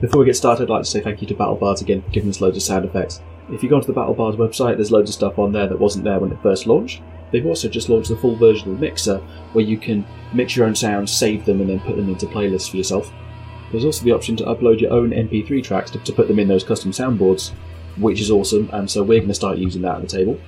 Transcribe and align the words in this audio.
Before 0.00 0.20
we 0.20 0.24
get 0.24 0.36
started, 0.36 0.62
I'd 0.62 0.70
like 0.70 0.84
to 0.84 0.88
say 0.88 1.02
thank 1.02 1.20
you 1.20 1.28
to 1.28 1.34
BattleBards 1.34 1.82
again 1.82 2.00
for 2.00 2.08
giving 2.08 2.30
us 2.30 2.40
loads 2.40 2.56
of 2.56 2.62
sound 2.62 2.86
effects. 2.86 3.20
If 3.52 3.62
you 3.62 3.68
go 3.68 3.76
onto 3.76 3.92
the 3.92 4.00
BattleBards 4.00 4.36
website, 4.36 4.76
there's 4.76 4.90
loads 4.90 5.10
of 5.10 5.14
stuff 5.14 5.38
on 5.38 5.52
there 5.52 5.66
that 5.66 5.78
wasn't 5.78 6.04
there 6.04 6.18
when 6.18 6.32
it 6.32 6.40
first 6.42 6.66
launched. 6.66 7.02
They've 7.30 7.44
also 7.44 7.68
just 7.68 7.90
launched 7.90 8.08
the 8.08 8.16
full 8.16 8.34
version 8.34 8.70
of 8.70 8.76
the 8.76 8.80
mixer, 8.80 9.18
where 9.52 9.64
you 9.64 9.76
can 9.76 10.06
mix 10.32 10.56
your 10.56 10.66
own 10.66 10.74
sounds, 10.74 11.12
save 11.12 11.44
them, 11.44 11.60
and 11.60 11.68
then 11.68 11.80
put 11.80 11.96
them 11.96 12.08
into 12.08 12.24
playlists 12.24 12.70
for 12.70 12.78
yourself. 12.78 13.12
There's 13.70 13.84
also 13.84 14.02
the 14.02 14.12
option 14.12 14.36
to 14.36 14.44
upload 14.44 14.80
your 14.80 14.90
own 14.90 15.10
MP3 15.10 15.62
tracks 15.62 15.90
to, 15.90 15.98
to 15.98 16.12
put 16.14 16.28
them 16.28 16.38
in 16.38 16.48
those 16.48 16.64
custom 16.64 16.92
soundboards, 16.92 17.52
which 17.98 18.22
is 18.22 18.30
awesome, 18.30 18.70
and 18.72 18.90
so 18.90 19.02
we're 19.02 19.18
going 19.18 19.28
to 19.28 19.34
start 19.34 19.58
using 19.58 19.82
that 19.82 19.96
at 19.96 20.00
the 20.00 20.08
table. 20.08 20.40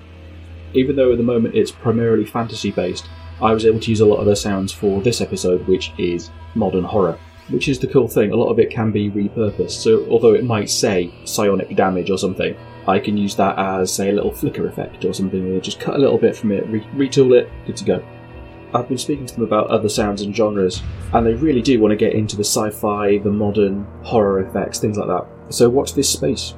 Even 0.72 0.96
though 0.96 1.12
at 1.12 1.18
the 1.18 1.24
moment 1.24 1.54
it's 1.54 1.70
primarily 1.70 2.24
fantasy 2.24 2.70
based, 2.70 3.06
I 3.42 3.52
was 3.52 3.66
able 3.66 3.80
to 3.80 3.90
use 3.90 4.00
a 4.00 4.06
lot 4.06 4.20
of 4.20 4.26
the 4.26 4.34
sounds 4.34 4.72
for 4.72 5.02
this 5.02 5.20
episode, 5.20 5.66
which 5.68 5.92
is 5.98 6.30
modern 6.54 6.84
horror. 6.84 7.18
Which 7.48 7.68
is 7.68 7.78
the 7.78 7.88
cool 7.88 8.08
thing, 8.08 8.32
a 8.32 8.36
lot 8.36 8.50
of 8.50 8.58
it 8.58 8.70
can 8.70 8.92
be 8.92 9.10
repurposed, 9.10 9.72
so 9.72 10.06
although 10.08 10.34
it 10.34 10.44
might 10.44 10.70
say 10.70 11.12
psionic 11.24 11.74
damage 11.76 12.10
or 12.10 12.16
something, 12.16 12.56
I 12.86 12.98
can 12.98 13.16
use 13.16 13.36
that 13.36 13.58
as, 13.58 13.92
say, 13.92 14.10
a 14.10 14.12
little 14.12 14.32
flicker 14.32 14.66
effect 14.66 15.04
or 15.04 15.12
something, 15.12 15.60
just 15.60 15.80
cut 15.80 15.94
a 15.94 15.98
little 15.98 16.18
bit 16.18 16.36
from 16.36 16.52
it, 16.52 16.66
re- 16.68 16.86
retool 16.94 17.38
it, 17.38 17.50
good 17.66 17.76
to 17.76 17.84
go. 17.84 18.04
I've 18.74 18.88
been 18.88 18.98
speaking 18.98 19.26
to 19.26 19.34
them 19.34 19.44
about 19.44 19.66
other 19.66 19.88
sounds 19.88 20.22
and 20.22 20.34
genres, 20.34 20.82
and 21.12 21.26
they 21.26 21.34
really 21.34 21.62
do 21.62 21.78
want 21.78 21.92
to 21.92 21.96
get 21.96 22.14
into 22.14 22.36
the 22.36 22.44
sci 22.44 22.70
fi, 22.70 23.18
the 23.18 23.30
modern, 23.30 23.86
horror 24.02 24.40
effects, 24.40 24.78
things 24.78 24.96
like 24.96 25.08
that. 25.08 25.26
So 25.50 25.68
watch 25.68 25.94
this 25.94 26.08
space. 26.08 26.54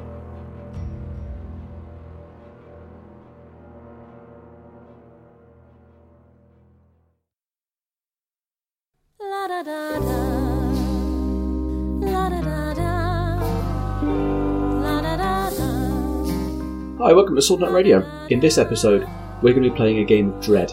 Welcome 17.34 17.58
to 17.58 17.64
Sword 17.64 17.72
Radio. 17.72 18.26
In 18.28 18.38
this 18.38 18.58
episode, 18.58 19.08
we're 19.42 19.52
going 19.52 19.64
to 19.64 19.70
be 19.70 19.76
playing 19.76 19.98
a 19.98 20.04
game 20.04 20.32
of 20.32 20.40
Dread. 20.40 20.70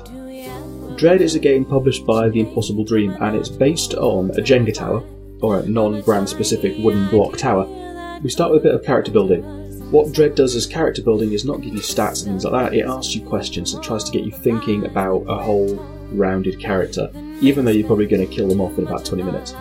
Dread 0.95 1.19
is 1.19 1.33
a 1.33 1.39
game 1.39 1.65
published 1.65 2.05
by 2.05 2.29
The 2.29 2.41
Impossible 2.41 2.83
Dream, 2.83 3.17
and 3.19 3.35
it's 3.35 3.49
based 3.49 3.95
on 3.95 4.29
a 4.31 4.43
Jenga 4.43 4.71
tower, 4.71 5.03
or 5.41 5.57
a 5.57 5.67
non 5.67 6.01
brand 6.01 6.29
specific 6.29 6.75
wooden 6.77 7.09
block 7.09 7.35
tower. 7.35 7.65
We 8.21 8.29
start 8.29 8.51
with 8.51 8.61
a 8.61 8.63
bit 8.65 8.75
of 8.75 8.83
character 8.83 9.11
building. 9.11 9.41
What 9.89 10.13
Dread 10.13 10.35
does 10.35 10.55
as 10.55 10.67
character 10.67 11.01
building 11.01 11.33
is 11.33 11.45
not 11.45 11.61
give 11.61 11.73
you 11.73 11.79
stats 11.79 12.21
and 12.21 12.33
things 12.33 12.45
like 12.45 12.53
that, 12.53 12.77
it 12.77 12.85
asks 12.85 13.15
you 13.15 13.25
questions 13.25 13.73
and 13.73 13.83
tries 13.83 14.03
to 14.03 14.11
get 14.11 14.23
you 14.23 14.31
thinking 14.31 14.85
about 14.85 15.21
a 15.27 15.41
whole 15.41 15.77
rounded 16.11 16.61
character, 16.61 17.09
even 17.41 17.65
though 17.65 17.71
you're 17.71 17.87
probably 17.87 18.05
going 18.05 18.27
to 18.27 18.31
kill 18.31 18.47
them 18.47 18.61
off 18.61 18.77
in 18.77 18.85
about 18.85 19.03
20 19.03 19.23
minutes. 19.23 19.55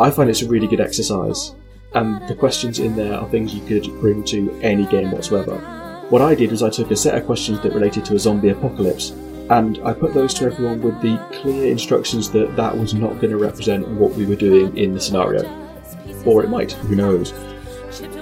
I 0.00 0.10
find 0.10 0.28
it's 0.28 0.42
a 0.42 0.48
really 0.48 0.66
good 0.66 0.80
exercise, 0.80 1.54
and 1.94 2.28
the 2.28 2.34
questions 2.34 2.80
in 2.80 2.96
there 2.96 3.14
are 3.14 3.30
things 3.30 3.54
you 3.54 3.64
could 3.64 3.84
bring 4.00 4.24
to 4.24 4.50
any 4.62 4.86
game 4.86 5.12
whatsoever. 5.12 5.75
What 6.08 6.22
I 6.22 6.36
did 6.36 6.52
was 6.52 6.62
I 6.62 6.70
took 6.70 6.92
a 6.92 6.96
set 6.96 7.16
of 7.16 7.26
questions 7.26 7.60
that 7.60 7.72
related 7.72 8.04
to 8.04 8.14
a 8.14 8.18
zombie 8.18 8.50
apocalypse, 8.50 9.10
and 9.50 9.80
I 9.84 9.92
put 9.92 10.14
those 10.14 10.32
to 10.34 10.44
everyone 10.44 10.80
with 10.80 11.00
the 11.02 11.18
clear 11.40 11.68
instructions 11.70 12.30
that 12.30 12.54
that 12.54 12.78
was 12.78 12.94
not 12.94 13.14
going 13.14 13.30
to 13.30 13.38
represent 13.38 13.88
what 13.88 14.12
we 14.12 14.24
were 14.24 14.36
doing 14.36 14.76
in 14.78 14.94
the 14.94 15.00
scenario. 15.00 15.42
Or 16.24 16.44
it 16.44 16.48
might, 16.48 16.72
who 16.72 16.94
knows. 16.94 17.34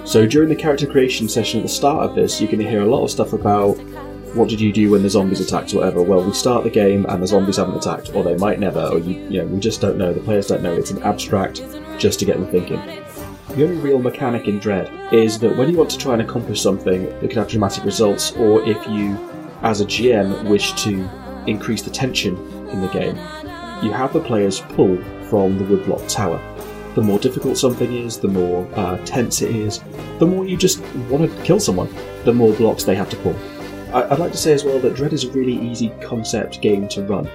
So 0.04 0.26
during 0.26 0.48
the 0.48 0.56
character 0.56 0.86
creation 0.86 1.28
session 1.28 1.60
at 1.60 1.64
the 1.64 1.68
start 1.68 2.08
of 2.08 2.14
this, 2.14 2.40
you're 2.40 2.50
going 2.50 2.64
to 2.64 2.70
hear 2.70 2.80
a 2.80 2.86
lot 2.86 3.04
of 3.04 3.10
stuff 3.10 3.34
about 3.34 3.74
what 4.34 4.48
did 4.48 4.62
you 4.62 4.72
do 4.72 4.90
when 4.90 5.02
the 5.02 5.10
zombies 5.10 5.40
attacked 5.40 5.74
or 5.74 5.78
whatever. 5.78 6.02
Well, 6.02 6.24
we 6.24 6.32
start 6.32 6.64
the 6.64 6.70
game 6.70 7.04
and 7.10 7.22
the 7.22 7.26
zombies 7.26 7.58
haven't 7.58 7.76
attacked, 7.76 8.14
or 8.14 8.24
they 8.24 8.36
might 8.36 8.60
never, 8.60 8.80
or 8.80 8.98
you, 8.98 9.28
you 9.28 9.42
know, 9.42 9.46
we 9.46 9.60
just 9.60 9.82
don't 9.82 9.98
know. 9.98 10.14
The 10.14 10.20
players 10.20 10.46
don't 10.46 10.62
know. 10.62 10.72
It's 10.72 10.90
an 10.90 11.02
abstract, 11.02 11.62
just 11.98 12.18
to 12.20 12.24
get 12.24 12.38
them 12.38 12.50
thinking. 12.50 13.03
The 13.54 13.62
only 13.64 13.76
real 13.76 14.00
mechanic 14.00 14.48
in 14.48 14.58
Dread 14.58 14.90
is 15.12 15.38
that 15.38 15.56
when 15.56 15.70
you 15.70 15.76
want 15.76 15.90
to 15.90 15.98
try 15.98 16.14
and 16.14 16.22
accomplish 16.22 16.60
something 16.60 17.04
that 17.20 17.28
can 17.30 17.38
have 17.38 17.48
dramatic 17.48 17.84
results, 17.84 18.32
or 18.32 18.60
if 18.68 18.76
you, 18.88 19.16
as 19.62 19.80
a 19.80 19.84
GM, 19.84 20.48
wish 20.48 20.72
to 20.82 21.08
increase 21.46 21.82
the 21.82 21.90
tension 21.90 22.36
in 22.70 22.80
the 22.80 22.88
game, 22.88 23.16
you 23.84 23.92
have 23.92 24.12
the 24.12 24.20
players 24.20 24.60
pull 24.60 24.96
from 25.28 25.56
the 25.58 25.64
woodblock 25.64 26.08
tower. 26.08 26.40
The 26.96 27.02
more 27.02 27.18
difficult 27.20 27.56
something 27.56 27.92
is, 27.94 28.18
the 28.18 28.28
more 28.28 28.66
uh, 28.74 28.98
tense 29.04 29.40
it 29.42 29.54
is, 29.54 29.80
the 30.18 30.26
more 30.26 30.44
you 30.44 30.56
just 30.56 30.80
want 31.08 31.30
to 31.30 31.42
kill 31.44 31.60
someone, 31.60 31.92
the 32.24 32.32
more 32.32 32.52
blocks 32.54 32.82
they 32.82 32.94
have 32.96 33.10
to 33.10 33.16
pull. 33.18 33.36
I- 33.92 34.08
I'd 34.10 34.18
like 34.18 34.32
to 34.32 34.38
say 34.38 34.52
as 34.52 34.64
well 34.64 34.80
that 34.80 34.96
Dread 34.96 35.12
is 35.12 35.24
a 35.24 35.30
really 35.30 35.54
easy 35.64 35.90
concept 36.00 36.60
game 36.60 36.88
to 36.88 37.02
run. 37.04 37.28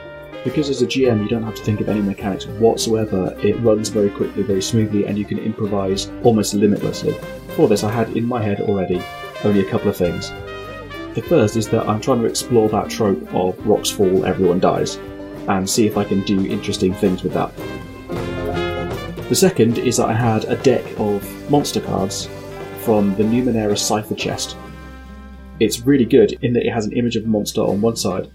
Because 0.44 0.70
as 0.70 0.82
a 0.82 0.88
GM, 0.88 1.22
you 1.22 1.28
don't 1.28 1.44
have 1.44 1.56
to 1.56 1.64
think 1.64 1.82
of 1.82 1.90
any 1.90 2.02
mechanics 2.02 2.48
whatsoever. 2.48 3.36
It 3.44 3.60
runs 3.60 3.90
very 3.90 4.10
quickly, 4.10 4.44
very 4.44 4.62
smoothly, 4.62 5.06
and 5.06 5.18
you 5.18 5.26
can 5.26 5.40
improvise 5.40 6.10
almost 6.24 6.54
limitlessly. 6.54 7.14
For 7.56 7.68
this, 7.68 7.84
I 7.84 7.92
had 7.92 8.16
in 8.16 8.26
my 8.26 8.42
head 8.42 8.62
already 8.62 9.02
only 9.44 9.60
a 9.60 9.70
couple 9.70 9.90
of 9.90 9.98
things. 9.98 10.32
The 11.14 11.22
first 11.28 11.58
is 11.58 11.68
that 11.70 11.88
I'm 11.90 12.00
trying 12.00 12.22
to 12.22 12.28
explore 12.28 12.70
that 12.70 12.90
trope 12.90 13.22
of 13.34 13.68
rocks 13.68 13.90
fall, 13.90 14.26
everyone 14.26 14.60
dies, 14.60 14.96
and 15.48 15.70
see 15.70 15.88
if 15.88 15.98
I 15.98 16.04
can 16.06 16.22
do 16.24 16.46
interesting 16.46 16.94
things 16.94 17.24
with 17.24 17.34
that. 17.34 17.52
The 19.28 19.36
second 19.36 19.78
is 19.80 19.98
that 19.98 20.08
I 20.08 20.14
had 20.14 20.46
a 20.46 20.56
deck 20.56 20.86
of 20.98 21.52
monster 21.52 21.82
cards 21.82 22.30
from 22.84 23.14
the 23.16 23.24
Numenera 23.24 23.78
Cypher 23.78 24.16
Chest. 24.16 24.56
It's 25.60 25.82
really 25.82 26.06
good 26.06 26.32
in 26.42 26.54
that 26.54 26.66
it 26.66 26.72
has 26.72 26.86
an 26.86 26.94
image 26.94 27.16
of 27.16 27.26
a 27.26 27.28
monster 27.28 27.62
on 27.62 27.82
one 27.82 27.98
side 27.98 28.30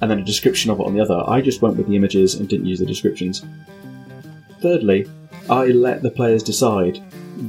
and 0.00 0.10
then 0.10 0.18
a 0.18 0.24
description 0.24 0.70
of 0.70 0.80
it 0.80 0.86
on 0.86 0.94
the 0.94 1.00
other. 1.00 1.22
I 1.26 1.40
just 1.40 1.62
went 1.62 1.76
with 1.76 1.88
the 1.88 1.96
images 1.96 2.34
and 2.34 2.48
didn't 2.48 2.66
use 2.66 2.78
the 2.78 2.86
descriptions. 2.86 3.44
Thirdly, 4.60 5.08
I 5.48 5.66
let 5.66 6.02
the 6.02 6.10
players 6.10 6.42
decide 6.42 7.02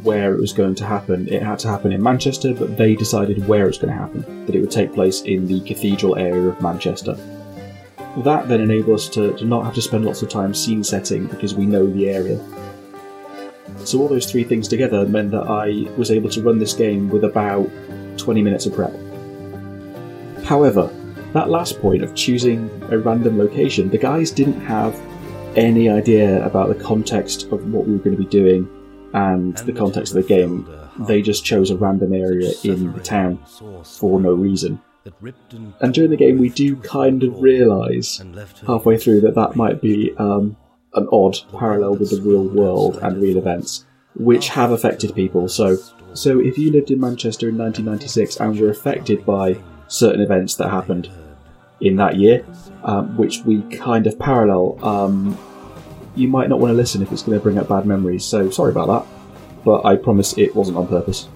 where 0.03 0.33
it 0.33 0.39
was 0.39 0.53
going 0.53 0.75
to 0.75 0.85
happen. 0.85 1.27
It 1.27 1.41
had 1.41 1.59
to 1.59 1.67
happen 1.67 1.91
in 1.91 2.01
Manchester, 2.01 2.53
but 2.53 2.77
they 2.77 2.95
decided 2.95 3.47
where 3.47 3.63
it 3.63 3.67
was 3.67 3.77
going 3.77 3.93
to 3.93 3.99
happen, 3.99 4.45
that 4.45 4.55
it 4.55 4.61
would 4.61 4.71
take 4.71 4.93
place 4.93 5.21
in 5.21 5.47
the 5.47 5.61
cathedral 5.61 6.15
area 6.17 6.49
of 6.49 6.61
Manchester. 6.61 7.17
That 8.17 8.47
then 8.47 8.61
enabled 8.61 8.95
us 8.95 9.09
to, 9.09 9.35
to 9.37 9.45
not 9.45 9.65
have 9.65 9.75
to 9.75 9.81
spend 9.81 10.05
lots 10.05 10.21
of 10.21 10.29
time 10.29 10.53
scene 10.53 10.83
setting 10.83 11.27
because 11.27 11.55
we 11.55 11.65
know 11.65 11.87
the 11.87 12.09
area. 12.09 12.39
So 13.85 13.99
all 13.99 14.07
those 14.07 14.29
three 14.29 14.43
things 14.43 14.67
together 14.67 15.05
meant 15.05 15.31
that 15.31 15.47
I 15.47 15.89
was 15.97 16.11
able 16.11 16.29
to 16.29 16.41
run 16.41 16.59
this 16.59 16.73
game 16.73 17.09
with 17.09 17.23
about 17.23 17.69
20 18.17 18.41
minutes 18.41 18.65
of 18.65 18.73
prep. 18.73 18.93
However, 20.43 20.91
that 21.33 21.49
last 21.49 21.79
point 21.79 22.03
of 22.03 22.15
choosing 22.15 22.69
a 22.89 22.97
random 22.97 23.37
location, 23.37 23.89
the 23.89 23.97
guys 23.97 24.31
didn't 24.31 24.61
have 24.61 24.99
any 25.55 25.89
idea 25.89 26.45
about 26.45 26.69
the 26.69 26.83
context 26.83 27.43
of 27.51 27.71
what 27.71 27.85
we 27.87 27.93
were 27.93 28.03
going 28.03 28.15
to 28.15 28.23
be 28.23 28.29
doing 28.29 28.67
and 29.13 29.57
the 29.59 29.73
context 29.73 30.15
of 30.15 30.21
the 30.21 30.27
game. 30.27 30.67
They 30.99 31.21
just 31.21 31.45
chose 31.45 31.71
a 31.71 31.77
random 31.77 32.13
area 32.13 32.51
in 32.63 32.93
the 32.93 32.99
town 32.99 33.37
for 33.83 34.19
no 34.19 34.33
reason. 34.33 34.81
And 35.79 35.93
during 35.93 36.11
the 36.11 36.17
game, 36.17 36.37
we 36.37 36.49
do 36.49 36.75
kind 36.75 37.23
of 37.23 37.41
realise 37.41 38.21
halfway 38.67 38.97
through 38.97 39.21
that 39.21 39.35
that 39.35 39.55
might 39.55 39.81
be 39.81 40.13
um, 40.17 40.57
an 40.93 41.07
odd 41.11 41.37
parallel 41.57 41.95
with 41.95 42.11
the 42.11 42.21
real 42.21 42.43
world 42.43 42.99
and 43.01 43.21
real 43.21 43.37
events, 43.37 43.85
which 44.15 44.49
have 44.49 44.71
affected 44.71 45.15
people. 45.15 45.47
So, 45.47 45.77
so 46.13 46.39
if 46.39 46.57
you 46.57 46.71
lived 46.71 46.91
in 46.91 46.99
Manchester 46.99 47.49
in 47.49 47.57
1996 47.57 48.37
and 48.37 48.59
were 48.59 48.69
affected 48.69 49.25
by 49.25 49.57
certain 49.87 50.21
events 50.21 50.55
that 50.55 50.69
happened 50.69 51.09
in 51.81 51.95
that 51.97 52.15
year, 52.17 52.45
um, 52.83 53.15
which 53.17 53.39
we 53.45 53.61
kind 53.75 54.07
of 54.07 54.17
parallel, 54.19 54.83
um, 54.83 55.37
you 56.15 56.27
might 56.27 56.49
not 56.49 56.59
want 56.59 56.71
to 56.71 56.75
listen 56.75 57.01
if 57.01 57.11
it's 57.11 57.23
going 57.23 57.37
to 57.37 57.43
bring 57.43 57.57
up 57.57 57.67
bad 57.67 57.85
memories. 57.85 58.25
So 58.25 58.49
sorry 58.49 58.71
about 58.71 58.87
that, 58.87 59.63
but 59.63 59.85
I 59.85 59.95
promise 59.95 60.37
it 60.37 60.55
wasn't 60.55 60.77
on 60.77 60.87
purpose. 60.87 61.27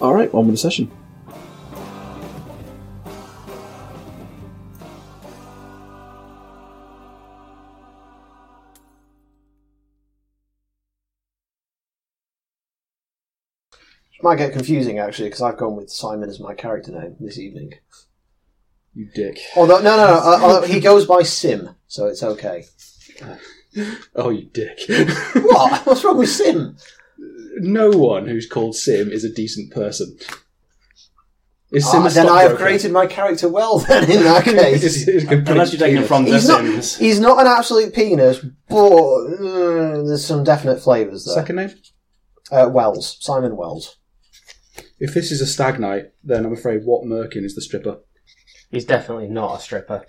All 0.00 0.14
right, 0.14 0.32
on 0.32 0.46
with 0.46 0.54
the 0.54 0.58
session. 0.58 0.90
Might 14.22 14.38
get 14.38 14.52
confusing 14.52 14.98
actually, 14.98 15.28
because 15.28 15.42
I've 15.42 15.56
gone 15.56 15.76
with 15.76 15.88
Simon 15.88 16.28
as 16.28 16.40
my 16.40 16.52
character 16.52 16.90
name 16.90 17.14
this 17.20 17.38
evening. 17.38 17.74
You 18.96 19.08
dick. 19.14 19.38
Although 19.54 19.80
no, 19.82 19.94
no, 19.96 20.06
no, 20.06 20.14
uh, 20.14 20.38
uh, 20.42 20.62
he 20.62 20.80
goes 20.80 21.04
by 21.06 21.22
Sim, 21.22 21.70
so 21.86 22.06
it's 22.06 22.22
okay. 22.22 22.64
Oh, 24.14 24.30
you 24.30 24.44
dick. 24.54 24.78
What? 25.34 25.84
What's 25.86 26.02
wrong 26.02 26.16
with 26.16 26.30
Sim? 26.30 26.76
no 27.58 27.90
one 27.90 28.26
who's 28.26 28.48
called 28.48 28.74
Sim 28.74 29.10
is 29.10 29.22
a 29.22 29.30
decent 29.30 29.70
person. 29.70 30.16
Is 31.72 31.84
Sim 31.90 32.02
Ah, 32.02 32.06
a 32.06 32.10
then 32.10 32.26
I 32.28 32.42
have 32.42 32.52
stockbroker? 32.52 32.64
created 32.64 32.92
my 32.92 33.06
character 33.06 33.48
well. 33.50 33.78
Then 33.80 34.10
in 34.10 34.22
that 34.24 34.44
case, 34.44 34.82
Is- 34.82 35.06
is 35.08 35.24
a 35.24 35.32
Unless 35.36 35.72
you're 35.74 35.80
taking 35.80 36.02
it 36.02 36.06
from 36.06 36.24
The 36.24 36.32
he's 36.32 36.48
not. 36.48 36.60
Sims. 36.60 36.96
He's 36.96 37.20
not 37.20 37.38
an 37.40 37.46
absolute 37.48 37.92
penis, 37.94 38.38
but 38.68 38.76
uh, 38.78 40.02
there's 40.04 40.24
some 40.24 40.42
definite 40.42 40.80
flavours 40.80 41.24
there. 41.26 41.34
Second 41.34 41.56
name? 41.56 41.70
Uh, 42.50 42.70
Wells, 42.72 43.18
Simon 43.20 43.56
Wells. 43.56 43.96
If 44.98 45.12
this 45.12 45.30
is 45.30 45.42
a 45.42 45.46
stag 45.46 45.78
night, 45.78 46.12
then 46.24 46.46
I'm 46.46 46.52
afraid 46.54 46.84
Wat 46.86 47.04
Merkin 47.04 47.44
is 47.44 47.54
the 47.54 47.60
stripper. 47.60 47.98
He's 48.70 48.84
definitely 48.84 49.28
not 49.28 49.58
a 49.58 49.60
stripper. 49.62 50.04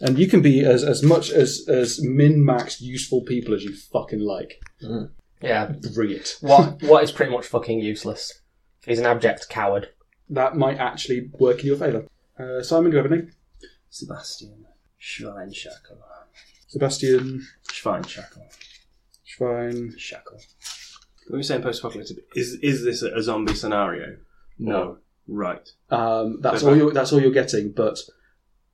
And 0.00 0.18
you 0.18 0.26
can 0.26 0.42
be 0.42 0.64
as, 0.64 0.82
as 0.82 1.02
much 1.02 1.30
as, 1.30 1.64
as 1.68 2.02
min 2.02 2.44
max 2.44 2.80
useful 2.80 3.22
people 3.22 3.54
as 3.54 3.62
you 3.62 3.74
fucking 3.74 4.20
like. 4.20 4.60
Mhm. 4.82 5.10
Yeah. 5.40 5.72
Bring 5.94 6.10
it. 6.10 6.36
What 6.40 6.82
what 6.82 7.04
is 7.04 7.12
pretty 7.12 7.32
much 7.32 7.46
fucking 7.46 7.80
useless. 7.80 8.40
He's 8.84 8.98
an 8.98 9.06
abject 9.06 9.48
coward. 9.48 9.90
That 10.28 10.56
might 10.56 10.78
actually 10.78 11.30
work 11.38 11.60
in 11.60 11.66
your 11.66 11.76
favour. 11.76 12.06
Uh, 12.38 12.62
Simon, 12.62 12.90
do 12.90 12.96
you 12.96 13.02
have 13.02 13.12
anything? 13.12 13.32
Sebastian 13.90 14.66
Schweinshackle. 15.00 15.98
Sebastian, 16.68 17.46
Schweinshackle. 17.68 18.42
Schwein. 19.26 19.98
Shackle. 19.98 20.40
When 21.28 21.38
we 21.38 21.42
saying 21.42 21.62
post-apocalyptic, 21.62 22.18
is 22.34 22.54
is 22.62 22.84
this 22.84 23.02
a 23.02 23.22
zombie 23.22 23.54
scenario? 23.54 24.16
No. 24.58 24.98
Right. 25.28 25.68
Um, 25.90 26.40
that's 26.40 26.62
Okay. 26.62 26.70
all. 26.72 26.76
You're, 26.76 26.92
that's 26.92 27.12
all 27.12 27.20
you're 27.20 27.30
getting. 27.30 27.72
But 27.72 27.98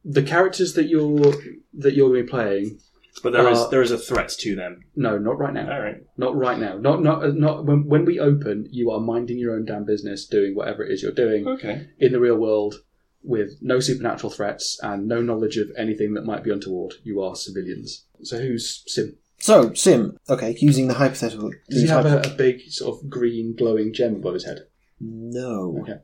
the 0.04 0.22
characters 0.22 0.74
that 0.74 0.88
you're 0.88 1.32
that 1.74 1.94
you're 1.94 2.08
going 2.08 2.20
to 2.20 2.24
be 2.24 2.28
playing, 2.30 2.78
But 3.22 3.32
there 3.32 3.48
is 3.48 3.68
there 3.70 3.82
is 3.82 3.90
a 3.90 3.98
threat 3.98 4.30
to 4.40 4.54
them. 4.56 4.82
no, 4.96 5.18
not 5.18 5.38
right 5.38 5.52
now. 5.52 5.70
All 5.72 5.80
right. 5.82 6.02
Not 6.16 6.36
right 6.36 6.58
now. 6.58 6.78
Not 6.78 7.02
not 7.02 7.34
not 7.36 7.66
when, 7.66 7.86
when 7.86 8.04
we 8.04 8.18
open. 8.18 8.68
You 8.70 8.90
are 8.90 9.00
minding 9.00 9.38
your 9.38 9.54
own 9.54 9.64
damn 9.66 9.84
business, 9.84 10.26
doing 10.26 10.54
whatever 10.54 10.84
it 10.84 10.92
is 10.92 11.02
you're 11.02 11.12
doing 11.12 11.46
Okay. 11.46 11.88
in 11.98 12.12
the 12.12 12.20
real 12.20 12.36
world, 12.36 12.76
with 13.22 13.58
no 13.60 13.80
supernatural 13.80 14.30
threats 14.30 14.78
and 14.82 15.06
no 15.06 15.20
knowledge 15.20 15.56
of 15.58 15.70
anything 15.76 16.14
that 16.14 16.24
might 16.24 16.44
be 16.44 16.50
untoward. 16.50 16.94
You 17.02 17.20
are 17.22 17.34
civilians. 17.36 18.06
So 18.22 18.38
who's 18.40 18.82
Sim? 18.86 19.16
So, 19.40 19.72
Sim, 19.74 20.18
okay, 20.28 20.56
using 20.60 20.88
the 20.88 20.94
hypothetical. 20.94 21.52
Does 21.70 21.82
he 21.82 21.86
have 21.88 22.04
hypo- 22.04 22.28
a, 22.28 22.32
a 22.32 22.36
big 22.36 22.62
sort 22.70 22.96
of 22.98 23.08
green 23.08 23.54
glowing 23.56 23.92
gem 23.92 24.16
above 24.16 24.34
his 24.34 24.44
head? 24.44 24.62
No. 25.00 25.78
Okay. 25.82 26.00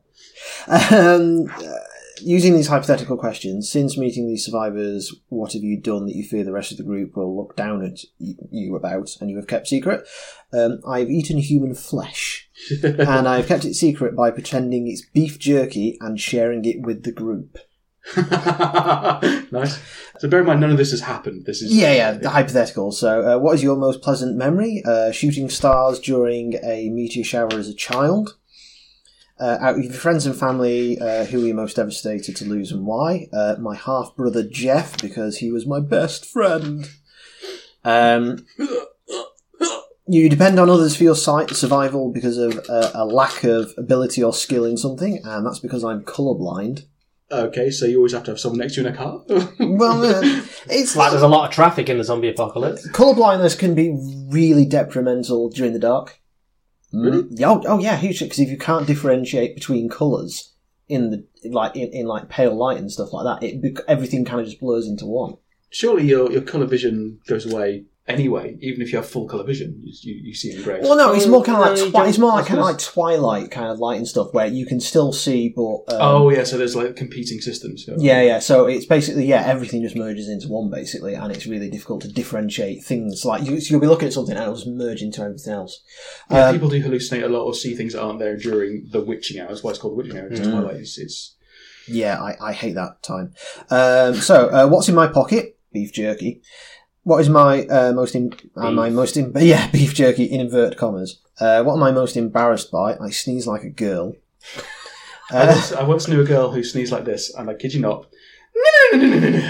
Um, 0.95 1.47
uh, 1.49 1.79
using 2.21 2.53
these 2.53 2.67
hypothetical 2.67 3.17
questions, 3.17 3.69
since 3.69 3.97
meeting 3.97 4.27
these 4.27 4.45
survivors, 4.45 5.13
what 5.29 5.53
have 5.53 5.63
you 5.63 5.79
done 5.79 6.05
that 6.05 6.15
you 6.15 6.23
fear 6.23 6.43
the 6.43 6.51
rest 6.51 6.71
of 6.71 6.77
the 6.77 6.83
group 6.83 7.15
will 7.15 7.35
look 7.35 7.55
down 7.55 7.83
at 7.83 7.99
you 8.17 8.75
about 8.75 9.09
and 9.19 9.29
you 9.29 9.37
have 9.37 9.47
kept 9.47 9.67
secret? 9.67 10.07
Um, 10.53 10.79
I've 10.87 11.09
eaten 11.09 11.37
human 11.37 11.75
flesh, 11.75 12.49
and 12.83 13.27
I've 13.27 13.47
kept 13.47 13.65
it 13.65 13.73
secret 13.73 14.15
by 14.15 14.31
pretending 14.31 14.87
it's 14.87 15.05
beef 15.05 15.39
jerky 15.39 15.97
and 15.99 16.19
sharing 16.19 16.63
it 16.65 16.81
with 16.81 17.03
the 17.03 17.11
group. 17.11 17.57
nice. 19.51 19.79
So 20.19 20.29
bear 20.29 20.41
in 20.41 20.45
mind, 20.45 20.61
none 20.61 20.69
of 20.69 20.77
this 20.77 20.91
has 20.91 21.01
happened. 21.01 21.45
This 21.45 21.63
is 21.63 21.73
Yeah, 21.73 21.91
yeah, 21.93 22.11
the 22.11 22.29
hypothetical. 22.29 22.91
So, 22.91 23.35
uh, 23.35 23.39
what 23.39 23.55
is 23.55 23.63
your 23.63 23.75
most 23.75 24.03
pleasant 24.03 24.37
memory? 24.37 24.83
Uh, 24.85 25.11
shooting 25.11 25.49
stars 25.49 25.99
during 25.99 26.53
a 26.63 26.89
meteor 26.89 27.23
shower 27.23 27.53
as 27.53 27.67
a 27.67 27.73
child? 27.73 28.37
Uh, 29.37 29.57
out 29.59 29.77
of 29.77 29.83
your 29.83 29.93
friends 29.93 30.25
and 30.25 30.35
family, 30.35 30.97
uh, 30.99 31.25
who 31.25 31.41
were 31.41 31.47
you 31.47 31.53
most 31.53 31.75
devastated 31.75 32.35
to 32.37 32.45
lose 32.45 32.71
and 32.71 32.85
why? 32.85 33.27
Uh, 33.33 33.55
my 33.59 33.75
half 33.75 34.15
brother 34.15 34.43
Jeff, 34.47 35.01
because 35.01 35.37
he 35.37 35.51
was 35.51 35.65
my 35.65 35.79
best 35.81 36.25
friend. 36.25 36.89
Um, 37.83 38.45
you 40.07 40.29
depend 40.29 40.59
on 40.59 40.69
others 40.69 40.95
for 40.95 41.03
your 41.03 41.15
survival 41.15 42.11
because 42.11 42.37
of 42.37 42.59
uh, 42.69 42.91
a 42.93 43.05
lack 43.05 43.43
of 43.43 43.73
ability 43.77 44.23
or 44.23 44.33
skill 44.33 44.63
in 44.63 44.77
something, 44.77 45.19
and 45.23 45.45
that's 45.45 45.59
because 45.59 45.83
I'm 45.83 46.03
colourblind. 46.03 46.85
Okay, 47.31 47.71
so 47.71 47.85
you 47.85 47.97
always 47.97 48.13
have 48.13 48.23
to 48.25 48.31
have 48.31 48.39
someone 48.39 48.59
next 48.59 48.75
to 48.75 48.81
you 48.81 48.87
in 48.87 48.93
a 48.93 48.97
car. 48.97 49.21
Well, 49.59 50.05
uh, 50.05 50.41
it's 50.69 50.95
Like 50.95 51.11
there's 51.11 51.23
a 51.23 51.27
lot 51.27 51.49
of 51.49 51.53
traffic 51.53 51.89
in 51.89 51.97
the 51.97 52.03
zombie 52.03 52.29
apocalypse. 52.29 52.87
Colour 52.91 53.15
blindness 53.15 53.55
can 53.55 53.73
be 53.73 53.97
really 54.29 54.65
detrimental 54.65 55.49
during 55.49 55.73
the 55.73 55.79
dark. 55.79 56.19
Really? 56.95 57.23
Mm. 57.23 57.41
Oh, 57.43 57.63
oh 57.67 57.79
yeah, 57.79 57.97
huge. 57.97 58.19
Because 58.19 58.39
if 58.39 58.49
you 58.49 58.57
can't 58.57 58.87
differentiate 58.87 59.55
between 59.55 59.89
colours 59.89 60.53
in 60.87 61.09
the 61.09 61.49
like 61.49 61.75
in, 61.75 61.89
in 61.91 62.05
like 62.05 62.29
pale 62.29 62.55
light 62.55 62.77
and 62.77 62.91
stuff 62.91 63.13
like 63.13 63.25
that, 63.25 63.45
it 63.45 63.79
everything 63.87 64.25
kind 64.25 64.39
of 64.39 64.47
just 64.47 64.59
blurs 64.59 64.87
into 64.87 65.05
one. 65.05 65.37
Surely 65.69 66.05
your 66.07 66.31
your 66.31 66.41
colour 66.41 66.65
vision 66.65 67.19
goes 67.27 67.51
away 67.51 67.85
anyway, 68.07 68.57
even 68.61 68.81
if 68.81 68.91
you 68.91 68.97
have 68.97 69.07
full 69.07 69.27
colour 69.27 69.43
vision. 69.43 69.81
You, 69.83 69.93
you, 70.01 70.21
you 70.27 70.33
see 70.33 70.51
in 70.55 70.61
grey. 70.63 70.79
Well, 70.81 70.95
no, 70.95 71.13
it's 71.13 71.27
more 71.27 71.43
kind 71.43 71.57
of 71.61 71.79
like 71.79 71.91
twi- 71.91 72.07
it's 72.07 72.17
more 72.17 72.31
like 72.31 72.45
kind 72.45 72.59
of 72.59 72.65
like 72.65 72.77
Twilight 72.79 73.51
kind 73.51 73.69
of 73.71 73.79
light 73.79 73.97
and 73.97 74.07
stuff 74.07 74.33
where 74.33 74.47
you 74.47 74.65
can 74.65 74.79
still 74.79 75.11
see, 75.13 75.49
but 75.55 75.77
um, 75.93 75.99
oh 76.01 76.29
yeah, 76.29 76.43
so 76.43 76.57
there's 76.57 76.75
like 76.75 76.95
competing 76.95 77.39
systems. 77.41 77.85
Yeah, 77.97 78.21
yeah. 78.21 78.39
So 78.39 78.65
it's 78.67 78.85
basically 78.85 79.25
yeah, 79.25 79.43
everything 79.45 79.81
just 79.81 79.95
merges 79.95 80.29
into 80.29 80.47
one 80.49 80.69
basically, 80.69 81.15
and 81.15 81.31
it's 81.35 81.47
really 81.47 81.69
difficult 81.69 82.01
to 82.03 82.07
differentiate 82.11 82.83
things. 82.83 83.23
Like 83.25 83.43
you, 83.43 83.55
you'll 83.55 83.79
be 83.81 83.87
looking 83.87 84.07
at 84.07 84.13
something 84.13 84.35
and 84.35 84.43
it'll 84.43 84.55
just 84.55 84.67
merge 84.67 85.01
into 85.01 85.21
everything 85.21 85.53
else. 85.53 85.81
Yeah, 86.29 86.47
Um, 86.47 86.55
people 86.55 86.69
do 86.69 86.81
hallucinate 86.83 87.23
a 87.23 87.27
lot 87.29 87.43
or 87.43 87.53
see 87.53 87.75
things 87.75 87.93
that 87.93 88.01
aren't 88.03 88.19
there 88.19 88.37
during 88.37 88.87
the 88.91 89.01
witching 89.01 89.39
hours. 89.41 89.63
Why 89.63 89.71
it's 89.71 89.79
called 89.79 89.93
the 89.93 89.97
witching 89.97 90.17
hours? 90.19 90.39
It's 90.39 90.47
Mm. 90.47 90.51
Twilight. 90.51 90.75
It's, 90.77 90.97
it's 90.97 91.35
Yeah, 91.87 92.21
I, 92.21 92.49
I 92.49 92.53
hate 92.53 92.75
that 92.75 93.01
time. 93.03 93.33
Um, 93.69 94.15
so, 94.15 94.49
uh, 94.49 94.67
what's 94.67 94.89
in 94.89 94.95
my 94.95 95.07
pocket? 95.07 95.57
Beef 95.73 95.91
jerky. 95.93 96.41
What 97.05 97.21
is 97.21 97.29
my 97.29 97.65
uh, 97.67 97.93
most 97.93 98.15
in, 98.15 98.33
uh, 98.57 98.71
my 98.71 98.89
most 98.89 99.15
in, 99.15 99.31
yeah 99.37 99.69
beef 99.69 99.93
jerky 99.93 100.23
in 100.25 100.41
inverted 100.41 100.77
commas? 100.77 101.19
Uh, 101.39 101.61
what 101.63 101.75
am 101.75 101.83
I 101.83 101.91
most 101.91 102.17
embarrassed 102.17 102.71
by? 102.71 102.97
I 102.97 103.11
sneeze 103.11 103.45
like 103.45 103.63
a 103.63 103.69
girl. 103.69 104.15
I, 105.31 105.37
Uh, 105.37 105.45
once, 105.53 105.71
I 105.71 105.83
once 105.83 106.07
knew 106.07 106.21
a 106.21 106.25
girl 106.25 106.49
who 106.51 106.63
sneezed 106.63 106.91
like 106.91 107.05
this, 107.05 107.33
and 107.35 107.47
I 107.49 107.53
kid 107.53 107.73
you 107.75 107.81
not. 107.81 108.07
Couldn't, 108.91 109.43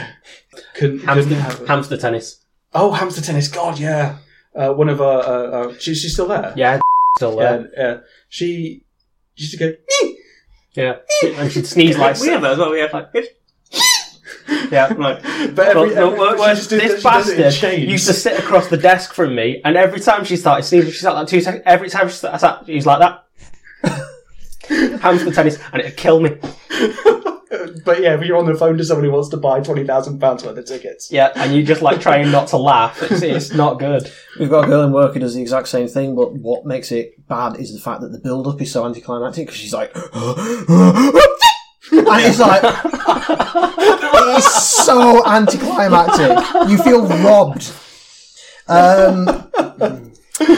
couldn't 0.76 1.00
Hamster, 1.00 1.36
have 1.36 1.68
hamster 1.68 1.98
tennis. 1.98 2.42
Oh, 2.74 2.92
hamster 2.92 3.22
tennis. 3.22 3.48
God, 3.48 3.80
yeah. 3.80 4.18
Uh, 4.54 4.72
one 4.74 4.90
of 4.90 5.02
our, 5.02 5.20
uh, 5.22 5.48
uh, 5.70 5.74
she, 5.80 5.96
she's 5.96 6.14
still 6.14 6.28
there. 6.28 6.54
Yeah, 6.58 6.80
still 7.18 7.36
Yeah, 7.38 7.58
there. 7.58 7.72
yeah. 7.78 7.98
She 8.30 8.84
used 9.38 9.52
to 9.52 9.58
go. 9.58 9.74
Yeah, 10.74 10.96
and 11.38 11.50
she'd 11.52 11.68
sneeze 11.68 11.98
like 12.04 12.20
we 12.20 12.28
have 12.30 12.42
that 12.42 12.52
as 12.54 12.58
well. 12.58 12.72
We 12.72 12.80
have 12.80 12.92
like 12.94 13.14
yeah. 14.72 14.94
right. 14.94 15.22
But 15.56 15.68
every, 15.68 15.94
Well, 15.94 15.98
every- 16.08 16.20
well, 16.20 16.38
well, 16.38 16.56
this 16.56 16.68
she 16.70 16.78
does 16.78 16.92
it 16.92 16.98
in 16.98 17.04
bastard 17.04 17.54
chains. 17.54 17.92
used 17.92 18.08
to 18.08 18.14
sit 18.14 18.40
across 18.40 18.68
the 18.68 18.78
desk 18.78 19.14
from 19.14 19.36
me, 19.36 19.62
and 19.64 19.76
every 19.78 20.00
time 20.00 20.24
she 20.24 20.38
started 20.38 20.64
sneezing, 20.64 20.92
she 20.92 21.00
sat 21.00 21.14
like 21.14 21.28
two 21.28 21.42
seconds. 21.42 21.64
Every 21.66 21.90
time 21.90 22.08
she 22.10 22.16
sat, 22.16 22.40
sat 22.40 22.66
she 22.66 22.76
was 22.76 22.86
like 22.86 23.00
that. 23.00 23.26
Hamster 25.02 25.32
tennis, 25.32 25.60
and 25.72 25.82
it'd 25.82 25.98
kill 25.98 26.20
me. 26.20 26.38
But 27.86 28.02
yeah, 28.02 28.16
when 28.16 28.28
you're 28.28 28.38
on 28.38 28.46
the 28.46 28.56
phone 28.56 28.78
to 28.78 28.84
someone 28.84 29.06
who 29.06 29.12
wants 29.12 29.30
to 29.30 29.38
buy 29.38 29.60
twenty 29.62 29.86
thousand 29.86 30.20
pounds 30.20 30.44
worth 30.44 30.58
of 30.58 30.66
tickets. 30.66 31.12
Yeah, 31.12 31.32
and 31.36 31.54
you 31.54 31.64
just 31.64 31.82
like 31.82 32.02
trying 32.02 32.32
not 32.32 32.48
to 32.50 32.58
laugh. 32.58 33.02
It's, 33.04 33.22
it's 33.22 33.54
not 33.54 33.80
good. 33.80 34.12
we've 34.40 34.50
got 34.50 34.66
a 34.66 34.68
girl 34.68 34.84
in 34.84 34.92
work 34.92 35.14
who 35.14 35.20
does 35.20 35.36
the 35.36 35.42
exact 35.42 35.68
same 35.68 35.88
thing, 35.88 36.16
but 36.16 36.34
what 36.34 36.66
makes 36.66 36.92
it 36.92 37.28
bad 37.28 37.58
is 37.58 37.74
the 37.74 37.80
fact 37.80 38.02
that 38.02 38.12
the 38.12 38.20
build 38.20 38.48
up 38.48 38.62
is 38.62 38.72
so 38.72 38.86
anticlimactic 38.86 39.48
because 39.48 39.60
she's 39.60 39.74
like, 39.74 39.96
and 42.12 42.26
it's 42.26 42.40
like, 42.40 42.62
it's 44.38 44.64
so 44.86 45.26
anticlimactic. 45.26 46.70
You 46.70 46.78
feel 46.78 47.08
robbed. 47.08 47.72
Um, 48.68 49.28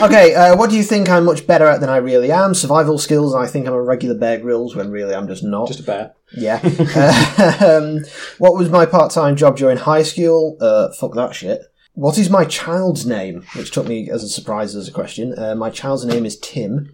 okay, 0.02 0.34
uh, 0.34 0.56
what 0.56 0.70
do 0.70 0.78
you 0.78 0.84
think 0.84 1.10
I'm 1.10 1.26
much 1.26 1.46
better 1.46 1.66
at 1.66 1.82
than 1.82 1.90
I 1.90 1.98
really 1.98 2.32
am? 2.32 2.54
Survival 2.54 2.98
skills, 2.98 3.36
I 3.36 3.48
think 3.48 3.68
I'm 3.68 3.74
a 3.74 3.82
regular 3.82 4.16
Bear 4.16 4.40
Grylls 4.40 4.76
when 4.76 4.92
really 4.92 5.14
I'm 5.14 5.28
just 5.28 5.44
not. 5.44 5.68
Just 5.68 5.82
a 5.82 5.84
bear. 5.84 6.14
Yeah. 6.36 6.60
um, 7.66 8.00
what 8.38 8.56
was 8.56 8.70
my 8.70 8.86
part-time 8.86 9.36
job 9.36 9.58
during 9.58 9.78
high 9.78 10.04
school? 10.04 10.58
Uh, 10.60 10.90
fuck 10.94 11.14
that 11.16 11.36
shit. 11.36 11.62
What 11.94 12.18
is 12.18 12.30
my 12.30 12.46
child's 12.46 13.06
name? 13.06 13.44
Which 13.56 13.72
took 13.72 13.88
me 13.88 14.10
as 14.10 14.24
a 14.24 14.30
surprise 14.30 14.76
as 14.76 14.88
a 14.88 14.92
question. 14.92 15.38
Uh, 15.38 15.56
my 15.56 15.70
child's 15.70 16.06
name 16.06 16.26
is 16.26 16.38
Tim. 16.40 16.92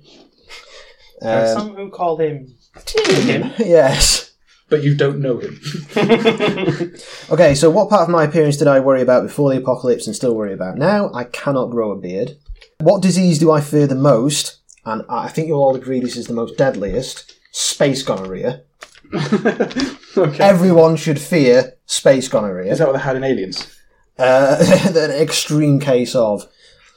There's 1.20 1.56
Um, 1.56 1.68
some 1.68 1.76
who 1.76 1.90
called 1.90 2.22
him 2.22 2.56
Tim. 2.86 3.52
yes. 3.60 4.33
But 4.74 4.82
you 4.82 4.96
don't 4.96 5.20
know 5.20 5.38
him. 5.38 5.62
Okay, 7.30 7.54
so 7.54 7.70
what 7.70 7.90
part 7.90 8.02
of 8.02 8.10
my 8.10 8.24
appearance 8.24 8.58
did 8.58 8.68
I 8.68 8.80
worry 8.80 9.04
about 9.04 9.22
before 9.22 9.52
the 9.52 9.60
apocalypse 9.60 10.08
and 10.08 10.16
still 10.16 10.36
worry 10.36 10.52
about 10.52 10.80
now? 10.80 11.12
I 11.14 11.26
cannot 11.26 11.70
grow 11.70 11.92
a 11.92 11.96
beard. 11.96 12.38
What 12.80 13.04
disease 13.04 13.38
do 13.38 13.52
I 13.52 13.62
fear 13.62 13.86
the 13.86 13.94
most? 13.94 14.62
And 14.84 15.04
I 15.08 15.30
think 15.30 15.48
you'll 15.48 15.62
all 15.62 15.76
agree 15.76 16.00
this 16.00 16.18
is 16.18 16.26
the 16.26 16.34
most 16.34 16.58
deadliest. 16.58 17.36
Space 17.52 18.02
gonorrhea. 18.02 18.64
okay. 19.14 20.44
Everyone 20.44 20.96
should 20.96 21.20
fear 21.20 21.78
space 21.86 22.28
gonorrhea. 22.28 22.72
Is 22.72 22.80
that 22.80 22.88
what 22.88 22.94
they 22.94 23.04
had 23.04 23.16
in 23.16 23.24
Aliens? 23.24 23.78
uh, 24.18 24.58
an 24.96 25.12
extreme 25.12 25.80
case 25.80 26.16
of. 26.16 26.48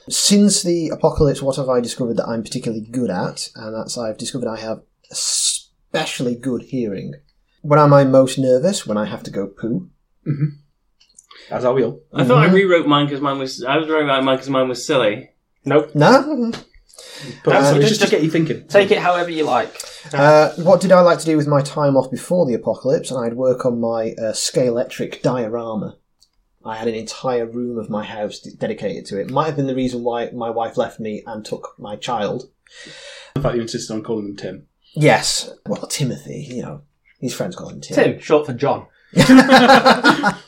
Since 0.09 0.63
the 0.63 0.89
apocalypse, 0.89 1.43
what 1.43 1.57
have 1.57 1.69
I 1.69 1.79
discovered 1.79 2.17
that 2.17 2.27
I'm 2.27 2.41
particularly 2.41 2.87
good 2.89 3.11
at? 3.11 3.49
And 3.55 3.75
that's 3.75 3.99
I've 3.99 4.17
discovered 4.17 4.47
I 4.47 4.59
have 4.61 4.81
especially 5.11 6.35
good 6.35 6.63
hearing. 6.63 7.13
When 7.67 7.79
am 7.79 7.93
I 7.93 8.05
most 8.05 8.39
nervous? 8.39 8.87
When 8.87 8.97
I 8.97 9.03
have 9.05 9.23
to 9.23 9.31
go 9.31 9.45
poo. 9.45 9.89
As 11.51 11.65
are 11.65 11.73
we 11.73 11.83
all. 11.83 12.01
I 12.13 12.23
thought 12.23 12.47
I 12.47 12.51
rewrote 12.51 12.87
mine 12.87 13.07
because 13.07 13.19
mine 13.19 13.39
was. 13.39 13.61
I 13.61 13.75
was 13.77 13.89
writing 13.89 14.07
mine 14.07 14.37
because 14.37 14.49
mine 14.49 14.69
was 14.69 14.85
silly. 14.85 15.31
Nope. 15.65 15.93
No. 15.93 16.51
But 17.43 17.55
Uh, 17.55 17.73
so 17.73 17.75
just- 17.81 17.89
just, 17.89 18.01
to 18.03 18.09
get 18.09 18.23
you 18.23 18.31
thinking. 18.31 18.65
Take 18.69 18.91
it 18.91 18.99
however 18.99 19.29
you 19.31 19.43
like. 19.43 19.69
Uh, 20.13 20.51
what 20.57 20.79
did 20.79 20.93
I 20.93 21.01
like 21.01 21.19
to 21.19 21.25
do 21.25 21.35
with 21.35 21.47
my 21.47 21.61
time 21.61 21.97
off 21.97 22.09
before 22.09 22.45
the 22.45 22.53
apocalypse? 22.53 23.11
And 23.11 23.19
I'd 23.19 23.33
work 23.35 23.65
on 23.65 23.81
my 23.81 24.11
uh, 24.13 24.31
Scalextric 24.31 25.21
diorama. 25.21 25.97
I 26.63 26.77
had 26.77 26.87
an 26.87 26.95
entire 26.95 27.45
room 27.45 27.77
of 27.77 27.89
my 27.89 28.05
house 28.05 28.39
d- 28.39 28.51
dedicated 28.57 29.05
to 29.07 29.19
it. 29.19 29.29
Might 29.29 29.47
have 29.47 29.57
been 29.57 29.67
the 29.67 29.75
reason 29.75 30.03
why 30.03 30.29
my 30.31 30.49
wife 30.49 30.77
left 30.77 31.01
me 31.01 31.21
and 31.27 31.43
took 31.43 31.73
my 31.77 31.97
child. 31.97 32.49
The 33.35 33.41
fact 33.41 33.55
you 33.55 33.61
insisted 33.61 33.93
on 33.93 34.03
calling 34.03 34.27
him 34.27 34.35
Tim. 34.37 34.67
Yes. 34.93 35.49
Well, 35.65 35.87
Timothy, 35.87 36.47
you 36.49 36.61
know, 36.61 36.81
his 37.19 37.33
friends 37.33 37.55
call 37.55 37.69
him 37.69 37.81
Tim. 37.81 37.95
Tim, 37.95 38.19
short 38.19 38.45
for 38.45 38.53
John. 38.53 38.87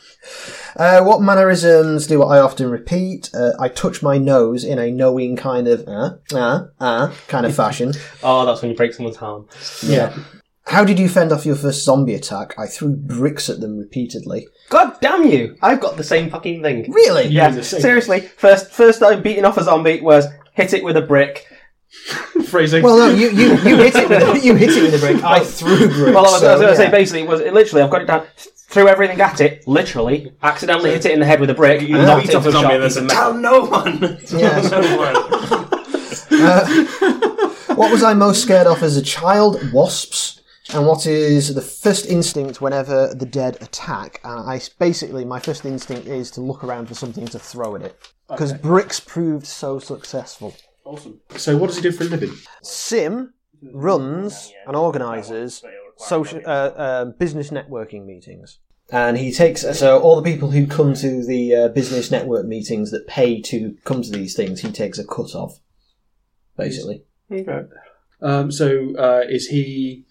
Uh, 0.76 1.02
what 1.02 1.20
mannerisms 1.20 2.06
do 2.06 2.22
I 2.22 2.38
often 2.38 2.70
repeat? 2.70 3.30
Uh, 3.34 3.52
I 3.58 3.68
touch 3.68 4.02
my 4.02 4.18
nose 4.18 4.64
in 4.64 4.78
a 4.78 4.90
knowing 4.90 5.36
kind 5.36 5.66
of 5.66 5.86
uh, 5.86 6.16
uh, 6.32 6.66
uh 6.78 7.12
kind 7.28 7.44
of 7.44 7.54
fashion. 7.54 7.92
Oh, 8.22 8.44
that's 8.46 8.62
when 8.62 8.70
you 8.70 8.76
break 8.76 8.92
someone's 8.92 9.16
arm. 9.16 9.48
Yeah. 9.82 10.16
How 10.66 10.84
did 10.84 10.98
you 10.98 11.08
fend 11.08 11.32
off 11.32 11.46
your 11.46 11.56
first 11.56 11.84
zombie 11.84 12.14
attack? 12.14 12.54
I 12.58 12.66
threw 12.66 12.94
bricks 12.94 13.48
at 13.48 13.60
them 13.60 13.78
repeatedly. 13.78 14.46
God 14.68 15.00
damn 15.00 15.26
you! 15.26 15.56
I've 15.62 15.80
got 15.80 15.96
the 15.96 16.04
same 16.04 16.30
fucking 16.30 16.62
thing. 16.62 16.90
Really? 16.92 17.26
Yeah, 17.28 17.60
seriously. 17.60 18.20
First, 18.20 18.70
first 18.70 19.00
time 19.00 19.22
beating 19.22 19.44
off 19.44 19.56
a 19.56 19.64
zombie 19.64 20.00
was 20.00 20.26
hit 20.52 20.72
it 20.72 20.84
with 20.84 20.96
a 20.96 21.02
brick. 21.02 21.46
Phrasing. 22.46 22.82
Well, 22.82 22.96
no, 22.98 23.08
you, 23.14 23.30
you, 23.30 23.48
you 23.50 23.76
hit 23.76 23.94
it 23.96 24.08
with 24.08 24.22
a, 24.22 24.38
you 24.46 24.54
hit 24.54 24.70
it 24.70 24.82
with 24.82 24.94
a 24.94 24.98
brick. 24.98 25.24
I 25.24 25.44
threw 25.44 25.76
bricks. 25.88 26.14
Well, 26.14 26.18
I 26.18 26.22
was, 26.22 26.42
I 26.42 26.52
was 26.52 26.60
going 26.60 26.72
to 26.72 26.76
say 26.76 26.90
basically 26.90 27.22
it 27.22 27.28
was 27.28 27.40
it 27.40 27.52
literally 27.52 27.82
I've 27.82 27.90
got 27.90 28.02
it 28.02 28.06
down, 28.06 28.26
threw 28.36 28.86
everything 28.88 29.20
at 29.20 29.40
it, 29.40 29.66
literally, 29.66 30.32
accidentally 30.42 30.90
hit 30.90 31.04
it 31.06 31.12
in 31.12 31.20
the 31.20 31.26
head 31.26 31.40
with 31.40 31.50
a 31.50 31.54
brick, 31.54 31.82
you 31.82 31.96
knocked 31.96 32.28
it 32.28 32.34
off 32.34 32.46
into 32.46 32.58
a 32.58 32.60
a 32.60 32.62
zombie 32.62 32.68
shot 32.68 32.72
and 32.74 32.82
then 32.82 32.88
piece 32.88 32.96
of 32.96 33.02
said, 33.02 33.06
metal. 33.06 33.16
"Tell 33.16 33.34
no 33.34 33.64
one." 33.64 34.18
Yeah. 34.40 34.60
Tell 34.68 34.82
no 36.30 36.56
one. 37.68 37.76
What 37.76 37.90
was 37.90 38.02
I 38.02 38.14
most 38.14 38.42
scared 38.42 38.66
of 38.66 38.82
as 38.82 38.96
a 38.96 39.02
child? 39.02 39.72
Wasps. 39.72 40.40
And 40.72 40.86
what 40.86 41.04
is 41.06 41.54
the 41.54 41.60
first 41.62 42.06
instinct 42.06 42.60
whenever 42.60 43.12
the 43.12 43.26
dead 43.26 43.56
attack? 43.60 44.20
Uh, 44.22 44.44
I 44.44 44.60
basically 44.78 45.24
my 45.24 45.40
first 45.40 45.64
instinct 45.64 46.06
is 46.06 46.30
to 46.32 46.40
look 46.40 46.62
around 46.62 46.86
for 46.86 46.94
something 46.94 47.26
to 47.26 47.38
throw 47.38 47.74
at 47.74 47.82
it 47.82 48.12
because 48.28 48.52
bricks 48.52 49.00
proved 49.00 49.46
so 49.46 49.80
successful. 49.80 50.54
Awesome. 50.84 51.20
So, 51.36 51.56
what 51.56 51.68
does 51.68 51.76
he 51.76 51.82
do 51.82 51.92
for 51.92 52.04
a 52.04 52.06
living? 52.06 52.32
Sim 52.62 53.34
runs 53.62 54.52
and 54.66 54.76
organises 54.76 55.62
social 55.96 56.40
uh, 56.46 56.48
uh, 56.48 57.04
business 57.04 57.50
networking 57.50 58.06
meetings. 58.06 58.58
And 58.92 59.16
he 59.16 59.32
takes 59.32 59.60
so 59.78 60.00
all 60.00 60.20
the 60.20 60.30
people 60.30 60.50
who 60.50 60.66
come 60.66 60.94
to 60.94 61.24
the 61.24 61.54
uh, 61.54 61.68
business 61.68 62.10
network 62.10 62.46
meetings 62.46 62.90
that 62.90 63.06
pay 63.06 63.40
to 63.42 63.76
come 63.84 64.02
to 64.02 64.10
these 64.10 64.34
things, 64.34 64.60
he 64.60 64.72
takes 64.72 64.98
a 64.98 65.06
cut 65.06 65.34
of, 65.34 65.60
basically. 66.56 67.04
Okay. 67.30 67.62
Um, 68.20 68.50
so, 68.50 68.96
uh, 68.96 69.22
is 69.28 69.46
he 69.46 70.06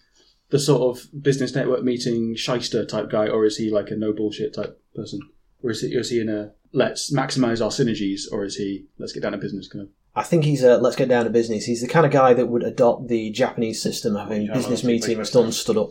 the 0.48 0.58
sort 0.58 0.96
of 0.96 1.06
business 1.22 1.54
network 1.54 1.84
meeting 1.84 2.34
shyster 2.34 2.84
type 2.84 3.10
guy, 3.10 3.28
or 3.28 3.44
is 3.44 3.56
he 3.56 3.70
like 3.70 3.90
a 3.90 3.96
no 3.96 4.12
bullshit 4.12 4.54
type 4.54 4.80
person, 4.94 5.20
or 5.62 5.70
is 5.70 5.82
he, 5.82 5.88
is 5.88 6.10
he 6.10 6.20
in 6.20 6.28
a 6.28 6.52
let's 6.72 7.12
maximize 7.12 7.62
our 7.62 7.70
synergies, 7.70 8.22
or 8.32 8.44
is 8.44 8.56
he 8.56 8.86
let's 8.98 9.12
get 9.12 9.22
down 9.22 9.32
to 9.32 9.38
business 9.38 9.68
kind 9.68 9.82
of? 9.82 9.88
I 10.14 10.22
think 10.22 10.44
he's 10.44 10.62
a 10.64 10.76
let's 10.78 10.96
get 10.96 11.08
down 11.08 11.24
to 11.24 11.30
business. 11.30 11.64
He's 11.64 11.80
the 11.82 11.88
kind 11.88 12.04
of 12.04 12.12
guy 12.12 12.34
that 12.34 12.46
would 12.46 12.62
adopt 12.64 13.08
the 13.08 13.30
Japanese 13.30 13.80
system, 13.82 14.16
having 14.16 14.42
Yeah, 14.42 14.54
business 14.54 14.82
well, 14.82 14.92
that's 14.92 15.04
a 15.04 15.08
big 15.08 15.16
meetings 15.18 15.30
done, 15.30 15.52
stood 15.52 15.76
up. 15.76 15.90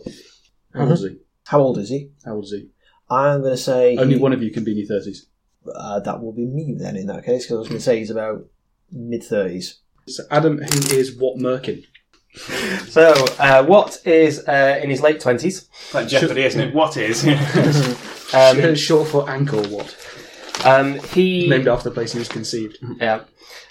How 0.74 0.82
old 0.82 0.92
is 0.92 1.00
he? 1.02 1.18
How 1.46 1.60
old 1.60 1.78
is 1.78 1.88
he? 1.88 2.10
How 2.24 2.34
old 2.34 2.44
is 2.44 2.50
he? 2.52 2.68
I'm 3.08 3.40
going 3.40 3.54
to 3.54 3.56
say 3.56 3.96
Only 3.96 4.14
he- 4.16 4.20
one 4.20 4.32
of 4.32 4.42
you 4.42 4.50
can 4.50 4.62
be 4.64 4.72
in 4.72 4.78
your 4.78 4.86
thirties. 4.86 5.26
Uh, 5.74 6.00
that 6.00 6.22
will 6.22 6.32
be 6.32 6.46
me 6.46 6.74
then 6.78 6.96
in 6.96 7.06
that 7.06 7.24
case, 7.24 7.44
because 7.44 7.56
I 7.56 7.58
was 7.58 7.68
going 7.68 7.78
to 7.78 7.84
say 7.84 7.98
he's 7.98 8.10
about 8.10 8.46
mid 8.92 9.22
thirties. 9.24 9.80
So, 10.06 10.22
Adam, 10.30 10.58
who 10.58 10.96
is 10.96 11.16
what 11.16 11.38
Merkin? 11.38 11.84
So, 12.88 13.12
uh, 13.38 13.64
what 13.64 14.00
is 14.06 14.46
uh, 14.48 14.78
in 14.82 14.88
his 14.90 15.00
late 15.00 15.20
twenties? 15.20 15.68
Like 15.92 16.08
Jeopardy, 16.08 16.42
isn't 16.44 16.60
it? 16.60 16.74
What 16.74 16.96
is? 16.96 17.26
Um, 18.32 18.76
Short 18.76 19.08
for 19.08 19.28
ankle 19.28 19.64
what? 19.64 19.88
Um, 20.64 20.98
he 21.14 21.48
Named 21.48 21.68
after 21.68 21.88
the 21.88 21.94
place 21.94 22.12
he 22.12 22.18
was 22.18 22.28
conceived. 22.28 22.78
yeah. 23.00 23.22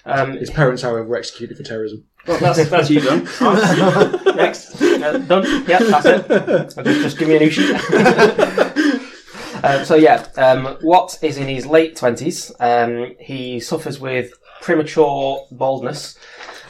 Um, 0.05 0.33
His 0.37 0.49
parents, 0.49 0.81
however, 0.81 1.03
were 1.05 1.17
executed 1.17 1.57
for 1.57 1.63
terrorism. 1.63 2.05
well, 2.27 2.39
that's 2.39 2.69
that's 2.69 2.89
you 2.93 3.01
done. 3.01 3.23
Next. 4.35 4.81
Uh, 4.81 5.17
done. 5.19 5.65
Yeah, 5.67 5.79
that's 5.79 6.05
it. 6.05 6.27
Just, 6.85 7.01
just 7.01 7.17
give 7.17 7.27
me 7.27 7.35
a 7.35 7.39
new 7.39 7.49
sheet. 7.49 7.75
um, 9.63 9.85
so 9.85 9.95
yeah, 9.95 10.25
um, 10.37 10.77
Watt 10.81 11.17
is 11.21 11.37
in 11.37 11.47
his 11.47 11.65
late 11.65 11.95
twenties. 11.95 12.51
Um, 12.59 13.15
he 13.19 13.59
suffers 13.59 13.99
with 13.99 14.33
premature 14.61 15.45
baldness. 15.51 16.17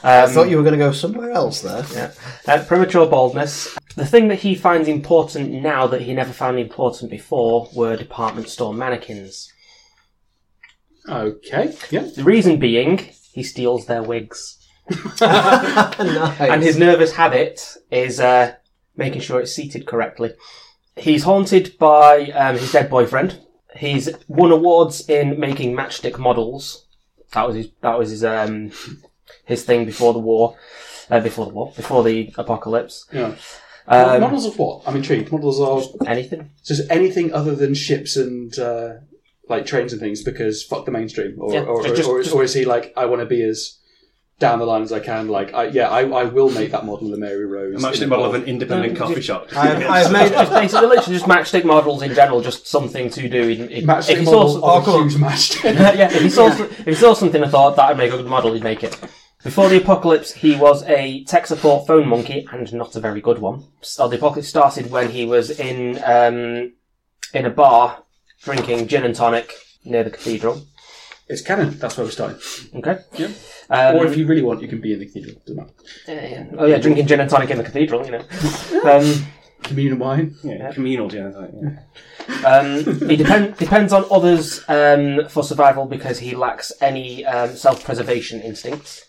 Um, 0.01 0.11
I 0.11 0.27
thought 0.27 0.49
you 0.49 0.55
were 0.57 0.63
going 0.63 0.79
to 0.79 0.85
go 0.85 0.91
somewhere 0.93 1.31
else 1.31 1.61
there. 1.61 1.85
yeah. 1.93 2.11
Uh, 2.47 2.63
premature 2.63 3.05
baldness. 3.07 3.75
The 3.95 4.05
thing 4.05 4.29
that 4.29 4.39
he 4.39 4.55
finds 4.55 4.87
important 4.87 5.51
now 5.51 5.87
that 5.87 6.01
he 6.01 6.13
never 6.13 6.31
found 6.31 6.57
important 6.57 7.11
before 7.11 7.69
were 7.73 7.97
department 7.97 8.47
store 8.49 8.73
mannequins. 8.73 9.51
Okay, 11.09 11.75
yeah. 11.89 12.07
The 12.15 12.23
reason 12.23 12.59
being, 12.59 12.97
he 13.33 13.43
steals 13.43 13.85
their 13.87 14.03
wigs. 14.03 14.57
nice. 15.21 15.21
And 16.39 16.63
his 16.63 16.77
nervous 16.77 17.13
habit 17.13 17.77
is 17.91 18.19
uh, 18.19 18.55
making 18.95 19.21
sure 19.21 19.39
it's 19.39 19.53
seated 19.55 19.85
correctly. 19.85 20.33
He's 20.95 21.23
haunted 21.23 21.77
by 21.79 22.25
um, 22.31 22.57
his 22.57 22.71
dead 22.71 22.89
boyfriend. 22.89 23.39
He's 23.75 24.09
won 24.27 24.51
awards 24.51 25.07
in 25.09 25.39
making 25.39 25.75
matchstick 25.75 26.17
models. 26.17 26.85
That 27.33 27.45
was 27.47 27.55
his. 27.55 27.67
That 27.81 27.97
was 27.99 28.09
his. 28.09 28.23
Um, 28.23 28.71
his 29.45 29.63
thing 29.63 29.85
before 29.85 30.13
the 30.13 30.19
war. 30.19 30.57
Uh, 31.09 31.19
before 31.19 31.45
the 31.45 31.53
war. 31.53 31.71
Before 31.75 32.03
the 32.03 32.33
apocalypse. 32.37 33.05
yeah. 33.11 33.35
Um, 33.87 34.21
Models 34.21 34.45
of 34.45 34.57
what? 34.59 34.83
I'm 34.85 34.95
intrigued. 34.95 35.31
Models 35.31 35.59
of 35.59 36.07
anything. 36.07 36.51
just 36.63 36.89
anything 36.91 37.33
other 37.33 37.55
than 37.55 37.73
ships 37.73 38.15
and 38.17 38.57
uh, 38.59 38.95
like 39.49 39.65
trains 39.65 39.91
and 39.91 39.99
things 39.99 40.23
because 40.23 40.63
fuck 40.63 40.85
the 40.85 40.91
mainstream, 40.91 41.35
or 41.39 41.53
Yeah, 41.53 41.61
or, 41.61 41.83
just- 41.83 42.09
or, 42.09 42.21
just- 42.21 42.35
or 42.35 42.43
is 42.43 42.53
he 42.53 42.65
like 42.65 42.93
I 42.95 43.05
want 43.05 43.21
to 43.21 43.25
be 43.25 43.41
as 43.43 43.77
down 44.39 44.59
the 44.59 44.65
line 44.65 44.81
as 44.81 44.91
I 44.93 44.99
can? 44.99 45.27
Like, 45.27 45.53
I, 45.53 45.65
yeah, 45.65 45.89
I, 45.89 46.01
I 46.07 46.23
will 46.23 46.49
make 46.49 46.71
that 46.71 46.85
model 46.85 47.13
of 47.13 47.19
Mary 47.19 47.45
Rose. 47.45 47.75
I'm 47.75 47.83
actually 47.83 48.05
in 48.05 48.13
a 48.13 48.15
model 48.15 48.25
of 48.25 48.35
an 48.35 48.43
independent 48.45 48.97
coffee 48.97 49.21
shop. 49.21 49.47
I've, 49.55 49.83
I've 49.85 50.11
made. 50.11 50.31
Just 50.31 50.51
basically, 50.51 50.87
literally 50.87 51.19
just 51.19 51.25
matchstick 51.29 51.65
models 51.65 52.01
in 52.01 52.13
general. 52.13 52.41
Just 52.41 52.67
something 52.67 53.09
to 53.09 53.27
do. 53.27 53.49
In, 53.49 53.69
in, 53.69 53.85
matchstick 53.85 54.11
if 54.11 54.19
he 54.19 54.25
model 54.25 54.61
saw, 54.61 54.77
of 54.77 54.87
a 54.87 54.91
huge 55.03 55.15
matchstick. 55.15 55.73
yeah, 55.97 56.09
if 56.11 56.21
he 56.21 56.29
saw 56.29 56.47
if 56.47 56.85
he 56.85 56.95
saw 56.95 57.13
something 57.13 57.43
I 57.43 57.49
thought 57.49 57.75
that'd 57.75 57.97
make 57.97 58.13
a 58.13 58.17
good 58.17 58.27
model, 58.27 58.53
he'd 58.53 58.63
make 58.63 58.83
it. 58.83 58.97
Before 59.43 59.69
the 59.69 59.81
apocalypse, 59.81 60.33
he 60.33 60.55
was 60.55 60.83
a 60.83 61.23
tech 61.23 61.47
support 61.47 61.87
phone 61.87 62.07
monkey, 62.07 62.45
and 62.51 62.71
not 62.73 62.95
a 62.95 62.99
very 62.99 63.21
good 63.21 63.39
one. 63.39 63.65
So 63.81 64.07
the 64.07 64.17
apocalypse 64.17 64.49
started 64.49 64.91
when 64.91 65.11
he 65.11 65.25
was 65.25 65.49
in 65.49 66.01
um, 66.03 66.73
in 67.33 67.45
a 67.45 67.49
bar 67.49 68.03
drinking 68.43 68.87
gin 68.87 69.03
and 69.05 69.15
tonic 69.15 69.53
near 69.85 70.03
the 70.03 70.09
cathedral. 70.09 70.65
it's 71.27 71.41
canon. 71.41 71.77
That's 71.79 71.97
where 71.97 72.05
we're 72.05 72.11
starting. 72.11 72.39
Okay. 72.75 72.99
Yeah. 73.17 73.27
Um, 73.69 73.97
or 73.97 74.05
if 74.07 74.17
you 74.17 74.25
really 74.25 74.41
want, 74.41 74.61
you 74.61 74.67
can 74.67 74.81
be 74.81 74.93
in 74.93 74.99
the 74.99 75.05
cathedral. 75.05 75.35
Doesn't 75.45 75.55
matter. 75.57 75.73
yeah, 76.07 76.27
yeah. 76.27 76.45
oh 76.57 76.65
yeah, 76.65 76.77
drinking 76.79 77.05
gin 77.07 77.19
and 77.19 77.29
tonic 77.29 77.49
in 77.51 77.57
the 77.57 77.63
cathedral. 77.63 78.05
You 78.05 78.11
know. 78.11 78.23
Um, 78.89 79.25
Communion 79.61 79.99
wine. 79.99 80.35
Yeah, 80.41 80.71
communal 80.71 81.09
genocide. 81.09 81.53
Yeah. 81.61 81.79
Um, 82.45 82.85
he 83.09 83.15
depend, 83.15 83.57
depends 83.57 83.91
on 83.91 84.05
others 84.11 84.63
um, 84.69 85.27
for 85.27 85.43
survival 85.43 85.85
because 85.85 86.19
he 86.19 86.35
lacks 86.35 86.71
any 86.79 87.25
um, 87.25 87.55
self-preservation 87.55 88.39
instincts. 88.41 89.03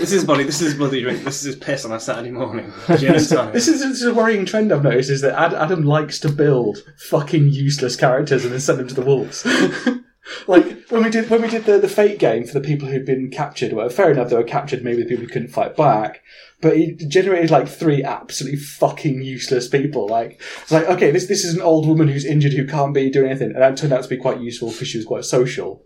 This 0.00 0.12
is 0.12 0.24
bloody. 0.24 0.44
This 0.44 0.62
is 0.62 0.74
bloody 0.74 1.02
drink. 1.02 1.24
This 1.24 1.40
is 1.40 1.54
his 1.54 1.56
piss 1.56 1.84
on 1.84 1.92
a 1.92 2.00
Saturday 2.00 2.30
morning. 2.30 2.72
Gin 2.96 3.14
and 3.14 3.28
tonic. 3.28 3.52
This 3.52 3.68
is, 3.68 3.80
this 3.80 4.00
is 4.00 4.06
a 4.06 4.14
worrying 4.14 4.46
trend 4.46 4.72
I've 4.72 4.82
noticed 4.82 5.10
is 5.10 5.20
that 5.20 5.38
Ad, 5.38 5.52
Adam 5.52 5.84
likes 5.84 6.18
to 6.20 6.30
build 6.30 6.78
fucking 6.96 7.50
useless 7.50 7.96
characters 7.96 8.44
and 8.44 8.52
then 8.52 8.60
send 8.60 8.78
them 8.78 8.88
to 8.88 8.94
the 8.94 9.02
wolves. 9.02 9.46
like 10.46 10.88
when 10.88 11.04
we 11.04 11.10
did 11.10 11.28
when 11.28 11.42
we 11.42 11.48
did 11.48 11.64
the, 11.64 11.78
the 11.78 11.88
fate 11.88 12.18
game 12.18 12.44
for 12.44 12.54
the 12.54 12.66
people 12.66 12.88
who'd 12.88 13.04
been 13.04 13.30
captured. 13.30 13.72
Well, 13.72 13.88
fair 13.88 14.10
enough, 14.10 14.30
they 14.30 14.36
were 14.36 14.42
captured. 14.42 14.82
Maybe 14.82 15.02
the 15.02 15.08
people 15.08 15.24
who 15.24 15.30
couldn't 15.30 15.48
fight 15.48 15.76
back. 15.76 16.22
But 16.60 16.76
he 16.76 16.92
generated 16.92 17.50
like 17.50 17.68
three 17.68 18.02
absolutely 18.02 18.58
fucking 18.58 19.22
useless 19.22 19.68
people. 19.68 20.08
Like 20.08 20.40
it's 20.62 20.72
like 20.72 20.86
okay, 20.86 21.10
this 21.10 21.26
this 21.26 21.44
is 21.44 21.54
an 21.54 21.62
old 21.62 21.86
woman 21.86 22.08
who's 22.08 22.24
injured 22.24 22.52
who 22.52 22.66
can't 22.66 22.94
be 22.94 23.10
doing 23.10 23.30
anything, 23.30 23.52
and 23.52 23.62
that 23.62 23.76
turned 23.76 23.92
out 23.92 24.02
to 24.02 24.08
be 24.08 24.16
quite 24.16 24.40
useful 24.40 24.70
because 24.70 24.88
she 24.88 24.98
was 24.98 25.06
quite 25.06 25.24
social. 25.24 25.82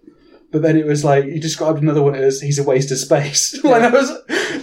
But 0.54 0.62
then 0.62 0.76
it 0.76 0.87
was 0.87 1.04
like 1.04 1.25
you 1.25 1.40
described 1.40 1.82
another 1.82 2.00
one 2.00 2.14
as 2.14 2.40
he's 2.40 2.61
a 2.61 2.62
waste 2.62 2.92
of 2.92 2.99
space. 2.99 3.54
like 3.64 3.82
that 3.82 3.92
was 3.92 4.08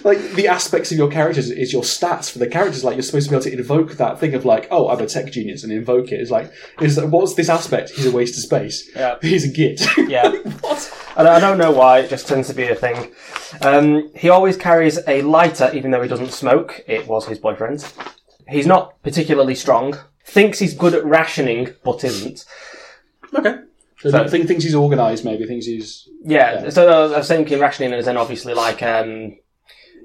like 0.05 0.21
the 0.35 0.47
aspects 0.47 0.89
of 0.89 0.97
your 0.97 1.11
characters 1.11 1.51
is 1.51 1.73
your 1.73 1.81
stats 1.81 2.31
for 2.31 2.39
the 2.39 2.47
characters. 2.47 2.85
Like 2.85 2.95
you're 2.95 3.03
supposed 3.03 3.25
to 3.25 3.31
be 3.31 3.35
able 3.35 3.43
to 3.43 3.57
invoke 3.57 3.97
that 3.97 4.17
thing 4.17 4.33
of 4.33 4.45
like, 4.45 4.69
oh, 4.71 4.87
I'm 4.87 5.01
a 5.01 5.05
tech 5.05 5.29
genius, 5.33 5.65
and 5.65 5.73
invoke 5.73 6.13
it. 6.13 6.21
It's 6.21 6.31
like, 6.31 6.49
is 6.79 6.95
that, 6.95 7.09
what's 7.09 7.33
this 7.33 7.49
aspect? 7.49 7.89
He's 7.89 8.05
a 8.05 8.11
waste 8.11 8.37
of 8.37 8.43
space. 8.43 8.89
Yeah. 8.95 9.17
He's 9.21 9.43
a 9.43 9.51
git. 9.51 9.81
Yeah. 9.97 10.31
what? 10.61 11.11
I 11.17 11.23
don't, 11.23 11.33
I 11.33 11.39
don't 11.41 11.57
know 11.57 11.71
why, 11.71 11.99
it 11.99 12.09
just 12.09 12.25
tends 12.25 12.47
to 12.47 12.53
be 12.53 12.63
a 12.69 12.73
thing. 12.73 13.13
Um, 13.61 14.13
he 14.15 14.29
always 14.29 14.55
carries 14.55 14.97
a 15.09 15.23
lighter, 15.23 15.71
even 15.73 15.91
though 15.91 16.01
he 16.01 16.07
doesn't 16.07 16.31
smoke. 16.31 16.85
It 16.87 17.05
was 17.05 17.25
his 17.25 17.37
boyfriend's. 17.37 17.93
He's 18.47 18.65
not 18.65 18.93
particularly 19.03 19.55
strong. 19.55 19.97
Thinks 20.23 20.59
he's 20.59 20.73
good 20.73 20.93
at 20.93 21.03
rationing, 21.03 21.75
but 21.83 22.05
isn't. 22.05 22.45
Okay. 23.33 23.57
So, 24.01 24.09
So- 24.09 24.27
think, 24.27 24.47
thinks 24.47 24.63
he's 24.63 24.75
organised. 24.75 25.23
Maybe 25.25 25.45
thinks 25.45 25.65
he's 25.65 26.07
Yeah, 26.23 26.69
so 26.69 27.11
I 27.13 27.17
was 27.17 27.27
thinking 27.27 27.59
rationing 27.59 27.93
is 27.93 28.05
then 28.05 28.17
obviously 28.17 28.53
like, 28.53 28.81
um, 28.81 29.37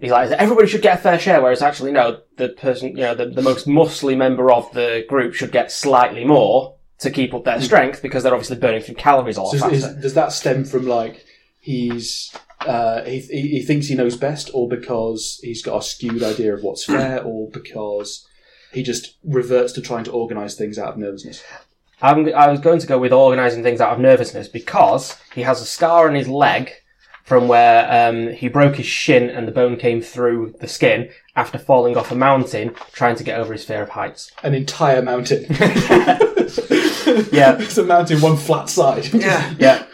he's 0.01 0.11
like, 0.11 0.31
everybody 0.33 0.69
should 0.69 0.83
get 0.83 0.99
a 0.99 1.03
fair 1.03 1.19
share, 1.19 1.41
whereas 1.41 1.63
actually, 1.63 1.93
no, 1.93 2.21
the 2.37 2.51
person, 2.51 2.91
you 2.91 3.03
know, 3.03 3.15
the, 3.15 3.27
the 3.27 3.43
most 3.43 3.67
muscly 3.67 4.17
member 4.17 4.53
of 4.53 4.71
the 4.73 5.05
group 5.09 5.35
should 5.35 5.53
get 5.53 5.73
slightly 5.73 6.25
more 6.25 6.77
to 6.99 7.11
keep 7.11 7.35
up 7.35 7.45
their 7.45 7.61
strength 7.61 8.03
because 8.03 8.23
they're 8.23 8.35
obviously 8.35 8.57
burning 8.57 8.83
through 8.83 8.95
calories 8.95 9.39
all. 9.39 9.53
So 9.53 9.69
is, 9.69 9.87
does 9.97 10.15
that 10.15 10.33
stem 10.33 10.65
from 10.65 10.87
like 10.87 11.25
he's 11.61 12.35
uh, 12.61 13.03
he, 13.05 13.21
he 13.21 13.49
he 13.49 13.63
thinks 13.63 13.87
he 13.87 13.95
knows 13.95 14.17
best, 14.17 14.51
or 14.55 14.69
because 14.69 15.39
he's 15.43 15.63
got 15.63 15.79
a 15.79 15.83
skewed 15.83 16.23
idea 16.23 16.55
of 16.55 16.63
what's 16.63 16.85
fair, 16.87 17.23
or 17.23 17.51
because 17.51 18.27
he 18.73 18.83
just 18.83 19.17
reverts 19.25 19.73
to 19.75 19.81
trying 19.83 20.05
to 20.05 20.11
organise 20.11 20.55
things 20.55 20.79
out 20.79 20.89
of 20.95 20.99
nervousness? 20.99 21.43
I'm, 22.03 22.33
I 22.35 22.49
was 22.49 22.61
going 22.61 22.79
to 22.81 22.87
go 22.87 22.99
with 22.99 23.13
organising 23.13 23.63
things 23.63 23.81
out 23.81 23.93
of 23.93 23.99
nervousness 24.01 24.49
because 24.49 25.17
he 25.35 25.43
has 25.43 25.61
a 25.61 25.67
scar 25.67 26.09
on 26.09 26.15
his 26.15 26.29
leg 26.29 26.71
from 27.25 27.49
where 27.49 27.89
um, 27.91 28.29
he 28.33 28.49
broke 28.49 28.77
his 28.77 28.87
shin 28.87 29.29
and 29.31 29.49
the 29.49 29.53
bone 29.53 29.77
came 29.77 30.01
through 30.01 30.55
the 30.61 30.69
skin 30.69 31.11
after 31.35 31.59
falling 31.59 31.97
off 31.97 32.13
a 32.13 32.15
mountain 32.15 32.75
trying 32.93 33.17
to 33.17 33.25
get 33.25 33.41
over 33.41 33.53
his 33.53 33.65
fear 33.65 33.83
of 33.83 33.89
heights. 33.91 34.31
An 34.43 34.55
entire 34.55 35.03
mountain. 35.03 35.47
Yeah. 37.33 37.57
it's 37.61 37.79
a 37.79 37.85
mountain, 37.85 38.21
one 38.21 38.37
flat 38.37 38.69
side. 38.69 39.13
Yeah. 39.13 39.55
Yeah, 39.59 39.87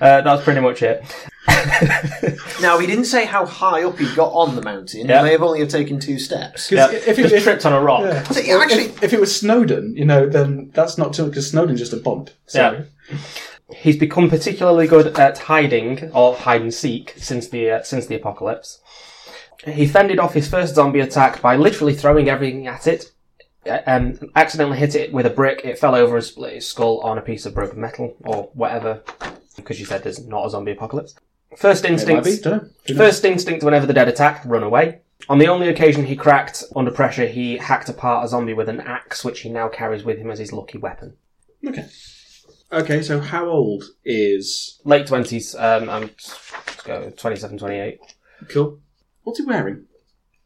uh, 0.00 0.20
that's 0.20 0.44
pretty 0.44 0.60
much 0.60 0.82
it. 0.82 1.02
Now 2.60 2.78
he 2.78 2.86
didn't 2.86 3.04
say 3.04 3.24
how 3.24 3.46
high 3.46 3.84
up 3.84 3.98
he 3.98 4.12
got 4.14 4.32
on 4.32 4.56
the 4.56 4.62
mountain. 4.62 5.06
Yeah. 5.06 5.18
He 5.18 5.24
may 5.24 5.32
have 5.32 5.42
only 5.42 5.60
have 5.60 5.68
taken 5.68 6.00
two 6.00 6.18
steps. 6.18 6.70
Yeah, 6.72 6.90
if 6.90 7.16
he 7.16 7.22
just 7.22 7.44
tripped 7.44 7.64
on 7.64 7.72
a 7.72 7.80
rock. 7.80 8.02
Yeah. 8.02 8.22
So, 8.24 8.40
yeah, 8.40 8.58
actually, 8.60 8.84
if, 8.86 9.02
if 9.04 9.12
it 9.12 9.20
was 9.20 9.34
Snowdon, 9.38 9.94
you 9.96 10.04
know, 10.04 10.28
then 10.28 10.70
that's 10.74 10.98
not 10.98 11.12
too 11.14 11.26
because 11.26 11.48
Snowdon's 11.50 11.78
just 11.78 11.92
a 11.92 11.96
bump. 11.98 12.30
So, 12.46 12.84
Yeah. 13.10 13.18
He's 13.76 13.96
become 13.98 14.30
particularly 14.30 14.86
good 14.86 15.18
at 15.18 15.38
hiding 15.38 16.10
or 16.12 16.34
hide 16.34 16.62
and 16.62 16.72
seek 16.72 17.14
since 17.18 17.48
the 17.48 17.70
uh, 17.70 17.82
since 17.82 18.06
the 18.06 18.14
apocalypse. 18.16 18.80
He 19.66 19.86
fended 19.86 20.18
off 20.18 20.32
his 20.34 20.48
first 20.48 20.74
zombie 20.74 21.00
attack 21.00 21.42
by 21.42 21.56
literally 21.56 21.94
throwing 21.94 22.28
everything 22.30 22.66
at 22.66 22.86
it. 22.86 23.12
uh, 23.68 23.78
Um, 23.86 24.18
accidentally 24.34 24.78
hit 24.78 24.94
it 24.94 25.12
with 25.12 25.26
a 25.26 25.30
brick. 25.30 25.60
It 25.64 25.78
fell 25.78 25.94
over 25.94 26.16
and 26.16 26.24
split 26.24 26.54
his 26.54 26.66
skull 26.66 27.00
on 27.00 27.18
a 27.18 27.22
piece 27.22 27.44
of 27.44 27.54
broken 27.54 27.78
metal 27.80 28.16
or 28.20 28.50
whatever. 28.54 29.02
Because 29.56 29.78
you 29.78 29.84
said 29.86 30.02
there's 30.02 30.26
not 30.26 30.46
a 30.46 30.50
zombie 30.50 30.72
apocalypse. 30.72 31.14
First 31.56 31.84
instinct. 31.84 32.24
be, 32.24 32.36
don't 32.38 32.62
know. 32.62 32.68
Who 32.86 32.94
knows? 32.94 32.98
First 32.98 33.24
instinct 33.24 33.64
whenever 33.64 33.86
the 33.86 33.92
dead 33.92 34.08
attack, 34.08 34.42
run 34.44 34.62
away. 34.62 35.00
On 35.28 35.38
the 35.38 35.48
only 35.48 35.68
occasion 35.68 36.04
he 36.06 36.14
cracked 36.16 36.62
under 36.76 36.90
pressure, 36.90 37.26
he 37.26 37.56
hacked 37.56 37.88
apart 37.88 38.24
a 38.24 38.28
zombie 38.28 38.54
with 38.54 38.68
an 38.68 38.80
axe, 38.80 39.24
which 39.24 39.40
he 39.40 39.48
now 39.48 39.68
carries 39.68 40.04
with 40.04 40.18
him 40.18 40.30
as 40.30 40.38
his 40.38 40.52
lucky 40.52 40.78
weapon. 40.78 41.16
Okay. 41.66 41.86
Okay, 42.70 43.02
so 43.02 43.18
how 43.20 43.48
old 43.48 43.82
is 44.04 44.80
Late 44.84 45.06
20s, 45.06 45.54
um, 45.58 45.88
I'm 45.88 46.02
let's 46.02 46.82
go 46.84 47.10
27, 47.10 47.58
28. 47.58 47.98
Cool? 48.50 48.78
What's 49.22 49.38
he 49.38 49.44
wearing? 49.44 49.86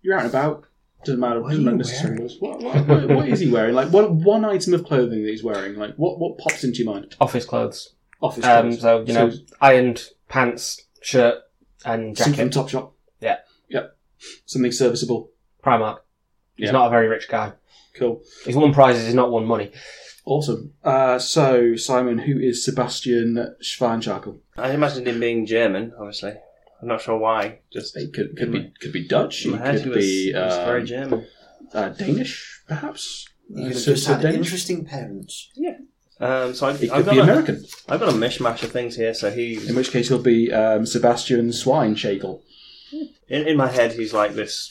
You're 0.02 0.14
out 0.16 0.22
and 0.24 0.30
about. 0.30 0.64
Doesn't 1.04 1.20
matter. 1.20 1.42
What 1.42 1.50
doesn't 1.50 1.64
matter 1.64 1.76
necessarily. 1.76 2.32
What, 2.38 2.60
what, 2.60 2.86
what, 2.86 3.08
what 3.08 3.28
is 3.28 3.40
he 3.40 3.50
wearing? 3.50 3.74
Like 3.74 3.88
one 3.92 4.22
one 4.22 4.44
item 4.44 4.72
of 4.72 4.84
clothing 4.84 5.22
that 5.24 5.30
he's 5.30 5.42
wearing. 5.42 5.74
Like 5.74 5.94
what 5.96 6.18
what 6.20 6.38
pops 6.38 6.62
into 6.62 6.84
your 6.84 6.92
mind? 6.94 7.16
Office 7.20 7.44
clothes. 7.44 7.94
Office 8.20 8.44
Um, 8.44 8.68
clothes. 8.76 8.80
so, 8.80 9.04
you 9.04 9.12
know, 9.12 9.32
ironed 9.60 10.04
pants, 10.28 10.80
shirt, 11.02 11.38
and 11.84 12.16
something 12.16 12.34
from 12.34 12.50
jacket. 12.50 12.74
Topshop. 12.76 12.92
Yeah. 13.20 13.36
Yep. 13.68 13.96
Something 14.46 14.72
serviceable. 14.72 15.30
Primark. 15.64 15.98
He's 16.56 16.66
Yeah. 16.66 16.72
not 16.72 16.86
a 16.88 16.90
very 16.90 17.08
rich 17.08 17.28
guy. 17.28 17.52
Cool. 17.94 18.22
He's 18.44 18.56
won 18.56 18.72
prizes, 18.72 19.04
he's 19.06 19.14
not 19.14 19.30
won 19.30 19.44
money. 19.44 19.70
Awesome. 20.24 20.72
Uh, 20.84 21.18
so 21.18 21.74
Simon, 21.76 22.18
who 22.18 22.38
is 22.38 22.64
Sebastian 22.64 23.54
Schweinscharkel? 23.62 24.38
I 24.56 24.70
imagined 24.72 25.08
him 25.08 25.18
being 25.20 25.46
German, 25.46 25.92
obviously. 25.98 26.34
I'm 26.80 26.88
not 26.88 27.00
sure 27.00 27.18
why. 27.18 27.60
Just 27.72 27.96
He 27.98 28.10
could 28.10 28.36
could 28.36 28.50
be 28.52 28.72
could 28.80 28.92
be 28.92 29.06
Dutch. 29.06 29.38
He 29.38 29.50
my 29.50 29.58
head, 29.58 29.74
could 29.76 29.82
he 29.84 29.88
was, 29.90 29.98
be 29.98 30.24
he 30.32 30.34
was 30.34 30.54
um, 30.58 30.64
very 30.64 30.84
German. 30.84 31.26
uh, 31.74 31.88
Danish, 31.90 32.62
perhaps. 32.66 33.26
you 33.48 33.56
could 33.64 33.72
have 33.72 33.78
so- 33.82 33.92
just 33.92 34.06
had 34.06 34.20
Danish? 34.22 34.38
interesting 34.38 34.84
parents. 34.84 35.50
Um, 36.20 36.54
so 36.54 36.68
I, 36.68 36.74
He 36.74 36.90
I've, 36.90 36.98
could 36.98 37.06
got 37.06 37.12
be 37.12 37.18
a, 37.18 37.22
American. 37.22 37.64
I've 37.88 38.00
got 38.00 38.08
a 38.08 38.16
mishmash 38.16 38.62
of 38.62 38.70
things 38.70 38.96
here. 38.96 39.14
So 39.14 39.30
he's 39.30 39.68
In 39.68 39.74
which 39.76 39.90
case, 39.90 40.08
he'll 40.08 40.22
be 40.22 40.52
um, 40.52 40.86
Sebastian 40.86 41.48
Schweinscharkel. 41.48 42.40
in, 43.28 43.48
in 43.48 43.56
my 43.56 43.68
head, 43.68 43.92
he's 43.92 44.12
like 44.12 44.34
this 44.34 44.70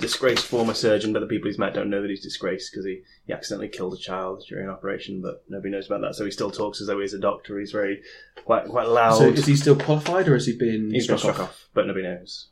disgraced 0.00 0.46
former 0.46 0.74
surgeon, 0.74 1.12
but 1.12 1.20
the 1.20 1.26
people 1.26 1.48
he's 1.48 1.58
met 1.58 1.74
don't 1.74 1.90
know 1.90 2.00
that 2.00 2.10
he's 2.10 2.22
disgraced 2.22 2.72
because 2.72 2.86
he, 2.86 3.02
he 3.26 3.32
accidentally 3.32 3.68
killed 3.68 3.94
a 3.94 3.98
child 3.98 4.42
during 4.48 4.64
an 4.66 4.72
operation, 4.72 5.20
but 5.20 5.44
nobody 5.48 5.70
knows 5.70 5.86
about 5.86 6.00
that. 6.00 6.14
So 6.14 6.24
he 6.24 6.30
still 6.30 6.50
talks 6.50 6.80
as 6.80 6.86
though 6.86 7.00
he's 7.00 7.14
a 7.14 7.18
doctor. 7.18 7.58
He's 7.60 7.72
very 7.72 8.02
quite 8.44 8.66
quite 8.66 8.88
loud. 8.88 9.18
So 9.18 9.28
is 9.28 9.46
he 9.46 9.56
still 9.56 9.76
qualified, 9.76 10.28
or 10.28 10.34
has 10.34 10.46
he 10.46 10.56
been 10.56 10.90
he's 10.90 11.06
been 11.06 11.18
struck 11.18 11.34
struck 11.34 11.48
off, 11.48 11.68
but 11.74 11.86
nobody 11.86 12.04
knows. 12.04 12.48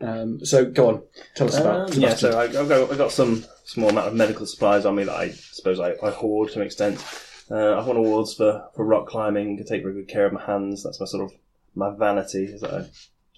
Um, 0.00 0.44
so 0.44 0.64
go 0.64 0.88
on, 0.88 1.02
tell 1.34 1.46
us 1.46 1.56
about. 1.58 1.92
Um, 1.94 2.00
yeah, 2.00 2.14
Sebastian. 2.14 2.32
so 2.32 2.38
I, 2.38 2.44
I've 2.44 2.68
got 2.68 2.90
I've 2.90 2.98
got 2.98 3.12
some 3.12 3.44
small 3.64 3.90
amount 3.90 4.08
of 4.08 4.14
medical 4.14 4.44
supplies 4.44 4.84
on 4.84 4.96
me 4.96 5.04
that 5.04 5.16
I 5.16 5.30
suppose 5.30 5.80
I, 5.80 5.94
I 6.02 6.10
hoard 6.10 6.50
to 6.52 6.60
an 6.60 6.66
extent. 6.66 7.02
Uh, 7.50 7.78
I've 7.78 7.86
won 7.86 7.96
awards 7.96 8.34
for, 8.34 8.68
for 8.74 8.84
rock 8.84 9.06
climbing. 9.06 9.58
I 9.60 9.68
take 9.68 9.82
very 9.82 9.94
good 9.94 10.08
care 10.08 10.26
of 10.26 10.32
my 10.32 10.44
hands. 10.44 10.82
That's 10.82 11.00
my 11.00 11.06
sort 11.06 11.24
of 11.24 11.32
my 11.74 11.90
vanity 11.94 12.44
is 12.44 12.60
that 12.62 12.72
I 12.72 12.80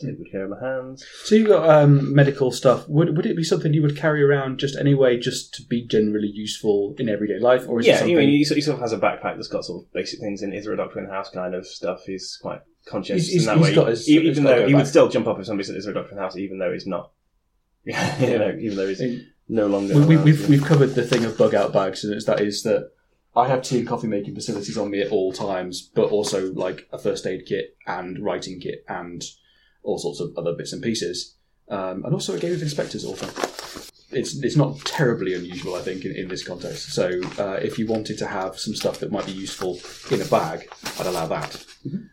take 0.01 0.19
good 0.19 0.31
care 0.31 0.45
of 0.45 0.51
my 0.51 0.61
hands. 0.61 1.05
So 1.25 1.35
you've 1.35 1.49
got 1.49 1.69
um, 1.69 2.14
medical 2.14 2.51
stuff. 2.53 2.88
Would 2.88 3.16
would 3.16 3.27
it 3.27 3.37
be 3.37 3.42
something 3.42 3.73
you 3.75 3.83
would 3.83 3.97
carry 3.97 4.23
around 4.23 4.59
just 4.59 4.77
anyway, 4.77 5.19
just 5.19 5.55
to 5.55 5.62
be 5.62 5.85
generally 5.87 6.29
useful 6.33 6.95
in 6.99 7.09
everyday 7.09 7.38
life, 7.40 7.66
or 7.69 7.81
is 7.81 7.87
it 7.87 7.90
Yeah, 7.90 7.97
something? 7.97 8.12
you 8.12 8.19
mean 8.19 8.29
he, 8.31 8.45
sort- 8.45 8.57
he 8.57 8.62
sort 8.62 8.77
of 8.77 8.81
has 8.83 8.92
a 8.92 8.99
backpack 8.99 9.37
that's 9.37 9.49
got 9.49 9.64
sort 9.64 9.85
of 9.85 9.92
basic 9.92 10.21
things 10.21 10.42
in. 10.42 10.53
Is 10.53 10.64
there 10.64 10.75
a 10.75 10.77
doctor 10.77 10.99
in 11.01 11.07
the 11.07 11.12
house 11.12 11.31
kind 11.31 11.55
of 11.55 11.66
stuff? 11.66 12.03
He's 12.07 12.38
quite 12.40 12.61
conscientious 12.87 13.29
He's- 13.29 13.42
in 13.42 13.47
that 13.47 13.57
he's 13.59 13.66
way. 13.69 13.75
got 13.75 13.88
his- 13.88 14.09
even 14.09 14.45
though 14.45 14.66
he 14.66 14.75
would 14.75 14.81
back. 14.83 14.87
still 14.88 15.09
jump 15.09 15.27
up 15.27 15.38
if 15.40 15.47
somebody 15.47 15.66
said, 15.66 15.77
"Is 15.77 15.85
there 15.87 15.92
a 15.92 15.95
doctor 15.95 16.11
in 16.11 16.16
the 16.16 16.23
house?" 16.23 16.37
Even 16.37 16.59
though 16.59 16.73
he's 16.73 16.87
not. 16.87 17.11
you 17.85 17.92
know, 18.38 18.57
even 18.61 18.77
though 18.77 18.88
he's 18.88 19.03
no 19.49 19.66
longer. 19.69 19.95
We, 19.99 20.16
we, 20.16 20.23
we've, 20.25 20.49
we've 20.49 20.64
covered 20.64 20.88
the 20.95 21.05
thing 21.05 21.25
of 21.25 21.38
bug 21.38 21.55
out 21.55 21.73
bags, 21.73 22.03
and 22.05 22.12
it's, 22.12 22.25
that 22.27 22.40
is 22.40 22.62
that 22.64 22.90
I 23.37 23.49
have 23.49 23.62
tea 23.62 23.79
and 23.79 23.87
coffee 23.87 24.07
making 24.07 24.35
facilities 24.35 24.79
on 24.79 24.90
me 24.90 25.03
at 25.03 25.12
all 25.12 25.31
times, 25.31 25.90
but 25.94 26.11
also 26.11 26.53
like 26.55 26.88
a 26.90 26.99
first 26.99 27.27
aid 27.27 27.44
kit 27.46 27.77
and 27.87 28.18
writing 28.25 28.59
kit 28.61 28.83
and 28.88 29.22
all 29.83 29.99
sorts 29.99 30.20
of 30.20 30.33
other 30.38 30.55
bits 30.55 30.72
and 30.72 30.83
pieces, 30.83 31.37
um, 31.68 32.03
and 32.05 32.14
also 32.14 32.35
a 32.35 32.38
game 32.38 32.55
of 32.55 32.62
inspectors 32.62 33.05
also. 33.05 33.27
It's 34.11 34.42
it's 34.42 34.57
not 34.57 34.79
terribly 34.81 35.35
unusual, 35.35 35.75
I 35.75 35.83
think, 35.83 36.05
in, 36.05 36.16
in 36.16 36.29
this 36.29 36.46
context. 36.46 36.92
So 36.94 37.20
uh, 37.38 37.59
if 37.61 37.79
you 37.79 37.87
wanted 37.87 38.16
to 38.18 38.27
have 38.27 38.59
some 38.59 38.75
stuff 38.75 39.01
that 39.01 39.12
might 39.12 39.27
be 39.27 39.33
useful 39.33 39.79
in 40.11 40.22
a 40.22 40.25
bag, 40.25 40.68
I'd 40.99 41.07
allow 41.07 41.27
that. 41.27 41.64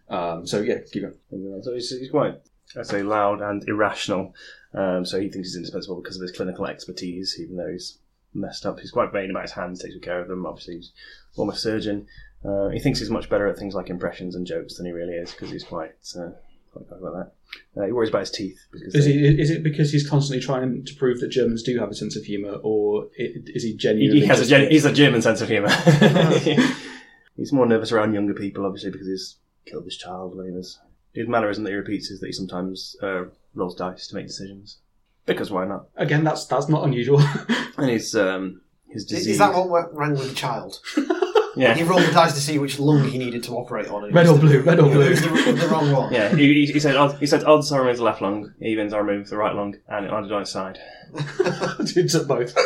Um, 0.09 0.45
so 0.45 0.59
yeah, 0.61 0.79
keep 0.91 1.03
going. 1.03 1.63
So 1.63 1.73
he's, 1.73 1.89
he's 1.89 2.11
quite, 2.11 2.35
I'd 2.77 2.85
say, 2.87 3.01
loud 3.01 3.41
and 3.41 3.63
irrational. 3.69 4.33
Um, 4.73 5.05
so 5.05 5.19
he 5.19 5.29
thinks 5.29 5.49
he's 5.49 5.55
indispensable 5.55 6.01
because 6.01 6.17
of 6.17 6.23
his 6.23 6.35
clinical 6.35 6.65
expertise, 6.65 7.39
even 7.39 7.55
though 7.55 7.71
he's 7.71 7.99
messed 8.33 8.65
up. 8.65 8.79
He's 8.79 8.91
quite 8.91 9.11
vain 9.11 9.29
about 9.29 9.43
his 9.43 9.51
hands, 9.51 9.81
takes 9.81 9.93
good 9.93 10.03
care 10.03 10.19
of 10.21 10.27
them. 10.27 10.45
Obviously, 10.45 10.75
he's 10.77 10.91
a 11.31 11.35
former 11.35 11.53
surgeon. 11.55 12.07
Uh, 12.43 12.69
he 12.69 12.79
thinks 12.79 12.99
he's 12.99 13.09
much 13.09 13.29
better 13.29 13.47
at 13.47 13.57
things 13.57 13.73
like 13.75 13.89
impressions 13.89 14.35
and 14.35 14.45
jokes 14.45 14.75
than 14.75 14.85
he 14.85 14.91
really 14.91 15.13
is 15.13 15.31
because 15.31 15.49
he's 15.49 15.63
quite, 15.63 15.91
uh, 16.17 16.29
quite 16.73 16.89
bad 16.89 16.99
about 16.99 17.13
that. 17.13 17.81
Uh, 17.81 17.85
he 17.85 17.91
worries 17.91 18.09
about 18.09 18.19
his 18.21 18.31
teeth. 18.31 18.59
Because 18.71 18.95
Is 18.95 19.05
they- 19.05 19.11
he? 19.13 19.41
Is 19.41 19.49
it 19.49 19.63
because 19.63 19.91
he's 19.91 20.07
constantly 20.09 20.43
trying 20.45 20.83
to 20.83 20.95
prove 20.95 21.19
that 21.21 21.29
Germans 21.29 21.63
do 21.63 21.77
have 21.79 21.89
a 21.89 21.95
sense 21.95 22.15
of 22.15 22.23
humour, 22.23 22.59
or 22.63 23.07
is 23.15 23.63
he 23.63 23.69
he, 23.71 23.77
genuinely? 23.77 24.21
he 24.21 24.25
has 24.27 24.41
a 24.41 24.45
gen- 24.45 24.69
he's 24.71 24.83
a 24.85 24.91
German 25.01 25.21
sense 25.21 25.39
of 25.41 25.47
humour. 25.49 25.69
he's 27.37 27.53
more 27.53 27.65
nervous 27.65 27.91
around 27.91 28.13
younger 28.13 28.33
people, 28.33 28.65
obviously, 28.65 28.91
because 28.91 29.07
he's 29.07 29.37
killed 29.65 29.85
his 29.85 29.97
child 29.97 30.35
when 30.35 30.45
he 30.47 30.51
was. 30.51 30.79
His 31.13 31.27
mannerism 31.27 31.63
that 31.63 31.69
he 31.69 31.75
repeats 31.75 32.09
is 32.09 32.19
that 32.19 32.25
he 32.27 32.33
sometimes 32.33 32.95
uh, 33.01 33.25
rolls 33.53 33.75
dice 33.75 34.07
to 34.07 34.15
make 34.15 34.25
decisions. 34.27 34.79
Because 35.25 35.49
why 35.51 35.65
not? 35.65 35.85
Again, 35.95 36.23
that's 36.23 36.45
that's 36.45 36.69
not 36.69 36.83
unusual. 36.85 37.21
And 37.75 37.89
his 37.89 38.13
um, 38.15 38.61
his 38.87 39.01
Is, 39.03 39.09
disease. 39.09 39.27
is 39.29 39.37
that 39.39 39.53
what 39.55 39.67
went 39.69 39.87
rang 39.93 40.11
with 40.11 40.29
the 40.29 40.35
child? 40.35 40.79
Yeah. 41.55 41.75
He 41.75 41.83
rolled 41.83 42.01
the 42.01 42.11
dice 42.11 42.33
to 42.33 42.39
see 42.41 42.57
which 42.57 42.79
lung 42.79 43.03
he 43.07 43.19
needed 43.19 43.43
to 43.43 43.51
operate 43.55 43.87
on. 43.87 44.11
Red 44.11 44.27
was 44.27 44.29
or 44.31 44.33
the- 44.33 44.39
blue, 44.39 44.61
red 44.61 44.79
or 44.79 44.87
it 44.87 44.93
blue. 44.93 45.09
was 45.11 45.21
the, 45.21 45.51
the 45.51 45.67
wrong 45.67 45.91
one. 45.91 46.11
Yeah, 46.11 46.35
he, 46.35 46.51
he, 46.51 46.73
he 46.73 46.79
said 46.79 46.95
odd, 46.95 47.19
he 47.19 47.27
said 47.27 47.43
odds 47.43 47.71
are 47.71 47.81
removed 47.81 47.99
the 47.99 48.03
left 48.05 48.23
lung, 48.23 48.55
evens 48.59 48.91
are 48.91 49.03
removed 49.03 49.29
the 49.29 49.37
right 49.37 49.53
lung, 49.53 49.75
and 49.87 50.03
it 50.07 50.11
landed 50.11 50.31
on 50.31 50.41
its 50.41 50.49
side. 50.51 50.79
it's 51.13 52.15
at 52.15 52.27
both. 52.27 52.57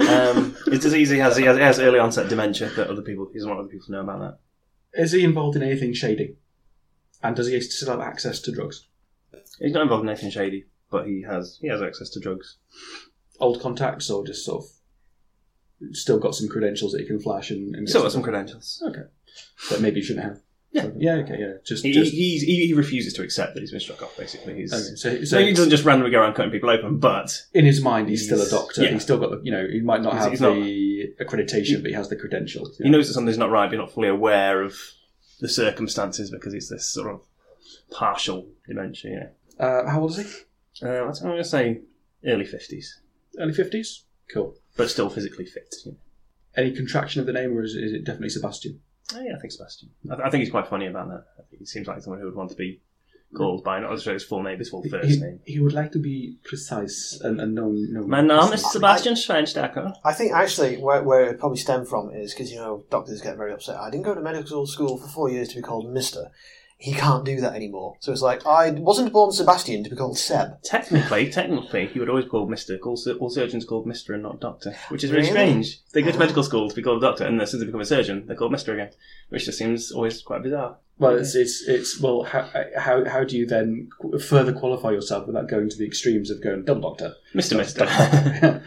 Um, 0.00 0.56
his 0.66 0.80
disease 0.80 1.10
he 1.10 1.18
has, 1.18 1.36
he 1.36 1.44
has 1.44 1.56
he 1.56 1.62
has 1.62 1.78
early 1.78 2.00
onset 2.00 2.28
dementia 2.28 2.70
that 2.70 2.88
other 2.90 3.02
people 3.02 3.28
he 3.32 3.38
doesn't 3.38 3.48
want 3.48 3.60
other 3.60 3.68
people 3.68 3.86
to 3.86 3.92
know 3.92 4.00
about 4.00 4.18
that. 4.18 5.00
is 5.00 5.12
he 5.12 5.22
involved 5.22 5.54
in 5.56 5.62
anything 5.62 5.92
shady? 5.94 6.36
And 7.22 7.36
does 7.36 7.46
he 7.46 7.60
still 7.60 7.90
have 7.90 8.00
access 8.00 8.40
to 8.40 8.52
drugs? 8.52 8.88
He's 9.60 9.72
not 9.72 9.82
involved 9.82 10.02
in 10.02 10.10
anything 10.10 10.30
shady, 10.30 10.64
but 10.94 11.06
he 11.08 11.22
has 11.22 11.58
he 11.60 11.68
has 11.68 11.82
access 11.82 12.08
to 12.10 12.20
drugs. 12.20 12.56
Old 13.40 13.60
contacts, 13.60 14.08
or 14.10 14.24
just 14.24 14.44
sort 14.44 14.64
of 14.64 14.70
still 15.96 16.18
got 16.20 16.34
some 16.34 16.48
credentials 16.48 16.92
that 16.92 17.00
he 17.00 17.06
can 17.06 17.18
flash 17.20 17.50
and, 17.50 17.74
and 17.74 17.84
get 17.86 17.90
Still 17.90 18.02
got 18.02 18.12
some 18.12 18.22
credentials. 18.22 18.82
Okay, 18.88 19.06
that 19.70 19.80
maybe 19.80 19.98
you 20.00 20.06
shouldn't 20.06 20.24
have. 20.24 20.40
Yeah. 20.70 20.88
yeah, 20.96 21.12
okay, 21.22 21.36
yeah. 21.38 21.52
Just, 21.64 21.84
He, 21.84 21.92
just 21.92 22.12
he, 22.12 22.36
he, 22.38 22.66
he 22.66 22.74
refuses 22.74 23.12
to 23.14 23.22
accept 23.22 23.54
that 23.54 23.60
he's 23.60 23.70
been 23.70 23.78
struck 23.80 24.02
off. 24.02 24.16
Basically, 24.16 24.54
he's 24.56 24.72
okay. 24.72 24.96
So, 24.96 25.18
so 25.18 25.24
so 25.24 25.38
he 25.38 25.52
doesn't 25.52 25.70
just 25.70 25.84
randomly 25.84 26.10
go 26.10 26.20
around 26.20 26.34
cutting 26.34 26.50
people 26.50 26.68
open, 26.70 26.98
but 26.98 27.42
in 27.52 27.64
his 27.64 27.80
mind, 27.80 28.08
he's, 28.08 28.24
still 28.26 28.40
a 28.40 28.48
doctor. 28.50 28.82
yeah. 28.82 28.90
He's 28.90 29.02
still 29.02 29.18
got 29.18 29.30
the, 29.30 29.40
you 29.44 29.52
know, 29.52 29.66
he 29.70 29.80
might 29.80 30.02
not 30.02 30.14
He's- 30.14 30.24
have 30.24 30.32
he's 30.32 30.40
not- 30.40 30.54
the 30.54 31.14
accreditation, 31.24 31.80
but 31.82 31.90
he 31.90 31.96
has 32.00 32.08
the 32.08 32.16
credentials. 32.16 32.76
he 32.78 32.90
knows 32.90 33.06
that 33.08 33.14
something's 33.14 33.38
not 33.38 33.50
right, 33.50 33.70
but 33.70 33.76
not 33.76 33.92
fully 33.92 34.08
aware 34.08 34.62
of 34.62 34.74
the 35.40 35.48
circumstances 35.48 36.30
because 36.30 36.52
it's 36.54 36.68
this 36.70 36.86
sort 36.86 37.08
of 37.12 37.20
partial 37.92 38.48
dementia. 38.66 39.10
Yeah. 39.58 39.64
Uh, 39.64 39.88
how 39.88 40.00
old 40.00 40.10
is 40.10 40.16
he? 40.16 40.24
Uh, 40.82 40.88
I'm 41.04 41.12
going 41.12 41.36
to 41.38 41.44
say 41.44 41.80
early 42.26 42.44
fifties, 42.44 43.00
Early 43.38 43.52
fifties. 43.52 44.04
Cool. 44.32 44.54
but 44.76 44.88
still 44.90 45.10
physically 45.10 45.44
fit. 45.44 45.74
you 45.84 45.92
know. 45.92 45.98
Any 46.56 46.72
contraction 46.72 47.20
of 47.20 47.26
the 47.26 47.32
name, 47.32 47.56
or 47.56 47.62
is, 47.62 47.74
is 47.74 47.92
it 47.92 48.04
definitely 48.04 48.30
Sebastian? 48.30 48.80
Oh, 49.14 49.20
yeah, 49.20 49.34
I 49.36 49.40
think 49.40 49.52
Sebastian. 49.52 49.90
I, 50.10 50.14
I 50.26 50.30
think 50.30 50.42
he's 50.42 50.50
quite 50.50 50.66
funny 50.68 50.86
about 50.86 51.08
that. 51.08 51.24
I 51.38 51.42
think 51.50 51.60
he 51.60 51.66
seems 51.66 51.86
like 51.86 52.00
someone 52.02 52.20
who 52.20 52.26
would 52.26 52.34
want 52.36 52.50
to 52.50 52.56
be 52.56 52.80
called 53.36 53.64
by, 53.64 53.80
not 53.80 53.90
necessarily 53.90 54.16
his 54.16 54.24
full 54.24 54.42
name, 54.42 54.58
his 54.58 54.70
full 54.70 54.82
first 54.88 55.08
he, 55.08 55.20
name. 55.20 55.40
he 55.44 55.58
would 55.60 55.72
like 55.72 55.90
to 55.92 55.98
be 55.98 56.36
precise 56.44 57.18
and, 57.22 57.40
and 57.40 57.54
know, 57.54 57.68
know 57.70 58.06
My 58.06 58.20
name 58.20 58.52
is 58.52 58.70
Sebastian 58.70 59.14
Schweinsteiger. 59.14 59.92
I 60.04 60.12
think 60.12 60.32
actually 60.32 60.76
where, 60.76 61.02
where 61.02 61.24
it 61.26 61.38
probably 61.40 61.58
stemmed 61.58 61.88
from 61.88 62.10
is 62.12 62.32
because 62.32 62.50
you 62.52 62.58
know 62.58 62.84
doctors 62.90 63.20
get 63.20 63.36
very 63.36 63.52
upset. 63.52 63.76
I 63.76 63.90
didn't 63.90 64.04
go 64.04 64.14
to 64.14 64.20
medical 64.20 64.66
school 64.66 64.96
for 64.96 65.08
four 65.08 65.28
years 65.30 65.48
to 65.48 65.56
be 65.56 65.62
called 65.62 65.92
Mister. 65.92 66.30
He 66.76 66.92
can't 66.92 67.24
do 67.24 67.40
that 67.40 67.54
anymore. 67.54 67.96
So 68.00 68.12
it's 68.12 68.20
like 68.20 68.46
I 68.46 68.70
wasn't 68.70 69.12
born 69.12 69.32
Sebastian 69.32 69.84
to 69.84 69.90
be 69.90 69.96
called 69.96 70.18
Seb. 70.18 70.62
Technically, 70.62 71.30
technically, 71.30 71.86
he 71.86 71.98
would 71.98 72.10
always 72.10 72.24
be 72.24 72.30
called 72.30 72.50
Mister. 72.50 72.78
All, 72.84 72.98
all 73.20 73.30
surgeons 73.30 73.64
called 73.64 73.86
Mister 73.86 74.12
and 74.12 74.22
not 74.22 74.40
Doctor, 74.40 74.76
which 74.88 75.04
is 75.04 75.10
really, 75.10 75.30
Really? 75.30 75.62
strange. 75.62 75.80
They 75.92 76.02
go 76.02 76.10
to 76.10 76.16
oh. 76.16 76.18
medical 76.18 76.42
school 76.42 76.68
to 76.68 76.74
be 76.74 76.82
called 76.82 77.02
a 77.02 77.06
doctor, 77.06 77.24
and 77.24 77.40
as 77.40 77.50
soon 77.50 77.58
as 77.58 77.62
they 77.62 77.66
become 77.66 77.80
a 77.80 77.86
surgeon, 77.86 78.26
they're 78.26 78.36
called 78.36 78.52
Mister 78.52 78.74
again, 78.74 78.90
which 79.30 79.46
just 79.46 79.58
seems 79.58 79.92
always 79.92 80.20
quite 80.20 80.42
bizarre. 80.42 80.76
Well, 80.96 81.16
it's, 81.18 81.34
it's 81.34 81.66
it's 81.66 82.00
well. 82.00 82.22
How, 82.22 82.48
how 82.78 83.04
how 83.04 83.24
do 83.24 83.36
you 83.36 83.46
then 83.46 83.88
further 84.28 84.52
qualify 84.52 84.90
yourself 84.92 85.26
without 85.26 85.48
going 85.48 85.68
to 85.68 85.76
the 85.76 85.84
extremes 85.84 86.30
of 86.30 86.40
going 86.40 86.64
double 86.64 86.82
doctor? 86.94 87.16
Mister, 87.34 87.56
Mister. 87.56 87.82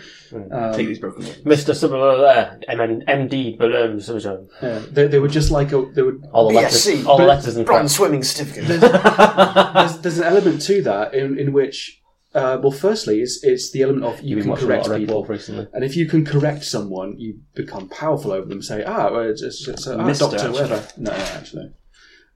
um, 0.51 0.73
Take 0.73 0.87
these 0.87 0.99
broken 0.99 1.23
words. 1.23 1.37
Mr. 1.43 1.73
Similar 1.73 2.17
there, 2.17 2.59
MN, 2.67 3.03
MD, 3.07 3.57
below, 3.57 3.97
so 3.99 4.19
so. 4.19 4.45
yeah, 4.61 4.79
they, 4.91 5.07
they 5.07 5.19
were 5.19 5.29
just 5.29 5.51
like 5.51 5.71
a, 5.71 5.85
they 5.93 6.01
would. 6.01 6.27
All 6.33 6.49
the 6.49 6.55
BSc, 6.55 6.61
letters, 6.87 7.05
all 7.05 7.17
the 7.17 7.23
but- 7.23 7.27
letters 7.37 7.55
in 7.55 7.63
Bronze 7.63 7.95
front. 7.95 8.09
swimming 8.09 8.23
certificate. 8.23 8.67
There's, 8.67 9.97
there's 9.99 10.17
an 10.17 10.25
element 10.25 10.61
to 10.63 10.81
that 10.81 11.13
in 11.13 11.39
in 11.39 11.53
which, 11.53 12.01
uh, 12.35 12.59
well, 12.61 12.71
firstly, 12.73 13.21
it's 13.21 13.41
it's 13.41 13.71
the 13.71 13.83
element 13.83 14.03
of 14.03 14.21
you 14.21 14.35
You've 14.35 14.45
been 14.45 14.55
can 14.55 14.67
watching 14.67 14.67
a 14.67 14.67
lot 14.67 14.73
correct 14.73 14.85
of 14.87 14.91
Red 14.91 14.99
people. 14.99 15.23
Dwarf 15.23 15.29
recently. 15.29 15.67
And 15.73 15.85
if 15.85 15.95
you 15.95 16.05
can 16.07 16.25
correct 16.25 16.65
someone, 16.65 17.17
you 17.17 17.39
become 17.55 17.87
powerful 17.87 18.33
over 18.33 18.45
them. 18.47 18.61
Say, 18.61 18.83
ah, 18.83 19.11
well, 19.13 19.21
it's, 19.29 19.41
it's, 19.41 19.65
it's 19.65 19.87
ah, 19.87 20.03
Mister, 20.03 20.25
doctor, 20.25 20.37
actually. 20.39 20.51
whatever. 20.51 20.87
No, 20.97 21.11
no, 21.11 21.17
actually, 21.17 21.71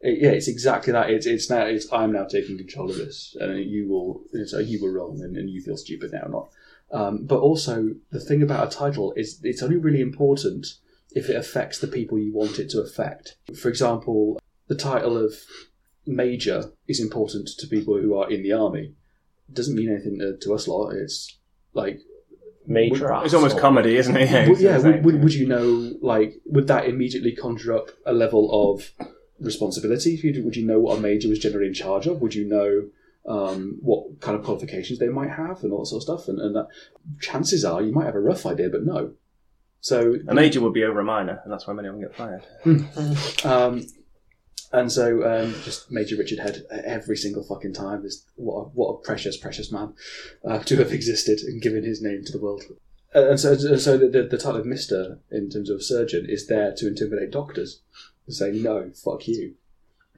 It- 0.01 0.19
yeah, 0.21 0.29
it's 0.31 0.47
exactly 0.47 0.91
that. 0.93 1.09
It's 1.09 1.25
it's 1.25 1.49
now. 1.49 1.65
It's 1.65 1.91
I'm 1.91 2.11
now 2.11 2.25
taking 2.25 2.57
control 2.57 2.89
of 2.89 2.97
this, 2.97 3.35
and 3.39 3.59
you 3.59 3.87
will. 3.87 4.21
It's, 4.33 4.53
uh, 4.53 4.59
you 4.59 4.81
were 4.81 4.91
wrong, 4.91 5.21
and, 5.21 5.35
and 5.37 5.49
you 5.49 5.61
feel 5.61 5.77
stupid 5.77 6.11
now, 6.11 6.27
not. 6.27 6.49
Um, 6.91 7.25
but 7.25 7.39
also, 7.39 7.91
the 8.11 8.19
thing 8.19 8.41
about 8.43 8.67
a 8.67 8.75
title 8.75 9.13
is 9.15 9.39
it's 9.43 9.63
only 9.63 9.77
really 9.77 10.01
important 10.01 10.67
if 11.11 11.29
it 11.29 11.35
affects 11.35 11.79
the 11.79 11.87
people 11.87 12.17
you 12.19 12.33
want 12.33 12.59
it 12.59 12.69
to 12.71 12.81
affect. 12.81 13.37
For 13.55 13.69
example, 13.69 14.41
the 14.67 14.75
title 14.75 15.17
of 15.17 15.33
major 16.05 16.71
is 16.87 16.99
important 16.99 17.49
to 17.59 17.67
people 17.67 17.97
who 17.99 18.17
are 18.17 18.29
in 18.29 18.43
the 18.43 18.51
army. 18.51 18.93
It 19.49 19.55
doesn't 19.55 19.75
mean 19.75 19.89
anything 19.91 20.19
to, 20.19 20.37
to 20.37 20.53
us 20.53 20.67
lot. 20.67 20.91
It's 20.91 21.37
like 21.73 21.99
Major 22.67 23.11
It's 23.23 23.33
almost 23.33 23.55
asshole. 23.55 23.59
comedy, 23.61 23.97
isn't 23.97 24.15
it? 24.15 24.29
Yeah, 24.31 24.47
would, 24.49 24.59
yeah, 24.59 24.77
would, 24.77 25.03
would, 25.05 25.23
would 25.23 25.33
you 25.33 25.47
know, 25.47 25.93
like, 26.01 26.35
would 26.45 26.67
that 26.67 26.85
immediately 26.87 27.35
conjure 27.35 27.73
up 27.73 27.89
a 28.05 28.13
level 28.13 28.71
of 28.71 28.91
responsibility? 29.41 30.19
Would 30.23 30.35
you, 30.35 30.43
would 30.43 30.55
you 30.55 30.65
know 30.65 30.79
what 30.79 30.97
a 30.97 31.01
major 31.01 31.29
was 31.29 31.39
generally 31.39 31.67
in 31.67 31.73
charge 31.73 32.07
of? 32.07 32.21
Would 32.21 32.35
you 32.35 32.47
know 32.47 32.89
um, 33.27 33.77
what 33.81 34.19
kind 34.21 34.37
of 34.37 34.43
qualifications 34.43 34.99
they 34.99 35.09
might 35.09 35.29
have 35.31 35.63
and 35.63 35.71
all 35.71 35.79
that 35.79 35.87
sort 35.87 35.99
of 35.99 36.03
stuff? 36.03 36.27
And, 36.27 36.39
and 36.39 36.55
that, 36.55 36.67
chances 37.19 37.65
are 37.65 37.81
you 37.81 37.91
might 37.91 38.05
have 38.05 38.15
a 38.15 38.19
rough 38.19 38.45
idea, 38.45 38.69
but 38.69 38.83
no. 38.83 39.13
So 39.81 40.15
A 40.27 40.33
major 40.33 40.61
would 40.61 40.73
be 40.73 40.83
over 40.83 40.99
a 40.99 41.03
minor, 41.03 41.41
and 41.43 41.51
that's 41.51 41.65
why 41.65 41.73
many 41.73 41.87
of 41.87 41.95
them 41.95 42.03
get 42.03 42.15
fired. 42.15 42.45
um, 43.45 43.87
and 44.73 44.91
so, 44.91 45.23
um, 45.23 45.55
just 45.63 45.91
Major 45.91 46.15
Richard 46.15 46.39
Head 46.39 46.63
every 46.85 47.17
single 47.17 47.43
fucking 47.43 47.73
time 47.73 48.05
is 48.05 48.25
what 48.35 48.55
a, 48.55 48.63
what 48.69 48.89
a 48.93 48.97
precious, 49.01 49.37
precious 49.37 49.71
man 49.71 49.93
uh, 50.47 50.59
to 50.59 50.77
have 50.77 50.91
existed 50.93 51.39
and 51.39 51.61
given 51.61 51.83
his 51.83 52.01
name 52.01 52.23
to 52.25 52.31
the 52.31 52.39
world. 52.39 52.63
Uh, 53.13 53.31
and 53.31 53.39
so, 53.39 53.55
so 53.55 53.97
the, 53.97 54.07
the, 54.07 54.23
the 54.23 54.37
title 54.37 54.61
of 54.61 54.65
Mister, 54.65 55.19
in 55.31 55.49
terms 55.49 55.69
of 55.69 55.83
surgeon, 55.83 56.25
is 56.29 56.47
there 56.47 56.73
to 56.77 56.87
intimidate 56.87 57.31
doctors 57.31 57.81
to 58.27 58.33
say 58.33 58.51
no, 58.51 58.91
fuck 59.03 59.27
you. 59.27 59.55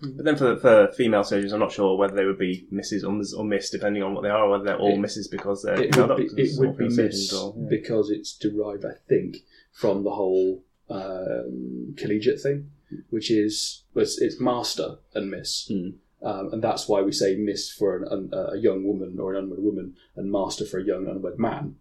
But 0.02 0.26
then 0.26 0.36
for 0.36 0.58
for 0.58 0.92
female 0.98 1.24
surgeons, 1.24 1.54
I'm 1.54 1.60
not 1.62 1.72
sure 1.72 1.96
whether 1.98 2.16
they 2.16 2.26
would 2.26 2.38
be 2.40 2.68
Mrs. 2.74 3.04
or, 3.04 3.40
or 3.40 3.46
Miss, 3.46 3.70
depending 3.70 4.04
on 4.04 4.14
what 4.14 4.22
they 4.24 4.30
are, 4.30 4.44
or 4.46 4.50
whether 4.50 4.66
they're 4.66 4.78
all 4.78 4.96
It- 4.96 5.00
Misses 5.00 5.28
because 5.30 5.64
they're 5.64 5.82
It 5.82 5.96
would 5.96 6.18
be, 6.18 6.30
it 6.36 6.60
would 6.60 6.78
be 6.78 6.90
Miss 6.90 7.32
or- 7.32 7.54
yeah. 7.58 7.68
because 7.70 8.10
it's 8.10 8.34
derived, 8.38 8.84
I 8.86 8.96
think, 9.08 9.38
from 9.72 10.04
the 10.04 10.12
whole 10.12 10.64
um, 10.90 11.96
collegiate 11.98 12.42
thing, 12.42 12.72
which 13.10 13.32
is 13.32 13.84
it's, 13.96 14.20
it's 14.22 14.40
master 14.42 14.98
and 15.14 15.32
miss, 15.32 15.68
Hmm. 15.68 15.90
um, 16.22 16.50
and 16.52 16.62
that's 16.62 16.88
why 16.90 17.02
we 17.02 17.12
say 17.14 17.36
miss 17.38 17.72
for 17.72 17.96
an, 17.96 18.06
un, 18.12 18.30
a 18.34 18.58
young 18.58 18.84
woman 18.86 19.18
or 19.20 19.34
an 19.34 19.46
unwed 19.46 19.60
woman, 19.60 19.96
and 20.18 20.30
master 20.32 20.66
for 20.66 20.80
a 20.80 20.84
young 20.86 21.08
unwed 21.08 21.40
man. 21.40 21.78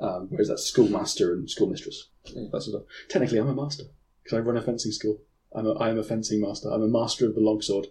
Um, 0.00 0.26
whereas 0.30 0.48
that's 0.48 0.64
schoolmaster 0.64 1.32
and 1.32 1.48
schoolmistress. 1.48 2.08
That's 2.50 2.66
sort 2.66 2.82
of, 2.82 2.88
technically, 3.08 3.38
I'm 3.38 3.48
a 3.48 3.54
master 3.54 3.84
because 4.22 4.36
I 4.36 4.40
run 4.40 4.56
a 4.56 4.62
fencing 4.62 4.90
school. 4.92 5.20
I'm 5.54 5.66
a, 5.66 5.72
I 5.74 5.90
am 5.90 5.98
a 5.98 6.04
fencing 6.04 6.40
master. 6.40 6.70
I'm 6.70 6.82
a 6.82 6.88
master 6.88 7.26
of 7.26 7.34
the 7.34 7.40
longsword. 7.40 7.88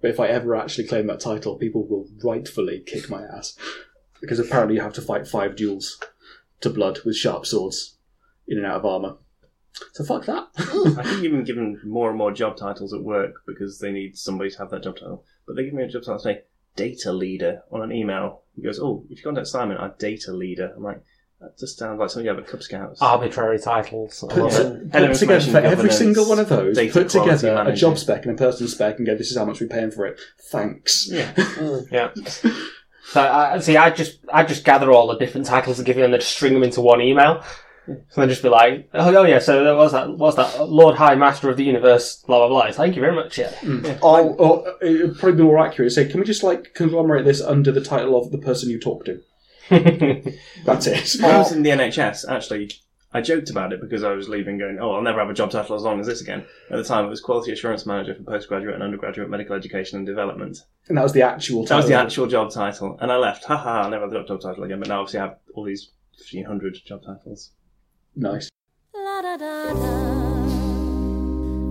But 0.00 0.10
if 0.10 0.20
I 0.20 0.28
ever 0.28 0.54
actually 0.54 0.86
claim 0.86 1.06
that 1.06 1.20
title, 1.20 1.56
people 1.56 1.86
will 1.86 2.08
rightfully 2.22 2.80
kick 2.80 3.08
my 3.08 3.22
ass 3.22 3.56
because 4.20 4.38
apparently 4.38 4.76
you 4.76 4.82
have 4.82 4.92
to 4.94 5.02
fight 5.02 5.26
five 5.26 5.56
duels 5.56 6.00
to 6.60 6.70
blood 6.70 7.00
with 7.04 7.16
sharp 7.16 7.46
swords 7.46 7.96
in 8.46 8.58
and 8.58 8.66
out 8.66 8.76
of 8.76 8.86
armor. 8.86 9.16
So 9.92 10.04
fuck 10.04 10.24
that. 10.26 10.48
I 10.98 11.02
think 11.02 11.22
you've 11.22 11.32
been 11.32 11.44
given 11.44 11.80
more 11.84 12.08
and 12.08 12.18
more 12.18 12.32
job 12.32 12.56
titles 12.56 12.94
at 12.94 13.02
work 13.02 13.34
because 13.46 13.78
they 13.78 13.92
need 13.92 14.16
somebody 14.16 14.50
to 14.50 14.58
have 14.58 14.70
that 14.70 14.82
job 14.82 14.96
title. 14.96 15.24
But 15.46 15.56
they 15.56 15.64
give 15.64 15.74
me 15.74 15.82
a 15.82 15.88
job 15.88 16.02
title 16.02 16.18
say 16.18 16.42
data 16.76 17.12
leader 17.12 17.62
on 17.70 17.82
an 17.82 17.92
email. 17.92 18.42
He 18.54 18.62
goes, 18.62 18.80
"Oh, 18.80 19.04
if 19.10 19.18
you 19.18 19.24
contact 19.24 19.48
Simon, 19.48 19.76
I'm 19.76 19.92
data 19.98 20.32
leader." 20.32 20.72
I'm 20.74 20.82
like, 20.82 21.02
that 21.40 21.58
just 21.58 21.78
sounds 21.78 21.98
like 22.00 22.10
something 22.10 22.24
you 22.24 22.30
have 22.30 22.38
at 22.42 22.46
Cub 22.48 22.62
Scouts. 22.62 23.00
Arbitrary 23.02 23.58
titles. 23.58 24.24
I 24.28 24.34
love 24.36 24.50
Put, 24.52 24.60
it. 24.60 24.62
Head 24.62 24.70
of 24.70 24.82
put 24.82 24.92
together 24.92 25.10
information 25.10 25.52
for 25.52 25.58
every 25.58 25.70
governance, 25.70 25.98
single 25.98 26.28
one 26.28 26.38
of 26.38 26.48
those, 26.48 26.76
data 26.76 26.92
put 26.92 27.10
quality 27.10 27.30
together 27.36 27.52
a 27.52 27.54
manager. 27.64 27.76
job 27.80 27.98
spec 27.98 28.24
and 28.24 28.34
a 28.34 28.38
person 28.38 28.68
spec 28.68 28.96
and 28.98 29.06
go, 29.06 29.14
this 29.16 29.30
is 29.30 29.36
how 29.36 29.44
much 29.44 29.60
we're 29.60 29.66
paying 29.68 29.90
for 29.90 30.06
it. 30.06 30.18
Thanks. 30.50 31.08
Yeah. 31.10 31.32
Yeah. 31.90 32.10
So 33.12 33.20
I 33.22 33.60
see. 33.60 33.76
I 33.76 33.90
just 33.90 34.18
I 34.32 34.42
just 34.44 34.64
gather 34.64 34.90
all 34.90 35.06
the 35.06 35.16
different 35.16 35.46
titles 35.46 35.78
and 35.78 35.86
give 35.86 35.96
you, 35.96 36.04
and 36.04 36.12
then 36.12 36.20
just 36.20 36.32
string 36.32 36.54
them 36.54 36.64
into 36.64 36.80
one 36.80 37.00
email. 37.00 37.42
So 37.86 38.20
then 38.20 38.28
just 38.28 38.42
be 38.42 38.48
like, 38.48 38.88
oh, 38.94 39.14
oh 39.14 39.22
yeah. 39.22 39.38
So 39.38 39.62
there 39.62 39.76
was 39.76 39.92
that. 39.92 40.10
What's 40.18 40.36
that? 40.36 40.68
Lord 40.68 40.96
High 40.96 41.14
Master 41.14 41.48
of 41.48 41.56
the 41.56 41.62
Universe. 41.62 42.16
Blah 42.26 42.48
blah 42.48 42.64
blah. 42.64 42.72
Thank 42.72 42.96
you 42.96 43.00
very 43.00 43.14
much. 43.14 43.38
Yeah. 43.38 43.52
All, 44.02 44.34
Or 44.40 44.68
uh, 44.68 44.72
it 44.80 45.06
would 45.06 45.18
probably 45.18 45.36
be 45.36 45.44
more 45.44 45.64
accurate. 45.64 45.92
Say, 45.92 46.08
can 46.08 46.18
we 46.18 46.26
just 46.26 46.42
like 46.42 46.74
conglomerate 46.74 47.24
this 47.24 47.40
under 47.40 47.70
the 47.70 47.80
title 47.80 48.16
of 48.20 48.32
the 48.32 48.38
person 48.38 48.70
you 48.70 48.80
talk 48.80 49.04
to? 49.04 49.20
That's 49.70 50.86
it. 50.86 51.22
When 51.22 51.34
I 51.34 51.38
was 51.38 51.52
in 51.52 51.62
the 51.62 51.70
NHS, 51.70 52.28
actually, 52.28 52.70
I 53.12 53.20
joked 53.20 53.50
about 53.50 53.72
it 53.72 53.80
because 53.80 54.04
I 54.04 54.12
was 54.12 54.28
leaving, 54.28 54.58
going, 54.58 54.78
"Oh, 54.80 54.92
I'll 54.92 55.02
never 55.02 55.18
have 55.20 55.30
a 55.30 55.34
job 55.34 55.50
title 55.50 55.74
as 55.74 55.82
long 55.82 56.00
as 56.00 56.06
this 56.06 56.20
again." 56.20 56.44
At 56.70 56.76
the 56.76 56.84
time, 56.84 57.04
it 57.04 57.08
was 57.08 57.20
Quality 57.20 57.52
Assurance 57.52 57.86
Manager 57.86 58.14
for 58.14 58.22
Postgraduate 58.24 58.74
and 58.74 58.82
Undergraduate 58.82 59.30
Medical 59.30 59.56
Education 59.56 59.98
and 59.98 60.06
Development. 60.06 60.58
And 60.88 60.98
that 60.98 61.02
was 61.02 61.12
the 61.12 61.22
actual 61.22 61.62
title. 61.62 61.76
That 61.76 61.82
was 61.82 61.88
the 61.88 61.94
actual 61.94 62.26
job 62.26 62.50
title, 62.50 62.98
and 63.00 63.10
I 63.10 63.16
left. 63.16 63.44
Ha 63.44 63.56
ha! 63.56 63.82
I'll 63.82 63.90
never 63.90 64.04
have 64.04 64.12
a 64.12 64.26
job 64.26 64.40
title 64.40 64.64
again. 64.64 64.80
But 64.80 64.88
now, 64.88 65.00
obviously, 65.00 65.20
I 65.20 65.24
have 65.24 65.38
all 65.54 65.64
these 65.64 65.92
fifteen 66.18 66.44
hundred 66.44 66.76
job 66.84 67.02
titles. 67.04 67.52
Nice. 68.14 68.50
La 68.94 69.22
da 69.22 69.36
da 69.36 69.72
da. 69.72 70.16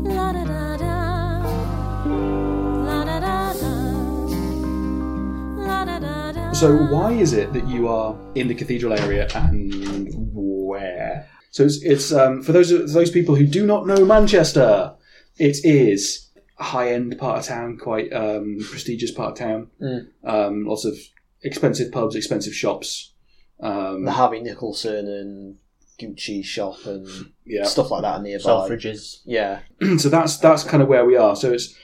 La 0.03 0.94
So 6.55 6.73
why 6.73 7.11
is 7.11 7.33
it 7.33 7.51
that 7.51 7.67
you 7.67 7.89
are 7.89 8.17
in 8.33 8.47
the 8.47 8.55
cathedral 8.55 8.93
area 8.93 9.27
and 9.35 10.09
where? 10.33 11.27
So 11.51 11.65
it's, 11.65 11.83
it's 11.83 12.13
um, 12.13 12.41
for 12.41 12.53
those 12.53 12.93
those 12.93 13.11
people 13.11 13.35
who 13.35 13.45
do 13.45 13.65
not 13.65 13.85
know 13.85 14.05
Manchester, 14.05 14.95
it 15.37 15.57
is 15.65 16.31
a 16.57 16.63
high 16.63 16.93
end 16.93 17.17
part 17.19 17.39
of 17.39 17.45
town, 17.45 17.77
quite 17.77 18.11
um, 18.13 18.57
prestigious 18.69 19.11
part 19.11 19.33
of 19.33 19.37
town. 19.37 19.67
Mm. 19.81 20.07
Um, 20.23 20.65
lots 20.65 20.85
of 20.85 20.95
expensive 21.41 21.91
pubs, 21.91 22.15
expensive 22.15 22.55
shops. 22.55 23.11
Um, 23.59 24.05
the 24.05 24.13
Harvey 24.13 24.39
Nicholson 24.39 25.07
and 25.09 25.57
Gucci 25.99 26.43
shop 26.43 26.85
and 26.85 27.05
yeah. 27.45 27.65
stuff 27.65 27.91
like 27.91 28.03
that 28.03 28.21
nearby. 28.21 28.43
Selfridges. 28.43 29.17
Yeah. 29.25 29.59
so 29.97 30.07
that's 30.07 30.37
that's 30.37 30.63
kind 30.63 30.81
of 30.81 30.87
where 30.87 31.03
we 31.03 31.17
are. 31.17 31.35
So 31.35 31.51
it's 31.51 31.75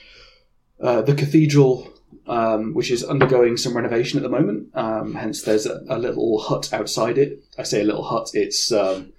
uh, 0.80 1.02
the 1.02 1.14
cathedral, 1.14 1.91
um, 2.26 2.74
which 2.74 2.90
is 2.90 3.02
undergoing 3.04 3.56
some 3.56 3.74
renovation 3.76 4.18
at 4.18 4.22
the 4.22 4.28
moment. 4.28 4.68
Um, 4.74 5.14
hence, 5.14 5.42
there's 5.42 5.66
a, 5.66 5.82
a 5.88 5.98
little 5.98 6.38
hut 6.40 6.72
outside 6.72 7.18
it. 7.18 7.42
I 7.58 7.62
say 7.64 7.80
a 7.80 7.84
little 7.84 8.04
hut; 8.04 8.30
it's 8.34 8.70
um, 8.72 9.12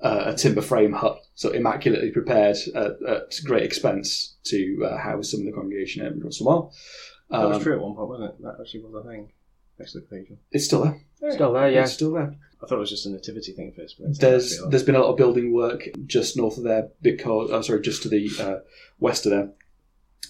a, 0.00 0.32
a 0.32 0.34
timber 0.34 0.62
frame 0.62 0.92
hut, 0.92 1.20
so 1.34 1.50
immaculately 1.50 2.10
prepared 2.10 2.56
at, 2.74 3.02
at 3.08 3.34
great 3.44 3.62
expense 3.64 4.36
to 4.44 4.86
uh, 4.90 4.98
house 4.98 5.30
some 5.30 5.40
of 5.40 5.46
the 5.46 5.52
congregation 5.52 6.04
every 6.04 6.20
once 6.20 6.40
in 6.40 6.46
a 6.46 6.50
while. 6.50 6.74
That 7.30 7.48
was 7.48 7.56
Um, 7.58 7.62
true 7.62 7.74
at 7.76 7.80
one 7.80 7.94
point, 7.94 8.08
wasn't 8.08 8.30
it? 8.30 8.42
That 8.42 8.56
actually 8.60 8.80
was 8.84 9.04
a 9.04 9.08
thing. 9.08 9.32
Next 9.78 9.92
to 9.92 10.00
the 10.00 10.06
cathedral. 10.06 10.38
It's 10.52 10.66
still 10.66 10.82
there. 10.82 11.00
Still 11.32 11.52
there. 11.54 11.70
Yeah. 11.70 11.82
It's 11.84 11.92
still 11.92 12.12
there. 12.12 12.36
I 12.62 12.66
thought 12.66 12.76
it 12.76 12.80
was 12.80 12.90
just 12.90 13.06
a 13.06 13.10
nativity 13.10 13.52
thing 13.52 13.72
first. 13.74 13.96
But 13.98 14.18
There's 14.20 14.60
there's 14.68 14.82
been 14.82 14.94
a 14.94 15.00
lot 15.00 15.12
of 15.12 15.16
building 15.16 15.54
work 15.54 15.88
just 16.04 16.36
north 16.36 16.58
of 16.58 16.64
there 16.64 16.90
because 17.00 17.48
oh, 17.50 17.62
sorry, 17.62 17.80
just 17.80 18.02
to 18.02 18.10
the 18.10 18.28
uh, 18.38 18.56
west 18.98 19.24
of 19.24 19.30
there. 19.32 19.52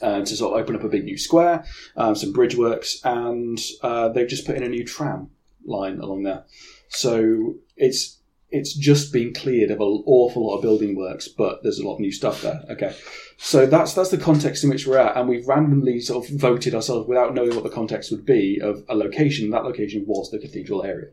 Uh, 0.03 0.25
to 0.25 0.35
sort 0.35 0.55
of 0.55 0.63
open 0.63 0.75
up 0.75 0.83
a 0.83 0.89
big 0.89 1.05
new 1.05 1.19
square, 1.19 1.63
um, 1.95 2.15
some 2.15 2.33
bridge 2.33 2.57
works, 2.57 3.01
and 3.05 3.59
uh, 3.83 4.09
they've 4.09 4.31
just 4.31 4.47
put 4.47 4.57
in 4.57 4.63
a 4.63 4.69
new 4.69 4.83
tram 4.83 5.29
line 5.67 6.01
along 6.01 6.23
there. 6.23 6.43
So 6.89 7.57
it's 7.77 8.19
it's 8.51 8.73
just 8.73 9.13
been 9.13 9.35
cleared 9.35 9.71
of 9.71 9.79
an 9.79 10.03
awful 10.07 10.47
lot 10.47 10.57
of 10.57 10.63
building 10.63 10.97
works, 10.97 11.29
but 11.29 11.63
there's 11.63 11.79
a 11.79 11.87
lot 11.87 11.97
of 11.97 12.01
new 12.01 12.13
stuff 12.13 12.41
there. 12.41 12.65
Okay, 12.71 12.97
so 13.37 13.67
that's 13.67 13.93
that's 13.93 14.09
the 14.11 14.17
context 14.17 14.65
in 14.65 14.71
which 14.71 14.87
we're 14.87 14.97
at, 14.97 15.17
and 15.19 15.29
we've 15.29 15.47
randomly 15.47 16.01
sort 16.01 16.25
of 16.25 16.41
voted 16.41 16.75
ourselves 16.75 17.07
without 17.07 17.35
knowing 17.35 17.55
what 17.55 17.65
the 17.65 17.77
context 17.81 18.11
would 18.11 18.25
be 18.25 18.59
of 18.59 18.83
a 18.89 18.95
location. 18.95 19.51
That 19.51 19.65
location 19.65 20.05
was 20.07 20.31
the 20.31 20.39
cathedral 20.39 20.83
area, 20.83 21.11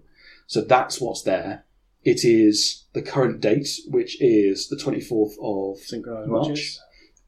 so 0.47 0.61
that's 0.61 1.01
what's 1.01 1.23
there. 1.23 1.65
It 2.03 2.23
is 2.23 2.85
the 2.93 3.01
current 3.01 3.41
date, 3.41 3.67
which 3.89 4.21
is 4.21 4.69
the 4.69 4.77
twenty 4.77 5.01
fourth 5.01 5.35
of 5.41 5.79
Synchronized 5.79 6.29
March. 6.29 6.77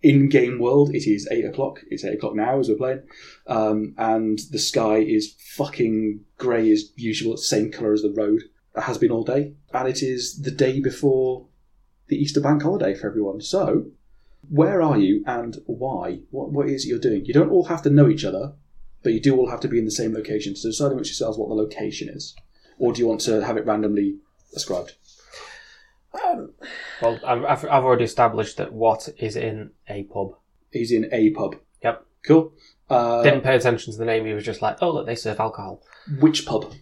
Watches. 0.04 0.12
In 0.12 0.30
game 0.30 0.60
world, 0.60 0.96
it 0.96 1.08
is 1.08 1.28
eight 1.32 1.46
o'clock. 1.46 1.82
It's 1.90 2.04
eight 2.04 2.16
o'clock 2.16 2.36
now 2.36 2.60
as 2.60 2.70
we're 2.70 2.76
playing, 2.76 3.04
um, 3.48 3.94
and 3.98 4.40
the 4.52 4.60
sky 4.60 4.98
is 4.98 5.36
fucking 5.56 6.22
grey 6.38 6.72
as 6.72 6.92
usual. 6.96 7.34
It's 7.34 7.50
same 7.50 7.72
colour 7.72 7.94
as 7.94 8.02
the 8.02 8.14
road. 8.16 8.44
It 8.76 8.82
has 8.82 8.98
been 8.98 9.12
all 9.12 9.24
day, 9.24 9.54
and 9.74 9.88
it 9.88 10.02
is 10.02 10.42
the 10.42 10.52
day 10.52 10.80
before 10.80 11.48
the 12.08 12.18
Easter 12.18 12.42
bank 12.42 12.64
holiday 12.64 12.96
for 12.96 13.08
everyone. 13.08 13.42
So, 13.42 13.88
where 14.50 14.82
are 14.82 14.98
you 14.98 15.24
and 15.28 15.58
why? 15.66 16.22
What 16.32 16.52
what 16.52 16.70
is 16.70 16.86
it 16.86 16.90
you're 16.90 17.00
doing? 17.00 17.26
You 17.26 17.34
don't 17.34 17.52
all 17.52 17.66
have 17.66 17.82
to 17.84 17.90
know 17.90 18.10
each 18.10 18.26
other, 18.26 18.54
but 19.04 19.14
you 19.14 19.20
do 19.20 19.36
all 19.36 19.50
have 19.50 19.60
to 19.62 19.68
be 19.68 19.80
in 19.80 19.86
the 19.86 19.92
same 19.92 20.14
location. 20.14 20.56
So 20.56 20.70
decide 20.70 20.92
amongst 20.92 21.10
yourselves 21.10 21.38
what 21.38 21.50
the 21.50 21.56
location 21.56 22.10
is, 22.10 22.36
or 22.78 22.94
do 22.94 23.02
you 23.02 23.08
want 23.08 23.22
to 23.22 23.46
have 23.46 23.58
it 23.58 23.66
randomly 23.66 24.18
ascribed? 24.56 24.96
Well, 26.13 27.19
I've, 27.26 27.45
I've 27.45 27.65
I've 27.65 27.84
already 27.84 28.04
established 28.06 28.58
that 28.58 28.74
what 28.74 29.10
is 29.17 29.36
in 29.36 29.72
a 29.88 30.04
pub. 30.04 30.36
He's 30.72 30.91
in 30.91 31.10
a 31.12 31.30
pub. 31.32 31.56
Yep. 31.84 32.06
Cool. 32.26 32.54
Uh, 32.89 33.22
Didn't 33.24 33.41
pay 33.41 33.56
attention 33.56 33.93
to 33.93 34.00
the 34.00 34.06
name. 34.06 34.26
He 34.26 34.34
was 34.34 34.43
just 34.43 34.62
like, 34.62 34.78
oh 34.82 34.91
look, 34.91 35.06
they 35.06 35.15
serve 35.15 35.39
alcohol. 35.39 35.82
which 36.19 36.45
pub? 36.45 36.74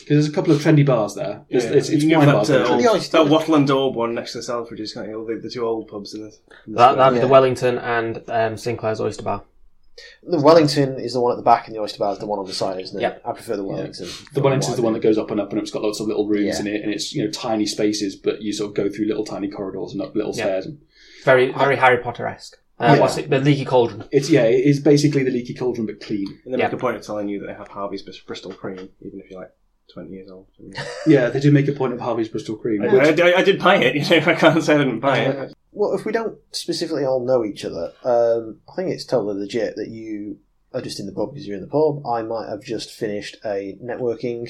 Because 0.00 0.06
there's 0.08 0.28
a 0.28 0.32
couple 0.32 0.52
of 0.52 0.60
trendy 0.60 0.84
bars 0.84 1.14
there. 1.14 1.44
It's, 1.48 1.64
Yeah. 1.64 1.70
it's, 1.72 1.88
it's 1.90 2.02
you 2.02 2.10
can 2.10 2.18
wine 2.18 2.26
give 2.28 2.34
bars. 2.34 2.48
that, 2.48 2.62
uh, 2.66 2.76
The 2.76 2.88
old, 2.90 3.00
that 3.02 3.28
Wattle 3.28 3.54
and 3.54 3.68
Daub 3.68 3.94
one 3.94 4.14
next 4.14 4.32
to 4.32 4.38
the 4.38 4.44
Selfridges, 4.44 4.94
can't 4.94 5.08
you? 5.08 5.24
The, 5.28 5.40
the 5.40 5.50
two 5.50 5.64
old 5.64 5.86
pubs 5.88 6.12
in 6.14 6.22
the. 6.22 6.26
In 6.66 6.72
the 6.72 6.78
That 6.78 6.96
that'd 6.96 7.16
Yeah. 7.16 7.22
the 7.22 7.28
Wellington 7.28 7.78
and 7.78 8.22
um, 8.28 8.56
Sinclair's 8.56 9.00
Oyster 9.00 9.22
Bar. 9.22 9.42
The 10.22 10.40
Wellington 10.40 10.98
is 11.00 11.14
the 11.14 11.20
one 11.20 11.32
at 11.32 11.36
the 11.36 11.42
back, 11.42 11.66
and 11.66 11.74
the 11.74 11.80
Oyster 11.80 11.98
Bar 11.98 12.12
is 12.12 12.18
the 12.18 12.26
one 12.26 12.38
on 12.38 12.46
the 12.46 12.52
side, 12.52 12.80
isn't 12.80 12.98
it? 12.98 13.02
Yep. 13.02 13.22
I 13.24 13.32
prefer 13.32 13.56
the 13.56 13.64
Wellington. 13.64 14.08
The 14.34 14.40
Wellington's 14.40 14.76
the 14.76 14.82
one 14.82 14.92
that 14.92 15.02
goes 15.02 15.16
up 15.18 15.30
and 15.30 15.40
up, 15.40 15.50
and 15.52 15.60
it's 15.60 15.70
got 15.70 15.82
lots 15.82 16.00
of 16.00 16.06
little 16.06 16.26
rooms 16.28 16.44
Yeah. 16.58 16.60
in 16.60 16.66
it, 16.66 16.82
and 16.82 16.92
it's 16.92 17.14
you 17.14 17.24
know 17.24 17.30
tiny 17.30 17.66
spaces, 17.66 18.14
but 18.16 18.42
you 18.42 18.52
sort 18.52 18.70
of 18.70 18.74
go 18.76 18.88
through 18.90 19.06
little 19.06 19.24
tiny 19.24 19.48
corridors 19.48 19.92
and 19.92 20.02
up 20.02 20.14
little 20.14 20.32
Yeah. 20.34 20.44
stairs. 20.44 20.66
And 20.66 20.78
Very 21.24 21.52
very 21.52 21.76
Harry 21.76 21.98
Potter 22.02 22.26
esque. 22.26 22.56
Uh, 22.78 22.92
Yeah. 22.96 23.00
What's 23.00 23.16
it? 23.16 23.30
The 23.30 23.38
Leaky 23.38 23.64
Cauldron. 23.64 24.04
it's 24.12 24.28
yeah, 24.28 24.44
it 24.44 24.64
is 24.66 24.80
basically 24.80 25.22
the 25.22 25.30
leaky 25.30 25.54
cauldron 25.54 25.86
but 25.86 25.98
clean. 26.00 26.26
And 26.44 26.52
they 26.52 26.58
Yeah. 26.58 26.64
make 26.66 26.74
a 26.74 26.76
point 26.76 26.96
of 26.96 27.02
telling 27.02 27.28
you 27.28 27.40
that 27.40 27.46
they 27.46 27.54
have 27.54 27.68
Harvey's 27.68 28.02
Bristol 28.02 28.52
cream, 28.52 28.90
even 29.00 29.20
if 29.20 29.30
you're 29.30 29.40
like 29.40 29.50
20 29.92 30.10
years 30.10 30.30
old. 30.30 30.46
Yeah, 31.06 31.28
they 31.30 31.40
do 31.40 31.50
make 31.52 31.68
a 31.68 31.72
point 31.72 31.92
of 31.92 32.00
Harvey's 32.00 32.28
Bristol 32.28 32.56
Cream. 32.56 32.82
I, 32.82 32.86
which- 32.92 33.20
I, 33.20 33.34
I 33.34 33.42
did 33.42 33.58
buy 33.60 33.76
it, 33.76 33.94
you 33.96 34.02
know, 34.02 34.16
if 34.16 34.28
I 34.28 34.34
can't 34.34 34.62
say 34.62 34.74
I 34.74 34.78
didn't 34.78 35.00
buy 35.00 35.18
it. 35.20 35.54
Well, 35.72 35.92
if 35.94 36.04
we 36.04 36.12
don't 36.12 36.38
specifically 36.52 37.04
all 37.04 37.24
know 37.24 37.44
each 37.44 37.64
other, 37.64 37.92
um, 38.04 38.60
I 38.70 38.76
think 38.76 38.90
it's 38.90 39.04
totally 39.04 39.38
legit 39.40 39.76
that 39.76 39.88
you 39.88 40.38
are 40.72 40.80
just 40.80 40.98
in 40.98 41.06
the 41.06 41.12
pub 41.12 41.32
because 41.32 41.46
you're 41.46 41.56
in 41.56 41.62
the 41.62 41.68
pub. 41.68 42.04
I 42.06 42.22
might 42.22 42.48
have 42.48 42.62
just 42.62 42.90
finished 42.90 43.36
a 43.44 43.76
networking 43.82 44.48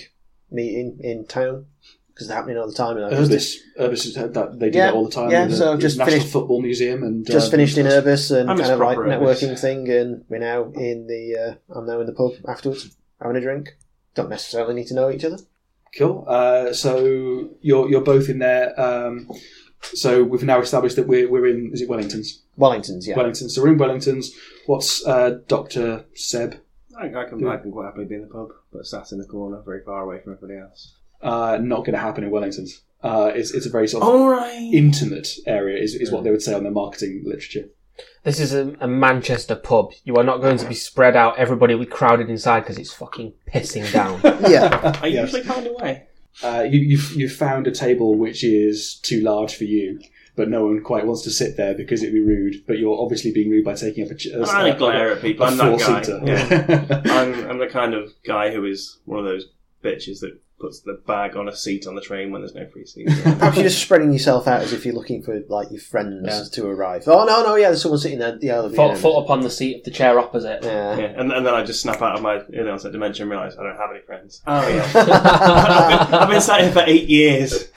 meeting 0.50 0.98
in 1.00 1.26
town 1.26 1.66
because 2.08 2.28
they're 2.28 2.36
happening 2.36 2.56
all 2.56 2.68
the 2.68 2.72
time, 2.74 2.96
and 2.96 3.06
I 3.06 3.10
Urbis, 3.10 3.56
Urbis 3.78 4.04
has 4.04 4.14
had 4.16 4.34
that. 4.34 4.58
They 4.58 4.70
do 4.70 4.78
Yeah, 4.78 4.86
that 4.86 4.94
all 4.94 5.04
the 5.06 5.10
time. 5.10 5.30
yeah, 5.30 5.42
in 5.42 5.50
the 5.50 5.56
so 5.56 5.76
just 5.76 5.98
National 5.98 6.14
finished- 6.18 6.32
Football 6.32 6.62
Museum 6.62 7.02
and 7.02 7.26
just 7.26 7.48
uh, 7.48 7.50
finished 7.50 7.76
in 7.76 7.86
stuff. 7.90 8.04
Urbis 8.04 8.30
and 8.30 8.48
kind 8.48 8.60
of 8.62 8.78
like 8.78 8.96
proper 8.96 9.10
Urbis. 9.10 9.18
networking 9.42 9.58
thing, 9.60 9.90
and 9.90 10.24
we're 10.28 10.38
now 10.38 10.70
in 10.76 11.06
the. 11.08 11.58
Uh, 11.68 11.76
I'm 11.78 11.86
now 11.86 12.00
in 12.00 12.06
the 12.06 12.12
pub 12.12 12.32
afterwards 12.48 12.96
having 13.20 13.36
a 13.36 13.40
drink. 13.40 13.76
Don't 14.16 14.30
necessarily 14.30 14.74
need 14.74 14.88
to 14.88 14.94
know 14.94 15.10
each 15.10 15.24
other. 15.24 15.38
Cool. 15.96 16.24
Uh, 16.26 16.72
so 16.72 17.50
you're 17.60 17.88
you're 17.88 18.00
both 18.00 18.28
in 18.28 18.38
there. 18.38 18.78
Um, 18.80 19.30
so 19.82 20.24
we've 20.24 20.42
now 20.42 20.60
established 20.60 20.96
that 20.96 21.06
we're 21.06 21.30
we're 21.30 21.46
in. 21.46 21.70
Is 21.72 21.82
it 21.82 21.88
Wellington's? 21.88 22.42
Wellingtons, 22.58 23.06
yeah. 23.06 23.16
Wellington. 23.16 23.48
So 23.48 23.62
we're 23.62 23.72
in 23.72 23.78
Wellington's. 23.78 24.34
What's 24.66 25.06
uh, 25.06 25.38
Doctor 25.46 26.06
Seb? 26.14 26.60
I, 26.98 27.06
I, 27.06 27.24
can, 27.24 27.46
I 27.46 27.58
can 27.58 27.70
quite 27.70 27.84
happily 27.84 28.06
be 28.06 28.14
in 28.14 28.22
the 28.22 28.26
pub, 28.26 28.48
but 28.72 28.86
sat 28.86 29.12
in 29.12 29.18
the 29.18 29.26
corner, 29.26 29.60
very 29.62 29.82
far 29.82 30.02
away 30.02 30.20
from 30.20 30.32
everybody 30.32 30.58
else. 30.58 30.94
Uh, 31.20 31.58
not 31.60 31.80
going 31.80 31.92
to 31.92 31.98
happen 31.98 32.24
in 32.24 32.30
Wellington's. 32.30 32.82
Uh, 33.02 33.30
it's 33.34 33.52
it's 33.52 33.66
a 33.66 33.70
very 33.70 33.86
sort 33.86 34.02
of 34.02 34.08
Alright! 34.08 34.72
intimate 34.72 35.28
area, 35.46 35.80
is, 35.80 35.94
is 35.94 36.10
what 36.10 36.24
they 36.24 36.30
would 36.30 36.42
say 36.42 36.54
on 36.54 36.62
their 36.62 36.72
marketing 36.72 37.22
literature. 37.24 37.68
This 38.24 38.40
is 38.40 38.52
a, 38.54 38.74
a 38.80 38.88
Manchester 38.88 39.54
pub. 39.54 39.92
You 40.04 40.16
are 40.16 40.24
not 40.24 40.40
going 40.40 40.58
to 40.58 40.66
be 40.68 40.74
spread 40.74 41.16
out. 41.16 41.38
Everybody 41.38 41.74
will 41.74 41.84
be 41.84 41.90
crowded 41.90 42.28
inside 42.28 42.60
because 42.60 42.78
it's 42.78 42.92
fucking 42.92 43.32
pissing 43.52 43.90
down. 43.92 44.20
yeah. 44.50 44.98
I 45.02 45.06
Yes. 45.06 45.32
usually 45.32 45.42
find 45.42 45.66
a 45.66 45.72
way. 45.74 46.06
Uh, 46.42 46.66
you, 46.68 46.80
you've 46.80 47.12
you've 47.16 47.32
found 47.32 47.66
a 47.66 47.70
table 47.72 48.14
which 48.14 48.44
is 48.44 48.96
too 48.96 49.20
large 49.22 49.54
for 49.54 49.64
you, 49.64 49.98
but 50.36 50.50
no 50.50 50.66
one 50.66 50.82
quite 50.82 51.06
wants 51.06 51.22
to 51.22 51.30
sit 51.30 51.56
there 51.56 51.72
because 51.74 52.02
it'd 52.02 52.12
be 52.14 52.20
rude. 52.20 52.56
But 52.66 52.78
you're 52.78 53.00
obviously 53.00 53.32
being 53.32 53.48
rude 53.50 53.64
by 53.64 53.74
taking 53.74 54.04
up 54.04 54.10
a 54.10 54.14
chair. 54.14 54.42
I 54.46 54.72
glare 54.72 55.12
at 55.12 55.22
people. 55.22 55.46
A 55.46 55.48
I'm 55.48 55.56
that 55.56 55.78
guy. 55.78 56.02
four-seater. 56.02 56.20
Yeah. 56.26 57.00
I'm, 57.06 57.50
I'm 57.52 57.58
the 57.58 57.68
kind 57.68 57.94
of 57.94 58.12
guy 58.26 58.52
who 58.52 58.64
is 58.66 58.98
one 59.06 59.18
of 59.20 59.24
those 59.24 59.46
bitches 59.82 60.20
that 60.20 60.38
puts 60.58 60.80
the 60.80 60.94
bag 61.06 61.36
on 61.36 61.48
a 61.48 61.54
seat 61.54 61.86
on 61.86 61.94
the 61.94 62.00
train 62.00 62.30
when 62.32 62.40
there's 62.40 62.54
no 62.54 62.66
free 62.68 62.86
seat. 62.86 63.06
Perhaps 63.22 63.56
you're 63.56 63.64
just 63.64 63.82
spreading 63.82 64.10
yourself 64.12 64.48
out 64.48 64.62
as 64.62 64.72
if 64.72 64.86
you're 64.86 64.94
looking 64.94 65.22
for 65.22 65.38
like 65.48 65.70
your 65.70 65.80
friends 65.80 66.26
Yeah. 66.26 66.42
to 66.52 66.66
arrive. 66.66 67.04
Oh 67.06 67.24
no, 67.26 67.42
no, 67.42 67.56
yeah, 67.56 67.68
there's 67.68 67.82
someone 67.82 68.00
sitting 68.00 68.18
there. 68.18 68.38
Yeah, 68.40 68.62
they'll 68.62 68.70
foot, 68.70 68.92
in. 68.92 68.96
foot 68.96 69.18
up 69.22 69.28
on 69.30 69.42
the 69.42 69.50
seat 69.50 69.78
of 69.78 69.84
the 69.84 69.90
chair 69.90 70.18
opposite. 70.18 70.64
Yeah. 70.64 70.96
yeah, 70.98 71.04
and, 71.20 71.30
and 71.30 71.44
then 71.46 71.52
I 71.54 71.62
just 71.62 71.82
snap 71.82 72.00
out 72.00 72.16
of 72.16 72.22
my 72.22 72.42
you 72.48 72.64
know, 72.64 72.72
onset 72.72 72.92
dimension 72.92 73.24
and 73.24 73.30
realise 73.32 73.54
I 73.58 73.64
don't 73.64 73.76
have 73.76 73.90
any 73.90 74.00
friends. 74.00 74.40
Oh 74.46 74.66
yeah, 74.68 74.82
I've, 74.94 74.94
been, 76.10 76.14
I've 76.20 76.28
been 76.30 76.40
sat 76.40 76.62
here 76.62 76.72
for 76.72 76.82
eight 76.86 77.08
years. 77.08 77.68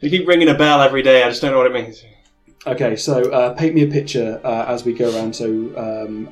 You 0.00 0.10
keep 0.10 0.26
ringing 0.26 0.48
a 0.48 0.54
bell 0.54 0.80
every 0.82 1.02
day. 1.02 1.22
I 1.22 1.28
just 1.28 1.42
don't 1.42 1.52
know 1.52 1.58
what 1.58 1.66
it 1.66 1.74
means. 1.74 2.04
Okay, 2.66 2.96
so 2.96 3.30
uh, 3.30 3.54
paint 3.54 3.74
me 3.74 3.82
a 3.84 3.86
picture 3.86 4.40
uh, 4.44 4.64
as 4.66 4.84
we 4.84 4.92
go 4.94 5.14
around. 5.14 5.34
So 5.36 5.46
um, 5.78 6.28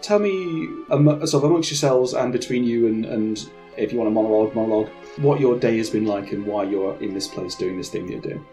tell 0.00 0.18
me, 0.18 0.68
amo- 0.90 1.24
sort 1.26 1.44
of 1.44 1.50
amongst 1.50 1.70
yourselves 1.70 2.14
and 2.14 2.32
between 2.32 2.64
you, 2.64 2.86
and, 2.86 3.04
and 3.04 3.50
if 3.78 3.92
you 3.92 3.98
want 3.98 4.08
a 4.08 4.10
monologue, 4.10 4.54
monologue, 4.54 4.88
what 5.18 5.40
your 5.40 5.58
day 5.58 5.76
has 5.78 5.88
been 5.90 6.04
like 6.06 6.32
and 6.32 6.44
why 6.46 6.64
you're 6.64 7.00
in 7.02 7.14
this 7.14 7.28
place 7.28 7.54
doing 7.54 7.76
this 7.78 7.88
thing 7.88 8.06
that 8.06 8.12
you're 8.12 8.20
doing. 8.20 8.44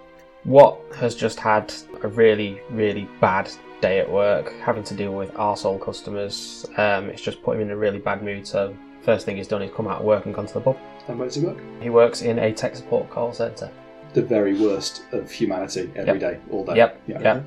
What 0.44 0.80
has 0.96 1.16
just 1.16 1.40
had 1.40 1.74
a 2.04 2.08
really, 2.08 2.62
really 2.70 3.10
bad 3.20 3.50
day 3.82 4.00
at 4.00 4.10
work, 4.10 4.54
having 4.62 4.84
to 4.86 4.94
deal 4.94 5.14
with 5.14 5.34
arsehole 5.34 5.82
customers. 5.82 6.66
Um, 6.78 7.10
it's 7.10 7.22
just 7.22 7.42
put 7.44 7.56
him 7.56 7.64
in 7.64 7.72
a 7.72 7.78
really 7.78 8.00
bad 8.00 8.24
mood. 8.24 8.46
So 8.48 8.76
first 9.02 9.26
thing 9.26 9.38
he's 9.38 9.48
done 9.48 9.62
is 9.64 9.72
come 9.76 9.88
out 9.88 10.00
of 10.00 10.06
work 10.06 10.26
and 10.26 10.34
gone 10.36 10.46
to 10.48 10.54
the 10.54 10.62
pub. 10.62 10.78
And 11.08 11.18
where 11.20 11.28
does 11.28 11.38
it 11.38 11.44
work? 11.46 11.58
He 11.82 11.90
works 11.90 12.22
in 12.22 12.40
a 12.40 12.54
tech 12.54 12.76
support 12.76 13.10
call 13.10 13.34
centre. 13.34 13.72
The 14.14 14.22
very 14.22 14.58
worst 14.60 15.04
of 15.12 15.30
humanity 15.30 15.92
every 15.96 16.20
Yep. 16.20 16.20
day, 16.20 16.40
all 16.52 16.64
day. 16.64 16.76
Yep, 16.78 17.02
Yeah. 17.08 17.22
yep. 17.22 17.44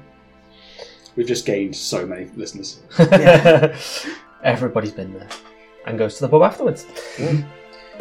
We've 1.17 1.27
just 1.27 1.47
gained 1.47 1.75
so 1.75 2.07
many 2.07 2.31
listeners. 2.37 2.81
Everybody's 4.45 4.93
been 4.93 5.15
there 5.15 5.29
and 5.87 5.99
goes 5.99 6.17
to 6.17 6.21
the 6.23 6.29
pub 6.29 6.43
afterwards. 6.43 6.87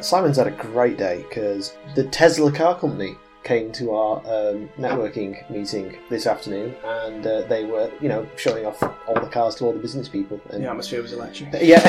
Simon's 0.02 0.38
had 0.38 0.48
a 0.48 0.52
great 0.52 0.98
day 0.98 1.26
because 1.28 1.76
the 1.96 2.04
Tesla 2.06 2.52
car 2.52 2.78
company 2.80 3.16
came 3.44 3.72
to 3.72 3.92
our 3.92 4.18
um, 4.26 4.70
networking 4.78 5.50
meeting 5.50 5.98
this 6.10 6.28
afternoon, 6.28 6.76
and 6.84 7.26
uh, 7.26 7.42
they 7.44 7.64
were, 7.64 7.90
you 8.02 8.10
know, 8.10 8.28
showing 8.36 8.66
off 8.66 8.84
all 8.84 9.14
the 9.16 9.28
cars 9.28 9.56
to 9.56 9.66
all 9.66 9.72
the 9.72 9.80
business 9.80 10.10
people. 10.10 10.40
And 10.50 10.64
The 10.64 10.70
atmosphere 10.70 11.02
was 11.02 11.14
electric. 11.14 11.50
yeah, 11.62 11.80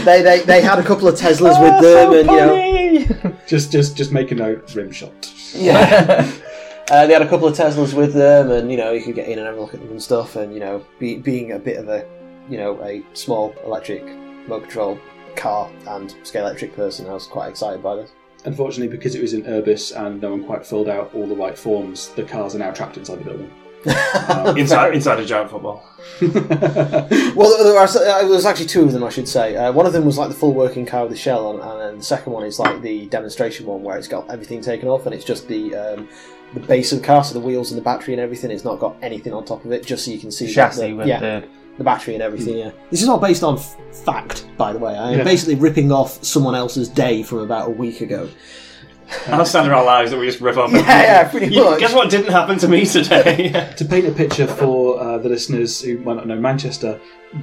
they, 0.04 0.22
they 0.22 0.40
they 0.40 0.60
had 0.60 0.78
a 0.78 0.82
couple 0.82 1.06
of 1.06 1.14
Teslas 1.14 1.60
with 1.62 1.80
them, 1.82 2.12
and 2.12 2.28
you 2.30 3.06
know, 3.06 3.36
Just, 3.46 3.70
just, 3.72 3.96
just 3.96 4.10
make 4.12 4.30
a 4.32 4.34
note. 4.34 4.74
Rim 4.74 4.90
shot. 4.92 5.32
yeah. 5.54 6.30
Uh, 6.90 7.06
they 7.06 7.14
had 7.14 7.22
a 7.22 7.28
couple 7.28 7.48
of 7.48 7.56
Teslas 7.56 7.94
with 7.94 8.12
them, 8.12 8.50
and 8.50 8.70
you 8.70 8.76
know 8.76 8.92
you 8.92 9.02
could 9.02 9.14
get 9.14 9.26
in 9.26 9.38
and 9.38 9.46
have 9.46 9.56
a 9.56 9.60
look 9.60 9.72
at 9.72 9.80
them 9.80 9.88
and 9.88 10.02
stuff. 10.02 10.36
And 10.36 10.52
you 10.52 10.60
know, 10.60 10.84
be, 10.98 11.16
being 11.16 11.52
a 11.52 11.58
bit 11.58 11.78
of 11.78 11.88
a, 11.88 12.06
you 12.46 12.58
know, 12.58 12.78
a 12.84 13.02
small 13.14 13.54
electric 13.64 14.04
motor 14.46 14.60
control 14.66 14.98
car 15.36 15.70
and 15.88 16.10
Scalextric 16.22 16.74
person, 16.74 17.06
I 17.08 17.12
was 17.12 17.26
quite 17.26 17.48
excited 17.48 17.82
by 17.82 17.96
this. 17.96 18.12
Unfortunately, 18.44 18.94
because 18.94 19.14
it 19.14 19.22
was 19.22 19.32
in 19.32 19.42
Urbis 19.44 19.92
and 19.92 20.20
no 20.20 20.30
one 20.30 20.44
quite 20.44 20.66
filled 20.66 20.88
out 20.88 21.14
all 21.14 21.26
the 21.26 21.34
right 21.34 21.56
forms, 21.56 22.08
the 22.10 22.24
cars 22.24 22.54
are 22.54 22.58
now 22.58 22.70
trapped 22.72 22.96
inside 22.96 23.20
the 23.20 23.24
building. 23.24 23.50
Um, 24.26 24.56
Inside, 24.56 24.94
inside 24.94 25.20
a 25.20 25.26
giant 25.26 25.50
football. 25.50 25.84
Well, 26.20 27.64
there 27.64 27.74
was, 27.74 27.96
uh, 27.96 28.20
there 28.20 28.26
was 28.28 28.46
actually 28.46 28.66
two 28.66 28.84
of 28.84 28.92
them, 28.92 29.04
I 29.04 29.10
should 29.10 29.28
say. 29.28 29.56
Uh, 29.56 29.72
one 29.72 29.84
of 29.84 29.92
them 29.92 30.06
was 30.06 30.16
like 30.16 30.28
the 30.28 30.34
full 30.34 30.54
working 30.54 30.86
car 30.86 31.02
with 31.02 31.10
the 31.10 31.18
shell 31.18 31.46
on, 31.46 31.60
and 31.60 31.80
then 31.80 31.98
the 31.98 32.04
second 32.04 32.32
one 32.32 32.44
is 32.44 32.58
like 32.58 32.80
the 32.80 33.06
demonstration 33.06 33.66
one 33.66 33.82
where 33.82 33.98
it's 33.98 34.08
got 34.08 34.30
everything 34.30 34.62
taken 34.62 34.88
off 34.88 35.04
and 35.04 35.14
it's 35.14 35.24
just 35.24 35.48
the 35.48 35.74
um, 35.74 36.08
the 36.54 36.60
base 36.60 36.92
of 36.92 37.00
the 37.00 37.04
car, 37.04 37.24
so 37.24 37.34
the 37.34 37.40
wheels 37.40 37.72
and 37.72 37.78
the 37.78 37.84
battery 37.84 38.14
and 38.14 38.20
everything. 38.20 38.50
It's 38.50 38.64
not 38.64 38.78
got 38.78 38.96
anything 39.02 39.32
on 39.32 39.44
top 39.44 39.64
of 39.64 39.72
it, 39.72 39.84
just 39.84 40.04
so 40.04 40.10
you 40.12 40.18
can 40.18 40.30
see 40.30 40.50
Chassis 40.50 40.80
the, 40.80 40.92
with 40.94 41.06
yeah, 41.06 41.20
the 41.20 41.48
the 41.78 41.84
battery 41.84 42.14
and 42.14 42.22
everything. 42.22 42.58
Yeah, 42.58 42.70
this 42.90 43.02
is 43.02 43.08
all 43.08 43.18
based 43.18 43.42
on 43.42 43.56
f- 43.58 43.76
fact, 44.04 44.46
by 44.56 44.72
the 44.72 44.78
way. 44.78 44.94
I 44.94 45.12
am 45.12 45.18
Yeah. 45.18 45.24
basically 45.24 45.56
ripping 45.56 45.90
off 45.92 46.22
someone 46.24 46.54
else's 46.54 46.88
day 46.88 47.22
from 47.22 47.38
about 47.38 47.68
a 47.68 47.70
week 47.70 48.00
ago. 48.00 48.28
Our 49.28 49.44
standard 49.44 49.74
our 49.74 49.84
lives 49.84 50.10
that 50.10 50.18
we 50.18 50.26
just 50.26 50.40
rip 50.40 50.56
off. 50.56 50.72
Yeah, 50.72 50.80
yeah, 51.02 51.28
pretty 51.28 51.54
much. 51.54 51.78
Guess 51.80 51.92
what 51.94 52.10
didn't 52.10 52.32
happen 52.32 52.58
to 52.58 52.68
me 52.68 52.86
today? 52.86 53.72
to 53.76 53.84
paint 53.84 54.06
a 54.06 54.12
picture 54.12 54.46
for 54.46 54.98
uh, 55.00 55.18
the 55.18 55.28
listeners 55.28 55.80
who 55.82 55.98
might 55.98 56.14
not 56.16 56.26
know 56.26 56.38
Manchester, 56.40 56.98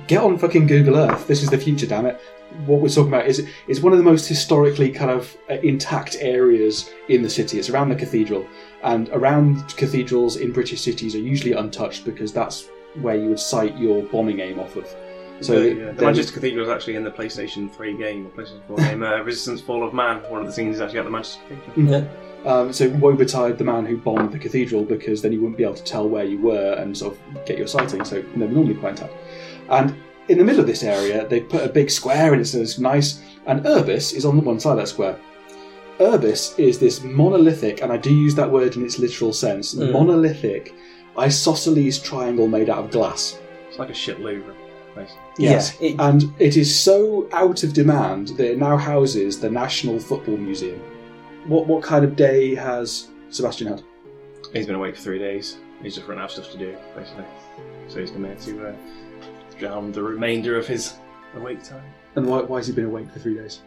get 0.07 0.21
on 0.23 0.37
fucking 0.37 0.65
Google 0.67 0.97
Earth. 0.97 1.27
This 1.27 1.43
is 1.43 1.49
the 1.49 1.57
future, 1.59 1.85
damn 1.85 2.07
it. 2.07 2.19
what 2.65 2.81
we're 2.81 2.89
talking 2.89 3.09
about 3.13 3.27
is 3.27 3.47
is 3.67 3.79
one 3.79 3.93
of 3.93 3.99
the 3.99 4.03
most 4.03 4.27
historically 4.27 4.91
kind 4.91 5.11
of 5.11 5.37
uh, 5.49 5.53
intact 5.61 6.17
areas 6.19 6.89
in 7.09 7.21
the 7.21 7.29
city. 7.29 7.59
It's 7.59 7.69
around 7.69 7.89
the 7.89 7.95
cathedral, 7.95 8.45
and 8.83 9.09
around 9.09 9.67
cathedrals 9.77 10.37
in 10.37 10.51
British 10.51 10.81
cities 10.81 11.13
are 11.15 11.19
usually 11.19 11.53
untouched 11.53 12.05
because 12.05 12.33
that's 12.33 12.67
where 12.95 13.15
you 13.15 13.29
would 13.29 13.39
site 13.39 13.77
your 13.77 14.03
bombing 14.03 14.39
aim 14.39 14.59
off 14.59 14.75
of. 14.75 14.87
So 15.41 15.59
the, 15.59 15.73
yeah, 15.73 15.91
the 15.91 16.05
Manchester 16.05 16.33
Cathedral 16.33 16.65
is 16.65 16.69
actually 16.71 16.95
in 16.95 17.03
the 17.03 17.11
PlayStation 17.11 17.71
3 17.73 17.97
game, 17.97 18.27
or 18.27 18.29
PlayStation 18.29 18.61
4 18.67 18.77
game, 18.77 19.03
uh, 19.03 19.21
Resistance 19.21 19.59
Fall 19.59 19.85
of 19.85 19.93
Man. 19.93 20.17
One 20.29 20.41
of 20.41 20.47
the 20.47 20.53
scenes 20.53 20.75
is 20.75 20.81
actually 20.81 20.99
at 20.99 21.05
the 21.05 21.11
Manchester 21.11 21.41
Cathedral. 21.49 21.75
Um, 22.45 22.73
so 22.73 22.89
Woe 22.89 23.15
betide 23.15 23.57
the 23.57 23.63
man 23.63 23.85
who 23.85 23.97
bombed 23.97 24.31
the 24.31 24.39
cathedral 24.39 24.83
because 24.83 25.21
then 25.21 25.31
you 25.31 25.39
wouldn't 25.39 25.57
be 25.57 25.63
able 25.63 25.75
to 25.75 25.83
tell 25.83 26.09
where 26.09 26.23
you 26.23 26.39
were 26.39 26.73
and 26.73 26.97
sort 26.97 27.13
of 27.13 27.45
get 27.45 27.57
your 27.57 27.67
sighting. 27.67 28.03
So 28.03 28.23
they're 28.35 28.47
normally 28.47 28.73
quite 28.75 28.91
intact. 28.91 29.13
And 29.69 29.95
in 30.27 30.37
the 30.37 30.43
middle 30.43 30.61
of 30.61 30.67
this 30.67 30.83
area, 30.83 31.27
they 31.27 31.39
put 31.39 31.63
a 31.63 31.69
big 31.69 31.91
square 31.91 32.33
and 32.33 32.41
it 32.41 32.45
says 32.45 32.79
nice. 32.79 33.21
And 33.45 33.65
Urbis 33.65 34.13
is 34.13 34.25
on 34.25 34.37
the 34.37 34.43
one 34.43 34.59
side 34.59 34.71
of 34.71 34.77
that 34.77 34.87
square. 34.87 35.19
Urbis 35.99 36.57
is 36.57 36.79
this 36.79 37.03
monolithic, 37.03 37.81
and 37.81 37.91
I 37.91 37.97
do 37.97 38.11
use 38.11 38.33
that 38.35 38.49
word 38.49 38.75
in 38.75 38.83
its 38.83 38.97
literal 38.97 39.33
sense, 39.33 39.75
monolithic 39.75 40.73
isosceles 41.17 41.99
triangle 41.99 42.47
made 42.47 42.69
out 42.69 42.85
of 42.85 42.91
glass. 42.91 43.39
It's 43.69 43.79
like 43.79 43.89
a 43.89 43.93
shit 43.93 44.19
Louvre. 44.19 44.53
basically. 44.95 45.21
Yes, 45.37 45.77
Yeah, 45.79 45.89
it- 45.91 45.95
and 45.99 46.33
it 46.39 46.57
is 46.57 46.77
so 46.77 47.27
out 47.31 47.63
of 47.63 47.73
demand 47.73 48.29
that 48.29 48.51
it 48.51 48.57
now 48.57 48.77
houses 48.77 49.39
the 49.39 49.49
National 49.49 49.99
Football 49.99 50.37
Museum. 50.37 50.79
What 51.47 51.65
what 51.67 51.81
kind 51.83 52.03
of 52.05 52.15
day 52.15 52.53
has 52.55 53.07
Sebastian 53.29 53.67
had? 53.67 53.83
He's 54.53 54.65
been 54.65 54.75
awake 54.75 54.95
for 54.95 55.01
three 55.01 55.19
days. 55.19 55.57
He's 55.81 55.95
just 55.95 56.07
run 56.07 56.19
out 56.19 56.25
of 56.25 56.31
stuff 56.31 56.51
to 56.51 56.57
do, 56.57 56.75
basically. 56.95 57.23
So 57.87 57.99
he's 57.99 58.11
come 58.11 58.25
here 58.25 58.35
to 58.35 58.67
uh, 58.67 58.73
drown 59.57 59.91
the 59.91 60.03
remainder 60.03 60.57
of 60.57 60.67
his 60.67 60.93
awake 61.35 61.63
time. 61.63 61.83
And 62.15 62.27
why, 62.27 62.41
why 62.41 62.57
has 62.57 62.67
he 62.67 62.73
been 62.73 62.85
awake 62.85 63.09
for 63.11 63.19
three 63.19 63.35
days? 63.35 63.61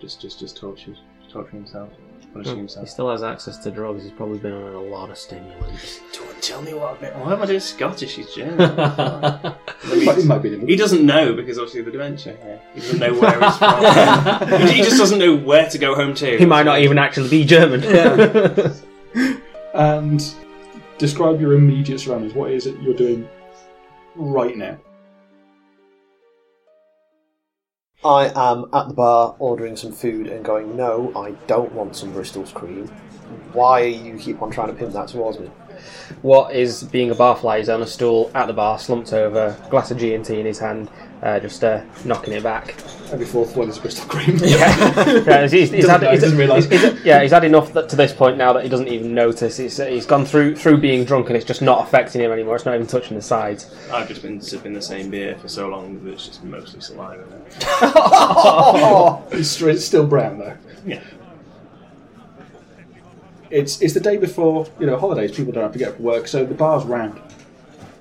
Just, 0.00 0.20
just, 0.20 0.38
just 0.38 0.56
tortures, 0.56 0.98
torturing 1.30 1.62
himself, 1.64 1.88
punishing 2.32 2.66
hmm. 2.66 2.80
He 2.80 2.86
still 2.86 3.10
has 3.10 3.22
access 3.22 3.58
to 3.58 3.70
drugs. 3.70 4.02
He's 4.02 4.12
probably 4.12 4.38
been 4.38 4.52
on 4.52 4.74
a 4.74 4.80
lot 4.80 5.10
of 5.10 5.18
stimulants. 5.18 6.00
Don't 6.12 6.42
tell 6.42 6.62
me 6.62 6.74
what 6.74 6.96
a 6.96 7.00
bit. 7.00 7.16
Why 7.16 7.32
am 7.32 7.42
I 7.42 7.46
doing 7.46 7.60
Scottish? 7.60 8.16
He's 8.16 8.34
German. 8.34 8.58
He 9.82 10.06
might, 10.06 10.16
he 10.18 10.24
might 10.24 10.38
be 10.38 10.54
in 10.54 10.66
He 10.66 10.76
doesn't 10.76 11.04
know 11.04 11.34
because 11.34 11.58
obviously 11.58 11.82
the 11.82 11.90
dementia. 11.90 12.36
Yeah. 12.40 12.58
He 12.74 12.80
doesn't 12.80 13.00
know 13.00 13.12
where 13.18 13.40
he's 13.40 13.56
from. 13.56 14.66
he, 14.68 14.72
he 14.74 14.82
just 14.82 14.96
doesn't 14.96 15.18
know 15.18 15.34
where 15.34 15.68
to 15.68 15.78
go 15.78 15.94
home 15.94 16.14
to. 16.14 16.38
He 16.38 16.46
might 16.46 16.62
not 16.62 16.80
even 16.80 16.98
actually 16.98 17.28
be 17.28 17.44
German. 17.44 17.82
And 19.74 20.22
describe 20.98 21.40
your 21.40 21.54
immediate 21.54 21.98
surroundings. 21.98 22.34
What 22.34 22.50
is 22.50 22.66
it 22.66 22.78
you're 22.82 22.94
doing 22.94 23.26
right 24.14 24.54
now? 24.54 24.78
I 28.04 28.32
am 28.34 28.66
at 28.72 28.88
the 28.88 28.94
bar 28.94 29.36
ordering 29.38 29.76
some 29.76 29.92
food 29.92 30.26
and 30.26 30.44
going, 30.44 30.76
no, 30.76 31.12
I 31.14 31.32
don't 31.46 31.72
want 31.72 31.94
some 31.94 32.12
Bristol's 32.12 32.50
cream. 32.50 32.88
Why 33.52 33.82
you 33.84 34.16
keep 34.18 34.42
on 34.42 34.50
trying 34.50 34.68
to 34.68 34.74
pimp 34.74 34.92
that 34.92 35.08
towards 35.08 35.38
me? 35.38 35.50
what 36.20 36.54
is 36.54 36.84
being 36.84 37.10
a 37.10 37.14
barfly? 37.14 37.58
He's 37.58 37.68
on 37.68 37.82
a 37.82 37.86
stool 37.86 38.30
at 38.34 38.46
the 38.46 38.52
bar, 38.52 38.78
slumped 38.78 39.12
over, 39.12 39.56
glass 39.70 39.90
of 39.90 39.98
G 39.98 40.14
and 40.14 40.24
T 40.24 40.38
in 40.38 40.46
his 40.46 40.58
hand, 40.58 40.90
uh, 41.22 41.38
just 41.40 41.62
uh, 41.62 41.82
knocking 42.04 42.34
it 42.34 42.42
back. 42.42 42.74
Every 43.12 43.26
fourth 43.26 43.54
one 43.56 43.68
is 43.68 43.78
Bristol 43.78 44.06
cream. 44.08 44.38
Yeah, 44.42 45.42
he's, 45.42 45.52
he's, 45.52 45.70
he's 45.70 45.86
had, 45.86 46.00
know, 46.02 46.10
he's- 46.10 46.22
he's- 46.32 46.64
he's- 46.66 47.04
yeah, 47.04 47.22
he's 47.22 47.30
had 47.30 47.44
enough 47.44 47.72
that, 47.74 47.88
to 47.90 47.96
this 47.96 48.12
point 48.12 48.36
now 48.38 48.52
that 48.54 48.62
he 48.64 48.68
doesn't 48.68 48.88
even 48.88 49.14
notice. 49.14 49.56
He's, 49.56 49.76
he's 49.76 50.06
gone 50.06 50.24
through 50.24 50.56
through 50.56 50.78
being 50.78 51.04
drunk 51.04 51.28
and 51.28 51.36
it's 51.36 51.44
just 51.46 51.62
not 51.62 51.86
affecting 51.86 52.20
him 52.22 52.32
anymore. 52.32 52.56
It's 52.56 52.64
not 52.64 52.74
even 52.74 52.86
touching 52.86 53.16
the 53.16 53.22
sides. 53.22 53.72
I've 53.92 54.08
just 54.08 54.22
been 54.22 54.40
sipping 54.40 54.72
the 54.72 54.82
same 54.82 55.10
beer 55.10 55.36
for 55.38 55.48
so 55.48 55.68
long 55.68 56.02
that 56.04 56.12
it's 56.12 56.26
just 56.26 56.42
mostly 56.42 56.80
saliva. 56.80 57.24
it's, 59.32 59.60
it's 59.62 59.84
still 59.84 60.06
brown 60.06 60.38
though. 60.38 60.56
Yeah. 60.86 61.02
It's 63.50 63.80
it's 63.82 63.92
the 63.94 64.00
day 64.00 64.16
before 64.16 64.66
you 64.80 64.86
know 64.86 64.98
holidays. 64.98 65.30
People 65.32 65.52
don't 65.52 65.62
have 65.62 65.72
to 65.72 65.78
get 65.78 65.88
up 65.90 65.96
for 65.98 66.02
work, 66.02 66.26
so 66.26 66.44
the 66.44 66.54
bar's 66.54 66.84
round. 66.84 67.20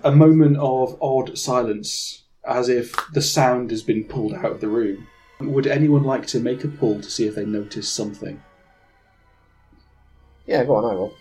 A 0.03 0.11
moment 0.11 0.57
of 0.57 0.97
odd 1.01 1.37
silence, 1.37 2.20
as 2.45 2.69
if 2.69 2.93
the 3.13 3.21
sound 3.21 3.71
has 3.71 3.83
been 3.83 4.03
pulled 4.03 4.33
out 4.33 4.51
of 4.51 4.61
the 4.61 4.67
room. 4.67 5.07
Would 5.39 5.67
anyone 5.67 6.03
like 6.03 6.27
to 6.27 6.39
make 6.39 6.63
a 6.63 6.67
pull 6.67 7.01
to 7.01 7.09
see 7.09 7.27
if 7.27 7.35
they 7.35 7.45
notice 7.45 7.89
something? 7.89 8.41
Yeah, 10.45 10.63
go 10.63 10.75
on, 10.75 10.85
I 10.85 10.95
will. 10.95 11.13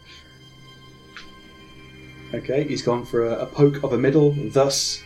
Okay, 2.32 2.64
he's 2.64 2.82
gone 2.82 3.04
for 3.04 3.26
a, 3.26 3.40
a 3.40 3.46
poke 3.46 3.82
of 3.82 3.92
a 3.92 3.98
middle, 3.98 4.32
thus 4.52 5.02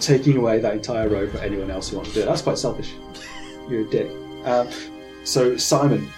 taking 0.00 0.36
away 0.36 0.58
that 0.58 0.74
entire 0.74 1.08
row 1.08 1.28
for 1.28 1.38
anyone 1.38 1.70
else 1.70 1.90
who 1.90 1.96
wants 1.96 2.10
to 2.10 2.16
do 2.16 2.22
it. 2.22 2.26
That's 2.26 2.42
quite 2.42 2.58
selfish. 2.58 2.92
You're 3.68 3.82
a 3.82 3.90
dick. 3.90 4.10
Uh, 4.44 4.70
so 5.24 5.56
Simon, 5.56 6.08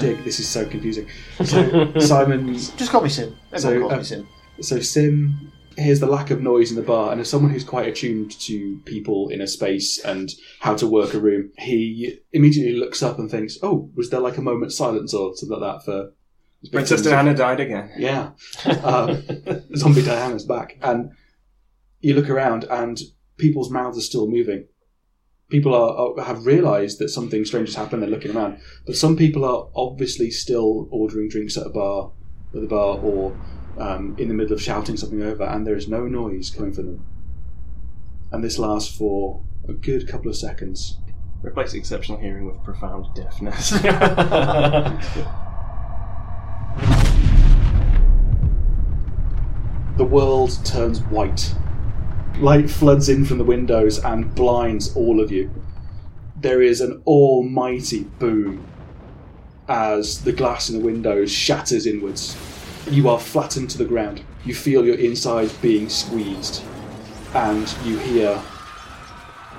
dick. 0.00 0.22
This 0.24 0.38
is 0.40 0.48
so 0.48 0.66
confusing. 0.66 1.08
So 1.44 1.92
Simon 1.98 2.54
Just 2.54 2.90
call 2.90 3.00
me 3.02 3.08
Sim. 3.08 3.36
Everyone 3.52 3.60
So, 3.60 3.80
calls 3.80 3.92
uh, 3.92 3.96
me 3.96 4.04
Sim. 4.04 4.28
So 4.60 4.80
Sim 4.80 5.52
hears 5.78 6.00
the 6.00 6.06
lack 6.06 6.30
of 6.30 6.42
noise 6.42 6.70
in 6.70 6.76
the 6.76 6.82
bar, 6.82 7.12
and 7.12 7.20
as 7.20 7.28
someone 7.28 7.52
who's 7.52 7.64
quite 7.64 7.88
attuned 7.88 8.32
to 8.40 8.78
people 8.84 9.28
in 9.28 9.40
a 9.40 9.46
space 9.46 9.98
and 9.98 10.30
how 10.60 10.74
to 10.76 10.86
work 10.86 11.14
a 11.14 11.20
room, 11.20 11.50
he 11.58 12.18
immediately 12.32 12.78
looks 12.78 13.02
up 13.02 13.18
and 13.18 13.30
thinks, 13.30 13.58
"Oh, 13.62 13.90
was 13.94 14.10
there 14.10 14.20
like 14.20 14.38
a 14.38 14.42
moment's 14.42 14.76
silence 14.76 15.14
or 15.14 15.36
something 15.36 15.58
like 15.58 15.72
that 15.72 15.84
for 15.84 16.12
Princess 16.72 17.02
Diana 17.02 17.34
died 17.34 17.60
again. 17.60 17.90
Yeah, 17.96 18.30
um, 18.82 19.22
zombie 19.76 20.02
Diana's 20.02 20.44
back, 20.44 20.76
and 20.82 21.12
you 22.00 22.14
look 22.14 22.28
around, 22.28 22.64
and 22.64 22.98
people's 23.36 23.70
mouths 23.70 23.96
are 23.96 24.02
still 24.02 24.28
moving. 24.28 24.66
People 25.50 25.74
are, 25.74 26.18
are 26.18 26.24
have 26.24 26.46
realised 26.46 26.98
that 26.98 27.10
something 27.10 27.44
strange 27.44 27.68
has 27.68 27.76
happened. 27.76 28.02
They're 28.02 28.10
looking 28.10 28.36
around, 28.36 28.58
but 28.86 28.96
some 28.96 29.16
people 29.16 29.44
are 29.44 29.68
obviously 29.74 30.30
still 30.30 30.88
ordering 30.90 31.28
drinks 31.28 31.56
at 31.56 31.66
a 31.66 31.70
bar, 31.70 32.10
at 32.54 32.60
the 32.60 32.66
bar, 32.66 32.98
or 32.98 33.38
um, 33.78 34.14
in 34.18 34.28
the 34.28 34.34
middle 34.34 34.52
of 34.52 34.62
shouting 34.62 34.96
something 34.96 35.22
over, 35.22 35.44
and 35.44 35.66
there 35.66 35.76
is 35.76 35.88
no 35.88 36.06
noise 36.06 36.50
coming 36.50 36.72
from 36.72 36.86
them. 36.86 37.06
And 38.30 38.44
this 38.44 38.58
lasts 38.58 38.94
for 38.94 39.42
a 39.68 39.72
good 39.72 40.06
couple 40.08 40.28
of 40.28 40.36
seconds. 40.36 40.98
Replace 41.42 41.74
exceptional 41.74 42.18
hearing 42.18 42.46
with 42.46 42.62
profound 42.64 43.06
deafness. 43.14 43.72
The 49.98 50.04
world 50.04 50.64
turns 50.64 51.00
white. 51.00 51.52
Light 52.38 52.70
floods 52.70 53.08
in 53.08 53.24
from 53.24 53.38
the 53.38 53.44
windows 53.44 53.98
and 53.98 54.32
blinds 54.32 54.94
all 54.94 55.20
of 55.20 55.32
you. 55.32 55.50
There 56.36 56.62
is 56.62 56.80
an 56.80 57.02
almighty 57.04 58.04
boom 58.04 58.64
as 59.66 60.22
the 60.22 60.30
glass 60.30 60.70
in 60.70 60.78
the 60.78 60.84
windows 60.84 61.32
shatters 61.32 61.84
inwards. 61.84 62.36
You 62.90 63.08
are 63.08 63.18
flattened 63.20 63.70
to 63.70 63.78
the 63.78 63.84
ground. 63.84 64.22
You 64.44 64.54
feel 64.54 64.84
your 64.84 64.96
insides 64.96 65.52
being 65.58 65.88
squeezed, 65.88 66.62
and 67.34 67.72
you 67.84 67.98
hear 67.98 68.40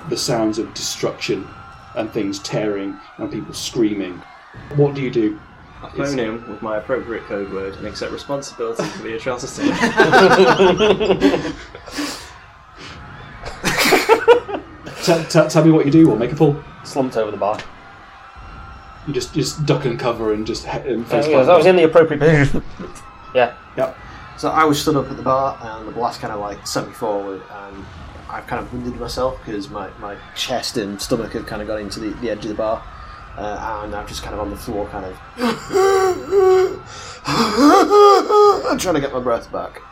the 0.08 0.16
sounds 0.16 0.58
of 0.58 0.72
destruction 0.74 1.46
and 1.94 2.10
things 2.12 2.38
tearing 2.40 2.98
and 3.18 3.30
people 3.30 3.54
screaming. 3.54 4.20
What 4.76 4.94
do 4.94 5.00
you 5.00 5.10
do? 5.10 5.38
I 5.82 5.90
phone 5.90 6.18
him 6.18 6.50
with 6.50 6.60
my 6.62 6.76
appropriate 6.76 7.24
code 7.24 7.52
word 7.52 7.74
and 7.76 7.86
accept 7.86 8.12
responsibility 8.12 8.84
for 8.84 9.02
the 9.02 9.16
atrocity. 9.16 9.70
T- 15.02 15.24
t- 15.24 15.48
tell 15.48 15.64
me 15.64 15.70
what 15.70 15.86
you 15.86 15.92
do, 15.92 16.10
or 16.10 16.16
make 16.16 16.32
a 16.32 16.36
pull. 16.36 16.62
Slumped 16.84 17.16
over 17.16 17.30
the 17.30 17.36
bar. 17.36 17.58
You 19.06 19.14
just 19.14 19.32
just 19.32 19.64
duck 19.64 19.86
and 19.86 19.98
cover 19.98 20.34
and 20.34 20.46
just 20.46 20.66
he- 20.66 20.90
and 20.90 21.04
Uh, 21.06 21.08
face 21.08 21.26
yeah, 21.28 21.38
I 21.38 21.56
was 21.56 21.66
in 21.66 21.76
the 21.76 21.84
appropriate 21.84 22.20
position. 22.20 22.62
yeah. 23.34 23.54
Yep. 23.76 23.96
So 24.36 24.48
I 24.48 24.64
was 24.64 24.80
stood 24.80 24.96
up 24.96 25.10
at 25.10 25.16
the 25.16 25.22
bar, 25.22 25.58
and 25.60 25.86
the 25.86 25.92
blast 25.92 26.20
kind 26.20 26.32
of 26.32 26.40
like 26.40 26.66
sent 26.66 26.88
me 26.88 26.94
forward, 26.94 27.42
and 27.50 27.84
I've 28.28 28.46
kind 28.46 28.64
of 28.64 28.72
winded 28.72 28.98
myself 28.98 29.38
because 29.44 29.68
my, 29.68 29.90
my 29.98 30.16
chest 30.34 30.76
and 30.76 31.00
stomach 31.00 31.32
have 31.32 31.46
kind 31.46 31.60
of 31.60 31.68
gone 31.68 31.80
into 31.80 32.00
the, 32.00 32.10
the 32.20 32.30
edge 32.30 32.44
of 32.44 32.48
the 32.48 32.54
bar, 32.54 32.82
uh, 33.36 33.82
and 33.84 33.94
I'm 33.94 34.06
just 34.06 34.22
kind 34.22 34.34
of 34.34 34.40
on 34.40 34.50
the 34.50 34.56
floor, 34.56 34.88
kind 34.88 35.04
of. 35.04 35.18
I'm 37.26 38.78
trying 38.78 38.94
to 38.94 39.00
get 39.00 39.12
my 39.12 39.20
breath 39.20 39.52
back. 39.52 39.82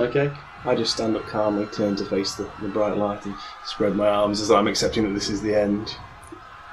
Okay. 0.00 0.32
I 0.64 0.74
just 0.74 0.94
stand 0.94 1.16
up 1.16 1.26
calmly, 1.26 1.66
turn 1.66 1.94
to 1.96 2.04
face 2.04 2.34
the, 2.34 2.50
the 2.60 2.68
bright 2.68 2.96
light, 2.96 3.24
and 3.26 3.34
spread 3.64 3.94
my 3.94 4.08
arms 4.08 4.40
as 4.40 4.50
I'm 4.50 4.66
accepting 4.68 5.04
that 5.04 5.10
this 5.10 5.28
is 5.28 5.42
the 5.42 5.54
end. 5.54 5.94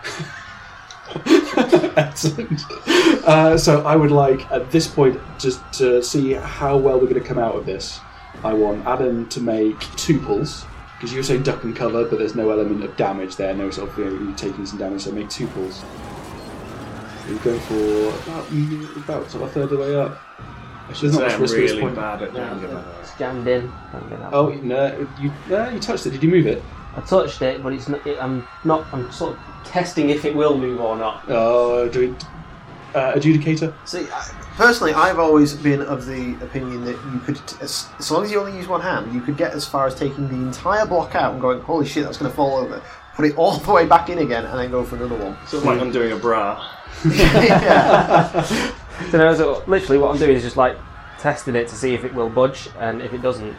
Excellent. 1.98 2.62
Uh, 3.28 3.58
so 3.58 3.86
I 3.86 3.96
would 3.96 4.12
like 4.12 4.50
at 4.52 4.72
this 4.72 4.88
point 4.88 5.20
just 5.40 5.62
to 5.74 6.02
see 6.04 6.34
how 6.34 6.78
well 6.78 6.96
we're 7.00 7.08
going 7.08 7.22
to 7.22 7.28
come 7.28 7.38
out 7.40 7.56
of 7.56 7.66
this. 7.66 8.00
I 8.44 8.54
want 8.54 8.86
Adam 8.86 9.28
to 9.30 9.42
make 9.42 9.80
two 9.98 10.20
pulls 10.20 10.66
because 10.96 11.12
you 11.12 11.18
were 11.20 11.24
saying 11.24 11.44
duck 11.44 11.64
and 11.64 11.76
cover, 11.76 12.06
but 12.06 12.20
there's 12.20 12.36
no 12.36 12.50
element 12.52 12.84
of 12.84 12.96
damage 12.98 13.36
there. 13.38 13.54
No 13.54 13.70
sort 13.72 13.90
of 13.90 13.98
you 13.98 14.06
know, 14.20 14.34
taking 14.36 14.66
some 14.66 14.78
damage. 14.78 15.02
So 15.04 15.12
make 15.12 15.30
two 15.30 15.48
pulls. 15.48 15.84
You 17.30 17.40
go 17.40 17.58
for 17.60 18.30
about 18.32 18.52
about 18.98 19.32
sort 19.32 19.44
of 19.44 19.50
a 19.50 19.52
third 19.54 19.64
of 19.64 19.70
the 19.72 19.78
way 19.78 19.96
up. 19.96 20.20
I 20.88 20.94
should 20.94 21.10
There's 21.12 21.14
not 21.14 21.22
much 21.24 21.34
I'm 21.34 21.42
risk 21.42 21.56
at 21.56 21.62
this 21.62 21.80
point. 21.80 21.96
bad 21.96 22.22
at 22.22 22.34
Yeah, 22.36 22.50
danger, 22.54 22.68
by 22.68 22.74
the 22.82 22.88
way. 22.90 22.96
it's 23.02 23.18
jammed 23.18 23.48
in. 23.48 23.72
Can't 23.92 24.10
get. 24.10 24.20
Oh 24.32 24.50
no, 24.50 25.08
you 25.20 25.32
no, 25.50 25.70
you 25.70 25.80
touched 25.80 26.06
it. 26.06 26.12
Did 26.12 26.22
you 26.22 26.30
move 26.30 26.46
it? 26.46 26.62
I 26.96 27.02
touched 27.02 27.42
it, 27.42 27.62
but 27.62 27.74
it's 27.74 27.90
not. 27.90 28.06
It, 28.08 28.18
I'm 28.22 28.48
not. 28.64 28.86
I'm 28.94 29.12
sort 29.12 29.34
of 29.34 29.40
testing 29.66 30.10
if 30.10 30.26
it 30.26 30.36
will 30.36 30.58
move 30.58 30.80
or 30.80 30.96
not. 30.96 31.30
Uh, 31.30 31.88
do 31.88 32.14
it. 32.14 32.26
Uh, 32.96 33.14
adjudicator. 33.14 33.74
See, 33.86 34.08
I, 34.10 34.32
personally, 34.56 34.94
I've 34.94 35.20
always 35.20 35.54
been 35.54 35.82
of 35.82 36.06
the 36.06 36.38
opinion 36.42 36.86
that 36.86 36.98
you 37.12 37.20
could, 37.26 37.42
as, 37.62 37.90
as 38.00 38.10
long 38.10 38.24
as 38.24 38.32
you 38.32 38.40
only 38.40 38.56
use 38.56 38.70
one 38.70 38.80
hand, 38.80 39.14
you 39.14 39.20
could 39.20 39.36
get 39.36 39.52
as 39.52 39.68
far 39.68 39.86
as 39.86 39.96
taking 39.96 40.30
the 40.30 40.36
entire 40.36 40.86
block 40.86 41.14
out 41.14 41.34
and 41.34 41.42
going, 41.42 41.60
"Holy 41.62 41.86
shit, 41.86 42.06
that's 42.06 42.18
going 42.18 42.32
to 42.32 42.36
fall 42.36 42.56
over." 42.56 42.82
Put 43.16 43.26
it 43.26 43.38
all 43.38 43.58
the 43.58 43.72
way 43.72 43.86
back 43.86 44.10
in 44.10 44.20
again, 44.20 44.46
and 44.46 44.58
then 44.58 44.72
go 44.72 44.84
for 44.84 44.96
another 44.96 45.18
one. 45.18 45.38
Sort 45.48 45.64
of 45.64 45.66
like 45.66 45.82
undoing 45.82 46.14
a 46.14 46.18
bra. 46.18 46.66
yeah. 47.12 48.44
So, 49.12 49.18
no, 49.18 49.36
so 49.36 49.64
literally, 49.68 49.98
what 49.98 50.12
I'm 50.12 50.18
doing 50.18 50.38
is 50.38 50.44
just 50.44 50.56
like 50.56 50.78
testing 51.20 51.56
it 51.56 51.68
to 51.68 51.76
see 51.76 51.94
if 51.94 52.06
it 52.06 52.14
will 52.14 52.30
budge, 52.30 52.70
and 52.80 53.02
if 53.02 53.14
it 53.14 53.22
doesn't, 53.22 53.56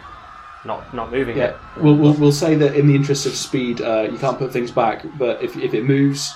not 0.66 0.92
not 0.94 1.10
moving 1.12 1.36
Yeah, 1.36 1.50
it. 1.50 1.56
we'll, 1.82 1.94
we'll, 1.96 2.14
we'll 2.14 2.32
say 2.32 2.54
that 2.56 2.74
in 2.74 2.86
the 2.88 2.94
interest 2.94 3.26
of 3.26 3.32
speed, 3.34 3.80
uh, 3.80 4.08
you 4.10 4.18
can't 4.18 4.38
put 4.38 4.52
things 4.52 4.70
back, 4.70 5.04
but 5.18 5.42
if, 5.42 5.56
if 5.56 5.72
it 5.74 5.84
moves, 5.84 6.34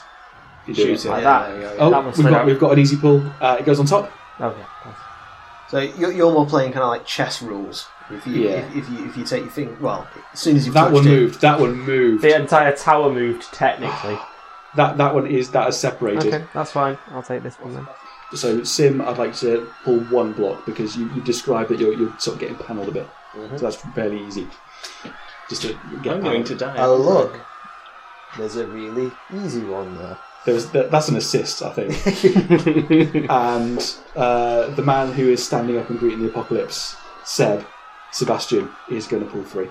you 0.67 0.75
Shoot 0.75 1.05
it. 1.05 1.09
Like 1.09 1.23
Yeah, 1.23 1.31
that. 1.31 1.47
there 1.49 1.57
you 1.57 1.63
go, 1.63 1.73
yeah. 1.75 1.81
Oh, 1.81 1.91
That 1.91 2.05
we've 2.17 2.25
got, 2.25 2.33
out. 2.35 2.47
we've 2.47 2.61
got 2.61 2.73
an 2.73 2.79
easy 2.79 2.97
pull. 2.97 3.23
Uh, 3.41 3.57
it 3.59 3.65
goes 3.67 3.81
on 3.81 3.87
top. 3.87 4.11
Okay. 4.41 4.63
So 5.69 5.79
you're, 5.79 6.13
you're 6.13 6.33
more 6.33 6.47
playing 6.47 6.73
kind 6.73 6.83
of 6.83 6.89
like 6.89 7.07
chess 7.07 7.43
rules. 7.43 7.87
If 8.11 8.27
you, 8.27 8.43
Yeah. 8.49 8.51
if, 8.57 8.77
if 8.77 8.89
you 8.91 9.09
if 9.09 9.17
you 9.17 9.25
take 9.25 9.43
your 9.43 9.51
thing, 9.53 9.77
well, 9.81 10.07
as 10.33 10.41
soon 10.41 10.57
as 10.57 10.67
you've 10.67 10.75
That 10.75 10.85
touched 10.91 10.95
one 10.95 11.07
it, 11.07 11.11
moved. 11.11 11.41
That 11.43 11.61
one 11.61 11.79
moved. 11.79 12.23
The 12.25 12.35
entire 12.35 12.75
tower 12.77 13.11
moved 13.13 13.53
technically. 13.53 14.19
That 14.77 14.99
that 14.99 15.13
one 15.17 15.27
is 15.27 15.51
that 15.51 15.67
is 15.69 15.77
separated. 15.77 16.33
okay, 16.33 16.45
that's 16.55 16.71
fine. 16.71 16.97
I'll 17.09 17.25
take 17.25 17.43
this 17.43 17.57
one 17.57 17.75
then. 17.75 17.89
So 18.35 18.63
Sim, 18.63 19.01
I'd 19.01 19.19
like 19.19 19.35
to 19.39 19.69
pull 19.83 19.99
one 20.05 20.33
block 20.33 20.65
because 20.65 20.97
you, 20.97 21.13
you 21.13 21.21
described 21.23 21.71
that 21.71 21.81
you're, 21.81 21.93
you're 21.93 22.17
sort 22.21 22.37
of 22.37 22.41
getting 22.41 22.55
panelled 22.55 22.87
a 22.87 22.93
bit. 22.93 23.09
Mm-hmm. 23.35 23.57
So 23.57 23.65
that's 23.65 23.77
fairly 23.95 24.25
easy. 24.27 24.49
Just 25.49 25.63
to 25.63 25.79
get 26.03 26.17
I'm 26.17 26.23
going 26.23 26.45
to 26.45 26.55
die. 26.55 26.77
Oh 26.79 26.97
look, 26.97 27.41
there's 28.39 28.57
a 28.57 28.67
really 28.67 29.11
easy 29.35 29.65
one 29.65 29.97
there. 29.99 30.19
There's, 30.47 30.71
that, 30.71 30.91
that's 30.91 31.09
an 31.09 31.17
assist, 31.17 31.63
I 31.63 31.71
think. 31.71 31.93
and 33.31 33.97
uh, 34.17 34.71
the 34.71 34.83
man 34.83 35.13
who 35.13 35.29
is 35.29 35.45
standing 35.45 35.77
up 35.77 35.91
and 35.91 35.99
greeting 35.99 36.21
the 36.21 36.29
apocalypse, 36.29 36.97
Seb, 37.25 37.67
Sebastian, 38.11 38.71
is 38.91 39.07
going 39.07 39.23
to 39.23 39.31
pull 39.31 39.45
three. 39.45 39.69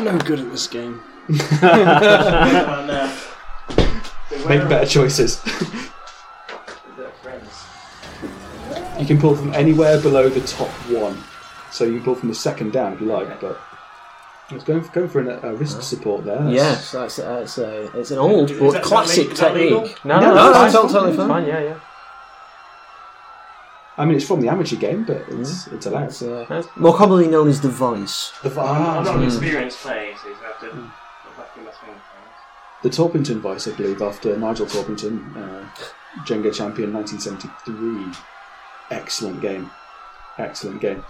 no 0.00 0.16
good 0.18 0.38
at 0.38 0.50
this 0.52 0.68
game. 0.68 1.02
Make 4.46 4.68
better 4.68 4.86
choices. 4.86 5.42
you 8.98 9.06
can 9.06 9.18
pull 9.20 9.34
from 9.36 9.54
anywhere 9.54 10.00
below 10.00 10.28
the 10.28 10.40
top 10.46 10.68
one. 10.90 11.16
So 11.70 11.84
you 11.84 11.94
can 11.96 12.04
pull 12.04 12.14
from 12.14 12.28
the 12.30 12.34
second 12.34 12.72
down 12.72 12.94
if 12.94 13.00
you 13.00 13.06
like, 13.06 13.40
but 13.40 13.60
it's 14.50 14.64
going 14.64 14.82
for, 14.82 14.90
going 14.92 15.08
for 15.08 15.20
an, 15.20 15.28
a 15.42 15.54
wrist 15.54 15.82
support 15.82 16.24
there. 16.24 16.36
That's- 16.36 16.54
Yes, 16.54 16.92
that's 16.92 17.16
that's 17.16 17.58
a 17.58 17.98
it's 17.98 18.10
an 18.10 18.18
old 18.18 18.50
Is 18.50 18.58
but 18.58 18.70
that 18.72 18.82
classic 18.82 19.32
is 19.32 19.40
that 19.40 19.54
legal? 19.54 19.80
technique. 19.82 20.04
No, 20.04 20.18
No, 20.20 20.28
no, 20.28 20.34
no, 20.34 20.52
that's 20.52 20.74
it's 20.74 20.82
fine. 20.82 20.92
totally 20.92 21.08
It's 21.10 21.18
fine. 21.18 21.28
fine. 21.28 21.46
Yeah, 21.46 21.60
yeah. 21.60 21.80
I 23.98 24.04
mean, 24.04 24.16
it's 24.16 24.26
from 24.26 24.40
the 24.40 24.48
amateur 24.48 24.76
game, 24.76 25.04
but 25.04 25.22
it's 25.28 25.66
it's 25.66 25.84
allowed. 25.86 26.04
It's 26.04 26.22
uh, 26.22 26.46
That's- 26.48 26.66
more 26.76 26.96
commonly 26.96 27.26
known 27.28 27.48
as 27.48 27.60
the 27.60 27.68
vice. 27.68 28.32
The, 28.42 28.50
I'm 28.52 28.58
ah, 28.58 29.02
not 29.02 29.16
an 29.16 29.24
experienced 29.24 29.78
player, 29.78 30.14
so 30.16 30.28
you 30.28 30.34
have 30.36 30.60
to 30.60 30.66
look 30.66 31.36
back 31.36 31.50
in 31.56 31.64
my 31.64 31.70
swing. 31.72 31.96
the 32.82 32.88
Torpington 32.90 33.40
Vice, 33.40 33.66
I 33.68 33.72
believe, 33.76 34.00
after 34.00 34.36
Nigel 34.38 34.66
Torpington, 34.66 35.36
uh, 35.36 35.64
Jenga 36.24 36.54
champion 36.54 36.92
1973. 36.92 38.14
Excellent 38.90 39.40
game. 39.40 39.70
Excellent 40.38 40.80
game. 40.80 41.04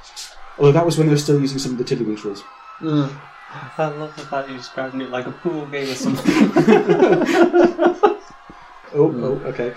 Although 0.58 0.72
that 0.72 0.84
was 0.86 0.98
when 0.98 1.06
they 1.06 1.12
were 1.12 1.18
still 1.18 1.40
using 1.40 1.58
some 1.58 1.72
of 1.72 1.78
the 1.78 1.84
Tiddlywinks 1.84 2.24
rules. 2.24 2.42
I 2.80 3.86
love 3.88 4.14
the 4.16 4.22
fact 4.22 4.48
you're 4.48 4.58
describing 4.58 5.00
it 5.00 5.10
like 5.10 5.26
a 5.26 5.32
pool 5.32 5.66
game 5.66 5.90
or 5.90 5.94
something. 5.94 6.24
Oh, 8.94 9.10
hmm. 9.10 9.22
oh, 9.22 9.32
okay. 9.48 9.74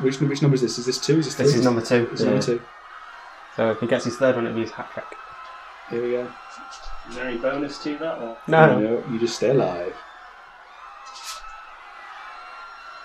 Which 0.00 0.20
which 0.20 0.42
number 0.42 0.54
is 0.54 0.62
this? 0.62 0.78
Is 0.78 0.86
this 0.86 0.98
two? 0.98 1.18
Is 1.18 1.26
this 1.26 1.34
three? 1.34 1.46
This 1.46 1.56
is 1.56 1.64
number 1.64 1.82
two. 1.82 2.08
It's 2.12 2.22
number 2.22 2.40
two. 2.40 2.62
So 3.56 3.72
if 3.72 3.80
he 3.80 3.86
gets 3.86 4.04
his 4.04 4.16
third 4.16 4.36
one, 4.36 4.46
it'll 4.46 4.54
be 4.54 4.62
his 4.62 4.70
hat 4.70 4.90
trick. 4.92 5.04
Here 5.90 6.02
we 6.02 6.12
go. 6.12 6.30
Is 7.08 7.16
there 7.16 7.26
any 7.26 7.38
bonus 7.38 7.78
to 7.82 7.98
that? 7.98 8.18
Or? 8.18 8.38
No, 8.46 8.78
No, 8.78 9.04
you 9.10 9.18
just 9.18 9.36
stay 9.36 9.50
alive. 9.50 9.94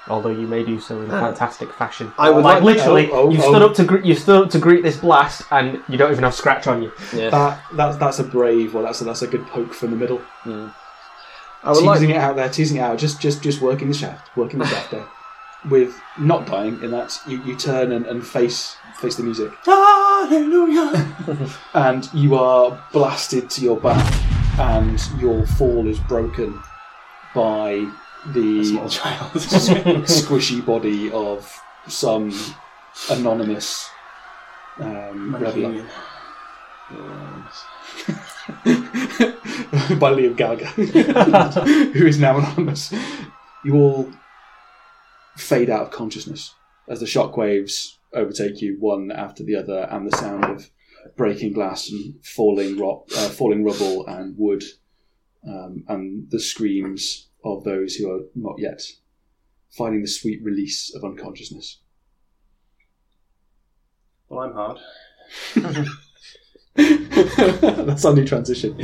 Although 0.07 0.29
you 0.29 0.47
may 0.47 0.63
do 0.63 0.79
so 0.79 1.01
in 1.01 1.09
Ah. 1.11 1.19
fantastic 1.21 1.71
fashion. 1.73 2.11
I 2.17 2.29
would 2.29 2.43
like 2.43 2.55
like- 2.61 2.75
literally, 2.75 3.09
oh, 3.11 3.27
oh, 3.27 3.29
you 3.29 3.39
oh. 3.41 3.49
stood 3.51 3.61
up 3.61 3.73
to 3.75 3.83
gre- 3.83 4.03
you 4.03 4.15
stood 4.15 4.43
up 4.45 4.49
to 4.51 4.59
greet 4.59 4.83
this 4.83 4.97
blast, 4.97 5.43
and 5.51 5.81
you 5.87 5.97
don't 5.97 6.11
even 6.11 6.23
have 6.23 6.35
scratch 6.35 6.67
on 6.67 6.81
you. 6.83 6.91
Yeah. 7.13 7.29
That 7.29 7.59
that's 7.73 7.97
that's 7.97 8.19
a 8.19 8.23
brave. 8.23 8.73
Well, 8.73 8.83
that's 8.83 9.01
a, 9.01 9.03
that's 9.05 9.21
a 9.21 9.27
good 9.27 9.45
poke 9.47 9.73
from 9.73 9.91
the 9.91 9.97
middle. 9.97 10.21
I 10.45 11.69
would 11.71 11.75
teasing 11.75 12.09
like. 12.09 12.09
it 12.09 12.15
out 12.17 12.35
there, 12.35 12.49
teasing 12.49 12.77
it 12.77 12.81
out. 12.81 12.97
Just 12.97 13.21
just 13.21 13.41
just 13.41 13.61
working 13.61 13.87
the 13.87 13.93
shaft, 13.93 14.35
working 14.35 14.59
the 14.59 14.65
shaft 14.67 14.91
there. 14.91 15.05
With 15.69 15.97
not 16.19 16.45
dying 16.45 16.83
in 16.83 16.91
that 16.91 17.17
you, 17.25 17.41
you 17.43 17.55
turn 17.55 17.93
and, 17.93 18.05
and 18.05 18.25
face 18.27 18.75
face 18.99 19.15
the 19.15 19.23
music. 19.23 19.49
Hallelujah! 19.65 21.15
and 21.73 22.13
you 22.13 22.35
are 22.35 22.77
blasted 22.91 23.49
to 23.51 23.61
your 23.61 23.79
back, 23.79 24.05
and 24.59 24.99
your 25.19 25.45
fall 25.47 25.87
is 25.87 25.99
broken 26.01 26.61
by 27.33 27.89
the 28.27 28.63
Small 28.63 28.89
child. 28.89 29.31
squishy 30.05 30.65
body 30.65 31.11
of 31.11 31.61
some 31.87 32.33
anonymous 33.09 33.89
um, 34.79 35.31
by 39.99 40.11
Liam 40.11 40.35
Gallagher, 40.35 40.65
who 41.93 42.05
is 42.05 42.19
now 42.19 42.37
anonymous. 42.37 42.93
You 43.63 43.75
all 43.75 44.11
fade 45.37 45.69
out 45.69 45.83
of 45.83 45.91
consciousness 45.91 46.53
as 46.87 46.99
the 46.99 47.05
shockwaves 47.05 47.97
overtake 48.13 48.61
you 48.61 48.77
one 48.79 49.11
after 49.11 49.43
the 49.43 49.55
other, 49.55 49.87
and 49.91 50.11
the 50.11 50.17
sound 50.17 50.45
of 50.45 50.69
breaking 51.15 51.53
glass 51.53 51.89
and 51.89 52.15
falling 52.23 52.77
rock, 52.77 53.05
uh, 53.17 53.29
falling 53.29 53.63
rubble 53.63 54.05
and 54.07 54.35
wood, 54.37 54.63
um, 55.47 55.83
and 55.87 56.29
the 56.29 56.39
screams 56.39 57.29
of 57.43 57.63
those 57.63 57.95
who 57.95 58.11
are 58.11 58.21
not 58.35 58.59
yet 58.59 58.81
finding 59.69 60.01
the 60.01 60.07
sweet 60.07 60.41
release 60.43 60.93
of 60.95 61.03
unconsciousness. 61.03 61.79
well, 64.29 64.41
I'm 64.41 64.53
hard. 64.53 64.77
That's 66.75 68.05
our 68.05 68.13
new 68.13 68.25
transition. 68.25 68.77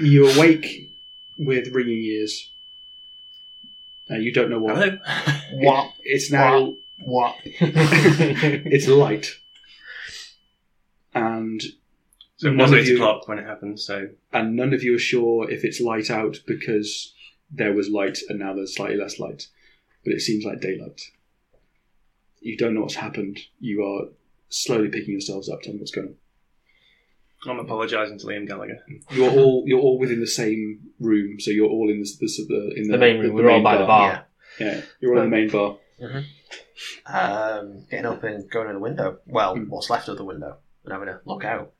you 0.00 0.26
awake 0.30 0.89
with 1.40 1.68
ringing 1.74 2.02
ears. 2.02 2.52
Uh, 4.10 4.16
you 4.16 4.32
don't 4.32 4.50
know 4.50 4.58
what. 4.60 4.76
Hello. 4.76 4.98
What? 5.52 5.92
It's 6.04 6.30
now. 6.30 6.74
What? 7.00 7.34
it's 7.44 8.86
light. 8.86 9.26
And 11.14 11.60
So 12.36 12.48
it 12.48 12.52
None 12.52 12.58
was 12.58 12.72
of 12.72 12.78
eight 12.78 12.86
you- 12.88 12.94
o'clock 12.96 13.26
when 13.26 13.38
it 13.38 13.46
happened. 13.46 13.80
So 13.80 14.08
and 14.32 14.54
none 14.56 14.72
of 14.74 14.82
you 14.82 14.94
are 14.94 14.98
sure 14.98 15.50
if 15.50 15.64
it's 15.64 15.80
light 15.80 16.10
out 16.10 16.38
because 16.46 17.12
there 17.50 17.72
was 17.72 17.88
light 17.88 18.18
and 18.28 18.38
now 18.38 18.54
there's 18.54 18.74
slightly 18.76 18.96
less 18.96 19.18
light. 19.18 19.48
But 20.04 20.14
it 20.14 20.20
seems 20.20 20.44
like 20.44 20.60
daylight. 20.60 21.00
You 22.40 22.56
don't 22.56 22.74
know 22.74 22.82
what's 22.82 22.94
happened. 22.94 23.38
You 23.58 23.84
are 23.84 24.08
slowly 24.48 24.88
picking 24.88 25.12
yourselves 25.12 25.48
up. 25.48 25.62
Tell 25.62 25.72
me 25.74 25.80
what's 25.80 25.90
going 25.90 26.08
on. 26.08 26.14
I'm 27.46 27.58
apologising 27.58 28.18
to 28.18 28.26
Liam 28.26 28.46
Gallagher. 28.46 28.78
You're 29.10 29.30
all 29.30 29.64
you're 29.66 29.80
all 29.80 29.98
within 29.98 30.20
the 30.20 30.26
same 30.26 30.80
room, 30.98 31.40
so 31.40 31.50
you're 31.50 31.68
all 31.70 31.88
in 31.90 32.00
the, 32.00 32.08
the, 32.20 32.26
the 32.48 32.72
in 32.76 32.86
the, 32.88 32.92
The 32.92 32.98
main 32.98 33.18
room. 33.20 33.34
We're 33.34 33.48
all 33.50 33.56
main 33.56 33.62
by 33.64 33.78
the 33.78 33.86
bar. 33.86 34.26
Yeah, 34.58 34.82
you're 35.00 35.14
all 35.16 35.22
in 35.22 35.30
the 35.30 35.36
main 35.36 35.48
bar. 35.48 35.78
Um, 37.06 37.84
getting 37.90 38.06
up 38.06 38.22
and 38.24 38.50
going 38.50 38.68
to 38.68 38.72
the 38.74 38.78
window. 38.78 39.18
Well, 39.26 39.54
Hmm. 39.56 39.68
what's 39.68 39.90
left 39.90 40.08
of 40.08 40.16
the 40.16 40.24
window, 40.24 40.58
and 40.84 40.92
having 40.92 41.08
a 41.08 41.20
look 41.24 41.44
out. 41.44 41.72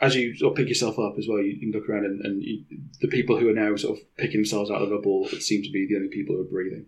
As 0.00 0.14
you 0.14 0.34
sort 0.36 0.52
of 0.52 0.56
pick 0.56 0.68
yourself 0.68 0.98
up 0.98 1.14
as 1.18 1.26
well, 1.28 1.38
you 1.42 1.58
can 1.58 1.70
look 1.72 1.88
around 1.88 2.04
and, 2.04 2.20
and 2.22 2.42
you, 2.42 2.64
the 3.00 3.08
people 3.08 3.38
who 3.38 3.48
are 3.48 3.54
now 3.54 3.74
sort 3.76 3.98
of 3.98 4.04
picking 4.18 4.38
themselves 4.40 4.70
out 4.70 4.82
of 4.82 4.88
the 4.90 4.94
rubble 4.96 5.26
seem 5.40 5.62
to 5.62 5.70
be 5.70 5.86
the 5.88 5.96
only 5.96 6.08
people 6.08 6.34
who 6.36 6.42
are 6.42 6.44
breathing. 6.44 6.86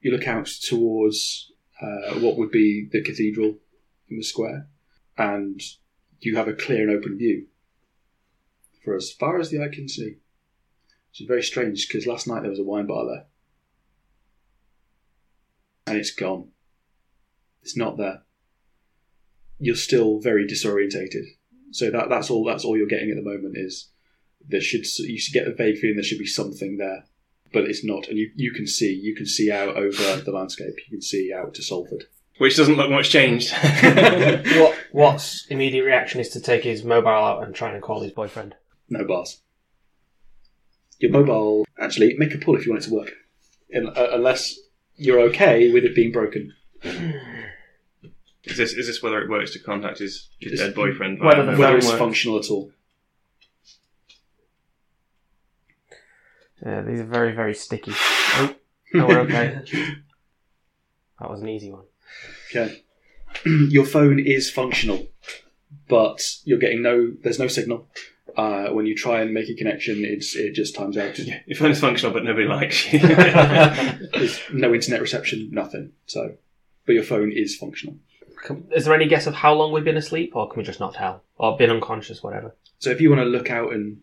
You 0.00 0.10
look 0.12 0.26
out 0.28 0.46
towards 0.46 1.50
uh, 1.80 2.14
what 2.20 2.36
would 2.36 2.50
be 2.50 2.88
the 2.90 3.02
cathedral 3.02 3.56
in 4.10 4.18
the 4.18 4.22
square, 4.22 4.66
and 5.16 5.60
you 6.24 6.36
have 6.36 6.48
a 6.48 6.54
clear 6.54 6.88
and 6.88 6.96
open 6.96 7.18
view 7.18 7.46
for 8.84 8.94
as 8.94 9.12
far 9.12 9.38
as 9.38 9.50
the 9.50 9.62
eye 9.62 9.68
can 9.72 9.88
see. 9.88 10.16
Which 11.10 11.20
is 11.20 11.26
very 11.26 11.42
strange 11.42 11.86
because 11.86 12.06
last 12.06 12.26
night 12.26 12.40
there 12.40 12.50
was 12.50 12.58
a 12.58 12.64
wine 12.64 12.86
bar 12.86 13.04
there, 13.06 13.26
and 15.86 15.98
it's 15.98 16.10
gone. 16.10 16.48
It's 17.62 17.76
not 17.76 17.98
there. 17.98 18.22
You're 19.58 19.76
still 19.76 20.18
very 20.18 20.46
disorientated 20.46 21.36
So 21.70 21.90
that 21.90 22.08
that's 22.08 22.30
all 22.30 22.44
that's 22.44 22.64
all 22.64 22.76
you're 22.76 22.86
getting 22.86 23.10
at 23.10 23.16
the 23.16 23.22
moment 23.22 23.56
is 23.56 23.90
there 24.48 24.60
should 24.60 24.86
you 24.98 25.18
should 25.18 25.34
get 25.34 25.46
a 25.46 25.54
vague 25.54 25.78
feeling 25.78 25.96
there 25.96 26.04
should 26.04 26.18
be 26.18 26.26
something 26.26 26.78
there, 26.78 27.04
but 27.52 27.64
it's 27.64 27.84
not, 27.84 28.08
and 28.08 28.18
you, 28.18 28.30
you 28.34 28.52
can 28.52 28.66
see 28.66 28.92
you 28.92 29.14
can 29.14 29.26
see 29.26 29.52
out 29.52 29.76
over 29.76 30.16
the 30.22 30.32
landscape. 30.32 30.74
You 30.86 30.96
can 30.96 31.02
see 31.02 31.32
out 31.32 31.54
to 31.54 31.62
Salford. 31.62 32.04
Which 32.38 32.56
doesn't 32.56 32.76
look 32.76 32.90
much 32.90 33.10
changed. 33.10 33.52
What 33.62 34.76
Watt's 34.92 35.46
immediate 35.46 35.84
reaction 35.84 36.20
is 36.20 36.28
to 36.30 36.40
take 36.40 36.64
his 36.64 36.82
mobile 36.84 37.08
out 37.10 37.42
and 37.44 37.54
try 37.54 37.72
and 37.72 37.82
call 37.82 38.00
his 38.00 38.12
boyfriend. 38.12 38.54
No 38.88 39.04
bars. 39.04 39.40
Your 40.98 41.10
mobile 41.10 41.66
actually 41.78 42.14
make 42.18 42.34
a 42.34 42.38
pull 42.38 42.56
if 42.56 42.64
you 42.66 42.72
want 42.72 42.84
it 42.84 42.88
to 42.88 42.94
work, 42.94 43.12
In, 43.70 43.86
uh, 43.88 44.08
unless 44.12 44.58
you're 44.96 45.20
okay 45.20 45.72
with 45.72 45.84
it 45.84 45.94
being 45.94 46.12
broken. 46.12 46.52
is 46.82 48.56
this 48.56 48.72
is 48.72 48.86
this 48.86 49.02
whether 49.02 49.20
it 49.20 49.28
works 49.30 49.52
to 49.52 49.58
contact 49.58 49.98
his, 49.98 50.28
his 50.40 50.60
dead 50.60 50.74
boyfriend? 50.74 51.18
via 51.18 51.28
Whether 51.28 51.52
the? 51.52 51.58
Whether 51.58 51.76
it's 51.78 51.86
works. 51.86 51.98
functional 51.98 52.38
at 52.38 52.50
all. 52.50 52.70
Yeah, 56.64 56.82
these 56.82 57.00
are 57.00 57.04
very 57.04 57.32
very 57.32 57.54
sticky. 57.54 57.92
Oh, 57.96 58.54
no, 58.94 59.06
we're 59.06 59.20
okay. 59.20 59.60
That 61.20 61.30
was 61.30 61.40
an 61.40 61.48
easy 61.50 61.70
one. 61.70 61.84
Okay. 62.54 62.82
Your 63.46 63.86
phone 63.86 64.18
is 64.18 64.50
functional, 64.50 65.06
but 65.88 66.20
you're 66.44 66.58
getting 66.58 66.82
no. 66.82 67.12
There's 67.22 67.38
no 67.38 67.48
signal. 67.48 67.88
Uh, 68.36 68.68
when 68.68 68.86
you 68.86 68.94
try 68.94 69.20
and 69.20 69.32
make 69.32 69.48
a 69.48 69.54
connection, 69.54 70.04
it's 70.04 70.36
it 70.36 70.52
just 70.52 70.74
times 70.74 70.96
out. 70.96 71.18
Your 71.18 71.56
phone 71.56 71.70
is 71.70 71.80
functional, 71.80 72.12
but 72.12 72.24
nobody 72.24 72.46
likes 72.46 72.92
you. 72.92 72.98
There's 72.98 74.40
no 74.52 74.72
internet 74.72 75.00
reception, 75.00 75.50
nothing. 75.50 75.92
So, 76.06 76.34
but 76.86 76.94
your 76.94 77.04
phone 77.04 77.32
is 77.32 77.56
functional. 77.56 77.96
Is 78.74 78.84
there 78.84 78.94
any 78.94 79.06
guess 79.06 79.26
of 79.26 79.34
how 79.34 79.54
long 79.54 79.72
we've 79.72 79.84
been 79.84 79.96
asleep, 79.96 80.32
or 80.34 80.48
can 80.48 80.58
we 80.58 80.64
just 80.64 80.80
not 80.80 80.94
tell, 80.94 81.22
or 81.36 81.56
been 81.56 81.70
unconscious, 81.70 82.22
whatever? 82.22 82.54
So, 82.78 82.90
if 82.90 83.00
you 83.00 83.10
want 83.10 83.20
to 83.20 83.26
look 83.26 83.50
out 83.50 83.72
and 83.72 84.00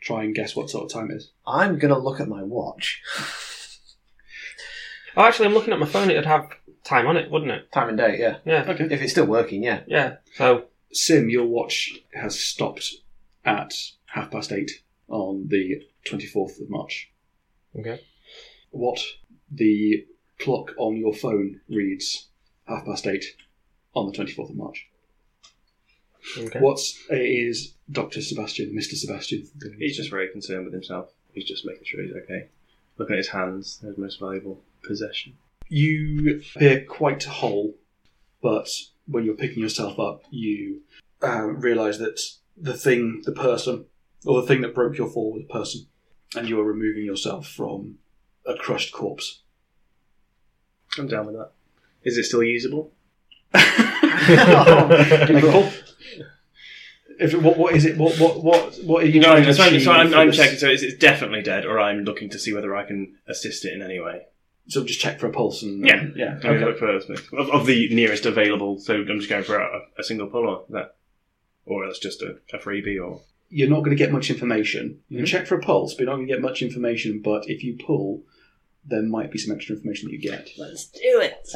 try 0.00 0.22
and 0.22 0.34
guess 0.34 0.54
what 0.54 0.70
sort 0.70 0.84
of 0.84 0.92
time 0.92 1.10
it 1.10 1.16
is, 1.16 1.32
I'm 1.46 1.78
going 1.78 1.92
to 1.94 2.00
look 2.00 2.20
at 2.20 2.28
my 2.28 2.42
watch. 2.42 3.02
Oh, 5.16 5.22
actually, 5.24 5.46
I'm 5.46 5.54
looking 5.54 5.72
at 5.72 5.80
my 5.80 5.86
phone. 5.86 6.10
It'd 6.10 6.26
have 6.26 6.50
time 6.86 7.06
on 7.06 7.16
it, 7.16 7.30
wouldn't 7.30 7.50
it? 7.50 7.70
Time 7.72 7.88
and 7.88 7.98
date, 7.98 8.18
yeah. 8.20 8.38
Yeah, 8.44 8.64
okay. 8.68 8.84
If 8.90 9.02
it's 9.02 9.12
still 9.12 9.26
working, 9.26 9.62
yeah. 9.62 9.80
yeah. 9.86 10.16
So 10.34 10.66
Sim, 10.92 11.28
your 11.28 11.46
watch 11.46 11.92
has 12.14 12.38
stopped 12.38 12.94
at 13.44 13.74
half 14.06 14.30
past 14.30 14.52
eight 14.52 14.70
on 15.08 15.48
the 15.48 15.82
24th 16.08 16.60
of 16.60 16.70
March. 16.70 17.10
okay. 17.78 18.00
What 18.70 19.00
the 19.50 20.06
clock 20.38 20.72
on 20.78 20.96
your 20.96 21.14
phone 21.14 21.60
reads 21.68 22.28
half 22.66 22.84
past 22.84 23.06
eight 23.06 23.24
on 23.94 24.10
the 24.10 24.12
24th 24.12 24.50
of 24.50 24.56
March. 24.56 24.88
Okay. 26.36 26.58
What's 26.58 26.98
is 27.08 27.74
Dr. 27.90 28.20
Sebastian, 28.20 28.74
Mr. 28.74 28.94
Sebastian? 28.94 29.46
he's 29.78 29.96
just 29.96 30.10
very 30.10 30.28
concerned 30.28 30.64
with 30.64 30.74
himself. 30.74 31.12
He's 31.32 31.44
just 31.44 31.64
making 31.64 31.84
sure 31.84 32.02
he's 32.02 32.14
okay. 32.14 32.48
Looking 32.98 33.14
at 33.14 33.18
his 33.18 33.28
hands, 33.28 33.78
his 33.80 33.96
most 33.96 34.18
valuable 34.18 34.60
possession. 34.82 35.36
You 35.68 36.42
appear 36.54 36.84
quite 36.84 37.24
whole, 37.24 37.74
but 38.42 38.68
when 39.06 39.24
you're 39.24 39.34
picking 39.34 39.62
yourself 39.62 39.98
up, 39.98 40.22
you 40.30 40.82
uh, 41.22 41.42
realise 41.46 41.98
that 41.98 42.20
the 42.56 42.74
thing, 42.74 43.22
the 43.24 43.32
person, 43.32 43.86
or 44.24 44.40
the 44.40 44.46
thing 44.46 44.60
that 44.62 44.74
broke 44.74 44.96
your 44.96 45.08
fall 45.08 45.32
was 45.32 45.42
a 45.48 45.52
person, 45.52 45.86
and 46.36 46.48
you 46.48 46.60
are 46.60 46.64
removing 46.64 47.04
yourself 47.04 47.48
from 47.48 47.98
a 48.46 48.54
crushed 48.54 48.92
corpse. 48.92 49.42
I'm 50.98 51.08
down 51.08 51.26
with 51.26 51.36
that. 51.36 51.50
Is 52.02 52.16
it 52.16 52.24
still 52.24 52.42
usable? 52.42 52.92
Make 53.52 53.64
a 54.34 55.50
call. 55.50 55.70
If, 57.18 57.34
what, 57.34 57.56
what 57.56 57.74
is 57.74 57.86
it? 57.86 57.96
What 57.96 58.18
what 58.20 58.42
what 58.42 58.76
what 58.84 59.02
are 59.04 59.06
you 59.06 59.20
No, 59.20 59.28
trying 59.28 59.44
to 59.44 59.54
so 59.54 59.62
I'm, 59.62 59.68
achieve 59.68 59.82
so 59.82 59.92
I'm, 59.92 60.10
for 60.10 60.16
I'm 60.16 60.26
this? 60.28 60.36
checking. 60.36 60.58
So 60.58 60.68
it's, 60.68 60.82
it's 60.82 60.96
definitely 60.98 61.42
dead, 61.42 61.64
or 61.64 61.80
I'm 61.80 62.04
looking 62.04 62.28
to 62.30 62.38
see 62.38 62.52
whether 62.52 62.76
I 62.76 62.84
can 62.84 63.14
assist 63.26 63.64
it 63.64 63.72
in 63.72 63.80
any 63.82 63.98
way. 63.98 64.26
So 64.68 64.84
just 64.84 65.00
check 65.00 65.20
for 65.20 65.26
a 65.28 65.32
pulse 65.32 65.62
and 65.62 65.86
Yeah. 65.86 66.06
yeah. 66.16 66.34
Okay. 66.38 66.48
Okay. 66.48 66.64
Look 66.64 66.78
first 66.78 67.08
of, 67.10 67.50
of 67.50 67.66
the 67.66 67.88
nearest 67.94 68.26
available. 68.26 68.78
So 68.78 68.94
I'm 68.96 69.06
just 69.18 69.28
going 69.30 69.44
for 69.44 69.56
a, 69.58 69.82
a 69.98 70.02
single 70.02 70.26
pull, 70.26 70.46
or 70.48 70.64
that, 70.70 70.96
or 71.64 71.86
that's 71.86 71.98
just 72.00 72.20
a, 72.22 72.38
a 72.52 72.58
freebie, 72.58 73.00
or 73.00 73.20
You're 73.48 73.68
not 73.70 73.80
going 73.84 73.90
to 73.96 74.02
get 74.04 74.10
much 74.12 74.28
information. 74.30 75.00
You 75.08 75.18
can 75.18 75.26
Mhm. 75.26 75.28
check 75.28 75.46
for 75.46 75.54
a 75.56 75.60
pulse, 75.62 75.94
but 75.94 76.00
you're 76.00 76.10
not 76.10 76.16
going 76.16 76.26
to 76.28 76.32
get 76.34 76.42
much 76.42 76.62
information. 76.62 77.20
But 77.22 77.48
if 77.48 77.62
you 77.62 77.76
pull, 77.78 78.24
there 78.84 79.02
might 79.02 79.30
be 79.30 79.38
some 79.38 79.54
extra 79.54 79.76
information 79.76 80.08
that 80.08 80.14
you 80.14 80.20
get. 80.20 80.48
let's 80.58 80.86
do 80.86 81.20
it. 81.20 81.48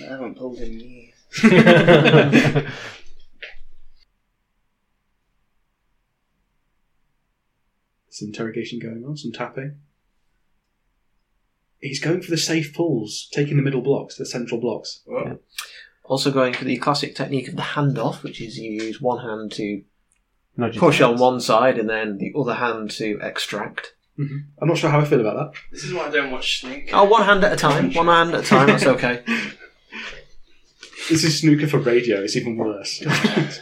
I 0.00 0.04
haven't 0.04 0.36
pulled 0.38 0.58
in 0.58 0.80
years. 0.80 1.14
Some 8.08 8.28
interrogation 8.28 8.78
going 8.78 9.04
on, 9.04 9.16
some 9.16 9.32
tapping. 9.32 9.78
He's 11.80 12.00
going 12.00 12.20
for 12.22 12.30
the 12.30 12.36
safe 12.36 12.74
pulls, 12.74 13.28
taking 13.32 13.56
the 13.56 13.62
middle 13.62 13.80
blocks, 13.80 14.16
the 14.16 14.26
central 14.26 14.60
blocks. 14.60 15.00
Well, 15.06 15.38
Also 16.04 16.30
going 16.30 16.52
for 16.54 16.64
the 16.64 16.76
classic 16.76 17.14
technique 17.14 17.48
of 17.48 17.56
the 17.56 17.62
handoff, 17.62 18.22
which 18.22 18.40
is 18.40 18.58
you 18.58 18.70
use 18.72 19.00
one 19.00 19.24
hand 19.24 19.52
to 19.52 19.82
Nudge 20.56 20.76
push 20.76 21.00
on 21.00 21.18
one 21.18 21.40
side 21.40 21.78
and 21.78 21.88
then 21.88 22.18
the 22.18 22.32
other 22.38 22.54
hand 22.54 22.90
to 22.92 23.18
extract. 23.22 23.94
Mm-hmm. 24.18 24.36
I'm 24.60 24.68
not 24.68 24.76
sure 24.76 24.90
how 24.90 25.00
I 25.00 25.04
feel 25.06 25.20
about 25.20 25.52
that. 25.52 25.60
This 25.72 25.84
is 25.84 25.94
why 25.94 26.08
I 26.08 26.10
don't 26.10 26.30
watch 26.30 26.60
snooker. 26.60 26.90
Oh, 26.92 27.04
one 27.04 27.22
hand 27.24 27.42
at 27.44 27.52
a 27.52 27.56
time. 27.56 27.92
One 27.94 28.06
hand 28.08 28.34
at 28.34 28.44
a 28.44 28.46
time. 28.46 28.66
That's 28.66 28.84
okay. 28.96 29.22
This 31.08 31.24
is 31.24 31.40
snooker 31.40 31.66
for 31.66 31.78
radio. 31.78 32.20
It's 32.22 32.36
even 32.36 32.56
worse. 32.56 33.02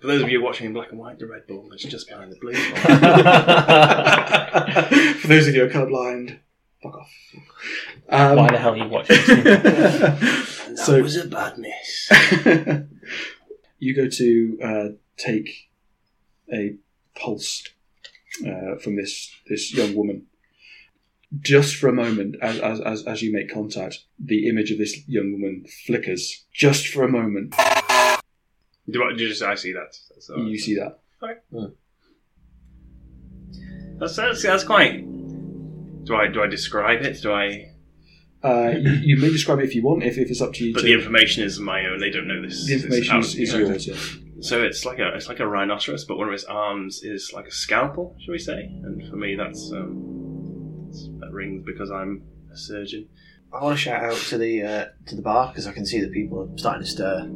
For 0.00 0.06
those 0.06 0.22
of 0.22 0.30
you 0.30 0.42
watching 0.42 0.66
in 0.66 0.72
black 0.72 0.90
and 0.92 0.98
white, 0.98 1.18
the 1.18 1.26
red 1.26 1.46
ball 1.46 1.70
is 1.74 1.82
just 1.82 2.08
behind 2.08 2.32
the 2.32 2.36
blue 2.36 2.52
ball. 2.54 2.80
for 5.20 5.28
those 5.28 5.46
of 5.46 5.54
you 5.54 5.60
who 5.60 5.66
are 5.66 5.70
colourblind, 5.70 6.38
fuck 6.82 6.96
off. 6.98 7.10
Um, 8.08 8.36
Why 8.36 8.50
the 8.50 8.58
hell 8.58 8.72
are 8.72 8.76
you 8.76 8.88
watching? 8.88 9.16
this? 9.16 9.28
and 10.66 10.76
that 10.76 10.82
So- 10.84 11.02
was 11.02 11.16
a 11.16 11.26
bad 11.28 11.58
miss. 11.58 12.10
you 13.78 13.94
go 13.94 14.08
to 14.08 14.58
uh, 14.62 14.88
take 15.16 15.70
a 16.52 16.76
pulse 17.14 17.64
uh, 18.46 18.76
from 18.82 18.96
this 18.96 19.32
this 19.46 19.74
young 19.74 19.94
woman. 19.94 20.26
Just 21.40 21.76
for 21.76 21.88
a 21.88 21.92
moment, 21.92 22.34
as, 22.42 22.58
as, 22.58 22.80
as, 22.80 23.04
as 23.06 23.22
you 23.22 23.32
make 23.32 23.48
contact, 23.52 24.00
the 24.18 24.48
image 24.48 24.72
of 24.72 24.78
this 24.78 25.06
young 25.06 25.30
woman 25.30 25.64
flickers. 25.86 26.44
Just 26.52 26.88
for 26.88 27.04
a 27.04 27.08
moment, 27.08 27.52
do 28.90 29.04
I 29.04 29.12
do 29.16 29.22
you 29.22 29.28
just 29.28 29.40
I 29.42 29.54
see 29.54 29.72
that? 29.72 29.96
That's, 30.10 30.28
you 30.28 30.58
see 30.58 30.74
that. 30.74 30.98
that's, 34.00 34.16
that's 34.16 34.42
that's 34.42 34.64
quite. 34.64 35.04
Do 36.04 36.16
I 36.16 36.28
do 36.28 36.42
I 36.42 36.46
describe 36.46 37.02
it? 37.02 37.20
Do 37.22 37.32
I? 37.32 37.72
Uh, 38.42 38.72
you, 38.78 38.90
you 39.02 39.16
may 39.18 39.28
describe 39.28 39.58
it 39.58 39.64
if 39.64 39.74
you 39.74 39.82
want, 39.82 40.02
if, 40.02 40.16
if 40.16 40.30
it's 40.30 40.40
up 40.40 40.54
to 40.54 40.64
you. 40.64 40.72
But 40.72 40.80
to, 40.80 40.86
the 40.86 40.94
information 40.94 41.44
is 41.44 41.60
my 41.60 41.84
own. 41.84 41.98
They 41.98 42.10
don't 42.10 42.26
know 42.26 42.40
this. 42.40 42.66
the 42.66 42.74
information 42.74 43.16
out- 43.16 43.24
is, 43.24 43.34
is 43.34 43.52
yours. 43.52 43.86
Yeah. 43.86 43.96
So 44.40 44.62
it's 44.62 44.86
like 44.86 44.98
a 44.98 45.08
it's 45.14 45.28
like 45.28 45.40
a 45.40 45.46
rhinoceros, 45.46 46.04
but 46.06 46.16
one 46.16 46.28
of 46.28 46.32
its 46.32 46.44
arms 46.44 47.02
is 47.02 47.32
like 47.34 47.46
a 47.46 47.50
scalpel, 47.50 48.16
shall 48.20 48.32
we 48.32 48.38
say? 48.38 48.62
And 48.82 49.06
for 49.10 49.16
me, 49.16 49.34
that's 49.34 49.70
um, 49.72 50.90
that 51.20 51.30
rings 51.30 51.62
because 51.66 51.90
I'm 51.90 52.22
a 52.50 52.56
surgeon. 52.56 53.08
I 53.52 53.62
want 53.62 53.76
to 53.76 53.82
shout 53.82 54.02
out 54.02 54.16
to 54.16 54.38
the 54.38 54.62
uh, 54.62 54.86
to 55.06 55.16
the 55.16 55.22
bar 55.22 55.48
because 55.48 55.66
I 55.66 55.72
can 55.72 55.84
see 55.84 56.00
that 56.00 56.12
people 56.12 56.40
are 56.40 56.58
starting 56.58 56.84
to 56.84 56.90
stir. 56.90 57.30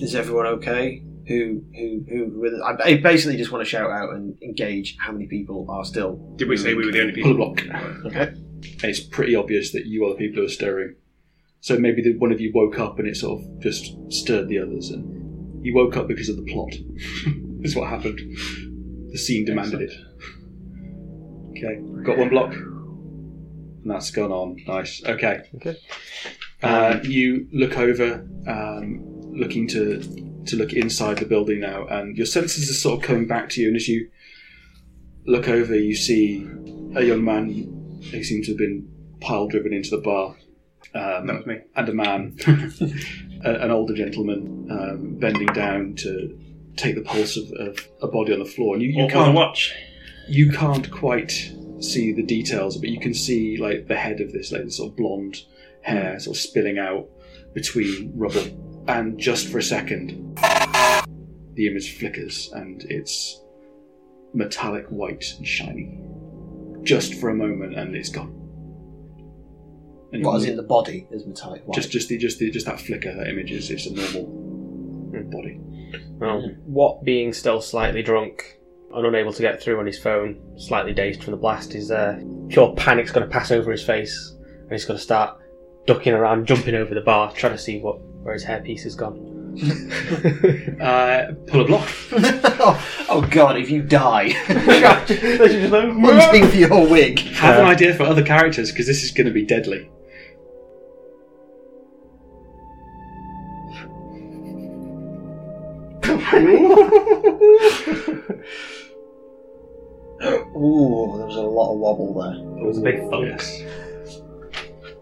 Is 0.00 0.14
everyone 0.14 0.46
okay? 0.46 1.02
Who 1.28 1.62
who 1.74 2.04
who? 2.08 2.24
who 2.30 2.62
I 2.62 2.76
I 2.84 2.96
basically 2.96 3.36
just 3.36 3.52
want 3.52 3.62
to 3.64 3.70
shout 3.70 3.90
out 3.90 4.14
and 4.14 4.36
engage 4.42 4.96
how 4.98 5.12
many 5.12 5.26
people 5.26 5.66
are 5.70 5.84
still. 5.84 6.16
Did 6.36 6.48
we 6.48 6.56
say 6.56 6.74
we 6.74 6.86
were 6.86 6.92
the 6.92 7.00
only 7.02 7.22
Pull 7.22 7.32
a 7.32 7.34
people? 7.34 7.70
block. 7.70 8.04
Okay. 8.06 8.28
and 8.32 8.84
it's 8.84 9.00
pretty 9.00 9.34
obvious 9.36 9.72
that 9.72 9.86
you 9.86 10.04
are 10.06 10.10
the 10.10 10.16
people 10.16 10.40
who 10.40 10.46
are 10.46 10.50
stirring. 10.50 10.94
So 11.60 11.78
maybe 11.78 12.02
the, 12.02 12.16
one 12.16 12.32
of 12.32 12.40
you 12.40 12.52
woke 12.54 12.78
up 12.78 12.98
and 12.98 13.06
it 13.08 13.16
sort 13.16 13.40
of 13.42 13.60
just 13.60 13.94
stirred 14.10 14.48
the 14.48 14.58
others, 14.60 14.90
and 14.90 15.64
you 15.64 15.74
woke 15.74 15.96
up 15.96 16.08
because 16.08 16.28
of 16.28 16.36
the 16.36 16.44
plot. 16.44 16.72
is 17.62 17.74
what 17.76 17.88
happened. 17.88 18.20
The 19.10 19.18
scene 19.18 19.44
demanded 19.44 19.82
it. 19.82 19.92
Okay, 21.50 21.80
got 22.04 22.16
one 22.18 22.28
block, 22.28 22.52
and 22.54 23.82
that's 23.90 24.10
gone 24.12 24.30
on. 24.32 24.56
Nice. 24.66 25.02
Okay. 25.04 25.40
Okay. 25.56 25.76
Uh, 26.62 27.00
you 27.02 27.48
look 27.52 27.76
over, 27.76 28.26
um, 28.46 29.04
looking 29.32 29.66
to 29.68 30.00
to 30.48 30.56
look 30.56 30.72
inside 30.72 31.18
the 31.18 31.26
building 31.26 31.60
now, 31.60 31.86
and 31.86 32.16
your 32.16 32.26
senses 32.26 32.70
are 32.70 32.74
sort 32.74 33.00
of 33.00 33.06
coming 33.06 33.26
back 33.26 33.48
to 33.50 33.60
you. 33.60 33.68
And 33.68 33.76
as 33.76 33.88
you 33.88 34.08
look 35.26 35.48
over, 35.48 35.74
you 35.74 35.94
see 35.94 36.46
a 36.96 37.02
young 37.04 37.24
man 37.24 38.00
who 38.10 38.22
seems 38.24 38.46
to 38.46 38.52
have 38.52 38.58
been 38.58 38.88
pile 39.20 39.46
driven 39.48 39.72
into 39.72 39.90
the 39.90 39.98
bar, 39.98 40.36
um, 40.94 41.26
That 41.26 41.36
was 41.36 41.46
me. 41.46 41.56
and 41.76 41.88
a 41.88 41.92
man, 41.94 42.36
a- 43.44 43.60
an 43.64 43.70
older 43.70 43.94
gentleman, 43.94 44.68
um, 44.70 45.16
bending 45.18 45.48
down 45.48 45.94
to 45.96 46.38
take 46.76 46.94
the 46.94 47.02
pulse 47.02 47.36
of, 47.36 47.50
of 47.52 47.88
a 48.00 48.06
body 48.08 48.32
on 48.32 48.38
the 48.38 48.44
floor. 48.44 48.74
And 48.74 48.82
you, 48.82 48.90
you 48.90 49.00
Or, 49.00 49.04
or 49.04 49.08
the 49.08 49.12
can't 49.14 49.34
watch. 49.34 49.74
you 50.28 50.50
can't 50.52 50.90
quite 50.90 51.52
see 51.80 52.12
the 52.12 52.22
details, 52.22 52.76
but 52.78 52.88
you 52.88 52.98
can 53.00 53.12
see 53.14 53.56
like 53.56 53.86
the 53.88 53.96
head 53.96 54.20
of 54.20 54.32
this, 54.32 54.50
like 54.52 54.64
this 54.64 54.76
sort 54.78 54.90
of 54.92 54.96
blonde 54.96 55.36
hair, 55.82 56.18
sort 56.20 56.36
of 56.36 56.40
spilling 56.40 56.78
out 56.78 57.08
between 57.54 58.12
rubble. 58.16 58.46
And 58.88 59.18
just 59.18 59.48
for 59.48 59.58
a 59.58 59.62
second, 59.62 60.36
the 61.54 61.66
image 61.66 61.98
flickers 61.98 62.50
and 62.54 62.82
it's 62.84 63.40
metallic 64.34 64.86
white 64.88 65.24
and 65.36 65.46
shiny. 65.46 66.00
Just 66.82 67.14
for 67.14 67.28
a 67.30 67.34
moment, 67.34 67.76
and 67.76 67.94
it's 67.94 68.08
gone. 68.08 68.34
And 70.12 70.24
What 70.24 70.32
you- 70.32 70.38
is 70.38 70.44
in 70.46 70.56
the 70.56 70.62
body 70.62 71.06
is 71.10 71.26
metallic 71.26 71.66
white. 71.66 71.74
just 71.74 71.90
just 71.90 72.08
the 72.08 72.16
just 72.16 72.38
the 72.38 72.50
just 72.50 72.64
that 72.66 72.80
flicker 72.80 73.14
that 73.14 73.28
image 73.28 73.52
is, 73.52 73.70
is 73.70 73.86
a 73.86 73.94
normal 73.94 74.24
Hmm. 75.12 75.30
body. 75.30 75.60
Well, 76.18 76.50
Watt 76.66 77.04
being 77.04 77.32
still 77.32 77.60
slightly 77.60 78.02
drunk 78.02 78.58
and 78.94 79.06
unable 79.06 79.32
to 79.34 79.42
get 79.42 79.62
through 79.62 79.78
on 79.80 79.86
his 79.86 79.98
phone, 79.98 80.38
slightly 80.56 80.94
dazed 80.94 81.22
from 81.22 81.32
the 81.32 81.36
blast, 81.36 81.72
his 81.74 81.90
uh, 81.90 82.20
pure 82.48 82.74
panic's 82.74 83.10
going 83.12 83.26
to 83.26 83.30
pass 83.32 83.50
over 83.50 83.70
his 83.70 83.82
face, 83.82 84.34
and 84.62 84.70
he's 84.72 84.84
going 84.86 84.96
to 84.96 85.02
start 85.02 85.36
ducking 85.88 86.12
around, 86.12 86.46
jumping 86.46 86.74
over 86.74 86.94
the 86.94 87.00
bar, 87.00 87.32
trying 87.32 87.52
to 87.52 87.58
see 87.58 87.80
what 87.80 87.98
where 88.22 88.34
his 88.34 88.44
hairpiece 88.44 88.82
has 88.82 88.94
gone. 88.94 89.34
Uh, 90.80 91.32
pull 91.48 91.62
a 91.62 91.64
block. 91.66 91.88
oh, 92.12 93.06
oh 93.08 93.20
god, 93.32 93.56
if 93.58 93.68
you 93.68 93.82
die. 93.82 94.28
Hunting 94.46 95.70
Hunting 95.70 96.46
for 96.48 96.56
your 96.56 96.86
wig. 96.88 97.18
Have 97.18 97.56
Uh, 97.58 97.62
an 97.62 97.66
idea 97.66 97.92
for 97.94 98.04
other 98.04 98.22
characters 98.24 98.70
because 98.70 98.86
this 98.86 99.02
is 99.02 99.10
going 99.10 99.26
to 99.26 99.32
be 99.32 99.44
deadly. 99.44 99.90
Ooh, 110.56 111.14
there 111.16 111.26
was 111.26 111.36
a 111.36 111.40
lot 111.42 111.72
of 111.72 111.78
wobble 111.78 112.14
there. 112.20 112.34
It 112.58 112.66
was 112.66 112.78
a 112.78 112.82
big 112.82 112.98
thunk. 113.08 113.26
Yes. 113.28 113.62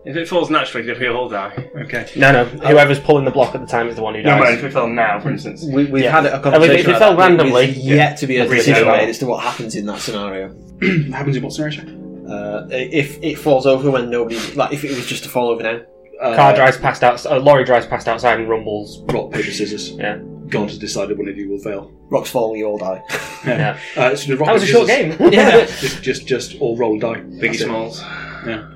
If 0.06 0.16
it 0.16 0.28
falls 0.28 0.50
naturally, 0.50 0.90
we 0.98 1.08
all 1.08 1.28
die. 1.28 1.68
Okay. 1.76 2.08
No, 2.16 2.30
no. 2.30 2.44
Whoever's 2.44 3.00
pulling 3.00 3.24
the 3.24 3.30
block 3.32 3.54
at 3.56 3.60
the 3.60 3.66
time 3.66 3.88
is 3.88 3.96
the 3.96 4.02
one 4.02 4.14
who 4.14 4.22
dies. 4.22 4.30
No, 4.36 4.38
but 4.38 4.50
dies. 4.50 4.58
if 4.58 4.64
it 4.64 4.72
fell 4.72 4.86
now, 4.88 5.18
for 5.18 5.30
instance. 5.30 5.64
We, 5.64 5.86
we've 5.86 6.04
Yeah. 6.04 6.12
had 6.12 6.26
a 6.26 6.30
I 6.30 6.34
mean, 6.34 6.42
conversation. 6.42 6.74
if 6.76 6.80
it 6.86 6.88
about 6.90 6.98
fell 7.00 7.16
that. 7.16 7.28
randomly, 7.28 7.66
There's 7.66 7.78
yet 7.78 8.16
to 8.18 8.26
be 8.28 8.36
a 8.38 8.44
Agreed. 8.44 8.58
decision 8.58 8.86
Yeah. 8.86 8.96
made 8.96 9.08
as 9.08 9.18
to 9.18 9.26
what 9.26 9.42
happens 9.42 9.74
in 9.74 9.84
that 9.86 9.98
scenario. 9.98 10.54
happens 11.12 11.36
in 11.36 11.42
what 11.42 11.52
scenario? 11.52 11.76
sorry? 11.80 11.92
Uh, 12.28 12.66
if 12.70 13.18
it 13.22 13.36
falls 13.38 13.66
over 13.66 13.90
when 13.90 14.08
nobody, 14.10 14.38
like 14.54 14.72
if 14.72 14.84
it 14.84 14.90
was 14.90 15.06
just 15.06 15.24
to 15.24 15.28
fall 15.28 15.48
over 15.48 15.62
now, 15.62 15.80
Uh, 16.20 16.34
Car 16.34 16.54
drives 16.54 16.76
past 16.78 17.02
out. 17.04 17.24
Uh, 17.26 17.38
lorry 17.38 17.64
drives 17.64 17.86
past 17.86 18.08
outside 18.08 18.38
and 18.40 18.48
rumbles. 18.48 19.02
rock 19.12 19.32
paper 19.32 19.50
scissors. 19.50 19.90
Yeah. 19.90 20.18
God 20.48 20.68
has 20.70 20.78
decided 20.78 21.18
one 21.18 21.28
of 21.28 21.36
you 21.36 21.50
will 21.50 21.58
fail. 21.58 21.90
rocks 22.10 22.30
fall, 22.30 22.56
you 22.56 22.66
all 22.66 22.78
die. 22.78 23.02
Yeah. 23.46 23.78
Uh, 23.96 24.14
so 24.16 24.28
the 24.32 24.36
rock 24.38 24.46
That 24.46 24.52
was 24.54 24.62
a 24.62 24.66
paper 24.66 24.78
short 24.78 24.88
scissors- 24.88 25.16
game. 25.18 25.32
Yeah. 25.32 25.66
Just, 25.66 26.02
just, 26.02 26.26
just 26.26 26.60
all 26.60 26.76
roll 26.76 26.98
die. 26.98 27.16
Biggie 27.16 27.40
That's 27.40 27.60
it. 27.60 27.64
Smalls. 27.64 28.00
Yeah. 28.46 28.70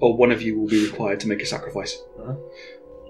Or 0.00 0.16
one 0.16 0.30
of 0.30 0.42
you 0.42 0.58
will 0.58 0.68
be 0.68 0.84
required 0.84 1.20
to 1.20 1.28
make 1.28 1.42
a 1.42 1.46
sacrifice. 1.46 1.98
Uh-huh. 2.20 2.34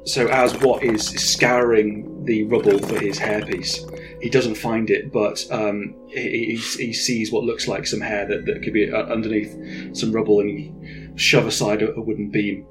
So 0.07 0.29
as 0.29 0.57
Watt 0.61 0.85
is 0.85 1.05
scouring 1.05 2.25
the 2.25 2.45
rubble 2.45 2.79
for 2.79 2.97
his 3.01 3.19
hairpiece, 3.19 4.23
he 4.23 4.31
doesn't 4.31 4.55
find 4.55 4.89
it, 4.89 5.13
but 5.13 5.45
um, 5.51 5.97
he, 6.07 6.57
he, 6.57 6.85
he 6.85 6.93
sees 6.93 7.33
what 7.33 7.43
looks 7.43 7.67
like 7.67 7.89
some 7.89 8.01
hair 8.01 8.25
that, 8.25 8.47
that 8.47 8.63
could 8.63 8.73
be 8.73 8.89
uh, 8.89 9.03
underneath 9.03 9.97
some 9.97 10.13
rubble, 10.13 10.39
and 10.39 11.21
shove 11.21 11.47
aside 11.47 11.83
a, 11.83 11.93
a 11.95 12.01
wooden 12.01 12.31
beam 12.31 12.67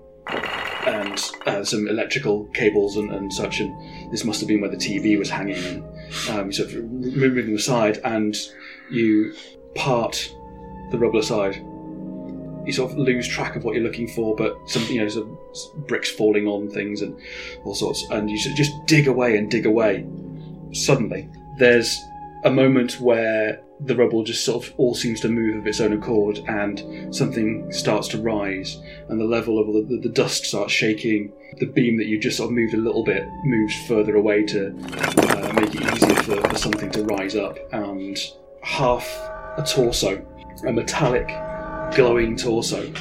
and 0.87 1.31
uh, 1.45 1.63
some 1.63 1.89
electrical 1.89 2.45
cables 2.53 2.95
and, 2.95 3.11
and 3.11 3.33
such, 3.33 3.59
and 3.59 4.13
this 4.13 4.23
must 4.23 4.39
have 4.39 4.47
been 4.47 4.61
where 4.61 4.71
the 4.71 4.77
TV 4.77 5.19
was 5.19 5.29
hanging. 5.29 5.57
And 5.57 5.83
um, 6.29 6.51
sort 6.53 6.69
of 6.69 6.85
moving 6.85 7.47
them 7.47 7.55
aside, 7.55 7.99
and 8.05 8.35
you 8.89 9.33
part 9.75 10.33
the 10.91 10.97
rubble 10.97 11.19
aside 11.19 11.61
you 12.65 12.73
sort 12.73 12.91
of 12.91 12.97
lose 12.97 13.27
track 13.27 13.55
of 13.55 13.63
what 13.63 13.75
you're 13.75 13.83
looking 13.83 14.07
for, 14.07 14.35
but 14.35 14.57
some 14.67 14.83
you 14.83 15.01
know 15.01 15.07
some 15.07 15.37
bricks 15.87 16.09
falling 16.09 16.47
on 16.47 16.69
things 16.69 17.01
and 17.01 17.19
all 17.63 17.75
sorts, 17.75 18.05
and 18.11 18.29
you 18.29 18.37
just 18.37 18.73
dig 18.85 19.07
away 19.07 19.37
and 19.37 19.49
dig 19.49 19.65
away. 19.65 20.05
Suddenly, 20.73 21.29
there's 21.57 22.03
a 22.43 22.51
moment 22.51 22.99
where 22.99 23.61
the 23.81 23.95
rubble 23.95 24.23
just 24.23 24.45
sort 24.45 24.65
of 24.65 24.73
all 24.77 24.95
seems 24.95 25.19
to 25.19 25.27
move 25.27 25.57
of 25.57 25.67
its 25.67 25.81
own 25.81 25.93
accord, 25.93 26.39
and 26.47 27.13
something 27.13 27.71
starts 27.71 28.07
to 28.09 28.21
rise, 28.21 28.77
and 29.09 29.19
the 29.19 29.25
level 29.25 29.59
of 29.59 29.87
the, 29.89 29.97
the 29.97 30.09
dust 30.09 30.45
starts 30.45 30.71
shaking. 30.71 31.31
The 31.59 31.65
beam 31.67 31.97
that 31.97 32.07
you 32.07 32.19
just 32.19 32.37
sort 32.37 32.49
of 32.49 32.55
moved 32.55 32.73
a 32.73 32.77
little 32.77 33.03
bit 33.03 33.25
moves 33.45 33.75
further 33.87 34.15
away 34.15 34.43
to 34.47 34.67
uh, 34.67 35.53
make 35.53 35.73
it 35.73 35.81
easier 35.95 36.15
for, 36.15 36.49
for 36.49 36.57
something 36.57 36.91
to 36.91 37.03
rise 37.03 37.35
up, 37.35 37.57
and 37.73 38.17
half 38.61 39.05
a 39.57 39.63
torso, 39.65 40.25
a 40.65 40.71
metallic 40.71 41.29
glowing 41.93 42.35
torso 42.35 42.91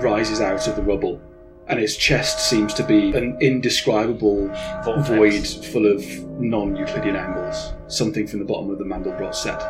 rises 0.00 0.40
out 0.40 0.66
of 0.68 0.76
the 0.76 0.82
rubble, 0.82 1.20
and 1.68 1.80
its 1.80 1.96
chest 1.96 2.48
seems 2.48 2.74
to 2.74 2.84
be 2.84 3.12
an 3.16 3.36
indescribable 3.40 4.48
Vortex. 4.84 5.08
void 5.08 5.64
full 5.66 5.86
of 5.86 6.02
non 6.40 6.76
Euclidean 6.76 7.16
angles, 7.16 7.72
something 7.88 8.26
from 8.26 8.40
the 8.40 8.44
bottom 8.44 8.70
of 8.70 8.78
the 8.78 8.84
Mandelbrot 8.84 9.34
set. 9.34 9.62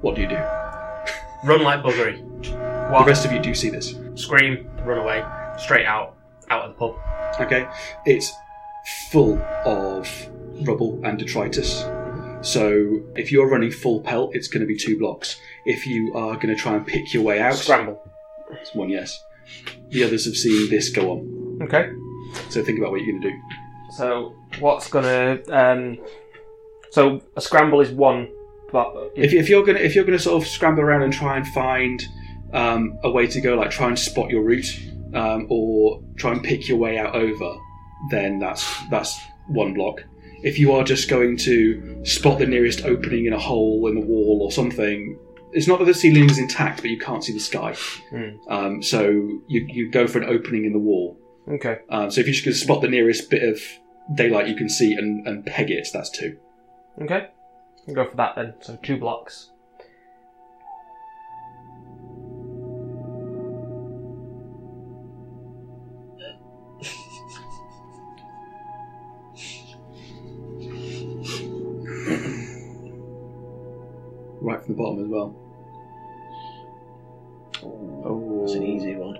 What 0.00 0.16
do 0.16 0.22
you 0.22 0.28
do? 0.28 0.38
Run 1.44 1.62
like 1.62 1.82
buggery. 1.82 2.26
The 2.42 3.04
rest 3.06 3.24
of 3.24 3.32
you 3.32 3.38
do 3.38 3.54
see 3.54 3.70
this. 3.70 3.94
Scream. 4.14 4.68
Run 4.84 4.98
away. 4.98 5.24
Straight 5.58 5.86
out. 5.86 6.16
Out 6.50 6.62
of 6.62 6.70
the 6.70 6.78
pub. 6.78 6.96
Okay, 7.40 7.68
it's 8.06 8.32
full 9.10 9.38
of 9.64 10.08
rubble 10.66 11.00
and 11.04 11.18
detritus. 11.18 11.84
So 12.42 13.00
if 13.16 13.30
you're 13.30 13.48
running 13.48 13.70
full 13.70 14.00
pelt, 14.00 14.34
it's 14.34 14.48
going 14.48 14.60
to 14.62 14.66
be 14.66 14.76
two 14.76 14.98
blocks. 14.98 15.36
If 15.66 15.86
you 15.86 16.12
are 16.14 16.34
going 16.36 16.48
to 16.48 16.56
try 16.56 16.74
and 16.74 16.86
pick 16.86 17.12
your 17.12 17.22
way 17.22 17.40
out, 17.40 17.54
Scramble. 17.54 18.02
it's 18.52 18.74
one 18.74 18.88
yes. 18.88 19.22
The 19.90 20.04
others 20.04 20.24
have 20.24 20.36
seen 20.36 20.70
this 20.70 20.90
go 20.90 21.10
on, 21.12 21.58
Okay. 21.62 21.90
so 22.48 22.62
think 22.62 22.78
about 22.78 22.92
what 22.92 23.00
you're 23.02 23.10
going 23.18 23.22
to 23.22 23.30
do. 23.30 23.36
So 23.96 24.34
what's 24.60 24.88
gonna 24.88 25.40
um? 25.48 25.98
So 26.92 27.20
a 27.36 27.40
scramble 27.40 27.80
is 27.80 27.90
one, 27.90 28.28
but 28.70 28.94
If, 29.16 29.32
if 29.32 29.48
you're 29.48 29.64
gonna 29.64 29.80
if 29.80 29.96
you're 29.96 30.04
gonna 30.04 30.18
sort 30.20 30.40
of 30.40 30.48
scramble 30.48 30.82
around 30.84 31.02
and 31.02 31.12
try 31.12 31.36
and 31.36 31.46
find 31.48 32.00
um, 32.52 32.96
a 33.02 33.10
way 33.10 33.26
to 33.26 33.40
go, 33.40 33.56
like 33.56 33.70
try 33.72 33.88
and 33.88 33.98
spot 33.98 34.30
your 34.30 34.42
route, 34.44 34.70
um, 35.12 35.48
or 35.50 36.00
try 36.16 36.30
and 36.30 36.42
pick 36.44 36.68
your 36.68 36.78
way 36.78 36.98
out 36.98 37.16
over, 37.16 37.56
then 38.12 38.38
that's 38.38 38.64
that's 38.90 39.18
one 39.48 39.74
block. 39.74 40.04
If 40.42 40.58
you 40.58 40.72
are 40.72 40.84
just 40.84 41.08
going 41.08 41.36
to 41.38 42.04
spot 42.04 42.38
the 42.38 42.46
nearest 42.46 42.84
opening 42.84 43.26
in 43.26 43.32
a 43.32 43.38
hole 43.38 43.86
in 43.88 43.94
the 43.94 44.06
wall 44.06 44.40
or 44.42 44.50
something, 44.50 45.18
it's 45.52 45.66
not 45.66 45.78
that 45.80 45.84
the 45.84 45.94
ceiling 45.94 46.30
is 46.30 46.38
intact, 46.38 46.80
but 46.80 46.90
you 46.90 46.98
can't 46.98 47.24
see 47.24 47.32
the 47.32 47.40
sky. 47.40 47.74
Hmm. 48.10 48.28
Um, 48.48 48.82
so 48.82 49.10
you 49.48 49.66
you 49.68 49.90
go 49.90 50.06
for 50.06 50.18
an 50.20 50.28
opening 50.28 50.64
in 50.64 50.72
the 50.72 50.78
wall. 50.78 51.18
okay. 51.48 51.80
Um, 51.90 52.10
so 52.10 52.20
if 52.20 52.26
you 52.26 52.32
just 52.32 52.44
can 52.44 52.54
spot 52.54 52.80
the 52.82 52.88
nearest 52.88 53.30
bit 53.30 53.42
of 53.42 53.60
daylight 54.14 54.48
you 54.48 54.56
can 54.56 54.68
see 54.68 54.94
and, 54.94 55.26
and 55.26 55.44
peg 55.46 55.70
it, 55.70 55.88
that's 55.92 56.10
two. 56.10 56.36
Okay. 57.00 57.28
I'll 57.88 57.94
go 57.94 58.08
for 58.08 58.16
that 58.16 58.34
then. 58.36 58.54
So 58.60 58.78
two 58.82 58.98
blocks. 58.98 59.49
Right 74.50 74.64
from 74.64 74.74
the 74.74 74.82
bottom 74.82 75.02
as 75.04 75.08
well. 75.08 75.36
Oh, 77.62 78.40
that's 78.42 78.54
an 78.54 78.64
easy 78.64 78.96
one. 78.96 79.16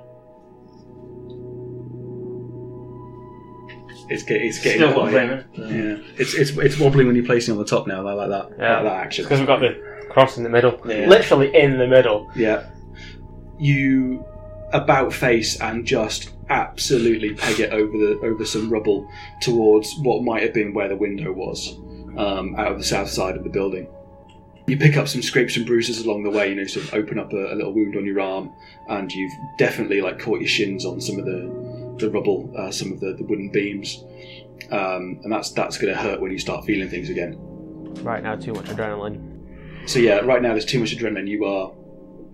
It's, 4.08 4.24
get, 4.24 4.42
it's 4.42 4.58
getting 4.60 4.80
Still 4.80 4.92
quite- 4.94 5.12
wobbling. 5.14 5.44
Yeah, 5.54 5.96
it's 6.16 6.34
it's 6.34 6.50
it's 6.56 6.78
wobbling 6.80 7.06
when 7.06 7.14
you're 7.14 7.24
placing 7.24 7.52
on 7.52 7.58
the 7.58 7.64
top 7.64 7.86
now. 7.86 8.04
I 8.06 8.12
like 8.12 8.28
that. 8.30 8.46
I 8.58 8.62
Yeah. 8.62 8.74
like 8.76 8.84
that 8.84 8.96
action. 9.04 9.24
Because 9.24 9.38
we've 9.38 9.46
got 9.46 9.60
the 9.60 10.06
cross 10.10 10.36
in 10.36 10.42
the 10.42 10.48
middle. 10.50 10.80
Yeah. 10.84 11.06
Literally 11.06 11.54
in 11.54 11.78
the 11.78 11.86
middle. 11.86 12.28
Yeah, 12.34 12.68
you 13.60 14.24
about 14.72 15.12
face 15.12 15.60
and 15.60 15.86
just 15.86 16.30
absolutely 16.48 17.34
peg 17.34 17.60
it 17.60 17.72
over 17.72 17.92
the 17.96 18.18
over 18.24 18.44
some 18.44 18.68
rubble 18.68 19.08
towards 19.42 19.94
what 20.02 20.24
might 20.24 20.42
have 20.42 20.54
been 20.54 20.74
where 20.74 20.88
the 20.88 20.96
window 20.96 21.30
was, 21.30 21.76
um, 22.16 22.56
out 22.56 22.72
of 22.72 22.78
the 22.78 22.84
south 22.84 23.08
side 23.10 23.36
of 23.36 23.44
the 23.44 23.50
building. 23.50 23.86
You 24.70 24.76
pick 24.76 24.96
up 24.96 25.08
some 25.08 25.20
scrapes 25.20 25.56
and 25.56 25.66
bruises 25.66 26.04
along 26.04 26.22
the 26.22 26.30
way. 26.30 26.50
You 26.50 26.54
know, 26.54 26.64
sort 26.64 26.86
of 26.86 26.94
open 26.94 27.18
up 27.18 27.32
a, 27.32 27.52
a 27.52 27.56
little 27.56 27.72
wound 27.72 27.96
on 27.96 28.06
your 28.06 28.20
arm, 28.20 28.52
and 28.88 29.10
you've 29.12 29.32
definitely 29.58 30.00
like 30.00 30.20
caught 30.20 30.38
your 30.38 30.48
shins 30.48 30.84
on 30.84 31.00
some 31.00 31.18
of 31.18 31.24
the 31.24 31.96
the 31.98 32.08
rubble, 32.08 32.50
uh, 32.56 32.70
some 32.70 32.92
of 32.92 33.00
the, 33.00 33.14
the 33.14 33.24
wooden 33.24 33.50
beams, 33.50 34.04
um, 34.70 35.20
and 35.24 35.32
that's 35.32 35.50
that's 35.50 35.76
going 35.76 35.92
to 35.92 36.00
hurt 36.00 36.20
when 36.20 36.30
you 36.30 36.38
start 36.38 36.64
feeling 36.64 36.88
things 36.88 37.10
again. 37.10 37.36
Right 38.04 38.22
now, 38.22 38.36
too 38.36 38.52
much 38.52 38.66
adrenaline. 38.66 39.88
So 39.88 39.98
yeah, 39.98 40.20
right 40.20 40.40
now 40.40 40.50
there's 40.50 40.64
too 40.64 40.78
much 40.78 40.96
adrenaline. 40.96 41.26
You 41.26 41.44
are 41.46 41.72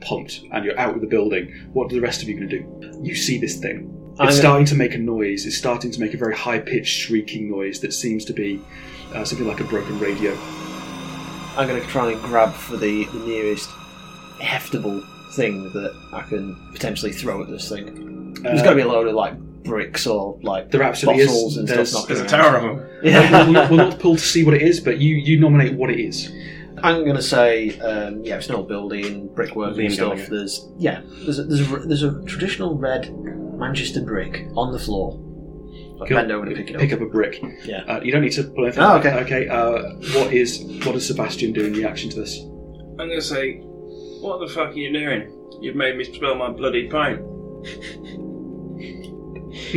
pumped, 0.02 0.42
and 0.52 0.62
you're 0.62 0.78
out 0.78 0.94
of 0.94 1.00
the 1.00 1.06
building. 1.06 1.70
What 1.72 1.90
are 1.90 1.94
the 1.94 2.00
rest 2.00 2.22
of 2.22 2.28
you 2.28 2.36
going 2.36 2.50
to 2.50 2.58
do? 2.58 3.00
You 3.02 3.14
see 3.14 3.38
this 3.38 3.56
thing. 3.56 3.92
It's 4.12 4.20
I'm- 4.20 4.32
starting 4.32 4.66
to 4.66 4.74
make 4.74 4.94
a 4.94 4.98
noise. 4.98 5.46
It's 5.46 5.56
starting 5.56 5.90
to 5.90 6.00
make 6.00 6.12
a 6.12 6.18
very 6.18 6.36
high-pitched 6.36 7.00
shrieking 7.00 7.50
noise 7.50 7.80
that 7.80 7.94
seems 7.94 8.26
to 8.26 8.34
be 8.34 8.60
uh, 9.14 9.24
something 9.24 9.46
like 9.46 9.60
a 9.60 9.64
broken 9.64 9.98
radio. 9.98 10.36
I'm 11.56 11.66
going 11.68 11.80
to 11.80 11.88
try 11.88 12.12
and 12.12 12.20
grab 12.22 12.52
for 12.54 12.76
the, 12.76 13.04
the 13.04 13.18
nearest 13.20 13.68
heftable 14.38 15.04
thing 15.32 15.64
that 15.72 15.94
I 16.12 16.22
can 16.22 16.54
potentially 16.72 17.12
throw 17.12 17.42
at 17.42 17.48
this 17.48 17.68
thing. 17.68 18.34
There's 18.42 18.62
got 18.62 18.70
to 18.70 18.76
be 18.76 18.82
a 18.82 18.86
load 18.88 19.08
of 19.08 19.14
like 19.14 19.38
bricks 19.64 20.06
or 20.06 20.38
like 20.42 20.70
There 20.70 20.82
absolutely 20.82 21.24
bottles 21.26 21.52
is. 21.52 21.56
and 21.58 21.68
There's- 21.68 21.90
stuff 21.90 22.06
There's 22.06 22.20
a 22.20 22.26
tower 22.26 22.56
of 22.56 22.62
them. 22.78 22.88
Yeah. 23.02 23.48
we'll, 23.48 23.68
we'll 23.68 23.88
not 23.90 23.98
pull 23.98 24.16
to 24.16 24.22
see 24.22 24.44
what 24.44 24.54
it 24.54 24.62
is, 24.62 24.80
but 24.80 24.98
you, 24.98 25.16
you 25.16 25.38
nominate 25.40 25.74
what 25.74 25.90
it 25.90 25.98
is. 26.00 26.30
I'm 26.82 27.04
going 27.04 27.16
to 27.16 27.22
say, 27.22 27.78
um, 27.80 28.22
yeah, 28.22 28.36
it's 28.36 28.48
an 28.50 28.54
old 28.56 28.68
building, 28.68 29.28
brickwork 29.34 29.78
and 29.78 29.92
stuff. 29.92 30.26
There's, 30.28 30.68
yeah, 30.76 31.00
there's 31.24 31.38
a, 31.38 31.44
there's 31.44 31.60
a 31.72 31.76
there's 31.78 32.02
a 32.02 32.22
traditional 32.24 32.76
red 32.76 33.10
Manchester 33.58 34.02
brick 34.02 34.46
on 34.56 34.72
the 34.72 34.78
floor. 34.78 35.18
I 36.02 36.08
Go- 36.08 36.16
bend 36.16 36.32
over 36.32 36.46
to 36.46 36.54
pick 36.54 36.70
it 36.70 36.74
up. 36.76 36.80
Pick 36.80 36.92
up 36.92 37.00
a 37.00 37.06
brick. 37.06 37.42
Yeah. 37.64 37.82
Uh, 37.88 38.00
you 38.02 38.12
don't 38.12 38.22
need 38.22 38.32
to 38.32 38.44
pull 38.44 38.64
anything. 38.64 38.82
Oh, 38.82 38.96
okay. 38.98 39.14
Okay. 39.20 39.48
Uh, 39.48 39.94
what 40.18 40.32
is 40.32 40.62
what 40.84 40.92
does 40.92 41.06
Sebastian 41.06 41.52
do 41.52 41.64
in 41.64 41.72
reaction 41.72 42.10
to 42.10 42.20
this? 42.20 42.38
I'm 42.98 43.08
gonna 43.08 43.20
say, 43.20 43.58
what 44.20 44.40
the 44.40 44.52
fuck 44.52 44.70
are 44.70 44.74
you 44.74 44.92
doing? 44.92 45.32
You've 45.60 45.76
made 45.76 45.96
me 45.96 46.04
spill 46.04 46.34
my 46.34 46.50
bloody 46.50 46.88
pint. 46.88 47.20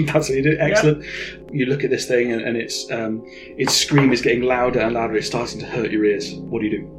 That's 0.08 0.28
what 0.30 0.36
you 0.38 0.44
do. 0.44 0.58
Excellent. 0.60 1.06
You 1.52 1.66
look 1.68 1.84
at 1.84 1.90
this 1.90 2.06
thing, 2.06 2.32
and, 2.34 2.42
and 2.42 2.58
its 2.58 2.92
um, 2.92 3.22
its 3.26 3.74
scream 3.74 4.12
is 4.12 4.22
getting 4.22 4.42
louder 4.42 4.80
and 4.80 4.94
louder. 4.94 5.16
It's 5.16 5.28
starting 5.28 5.60
to 5.62 5.66
hurt 5.66 5.92
your 5.92 6.04
ears. 6.06 6.34
What 6.34 6.60
do 6.62 6.68
you 6.68 6.80
do? 6.80 6.96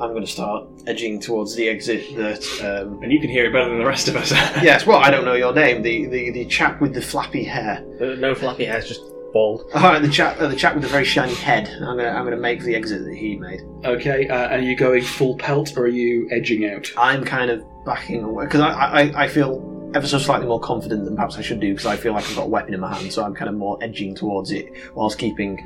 I'm 0.00 0.10
going 0.12 0.24
to 0.24 0.30
start 0.30 0.66
edging 0.86 1.20
towards 1.20 1.54
the 1.54 1.68
exit 1.68 2.16
that. 2.16 2.42
Um, 2.62 3.02
And 3.02 3.12
you 3.12 3.20
can 3.20 3.30
hear 3.30 3.44
it 3.46 3.52
better 3.52 3.68
than 3.68 3.78
the 3.78 3.84
rest 3.86 4.08
of 4.08 4.16
us. 4.16 4.30
yes, 4.62 4.86
well, 4.86 4.98
I 4.98 5.10
don't 5.10 5.24
know 5.24 5.34
your 5.34 5.52
name. 5.52 5.82
The, 5.82 6.06
the, 6.06 6.30
the 6.30 6.44
chap 6.46 6.80
with 6.80 6.94
the 6.94 7.02
flappy 7.02 7.44
hair. 7.44 7.84
Uh, 8.00 8.14
No 8.16 8.34
flappy 8.34 8.64
hair, 8.64 8.78
it's 8.78 8.88
just 8.88 9.00
bald. 9.32 9.64
All 9.74 9.82
right, 9.82 10.02
the 10.02 10.08
chap, 10.08 10.40
uh, 10.40 10.48
the 10.48 10.56
chap 10.56 10.74
with 10.74 10.82
the 10.82 10.88
very 10.88 11.04
shiny 11.04 11.34
head. 11.34 11.68
I'm 11.68 11.96
going 11.96 11.98
to 11.98 12.10
I'm 12.10 12.24
going 12.24 12.34
to 12.34 12.40
make 12.40 12.62
the 12.62 12.74
exit 12.74 13.04
that 13.04 13.14
he 13.14 13.36
made. 13.36 13.60
Okay. 13.84 14.28
Uh, 14.28 14.48
and 14.48 14.62
are 14.62 14.68
you 14.68 14.76
going 14.76 15.02
full 15.02 15.36
pelt, 15.36 15.76
or 15.76 15.84
are 15.84 15.88
you 15.88 16.28
edging 16.32 16.68
out? 16.68 16.90
I'm 16.96 17.24
kind 17.24 17.50
of 17.50 17.64
backing 17.84 18.22
away 18.24 18.44
because 18.46 18.60
I, 18.60 18.72
I 18.72 19.24
I 19.24 19.28
feel 19.28 19.90
ever 19.94 20.06
so 20.06 20.18
slightly 20.18 20.46
more 20.46 20.60
confident 20.60 21.04
than 21.04 21.14
perhaps 21.16 21.36
I 21.36 21.42
should 21.42 21.60
do 21.60 21.72
because 21.72 21.86
I 21.86 21.96
feel 21.96 22.12
like 22.12 22.24
I've 22.28 22.36
got 22.36 22.44
a 22.44 22.48
weapon 22.48 22.74
in 22.74 22.80
my 22.80 22.92
hand, 22.94 23.12
so 23.12 23.24
I'm 23.24 23.34
kind 23.34 23.48
of 23.48 23.54
more 23.56 23.78
edging 23.82 24.14
towards 24.14 24.50
it 24.52 24.66
whilst 24.94 25.18
keeping 25.18 25.58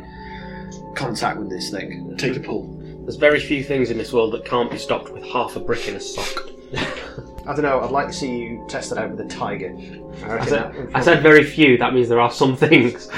contact 0.94 1.38
with 1.38 1.50
this 1.50 1.70
thing. 1.70 2.14
Take 2.16 2.36
a 2.36 2.40
pull. 2.40 2.73
There's 3.04 3.16
very 3.16 3.38
few 3.38 3.62
things 3.62 3.90
in 3.90 3.98
this 3.98 4.14
world 4.14 4.32
that 4.32 4.46
can't 4.46 4.70
be 4.70 4.78
stopped 4.78 5.10
with 5.10 5.22
half 5.24 5.56
a 5.56 5.60
brick 5.60 5.88
in 5.88 5.96
a 5.96 6.00
sock. 6.00 6.48
I 7.46 7.52
don't 7.52 7.60
know. 7.60 7.82
I'd 7.82 7.90
like 7.90 8.06
to 8.06 8.14
see 8.14 8.34
you 8.38 8.64
test 8.66 8.92
it 8.92 8.98
out 8.98 9.10
with 9.10 9.20
a 9.20 9.28
tiger. 9.28 9.76
I, 10.24 10.38
I 10.38 10.46
said, 10.46 10.90
I 10.94 11.02
said 11.02 11.22
very 11.22 11.44
few, 11.44 11.76
that 11.76 11.92
means 11.92 12.08
there 12.08 12.18
are 12.18 12.30
some 12.30 12.56
things. 12.56 13.10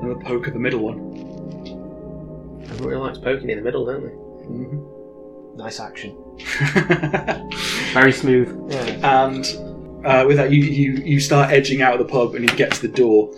Another 0.00 0.20
poke 0.24 0.46
at 0.46 0.52
the 0.52 0.60
middle 0.60 0.78
one. 0.84 2.60
Everybody 2.70 2.96
likes 2.98 3.18
poking 3.18 3.50
in 3.50 3.58
the 3.58 3.64
middle, 3.64 3.84
don't 3.84 4.02
they? 4.04 4.12
Mm-hmm. 4.46 5.56
nice 5.56 5.80
action. 5.80 6.16
Very 7.92 8.12
smooth. 8.12 8.70
Yeah. 8.70 9.26
and 9.26 9.68
uh, 10.04 10.24
with 10.26 10.36
that, 10.36 10.52
you, 10.52 10.62
you 10.62 10.92
you 11.02 11.20
start 11.20 11.50
edging 11.50 11.82
out 11.82 11.92
of 11.92 11.98
the 11.98 12.12
pub, 12.12 12.34
and 12.34 12.48
you 12.48 12.56
get 12.56 12.72
to 12.72 12.82
the 12.82 12.88
door. 12.88 13.34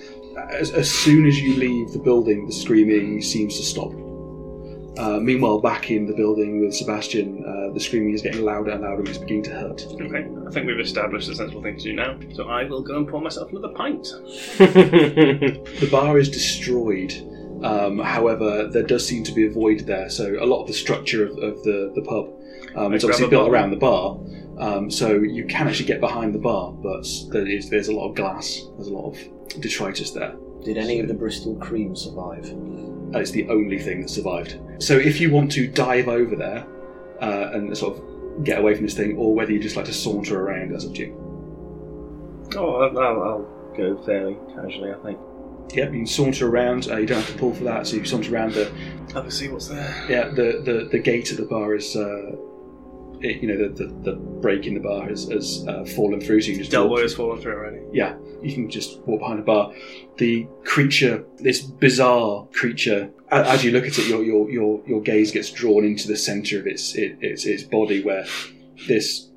As, 0.50 0.72
as 0.72 0.90
soon 0.90 1.26
as 1.26 1.38
you 1.38 1.56
leave 1.56 1.92
the 1.92 1.98
building, 1.98 2.46
the 2.46 2.52
screaming 2.52 3.20
seems 3.22 3.56
to 3.58 3.62
stop. 3.62 3.92
Uh, 4.98 5.18
meanwhile, 5.18 5.60
back 5.60 5.90
in 5.90 6.06
the 6.06 6.12
building 6.12 6.60
with 6.60 6.74
Sebastian, 6.74 7.42
uh, 7.46 7.72
the 7.72 7.80
screaming 7.80 8.12
is 8.12 8.22
getting 8.22 8.42
louder 8.42 8.72
and 8.72 8.82
louder, 8.82 8.98
and 8.98 9.08
it's 9.08 9.18
beginning 9.18 9.44
to 9.44 9.50
hurt. 9.50 9.86
okay, 9.92 10.28
I 10.46 10.50
think 10.50 10.66
we've 10.66 10.78
established 10.78 11.28
the 11.28 11.34
sensible 11.34 11.62
thing 11.62 11.78
to 11.78 11.82
do 11.82 11.92
now. 11.94 12.18
So 12.34 12.48
I 12.48 12.64
will 12.64 12.82
go 12.82 12.96
and 12.96 13.08
pour 13.08 13.20
myself 13.20 13.50
another 13.50 13.72
pint. 13.74 14.06
The 14.58 15.88
bar 15.90 16.18
is 16.18 16.28
destroyed. 16.28 17.12
Um, 17.62 17.98
however, 17.98 18.68
there 18.68 18.82
does 18.82 19.06
seem 19.06 19.22
to 19.24 19.32
be 19.32 19.46
a 19.46 19.50
void 19.50 19.80
there, 19.80 20.10
so 20.10 20.36
a 20.42 20.46
lot 20.46 20.62
of 20.62 20.66
the 20.66 20.74
structure 20.74 21.24
of, 21.24 21.38
of 21.38 21.62
the, 21.62 21.92
the 21.94 22.02
pub 22.02 22.28
um, 22.76 22.92
is 22.92 23.04
obviously 23.04 23.28
built 23.28 23.44
bottle. 23.44 23.54
around 23.54 23.70
the 23.70 23.76
bar. 23.76 24.18
Um, 24.60 24.90
so 24.90 25.14
you 25.14 25.46
can 25.46 25.68
actually 25.68 25.86
get 25.86 26.00
behind 26.00 26.34
the 26.34 26.38
bar, 26.38 26.70
but 26.70 27.06
there 27.30 27.46
is, 27.46 27.70
there's 27.70 27.88
a 27.88 27.92
lot 27.92 28.10
of 28.10 28.14
glass, 28.14 28.60
there's 28.76 28.88
a 28.88 28.92
lot 28.92 29.10
of 29.10 29.60
detritus 29.60 30.10
there. 30.10 30.36
Did 30.62 30.76
any 30.76 31.00
of 31.00 31.08
the 31.08 31.14
Bristol 31.14 31.56
cream 31.56 31.96
survive? 31.96 32.44
And 32.44 33.16
it's 33.16 33.30
the 33.30 33.48
only 33.48 33.78
thing 33.78 34.02
that 34.02 34.10
survived. 34.10 34.60
So 34.78 34.98
if 34.98 35.18
you 35.18 35.30
want 35.30 35.50
to 35.52 35.66
dive 35.66 36.08
over 36.08 36.36
there 36.36 36.66
uh, 37.22 37.50
and 37.54 37.74
sort 37.76 37.96
of 37.96 38.44
get 38.44 38.58
away 38.58 38.74
from 38.74 38.84
this 38.84 38.94
thing, 38.94 39.16
or 39.16 39.34
whether 39.34 39.50
you 39.50 39.58
just 39.58 39.76
like 39.76 39.86
to 39.86 39.94
saunter 39.94 40.38
around, 40.38 40.72
that's 40.72 40.84
up 40.84 40.94
to 40.94 41.00
you. 41.06 42.46
Oh, 42.56 42.82
I'll, 42.82 42.98
I'll, 42.98 43.22
I'll 43.22 43.74
go 43.76 43.96
fairly 44.04 44.36
casually, 44.54 44.92
I 44.92 44.98
think. 45.02 45.18
Yep, 45.72 45.92
you 45.92 45.98
can 46.00 46.06
saunter 46.06 46.48
around. 46.48 46.88
Uh, 46.90 46.98
you 46.98 47.06
don't 47.06 47.20
have 47.20 47.32
to 47.32 47.38
pull 47.38 47.54
for 47.54 47.64
that, 47.64 47.86
so 47.86 47.96
you 47.96 48.04
saunter 48.04 48.34
around 48.34 48.52
the 48.52 48.70
Have 49.14 49.24
a 49.24 49.30
see 49.30 49.48
what's 49.48 49.68
there. 49.68 50.06
Yeah, 50.08 50.28
the, 50.28 50.60
the, 50.64 50.88
the 50.90 50.98
gate 50.98 51.30
at 51.30 51.38
the 51.38 51.46
bar 51.46 51.74
is, 51.74 51.96
uh, 51.96 52.32
it, 53.22 53.42
you 53.42 53.48
know, 53.48 53.68
the, 53.68 53.84
the, 53.86 54.10
the 54.10 54.16
break 54.16 54.66
in 54.66 54.74
the 54.74 54.80
bar 54.80 55.08
has, 55.08 55.28
has 55.28 55.64
uh, 55.68 55.84
fallen 55.84 56.20
through, 56.20 56.40
so 56.42 56.50
you 56.50 56.58
just 56.58 56.70
Delboy 56.72 57.02
has 57.02 57.14
fallen 57.14 57.40
through 57.40 57.54
already. 57.54 57.80
yeah, 57.92 58.16
you 58.42 58.54
can 58.54 58.70
just 58.70 58.98
walk 59.00 59.20
behind 59.20 59.38
the 59.38 59.42
bar. 59.44 59.72
The 60.18 60.46
creature, 60.64 61.24
this 61.38 61.60
bizarre 61.60 62.46
creature, 62.52 63.10
as 63.30 63.62
you 63.64 63.70
look 63.72 63.84
at 63.86 63.98
it, 63.98 64.06
your 64.08 64.22
your 64.22 64.50
your, 64.50 64.82
your 64.86 65.00
gaze 65.02 65.30
gets 65.32 65.50
drawn 65.50 65.84
into 65.84 66.08
the 66.08 66.16
center 66.16 66.58
of 66.58 66.66
its 66.66 66.94
it, 66.94 67.18
its 67.20 67.44
its 67.46 67.62
body, 67.62 68.02
where 68.02 68.24
this 68.88 69.28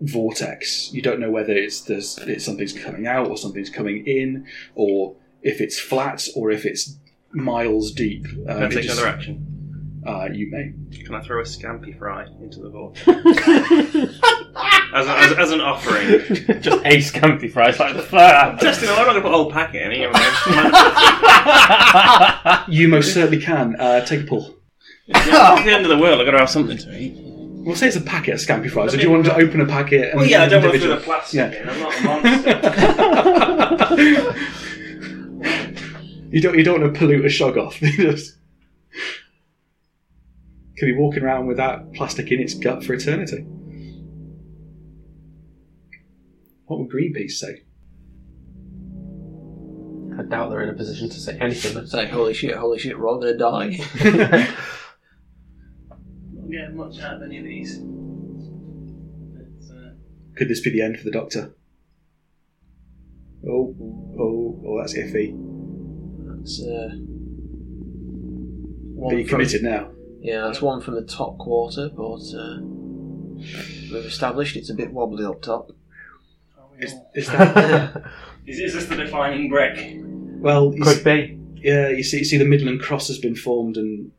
vortex. 0.00 0.92
You 0.92 1.02
don't 1.02 1.20
know 1.20 1.30
whether 1.30 1.52
it's 1.52 1.82
there's 1.82 2.18
it's 2.18 2.44
something's 2.44 2.72
coming 2.72 3.06
out 3.06 3.28
or 3.28 3.36
something's 3.36 3.70
coming 3.70 4.06
in, 4.06 4.46
or 4.74 5.16
if 5.42 5.60
it's 5.60 5.78
flat 5.78 6.26
or 6.36 6.50
if 6.50 6.64
it's 6.64 6.96
miles 7.32 7.92
deep. 7.92 8.24
Um, 8.26 8.44
Can 8.46 8.62
I 8.62 8.68
take 8.68 8.84
just- 8.84 8.98
another 8.98 9.08
action? 9.14 9.48
Uh, 10.04 10.26
you 10.32 10.50
may. 10.50 10.72
Can 11.04 11.14
I 11.14 11.20
throw 11.22 11.40
a 11.40 11.44
scampi 11.44 11.96
fry 11.96 12.26
into 12.40 12.58
the 12.60 12.70
vault? 12.70 12.98
as, 13.06 13.16
a, 15.06 15.18
as, 15.18 15.32
as 15.38 15.50
an 15.52 15.60
offering. 15.60 16.08
Just 16.60 16.84
a 16.84 16.96
scampi 16.98 17.52
fries 17.52 17.78
like 17.78 17.94
the 17.94 18.02
fire. 18.02 18.56
Just, 18.60 18.80
you 18.80 18.88
know, 18.88 18.94
I'm 18.96 19.06
not 19.06 19.12
going 19.12 19.16
to 19.16 19.22
put 19.22 19.28
a 19.32 19.36
whole 19.36 19.52
packet 19.52 19.92
in. 19.92 20.00
You 20.00 20.10
know, 22.50 22.64
You 22.68 22.88
most 22.88 23.14
certainly 23.14 23.40
can. 23.40 23.76
Uh, 23.78 24.04
take 24.04 24.22
a 24.22 24.24
pull. 24.24 24.56
at 25.14 25.62
the 25.64 25.70
end 25.72 25.84
of 25.84 25.90
the 25.90 25.98
world, 25.98 26.18
I've 26.20 26.26
got 26.26 26.32
to 26.32 26.38
have 26.38 26.50
something 26.50 26.76
to 26.78 26.98
eat. 27.00 27.14
We'll 27.64 27.76
say 27.76 27.86
it's 27.86 27.94
a 27.96 28.00
packet 28.00 28.34
of 28.34 28.40
Scampi 28.40 28.68
fries. 28.68 28.92
Or 28.92 28.96
do 28.96 29.04
you 29.04 29.10
want 29.10 29.24
to 29.26 29.36
open 29.36 29.60
a 29.60 29.66
packet? 29.66 30.10
And 30.10 30.18
Well, 30.20 30.28
yeah, 30.28 30.42
I 30.42 30.48
don't 30.48 30.62
want 30.64 30.74
to 30.74 30.80
throw 30.80 30.96
the 30.96 31.02
plastic 31.02 31.38
Yeah. 31.38 31.52
in. 31.62 31.68
I'm 31.68 31.78
not 31.80 31.96
a 31.96 32.02
monster. 33.94 34.34
you 36.32 36.40
don't. 36.40 36.58
You 36.58 36.64
don't 36.64 36.80
want 36.80 36.92
to 36.92 36.98
pollute 36.98 37.24
a 37.24 37.28
shoggoth. 37.28 38.32
You 40.82 40.82
just- 40.82 40.82
Could 40.82 40.86
be 40.86 40.94
walking 41.00 41.22
around 41.22 41.46
with 41.46 41.56
that 41.58 41.92
plastic 41.94 42.32
in 42.32 42.40
its 42.40 42.54
gut 42.54 42.82
for 42.84 42.94
eternity. 42.94 43.44
What 46.66 46.80
would 46.80 46.90
Greenpeace 46.90 47.32
say? 47.32 47.62
I 50.18 50.22
doubt 50.24 50.50
they're 50.50 50.62
in 50.62 50.68
a 50.70 50.74
position 50.74 51.08
to 51.08 51.18
say 51.20 51.38
anything. 51.40 51.76
It's 51.78 51.92
like, 51.94 52.10
holy 52.10 52.34
shit, 52.34 52.54
holy 52.56 52.78
shit, 52.78 52.98
we're 52.98 53.08
all 53.08 53.18
gonna 53.18 53.36
die. 53.36 53.78
Not 54.04 54.48
getting 56.50 56.76
much 56.76 56.98
out 57.00 57.16
of 57.16 57.22
any 57.22 57.38
of 57.38 57.44
these. 57.44 57.78
It's, 59.38 59.70
uh, 59.70 59.92
Could 60.36 60.48
this 60.48 60.60
be 60.60 60.70
the 60.70 60.82
end 60.82 60.98
for 60.98 61.04
the 61.04 61.10
Doctor? 61.10 61.54
Oh, 63.48 63.74
oh, 64.18 64.62
oh! 64.66 64.78
That's 64.80 64.94
iffy. 64.94 65.34
That's, 66.38 66.62
uh, 66.62 66.90
Are 66.92 66.96
one 69.06 69.18
you 69.18 69.24
from- 69.24 69.30
committed 69.38 69.62
now? 69.62 69.90
Yeah, 70.22 70.42
that's 70.42 70.62
one 70.62 70.80
from 70.80 70.94
the 70.94 71.02
top 71.02 71.36
quarter, 71.38 71.88
but 71.88 72.22
uh, 72.34 72.60
we've 72.60 74.04
established 74.06 74.56
it's 74.56 74.70
a 74.70 74.74
bit 74.74 74.92
wobbly 74.92 75.24
up 75.24 75.42
top. 75.42 75.72
Is, 76.78 76.94
is 77.14 77.26
that 77.28 78.02
is, 78.46 78.58
is 78.60 78.72
this 78.74 78.86
the 78.86 78.96
defining 78.96 79.48
brick? 79.48 79.98
well? 80.40 80.72
you 80.74 80.82
Could 80.82 80.98
see- 80.98 81.04
be. 81.04 81.38
Yeah, 81.64 81.88
you 81.90 82.02
see, 82.02 82.18
you 82.18 82.24
see, 82.24 82.38
the 82.38 82.44
Midland 82.44 82.80
Cross 82.82 83.06
has 83.06 83.18
been 83.18 83.36
formed, 83.36 83.76
and 83.76 84.10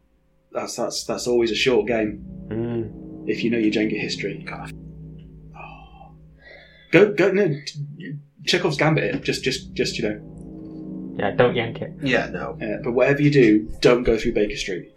that's 0.54 0.76
that's 0.78 1.04
that's 1.04 1.28
always 1.28 1.51
a 1.51 1.56
short 1.56 1.88
game 1.88 2.24
Mm. 2.47 3.28
if 3.30 3.43
you 3.43 3.49
know 3.49 3.58
your 3.58 3.72
Jenga 3.72 3.99
history. 3.99 4.45
Oh. 5.58 6.12
Go 6.91 7.12
go 7.14 7.32
no, 7.32 7.47
t- 7.47 8.14
Chekhov's 8.45 8.78
gambit. 8.78 9.04
It 9.16 9.24
just 9.24 9.43
just 9.43 9.74
just 9.74 9.97
you 9.97 10.04
know. 10.10 11.16
Yeah, 11.20 11.32
don't 11.32 11.56
yank 11.56 11.82
it. 11.82 11.91
Yeah, 12.01 12.28
no. 12.30 12.58
Uh, 12.62 12.82
but 12.84 12.93
whatever 12.93 13.22
you 13.22 13.30
do, 13.30 13.70
don't 13.82 14.04
go 14.04 14.18
through 14.18 14.34
Baker 14.34 14.56
Street. 14.56 14.93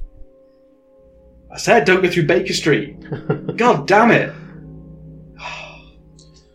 I 1.56 1.58
said 1.58 1.86
don't 1.86 2.02
go 2.02 2.10
through 2.10 2.26
Baker 2.26 2.52
Street. 2.52 3.00
God 3.56 3.88
damn 3.88 4.10
it! 4.10 4.30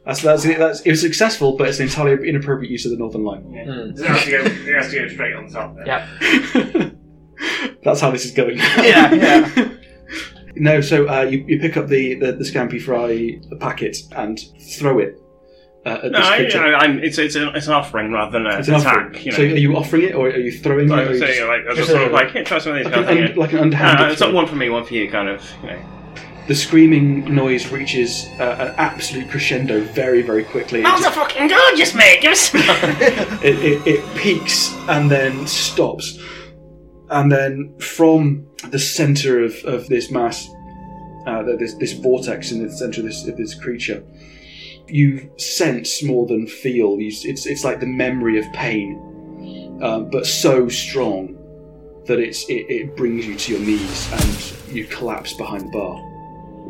That's 0.06 0.22
that's 0.22 0.46
it 0.46 0.60
that's 0.60 0.82
it 0.82 0.92
was 0.92 1.02
successful, 1.02 1.58
but 1.58 1.70
it's 1.70 1.80
an 1.80 1.88
entirely 1.88 2.30
inappropriate 2.30 2.70
use 2.70 2.86
of 2.86 2.92
the 2.92 2.98
Northern 2.98 3.24
Line. 3.24 3.52
Yeah. 3.52 3.66
Mm. 3.66 3.96
Does 3.96 4.02
it 4.02 4.08
have 4.08 4.24
to 4.26 4.32
go? 4.32 4.38
It 4.44 4.76
has 4.76 4.92
to 4.92 5.00
go 5.00 5.08
straight 5.08 5.34
on 5.34 5.50
top 5.50 5.76
there. 5.76 5.88
Yep. 5.88 6.96
That's 7.84 8.00
how 8.00 8.12
this 8.12 8.26
is 8.26 8.32
going. 8.32 8.58
Yeah, 8.78 9.12
yeah. 9.12 9.70
no, 10.54 10.82
so 10.82 11.08
uh, 11.08 11.22
you, 11.22 11.46
you 11.48 11.60
pick 11.60 11.78
up 11.78 11.88
the, 11.88 12.14
the, 12.16 12.34
the 12.34 12.44
Scampi 12.44 12.80
Fry 12.80 13.40
packet 13.60 13.98
and 14.12 14.40
throw 14.78 15.00
it 15.00 15.20
uh, 15.86 15.90
at 16.04 16.12
No, 16.12 16.20
this 16.38 16.56
I. 16.56 16.60
I, 16.60 16.76
I'm, 16.80 17.00
it's 17.00 17.18
it's 17.18 17.36
an, 17.36 17.50
it's 17.56 17.68
an 17.68 17.74
offering 17.74 18.12
rather 18.12 18.32
than 18.32 18.46
a, 18.48 18.60
It's 18.60 18.68
an 18.68 18.76
attack. 18.76 18.98
offering. 19.08 19.24
You 19.26 19.32
know. 19.32 19.38
So 19.38 19.44
are 19.44 19.46
you 19.46 19.76
offering 19.78 20.04
it, 20.04 20.16
or 20.16 20.28
are 20.28 20.38
you 20.38 20.52
throwing 20.52 20.86
it? 20.86 20.90
So 20.90 20.96
or 20.96 21.00
I 21.00 21.04
are 21.06 21.10
was 21.10 21.20
you 21.20 21.26
saying, 21.28 21.38
just- 21.40 21.48
like, 21.48 21.62
I 21.66 21.70
was 21.70 21.78
just 21.78 21.90
sort 21.90 22.04
of 22.04 22.12
like, 22.12 22.32
here, 22.32 22.44
try 22.44 22.58
some 22.60 22.72
of 22.74 22.78
these 22.78 22.86
like, 22.86 22.94
kind 23.06 23.10
an 23.20 23.24
of 23.24 23.30
un- 23.32 23.38
like 23.38 23.52
an 23.52 23.58
yeah. 23.58 23.64
underhanded 23.64 24.08
Uh, 24.08 24.12
it's 24.12 24.22
not 24.22 24.34
one 24.34 24.48
for 24.48 24.56
me, 24.56 24.70
one 24.70 24.86
for 24.86 24.94
you, 24.94 25.10
kind 25.10 25.30
of. 25.30 25.44
You 25.64 25.70
know. 25.70 25.80
The 26.48 26.56
screaming 26.56 27.34
noise 27.34 27.72
reaches 27.72 28.28
uh, 28.40 28.56
an 28.60 28.76
absolute 28.78 29.30
crescendo 29.30 29.82
very, 29.82 30.22
very 30.22 30.44
quickly. 30.44 30.82
Smells 30.82 31.06
are 31.06 31.12
fucking 31.12 31.48
gorgeous, 31.48 31.94
mate. 31.96 32.20
Give 32.22 32.32
us. 32.32 32.52
it, 32.56 33.44
it, 33.44 33.88
it 33.88 34.18
peaks 34.18 34.74
and 34.90 35.10
then 35.10 35.48
stops. 35.48 36.20
And 37.10 37.32
then 37.32 37.78
from 37.80 38.48
the 38.70 38.80
center 38.80 39.44
of, 39.44 39.54
of 39.66 39.88
this 39.88 40.12
mass, 40.12 40.50
uh, 41.28 41.44
this, 41.44 41.76
this 41.76 41.94
vortex 41.94 42.52
in 42.52 42.66
the 42.66 42.72
center 42.72 43.02
of 43.02 43.08
this, 43.08 43.28
of 43.28 43.38
this 43.38 43.54
creature, 43.54 44.04
you 44.88 45.32
sense 45.38 46.04
more 46.04 46.26
than 46.28 46.48
feel. 46.48 47.00
You, 47.00 47.08
it's, 47.08 47.46
it's 47.46 47.64
like 47.64 47.80
the 47.80 47.88
memory 47.88 48.40
of 48.40 48.46
pain, 48.54 49.80
um, 49.82 50.10
but 50.10 50.26
so 50.26 50.68
strong 50.68 51.38
that 52.06 52.20
it's, 52.20 52.48
it, 52.50 52.66
it 52.70 52.98
brings 52.98 53.26
you 53.26 53.36
to 53.36 53.52
your 53.54 53.62
knees 53.62 54.12
and 54.12 54.76
you 54.76 54.86
collapse 54.86 55.34
behind 55.34 55.68
the 55.68 55.72
bar. 55.72 56.11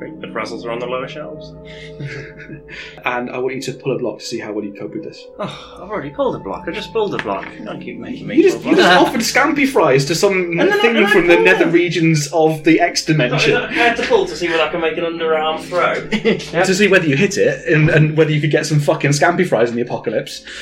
Wait, 0.02 0.20
the 0.20 0.26
Frazzles 0.28 0.66
are 0.66 0.72
on 0.72 0.80
the 0.80 0.88
lower 0.88 1.08
shelves. 1.08 1.54
And 3.06 3.30
I 3.30 3.38
want 3.38 3.56
you 3.56 3.62
to 3.64 3.74
pull 3.74 3.96
a 3.96 4.00
block 4.00 4.20
to 4.20 4.26
see 4.26 4.40
how 4.40 4.52
well 4.52 4.64
you 4.66 4.74
cope 4.74 4.94
with 4.94 5.04
this. 5.04 5.26
Oh, 5.40 5.80
I've 5.84 5.90
already 5.90 6.10
pulled 6.10 6.36
a 6.36 6.40
block. 6.40 6.68
I 6.68 6.72
just 6.72 6.92
pulled 6.94 7.14
a 7.14 7.18
block. 7.22 7.46
Don't 7.64 7.80
keep 7.82 7.98
making 8.00 8.26
me 8.28 8.38
You 8.38 8.44
just, 8.44 8.62
pull 8.62 8.72
you 8.72 8.78
blocks. 8.78 9.14
just 9.16 9.36
offered 9.36 9.56
scampi 9.56 9.68
fries 9.68 10.06
to 10.06 10.16
some 10.16 10.56
then 10.58 10.72
I- 10.72 10.78
thing 10.80 10.96
and 10.98 11.06
I 11.08 11.12
from 11.12 11.28
the 11.28 11.36
pulled. 11.36 11.46
nether 11.46 11.68
regions 11.68 12.32
of 12.34 12.64
the 12.64 12.80
X 12.80 13.02
Is 13.02 13.06
dimension 13.08 13.52
that 13.54 13.74
fair 13.74 13.96
to 13.96 14.04
pull 14.08 14.26
to 14.26 14.36
see 14.36 14.48
whether 14.50 14.64
I 14.64 14.70
can 14.70 14.82
make 14.82 14.98
an 14.98 15.04
underarm 15.04 15.60
throw? 15.62 16.08
to 16.64 16.74
see 16.74 16.88
whether 16.88 17.06
you 17.08 17.16
hit 17.18 17.38
it 17.38 17.68
and, 17.72 17.90
and 17.90 18.18
whether 18.18 18.32
you 18.32 18.42
could 18.42 18.52
get 18.52 18.66
some 18.66 18.80
fucking 18.80 19.12
scampi 19.12 19.48
fries 19.48 19.70
in 19.70 19.76
the 19.76 19.82
apocalypse. 19.84 20.44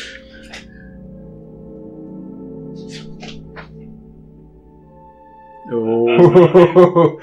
Oh, 5.71 7.19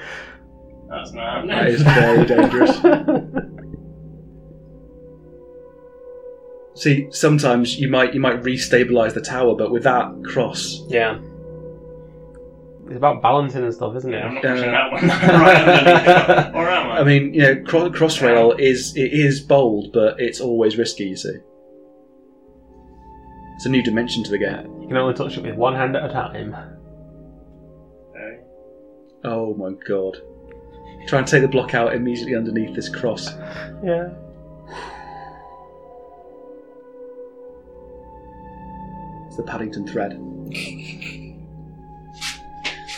That's 1.11 1.15
not 1.15 1.47
that 1.47 1.67
is 1.67 1.81
very 1.81 2.25
dangerous. 2.25 2.79
See, 6.75 7.07
sometimes 7.11 7.79
you 7.79 7.89
might 7.89 8.13
you 8.13 8.19
might 8.19 8.43
restabilize 8.43 9.13
the 9.13 9.21
tower, 9.21 9.55
but 9.55 9.71
with 9.71 9.83
that 9.83 10.11
cross, 10.23 10.81
Yeah. 10.87 11.19
It's 12.85 12.95
about 12.95 13.21
balancing 13.21 13.63
and 13.65 13.73
stuff, 13.73 13.97
isn't 13.97 14.13
it? 14.13 14.23
I'm 14.23 14.35
not 14.35 14.45
Uh, 14.45 14.55
that 14.61 14.91
one 14.93 15.07
right 15.41 15.57
underneath 15.57 16.07
it. 16.07 16.55
Or 16.55 16.69
am 16.69 16.87
I? 16.91 16.99
I 16.99 17.03
mean, 17.03 17.33
you 17.33 17.41
know, 17.41 17.55
cro- 17.65 17.89
crossrail 17.89 18.57
is 18.59 18.95
it 18.95 19.11
is 19.11 19.41
bold, 19.41 19.91
but 19.91 20.17
it's 20.21 20.39
always 20.39 20.77
risky. 20.77 21.03
You 21.05 21.17
see, 21.17 21.33
it's 23.55 23.65
a 23.65 23.69
new 23.69 23.83
dimension 23.83 24.23
to 24.23 24.31
the 24.31 24.37
game. 24.37 24.81
You 24.83 24.87
can 24.87 24.95
only 24.97 25.15
touch 25.15 25.37
it 25.37 25.43
with 25.43 25.55
one 25.55 25.75
hand 25.75 25.97
at 25.97 26.05
a 26.09 26.13
time. 26.13 26.55
Okay. 28.11 28.39
Oh 29.25 29.53
my 29.55 29.71
god! 29.85 30.17
Try 31.07 31.19
and 31.19 31.27
take 31.27 31.41
the 31.41 31.47
block 31.47 31.73
out 31.73 31.95
immediately 31.95 32.35
underneath 32.35 32.75
this 32.75 32.89
cross. 32.89 33.29
Yeah. 33.83 34.09
It's 39.27 39.37
the 39.37 39.43
Paddington 39.43 39.87
thread. 39.87 40.19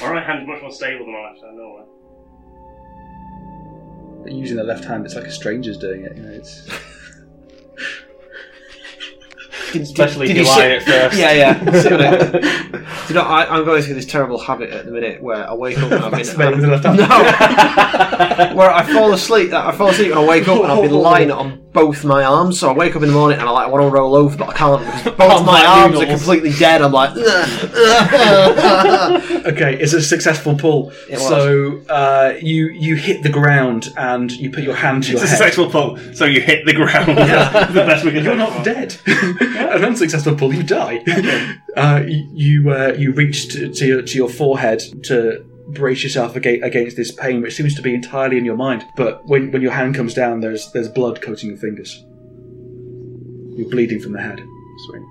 My 0.02 0.10
right 0.10 0.26
hand's 0.26 0.48
much 0.48 0.62
more 0.62 0.72
stable 0.72 1.06
than 1.06 1.14
my 1.14 1.30
left 1.30 1.42
hand, 1.44 1.58
normally. 1.58 1.86
But 4.24 4.32
using 4.32 4.56
the 4.56 4.64
left 4.64 4.86
hand, 4.86 5.06
it's 5.06 5.16
like 5.16 5.26
a 5.26 5.32
stranger's 5.32 5.78
doing 5.78 6.06
it. 6.06 6.16
You 6.16 6.24
know, 6.24 6.32
it's 6.32 6.68
Did, 9.72 9.82
Especially 9.84 10.28
did 10.28 10.38
if 10.38 10.44
you 10.44 10.52
sit- 10.52 10.60
line 10.60 10.72
it 10.72 10.84
first. 10.84 11.18
Yeah, 11.18 11.32
yeah. 11.34 11.72
sit 11.82 11.94
on. 11.94 12.32
Do 13.08 13.14
you 13.14 13.16
know, 13.16 13.22
I, 13.24 13.46
I'm 13.58 13.66
going 13.66 13.82
through 13.84 13.96
this 13.96 14.06
terrible 14.06 14.38
habit 14.40 14.70
at 14.72 14.86
the 14.86 14.92
minute 14.92 15.22
where 15.22 15.48
I 15.50 15.54
wake 15.54 15.78
up 15.78 15.92
and 15.92 16.04
I've 16.04 16.12
been 16.12 16.22
Masturbating 16.22 16.52
with 16.56 16.62
the 16.62 16.68
left 16.68 16.86
hand. 16.86 16.98
No, 16.98 18.56
where 18.56 18.70
I 18.72 18.84
fall 18.94 19.14
asleep. 19.14 19.54
I 19.54 19.72
fall 19.72 19.90
asleep 19.90 20.12
and 20.12 20.20
I 20.20 20.26
wake 20.28 20.48
up 20.48 20.62
and 20.64 20.72
I've 20.72 20.82
been 20.82 20.94
lying 20.94 21.32
on 21.32 21.60
both 21.72 22.04
my 22.04 22.24
arms. 22.24 22.60
So 22.60 22.70
I 22.70 22.74
wake 22.74 22.96
up 22.96 23.02
in 23.04 23.08
the 23.10 23.14
morning 23.14 23.40
and 23.40 23.48
I 23.48 23.52
like 23.52 23.72
want 23.72 23.84
to 23.84 23.90
roll 23.90 24.16
over, 24.16 24.36
but 24.38 24.50
I 24.50 24.54
can't 24.54 24.82
because 25.04 25.18
both 25.18 25.46
my 25.46 25.60
my 25.60 25.66
arms 25.66 26.00
are 26.00 26.06
completely 26.06 26.52
dead. 26.54 26.82
I'm 26.82 26.92
like, 26.92 27.12
okay. 29.46 29.76
It's 29.80 29.94
a 29.94 30.02
successful 30.02 30.56
pull. 30.56 30.92
It. 31.10 31.20
So 31.20 31.82
uh, 31.90 32.34
you 32.42 32.70
you 32.70 32.96
hit 32.96 33.24
the 33.24 33.30
ground 33.30 33.90
and 33.98 34.32
you 34.32 34.50
put 34.52 34.64
your 34.64 34.76
hand 34.76 35.04
to 35.04 35.12
your 35.12 35.22
It's 35.22 35.26
a 35.32 35.36
head. 35.36 35.38
successful 35.54 35.70
pull, 35.70 35.98
so 36.14 36.26
you 36.26 36.42
hit 36.42 36.66
the 36.66 36.74
ground. 36.74 37.10
the 37.18 37.84
best 37.86 38.04
we 38.06 38.12
can 38.12 38.24
You're 38.24 38.36
not 38.36 38.54
for. 38.58 38.64
dead. 38.64 38.98
An 39.60 39.86
unsuccessful 39.86 40.36
pull, 40.36 40.54
you 40.54 40.64
die. 40.64 41.04
Uh, 41.78 42.04
you 42.06 42.72
uh, 42.72 42.94
you 42.98 43.14
reach 43.14 43.48
to, 43.54 43.72
to, 43.72 43.86
your, 43.86 44.02
to 44.02 44.18
your 44.18 44.28
forehead 44.28 44.82
to 45.04 45.46
brace 45.70 46.04
yourself 46.04 46.36
against 46.36 46.98
this 46.98 47.12
pain, 47.12 47.42
which 47.42 47.56
seems 47.56 47.76
to 47.76 47.82
be 47.82 47.94
entirely 47.94 48.38
in 48.38 48.44
your 48.44 48.58
mind. 48.58 48.84
But 48.98 49.26
when, 49.28 49.52
when 49.52 49.62
your 49.62 49.72
hand 49.72 49.96
comes 49.96 50.14
down, 50.14 50.42
there's 50.42 50.72
there's 50.72 50.90
blood 50.90 51.22
coating 51.22 51.50
your 51.52 51.60
fingers. 51.60 52.04
You're 53.56 53.70
bleeding 53.70 54.00
from 54.02 54.14
the 54.14 54.22
head 54.22 54.42
Sweet. 54.88 55.04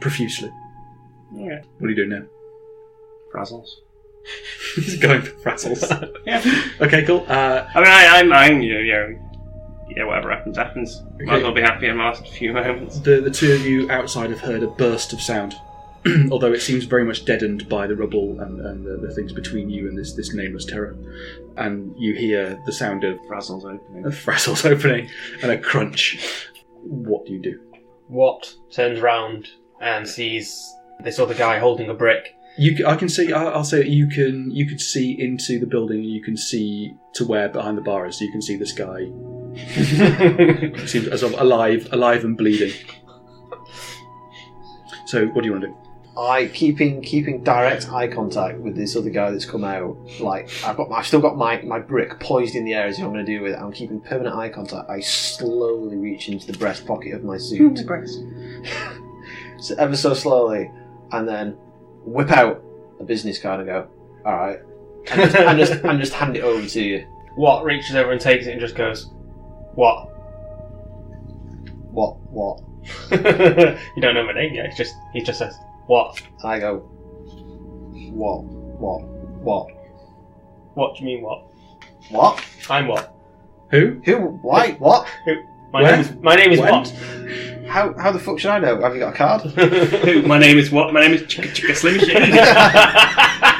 profusely. 0.00 0.50
What 1.30 1.86
are 1.86 1.90
you 1.90 1.96
doing 1.96 2.10
now? 2.10 2.22
Frazzles. 3.34 3.68
He's 4.76 4.98
going 4.98 5.22
for 5.22 5.30
frazzles. 5.30 5.82
Yeah. 6.26 6.42
okay, 6.80 7.04
cool. 7.04 7.24
Uh, 7.26 7.66
I 7.74 7.78
mean, 7.78 7.88
I, 7.88 8.06
I'm, 8.18 8.32
I'm, 8.32 8.62
you 8.62 8.74
know, 8.74 8.80
you 8.80 8.92
know, 8.92 9.31
yeah, 9.88 10.04
whatever 10.04 10.30
happens, 10.30 10.56
happens. 10.56 11.02
Might 11.20 11.38
as 11.38 11.42
well 11.42 11.52
be 11.54 11.60
happy 11.62 11.86
in 11.88 11.96
my 11.96 12.10
last 12.10 12.26
few 12.28 12.52
moments. 12.52 12.98
the 13.00 13.20
the 13.20 13.30
two 13.30 13.52
of 13.52 13.66
you 13.66 13.90
outside 13.90 14.30
have 14.30 14.40
heard 14.40 14.62
a 14.62 14.68
burst 14.68 15.12
of 15.12 15.20
sound, 15.20 15.54
although 16.30 16.52
it 16.52 16.60
seems 16.62 16.84
very 16.84 17.04
much 17.04 17.24
deadened 17.24 17.68
by 17.68 17.86
the 17.86 17.94
rubble 17.96 18.40
and, 18.40 18.60
and 18.60 18.84
the, 18.84 19.06
the 19.06 19.14
things 19.14 19.32
between 19.32 19.68
you 19.70 19.88
and 19.88 19.98
this, 19.98 20.14
this 20.14 20.34
nameless 20.34 20.64
terror. 20.64 20.96
And 21.56 21.94
you 21.98 22.14
hear 22.14 22.58
the 22.66 22.72
sound 22.72 23.04
of 23.04 23.18
Frazzles 23.28 23.64
opening. 23.64 24.06
a 24.06 24.08
frazzles 24.08 24.64
opening 24.70 25.08
and 25.42 25.50
a 25.52 25.58
crunch. 25.58 26.18
What 26.84 27.26
do 27.26 27.32
you 27.32 27.40
do? 27.42 27.60
Watt 28.08 28.54
turns 28.72 29.00
round 29.00 29.48
and 29.80 30.08
sees 30.08 30.74
this 31.04 31.18
other 31.18 31.34
guy 31.34 31.58
holding 31.58 31.88
a 31.90 31.94
brick. 31.94 32.34
You, 32.58 32.76
c- 32.76 32.84
I 32.84 32.96
can 32.96 33.08
see. 33.08 33.32
I- 33.32 33.44
I'll 33.50 33.64
say 33.64 33.84
you 33.86 34.08
can. 34.08 34.50
You 34.50 34.66
could 34.66 34.80
see 34.80 35.16
into 35.18 35.58
the 35.58 35.66
building. 35.66 36.02
You 36.04 36.22
can 36.22 36.36
see 36.36 36.92
to 37.14 37.24
where 37.26 37.48
behind 37.48 37.78
the 37.78 37.82
bar 37.82 38.06
is. 38.06 38.18
So 38.18 38.24
you 38.24 38.30
can 38.32 38.42
see 38.42 38.56
this 38.56 38.72
guy. 38.72 39.06
Seems 40.86 41.08
as 41.08 41.22
of 41.22 41.32
alive, 41.34 41.88
alive 41.92 42.24
and 42.24 42.36
bleeding. 42.36 42.72
So, 45.06 45.26
what 45.26 45.42
do 45.42 45.46
you 45.46 45.52
want 45.52 45.62
to 45.64 45.68
do? 45.68 45.76
I 46.16 46.46
keeping 46.46 47.00
keeping 47.00 47.42
direct 47.42 47.90
eye 47.90 48.06
contact 48.06 48.58
with 48.58 48.76
this 48.76 48.96
other 48.96 49.08
guy 49.08 49.30
that's 49.30 49.46
come 49.46 49.64
out. 49.64 49.96
Like 50.20 50.50
I've 50.64 50.76
got, 50.76 50.90
I've 50.92 51.06
still 51.06 51.20
got 51.20 51.36
my, 51.36 51.62
my 51.62 51.78
brick 51.78 52.20
poised 52.20 52.54
in 52.54 52.64
the 52.64 52.74
air 52.74 52.86
as 52.86 52.98
I'm 52.98 53.12
going 53.12 53.24
to 53.24 53.24
do 53.24 53.42
with 53.42 53.52
it. 53.52 53.58
I'm 53.58 53.72
keeping 53.72 54.00
permanent 54.00 54.36
eye 54.36 54.50
contact. 54.50 54.90
I 54.90 55.00
slowly 55.00 55.96
reach 55.96 56.28
into 56.28 56.46
the 56.46 56.58
breast 56.58 56.86
pocket 56.86 57.14
of 57.14 57.24
my 57.24 57.38
suit, 57.38 57.86
breast. 57.86 58.18
so 59.58 59.74
ever 59.78 59.96
so 59.96 60.12
slowly, 60.12 60.70
and 61.12 61.26
then 61.26 61.56
whip 62.04 62.30
out 62.30 62.62
a 63.00 63.04
business 63.04 63.38
card 63.38 63.60
and 63.60 63.68
go, 63.68 63.88
"All 64.26 64.36
right," 64.36 64.58
and 65.10 65.30
just, 65.30 65.36
and 65.36 65.58
just, 65.58 65.72
and 65.84 66.00
just 66.00 66.12
hand 66.12 66.36
it 66.36 66.42
over 66.42 66.66
to 66.66 66.82
you. 66.82 67.06
Watt 67.36 67.64
reaches 67.64 67.96
over 67.96 68.12
and 68.12 68.20
takes 68.20 68.46
it 68.46 68.52
and 68.52 68.60
just 68.60 68.74
goes, 68.74 69.10
What? 69.74 70.08
What? 71.90 72.16
What? 72.30 72.60
you 73.10 74.02
don't 74.02 74.14
know 74.14 74.26
my 74.26 74.32
name 74.32 74.54
yet. 74.54 74.66
It's 74.66 74.76
just 74.76 74.94
he 75.12 75.22
just 75.22 75.38
says, 75.38 75.56
What? 75.86 76.20
And 76.42 76.50
I 76.50 76.58
go, 76.58 76.78
"What? 78.12 78.44
What? 78.44 79.02
What? 79.42 79.68
What 80.74 80.96
do 80.96 81.00
you 81.00 81.06
mean 81.06 81.22
what? 81.22 81.44
What? 82.10 82.44
I'm 82.68 82.88
what? 82.88 83.14
Who? 83.70 84.00
Who? 84.04 84.16
Why? 84.42 84.72
What? 84.72 85.06
My 85.72 85.82
Where? 85.82 85.92
name 85.92 86.00
is 86.00 86.12
my 86.16 86.34
name 86.34 86.52
is 86.52 86.60
When? 86.60 86.70
what? 86.72 86.88
How? 87.68 87.94
How 87.94 88.12
the 88.12 88.18
fuck 88.18 88.38
should 88.38 88.50
I 88.50 88.58
know? 88.58 88.80
Have 88.80 88.94
you 88.94 89.00
got 89.00 89.14
a 89.14 89.16
card?" 89.16 89.40
Who? 90.04 90.22
My 90.22 90.38
name 90.38 90.58
is 90.58 90.70
what? 90.70 90.92
My 90.92 91.00
name 91.00 91.12
is 91.12 91.22
Chicka 91.22 91.48
Chicka 91.54 91.74
Slim 91.76 91.98
Shady. 91.98 92.32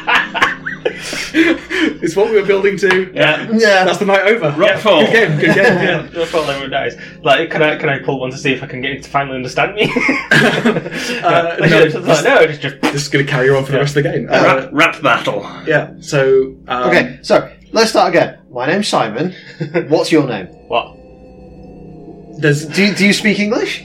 it's 2.03 2.15
what 2.17 2.31
we 2.31 2.41
were 2.41 2.47
building 2.47 2.77
to. 2.79 3.11
yeah. 3.15 3.49
yeah. 3.53 3.85
That's 3.85 3.99
the 3.99 4.05
night 4.07 4.23
over. 4.27 4.51
Rockfall. 4.53 5.05
Good 5.07 5.13
game. 5.13 5.39
Good 5.41 5.55
game. 5.55 5.65
Yeah, 5.65 5.83
Yeah. 5.83 6.09
no. 6.13 6.23
Everyone 6.23 6.71
dies. 6.71 6.97
Like, 7.23 7.51
can 7.51 7.63
I 7.63 7.77
can 7.77 7.89
I 7.89 7.99
pull 8.01 8.21
one 8.21 8.31
to 8.31 8.37
see 8.39 8.53
if 8.53 8.63
I 8.63 8.67
can 8.67 8.81
get 8.81 8.93
it 8.93 9.03
to 9.05 9.11
finally 9.11 9.37
understand 9.37 9.75
me? 9.75 9.91
Uh, 11.23 11.57
Like, 11.61 11.71
no, 11.71 11.83
it's 11.83 11.95
just 11.95 12.07
like, 12.07 12.25
no, 12.25 12.37
it's 12.41 12.59
just 12.59 12.81
This 12.81 13.03
is 13.03 13.09
going 13.09 13.25
to 13.25 13.31
carry 13.31 13.51
on 13.51 13.65
for 13.65 13.73
the 13.73 13.79
rest 13.79 13.97
of 13.97 14.03
the 14.03 14.11
game. 14.11 14.29
Uh, 14.29 14.43
rap, 14.43 14.69
rap 14.73 15.03
battle. 15.03 15.43
yeah. 15.67 15.93
So 16.01 16.55
um, 16.69 16.89
Okay, 16.89 17.19
so 17.23 17.51
let's 17.73 17.91
start 17.91 18.09
again. 18.15 18.41
My 18.51 18.67
name's 18.67 18.89
Simon. 18.89 19.35
What's 19.89 20.11
your 20.13 20.27
name? 20.27 20.47
what? 20.69 20.97
there's 22.41 22.67
Do 22.67 22.85
you, 22.85 22.95
do 22.95 23.07
you 23.07 23.13
speak 23.13 23.39
English? 23.39 23.85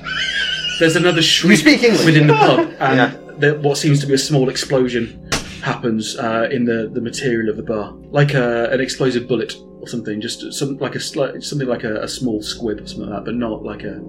there's 0.79 0.95
another 0.95 1.21
shriek 1.21 1.59
speak 1.59 1.83
English? 1.83 2.05
within 2.05 2.27
the 2.27 2.33
pub, 2.33 2.59
and 2.79 2.97
Yeah. 2.97 3.11
there, 3.37 3.55
what 3.59 3.77
seems 3.77 3.99
to 4.01 4.07
be 4.07 4.13
a 4.13 4.17
small 4.17 4.49
explosion 4.49 5.26
happens 5.61 6.17
uh, 6.17 6.47
in 6.51 6.65
the, 6.65 6.89
the 6.93 7.01
material 7.01 7.49
of 7.49 7.57
the 7.57 7.63
bar, 7.63 7.93
like 8.11 8.33
a, 8.33 8.69
an 8.71 8.79
explosive 8.81 9.27
bullet 9.27 9.53
or 9.81 9.87
something. 9.87 10.19
Just 10.21 10.53
some 10.53 10.77
like 10.77 10.95
a 10.95 10.99
slight, 10.99 11.43
something 11.43 11.67
like 11.67 11.83
a, 11.83 12.01
a 12.03 12.07
small 12.07 12.41
squib 12.41 12.79
or 12.81 12.87
something 12.87 13.09
like 13.09 13.19
that, 13.19 13.25
but 13.25 13.35
not 13.35 13.63
like 13.63 13.83
a, 13.83 14.01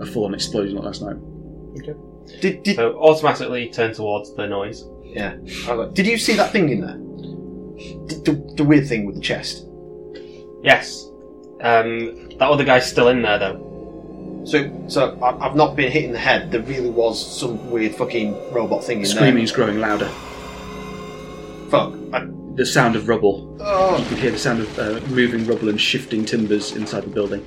a 0.00 0.06
full-on 0.06 0.34
explosion 0.34 0.76
like 0.76 0.84
last 0.84 1.02
night. 1.02 1.16
Okay. 1.80 1.94
Did 2.40 2.62
did 2.62 2.76
So 2.76 2.98
automatically 2.98 3.68
turn 3.70 3.92
towards 3.92 4.34
the 4.34 4.46
noise. 4.46 4.84
yeah? 5.04 5.36
Like, 5.68 5.92
Did 5.94 6.06
you 6.06 6.16
see 6.18 6.34
that 6.36 6.52
thing 6.52 6.68
in 6.70 6.80
there? 6.80 6.96
The, 8.08 8.32
the, 8.32 8.54
the 8.56 8.64
weird 8.64 8.86
thing 8.88 9.04
with 9.06 9.16
the 9.16 9.20
chest. 9.20 9.66
Yes. 10.62 11.10
Um, 11.60 12.28
that 12.38 12.42
other 12.42 12.64
guy's 12.64 12.88
still 12.88 13.08
in 13.08 13.22
there 13.22 13.38
though. 13.38 14.42
So 14.46 14.84
so 14.88 15.18
I, 15.20 15.46
I've 15.46 15.56
not 15.56 15.74
been 15.76 15.90
hit 15.90 16.04
in 16.04 16.12
the 16.12 16.18
head. 16.18 16.50
There 16.50 16.62
really 16.62 16.90
was 16.90 17.14
some 17.40 17.70
weird 17.70 17.94
fucking 17.94 18.52
robot 18.52 18.84
thing 18.84 19.00
in 19.00 19.06
Screaming 19.06 19.44
is 19.44 19.52
growing 19.52 19.80
louder. 19.80 20.10
Fuck. 21.70 21.94
I, 22.12 22.26
The 22.54 22.66
sound 22.66 22.96
of 22.96 23.08
rubble. 23.08 23.56
You 23.58 23.64
oh. 23.66 24.06
can 24.08 24.18
hear 24.18 24.30
the 24.30 24.38
sound 24.38 24.60
of 24.60 24.78
uh, 24.78 25.00
moving 25.08 25.46
rubble 25.46 25.68
and 25.68 25.80
shifting 25.80 26.24
timbers 26.24 26.76
inside 26.76 27.04
the 27.04 27.10
building. 27.10 27.44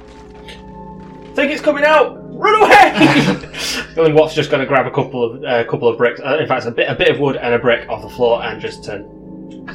think 1.33 1.51
it's 1.51 1.61
coming 1.61 1.83
out. 1.85 2.17
Run 2.37 2.63
away! 2.63 3.51
Billy 3.95 4.13
Watt's 4.13 4.35
just 4.35 4.51
going 4.51 4.59
to 4.59 4.67
grab 4.67 4.85
a 4.85 4.91
couple 4.91 5.23
of 5.23 5.43
uh, 5.43 5.63
couple 5.63 5.87
of 5.87 5.97
bricks. 5.97 6.19
Uh, 6.23 6.37
in 6.39 6.47
fact, 6.47 6.65
a 6.65 6.71
bit 6.71 6.87
a 6.89 6.93
bit 6.93 7.09
of 7.09 7.19
wood 7.19 7.35
and 7.35 7.53
a 7.53 7.59
brick 7.59 7.89
off 7.89 8.03
the 8.03 8.09
floor 8.09 8.43
and 8.43 8.61
just 8.61 8.83
turn. 8.83 9.13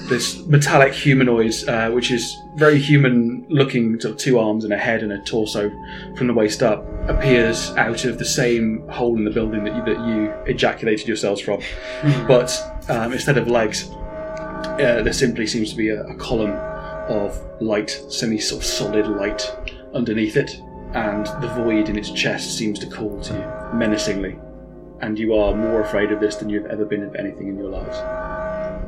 This 0.09 0.45
metallic 0.47 0.95
humanoid, 0.95 1.55
uh, 1.69 1.91
which 1.91 2.11
is 2.11 2.37
very 2.57 2.79
human-looking, 2.79 4.01
sort 4.01 4.15
of 4.15 4.19
two 4.19 4.39
arms 4.39 4.65
and 4.65 4.73
a 4.73 4.79
head 4.79 5.03
and 5.03 5.13
a 5.13 5.19
torso 5.23 5.71
from 6.17 6.29
the 6.29 6.35
waist 6.35 6.63
up, 6.63 6.87
appears 7.09 7.71
out 7.73 8.05
of 8.05 8.19
the 8.19 8.25
same 8.25 8.87
hole 8.89 9.17
in 9.17 9.25
the 9.25 9.31
building 9.31 9.65
that 9.65 9.75
you, 9.75 9.85
that 9.85 10.07
you 10.07 10.31
ejaculated 10.47 11.07
yourselves 11.07 11.41
from. 11.41 11.61
but 12.27 12.59
um, 12.89 13.13
instead 13.13 13.37
of 13.37 13.49
legs, 13.49 13.91
uh, 14.67 15.03
there 15.03 15.13
simply 15.13 15.47
seems 15.47 15.71
to 15.71 15.77
be 15.77 15.89
a, 15.89 16.03
a 16.05 16.15
column 16.17 16.53
of 17.09 17.41
light, 17.61 17.91
semi 18.09 18.39
sort 18.39 18.63
of 18.63 18.67
solid 18.67 19.07
light 19.07 19.55
underneath 19.95 20.37
it, 20.37 20.61
and 20.95 21.27
the 21.43 21.49
void 21.57 21.89
in 21.89 21.99
its 21.99 22.11
chest 22.11 22.57
seems 22.57 22.79
to 22.79 22.87
call 22.87 23.21
to 23.23 23.35
you 23.35 23.79
menacingly. 23.79 24.39
And 25.01 25.19
you 25.19 25.35
are 25.35 25.55
more 25.55 25.81
afraid 25.81 26.13
of 26.13 26.21
this 26.21 26.37
than 26.37 26.49
you've 26.49 26.67
ever 26.67 26.85
been 26.85 27.03
of 27.03 27.17
anything 27.17 27.49
in 27.49 27.57
your 27.57 27.69
lives. 27.69 27.97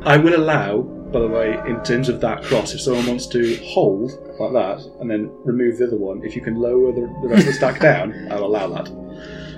I 0.07 0.17
will 0.17 0.37
allow, 0.37 0.83
by 0.83 1.21
the 1.21 1.29
way, 1.29 1.59
in 1.67 1.83
terms 1.83 2.09
of 2.09 2.21
that 2.21 2.43
cross, 2.43 2.75
if 2.75 2.81
someone 2.81 3.07
wants 3.07 3.27
to 3.29 3.57
hold 3.65 4.13
like 4.39 4.53
that 4.53 4.81
and 5.01 5.11
then 5.11 5.31
remove 5.45 5.79
the 5.79 5.87
other 5.87 5.97
one, 5.97 6.23
if 6.25 6.37
you 6.37 6.43
can 6.43 6.57
lower 6.57 6.93
the, 6.93 7.01
the 7.23 7.29
rest 7.29 7.41
of 7.41 7.47
the 7.47 7.53
stack 7.55 7.81
down, 7.81 8.29
I'll 8.31 8.45
allow 8.45 8.69
that. 8.69 8.89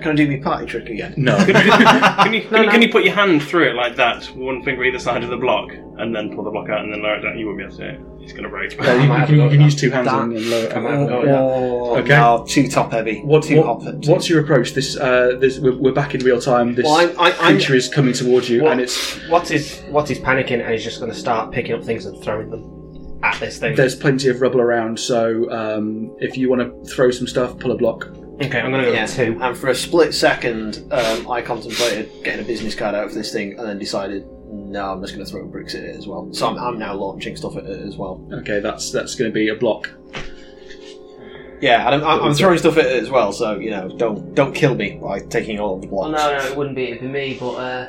Can 0.07 0.13
I 0.13 0.25
do 0.25 0.31
my 0.31 0.39
party 0.39 0.67
trick 0.67 0.89
again? 0.89 1.15
No. 1.17 1.37
can, 1.47 2.33
you, 2.33 2.43
can, 2.43 2.63
you, 2.65 2.71
can 2.71 2.83
you 2.83 2.89
put 2.93 3.03
your 3.05 3.15
hand 3.15 3.43
through 3.43 3.71
it 3.71 3.75
like 3.75 3.97
that, 3.97 4.25
one 4.37 4.63
finger 4.63 4.85
either 4.85 5.01
side 5.01 5.25
of 5.25 5.31
the 5.31 5.37
block, 5.37 5.73
and 5.73 6.15
then 6.15 6.33
pull 6.33 6.45
the 6.45 6.51
block 6.51 6.69
out 6.69 6.85
and 6.85 6.93
then 6.93 7.03
lower 7.03 7.17
it 7.17 7.23
down? 7.23 7.37
You 7.37 7.47
won't 7.47 7.59
be 7.59 7.65
able 7.65 7.77
to 7.77 7.83
do 7.83 7.89
it. 7.89 8.23
It's 8.23 8.33
going 8.33 8.45
to 8.45 8.49
break. 8.49 8.81
Uh, 8.81 8.93
you, 8.93 9.09
might 9.09 9.21
you 9.29 9.37
can, 9.37 9.45
you 9.45 9.49
can 9.51 9.61
use 9.63 9.75
two 9.75 9.91
hands 9.91 10.07
that. 10.07 10.23
and 10.23 10.33
and 10.37 10.47
lower. 10.51 10.65
it. 10.65 10.77
might 10.81 10.91
have 10.93 11.01
to 11.01 11.07
go 11.09 11.21
with 11.21 11.29
Oh, 11.31 11.97
Okay. 11.99 12.09
no, 12.09 12.45
too 12.49 12.69
top 12.69 12.93
heavy. 12.93 13.21
What, 13.23 13.43
too 13.43 13.57
what- 13.57 13.67
hop. 13.67 14.03
too- 14.03 14.11
what's 14.13 14.29
your 14.29 14.41
approach? 14.41 14.75
This, 14.75 14.97
uh, 14.97 15.37
this 15.41 15.59
we're, 15.59 15.77
we're 15.77 15.93
back 15.93 16.15
in 16.15 16.21
real 16.25 16.41
time. 16.41 16.77
This 16.77 16.85
Well, 16.85 16.95
I'm- 16.95 17.15
I- 17.19 17.33
I'm- 17.33 17.57
creature 17.57 17.75
is 17.75 17.89
coming 17.89 18.13
towards 18.15 18.49
you, 18.49 18.63
What- 18.63 18.73
and 18.73 18.81
it's 18.81 19.17
What 19.29 19.51
is 19.51 19.81
what 19.91 20.09
is 20.11 20.19
panicking 20.21 20.61
and 20.63 20.71
he's 20.73 20.85
just 20.85 21.01
going 21.01 21.11
to 21.11 21.19
start 21.19 21.51
picking 21.53 21.75
up 21.75 21.83
things 21.85 22.07
and 22.07 22.23
throwing 22.23 22.51
them 22.51 23.19
at 23.25 23.41
this 23.41 23.59
thing. 23.59 23.75
there's 23.75 23.97
plenty 23.97 24.29
of 24.29 24.41
rubble 24.41 24.61
around. 24.61 25.01
So 25.01 25.51
um, 25.51 26.15
if 26.21 26.37
you 26.37 26.49
want 26.49 26.61
to 26.63 26.89
throw 26.95 27.11
some 27.11 27.27
stuff, 27.27 27.59
pull 27.59 27.73
a 27.73 27.77
block. 27.77 28.09
Okay, 28.41 28.61
I'm 28.61 28.71
going 28.71 28.85
to 28.85 28.91
go 28.91 28.93
Yeah, 28.95 29.03
with 29.03 29.15
two. 29.17 29.39
and 29.43 29.57
for 29.57 29.69
a 29.69 29.75
split 29.75 30.13
second, 30.13 30.87
um, 30.93 31.31
I 31.31 31.41
contemplated 31.41 32.11
getting 32.23 32.45
a 32.45 32.47
business 32.47 32.75
card 32.75 32.95
out 32.95 33.05
of 33.07 33.15
this 33.15 33.33
thing, 33.33 33.59
and 33.59 33.67
then 33.67 33.79
decided, 33.79 34.27
no, 34.51 34.93
I'm 34.93 35.01
just 35.01 35.15
going 35.15 35.25
to 35.25 35.31
throw 35.31 35.47
bricks 35.47 35.75
at 35.75 35.83
it 35.85 35.97
as 35.97 36.07
well. 36.07 36.29
So 36.33 36.47
I'm, 36.49 36.59
I'm 36.59 36.79
now 36.79 36.95
launching 36.95 37.35
stuff 37.37 37.57
at 37.57 37.65
it 37.65 37.81
as 37.81 37.97
well. 37.97 38.27
Okay, 38.33 38.61
that's 38.61 38.91
that's 38.93 39.15
going 39.15 39.31
to 39.31 39.35
be 39.35 39.49
a 39.49 39.55
block. 39.55 39.89
Yeah, 41.63 41.87
and 41.87 41.95
I'm, 41.95 42.05
I'm, 42.05 42.23
I'm 42.29 42.35
throwing 42.35 42.59
stuff 42.59 42.77
at 42.77 42.85
it 42.85 43.03
as 43.03 43.09
well. 43.09 43.33
So 43.33 43.59
you 43.59 43.71
know, 43.71 43.89
don't 43.97 44.35
don't 44.35 44.55
kill 44.55 44.75
me 44.75 44.99
by 45.03 45.21
taking 45.21 45.59
all 45.59 45.77
of 45.77 45.81
the 45.81 45.89
Well, 45.89 46.11
blocks. 46.11 46.23
no, 46.23 46.37
no, 46.39 46.45
it 46.45 46.57
wouldn't 46.57 46.77
be. 46.77 46.91
It'd 46.91 47.01
be 47.01 47.09
me. 47.09 47.37
But 47.41 47.53
uh, 47.55 47.89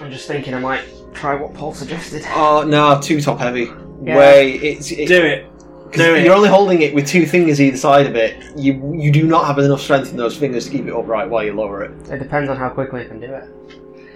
I'm 0.00 0.10
just 0.10 0.26
thinking 0.26 0.52
I 0.54 0.58
might 0.58 0.84
try 1.14 1.36
what 1.36 1.54
Paul 1.54 1.72
suggested. 1.72 2.24
Oh 2.30 2.64
no, 2.66 3.00
too 3.00 3.20
top 3.20 3.38
heavy. 3.38 3.70
Yeah. 4.02 4.18
Way 4.18 4.54
it's 4.54 4.90
it, 4.90 5.06
Do 5.06 5.24
it. 5.24 5.46
'Cause. 5.92 6.24
You're 6.24 6.34
only 6.34 6.48
holding 6.48 6.82
it 6.82 6.94
with 6.94 7.06
two 7.06 7.26
fingers 7.26 7.60
either 7.60 7.76
side 7.76 8.06
of 8.06 8.16
it. 8.16 8.36
You 8.56 8.94
you 8.96 9.10
do 9.10 9.26
not 9.26 9.46
have 9.46 9.58
enough 9.58 9.80
strength 9.80 10.10
in 10.10 10.16
those 10.16 10.36
fingers 10.36 10.66
to 10.66 10.70
keep 10.70 10.86
it 10.86 10.92
upright 10.94 11.28
while 11.28 11.44
you 11.44 11.52
lower 11.54 11.84
it. 11.84 11.92
It 12.10 12.18
depends 12.18 12.48
on 12.50 12.56
how 12.56 12.68
quickly 12.70 13.02
you 13.02 13.08
can 13.08 13.20
do 13.20 13.26
it. 13.32 13.44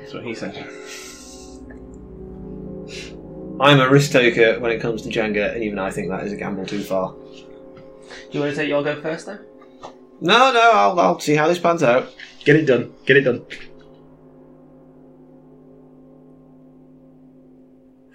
That's 0.00 0.14
what 0.14 0.24
he 0.24 0.34
said. 0.34 0.54
I'm 3.60 3.78
a 3.78 3.88
risk 3.90 4.12
taker 4.12 4.58
when 4.58 4.70
it 4.70 4.80
comes 4.80 5.02
to 5.02 5.08
Jenga, 5.10 5.54
and 5.54 5.62
even 5.62 5.78
I 5.78 5.90
think 5.90 6.08
that 6.08 6.24
is 6.24 6.32
a 6.32 6.36
gamble 6.36 6.64
too 6.64 6.82
far. 6.82 7.12
Do 7.12 8.38
you 8.38 8.40
want 8.40 8.54
to 8.54 8.56
take 8.56 8.68
your 8.68 8.82
go 8.82 9.00
first 9.02 9.26
then? 9.26 9.40
No, 10.22 10.52
no, 10.52 10.70
I'll, 10.72 10.98
I'll 11.00 11.20
see 11.20 11.34
how 11.34 11.46
this 11.46 11.58
pans 11.58 11.82
out. 11.82 12.08
Get 12.44 12.56
it 12.56 12.64
done. 12.64 12.92
Get 13.04 13.18
it 13.18 13.22
done. 13.22 13.44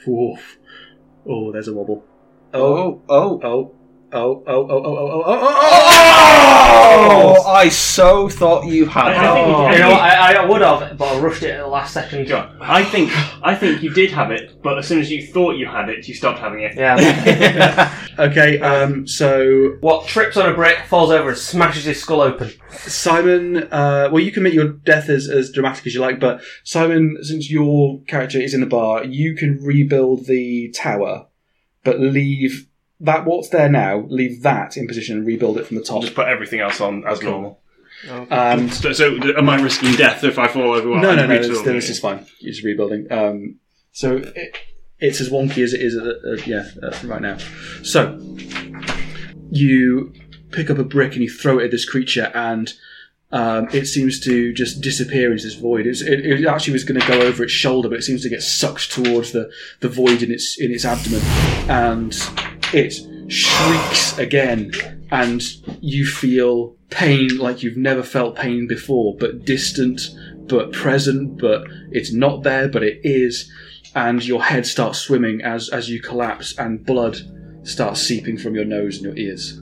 Oof. 0.08 0.58
Oh, 1.28 1.52
there's 1.52 1.68
a 1.68 1.74
wobble. 1.74 2.04
Oh, 2.56 3.02
oh, 3.10 3.40
oh, 3.44 3.44
oh, 3.44 3.74
oh, 4.14 4.44
oh, 4.46 4.46
oh, 4.48 4.68
oh, 4.70 4.86
oh, 4.86 5.24
oh, 5.24 5.24
oh, 5.26 6.16
Oh, 6.98 7.36
oh! 7.46 7.52
I 7.52 7.68
so 7.70 8.30
thought 8.30 8.66
you 8.66 8.86
had 8.86 9.08
I- 9.08 9.10
I 9.10 9.14
that. 9.14 9.34
think- 9.34 9.48
Oh, 9.48 9.64
I 9.66 9.74
you 9.74 9.80
know, 9.80 9.90
what, 9.90 10.00
I, 10.02 10.34
I 10.36 10.46
would 10.46 10.62
have, 10.62 10.98
but 10.98 11.06
I 11.06 11.20
rushed 11.20 11.44
it 11.44 11.52
at 11.52 11.58
the 11.62 11.68
last 11.68 11.94
second. 11.94 12.26
John, 12.28 12.58
I 12.62 12.84
think 12.84 13.12
I 13.44 13.56
think 13.56 13.84
you 13.84 13.90
did 13.94 14.12
have 14.12 14.32
it, 14.32 14.62
but 14.64 14.78
as 14.78 14.88
soon 14.88 15.00
as 15.00 15.12
you 15.12 15.26
thought 15.26 15.58
you 15.58 15.66
had 15.68 15.90
it, 15.90 16.08
you 16.08 16.14
stopped 16.14 16.40
having 16.40 16.62
it. 16.62 16.76
Yeah. 16.76 17.92
Okay, 18.18 18.60
um, 18.60 19.06
so 19.06 19.76
what 19.82 20.08
trips 20.08 20.38
on 20.38 20.50
a 20.50 20.54
brick, 20.54 20.78
falls 20.88 21.12
over, 21.12 21.30
and 21.30 21.38
smashes 21.38 21.84
his 21.84 22.00
skull 22.02 22.22
open. 22.22 22.50
Simon, 22.72 23.64
uh, 23.72 24.08
well, 24.12 24.24
you 24.24 24.32
can 24.32 24.44
make 24.44 24.54
your 24.54 24.70
death 24.70 25.10
as, 25.10 25.28
as 25.28 25.52
dramatic 25.52 25.86
as 25.88 25.94
you 25.96 26.00
like, 26.02 26.20
but 26.22 26.42
Simon, 26.64 27.18
since 27.22 27.52
your 27.52 28.00
character 28.08 28.40
is 28.40 28.54
in 28.54 28.62
the 28.62 28.68
bar, 28.68 29.04
you 29.04 29.36
can 29.36 29.60
rebuild 29.62 30.28
the 30.28 30.70
tower, 30.74 31.26
but 31.86 32.00
leave 32.02 32.68
that 33.00 33.26
what's 33.26 33.50
there 33.50 33.70
now, 33.70 34.06
leave 34.10 34.42
that 34.42 34.76
in 34.76 34.88
position 34.88 35.18
and 35.18 35.26
rebuild 35.28 35.58
it 35.58 35.68
from 35.68 35.78
the 35.78 35.84
top. 35.84 36.02
just 36.02 36.16
put 36.16 36.28
everything 36.28 36.60
else 36.60 36.82
on 36.82 37.06
as 37.08 37.22
normal. 37.22 37.62
Um, 38.30 38.70
So, 38.70 38.92
so 38.92 39.16
am 39.38 39.50
I 39.50 39.62
risking 39.62 39.94
death 39.94 40.24
if 40.24 40.38
I 40.38 40.48
fall 40.48 40.74
over? 40.74 40.90
while 40.90 41.02
no, 41.02 41.16
no, 41.16 41.26
no, 41.28 41.38
this, 41.42 41.62
this 41.62 41.90
is 41.90 42.00
fine. 42.00 42.26
You're 42.40 42.52
just 42.54 42.66
rebuilding. 42.66 43.12
Um, 43.12 43.56
so 43.92 44.18
it, 44.18 44.58
it's 45.00 45.22
as 45.22 45.30
wonky 45.30 45.64
as 45.64 45.74
it 45.74 45.82
is, 45.82 45.96
uh, 45.96 46.14
uh, 46.26 46.38
yeah, 46.46 46.68
uh, 46.84 47.08
right 47.08 47.22
now. 47.22 47.38
So 47.84 48.20
you 49.52 50.14
pick 50.52 50.70
up 50.70 50.78
a 50.78 50.84
brick 50.84 51.14
and 51.14 51.22
you 51.24 51.30
throw 51.30 51.60
it 51.60 51.66
at 51.66 51.72
this 51.72 51.88
creature, 51.88 52.32
and 52.34 52.74
um, 53.32 53.68
it 53.74 53.86
seems 53.86 54.20
to 54.22 54.54
just 54.54 54.82
disappear 54.82 55.32
into 55.32 55.44
this 55.44 55.56
void. 55.56 55.88
It, 55.88 56.02
it 56.02 56.46
actually 56.46 56.74
was 56.74 56.84
going 56.84 57.00
to 57.00 57.08
go 57.08 57.22
over 57.22 57.44
its 57.44 57.52
shoulder, 57.52 57.90
but 57.90 58.00
it 58.00 58.04
seems 58.04 58.22
to 58.24 58.30
get 58.30 58.44
sucked 58.44 58.92
towards 58.92 59.32
the, 59.32 59.50
the 59.82 59.90
void 59.90 60.22
in 60.22 60.32
its 60.32 60.60
in 60.60 60.72
its 60.72 60.86
abdomen, 60.86 61.22
and 61.70 62.16
it 62.74 62.94
shrieks 63.32 64.18
again, 64.18 64.72
and 65.12 65.42
you 65.82 66.06
feel 66.06 66.76
pain 66.92 67.38
like 67.38 67.64
you've 67.64 67.78
never 67.78 68.04
felt 68.04 68.36
pain 68.36 68.68
before, 68.68 69.16
but 69.20 69.44
distant, 69.44 70.02
but 70.48 70.72
present, 70.72 71.40
but 71.40 71.64
it's 71.92 72.14
not 72.14 72.44
there, 72.44 72.70
but 72.70 72.84
it 72.84 73.00
is, 73.04 73.52
and 73.96 74.24
your 74.24 74.44
head 74.44 74.66
starts 74.68 75.00
swimming 75.00 75.42
as 75.42 75.70
as 75.70 75.90
you 75.90 76.00
collapse, 76.00 76.58
and 76.60 76.86
blood 76.86 77.18
starts 77.64 78.00
seeping 78.02 78.38
from 78.38 78.54
your 78.54 78.66
nose 78.66 78.98
and 78.98 79.06
your 79.06 79.18
ears. 79.18 79.60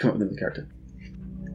Come 0.00 0.10
up 0.10 0.16
with 0.16 0.22
another 0.22 0.38
character. 0.38 0.68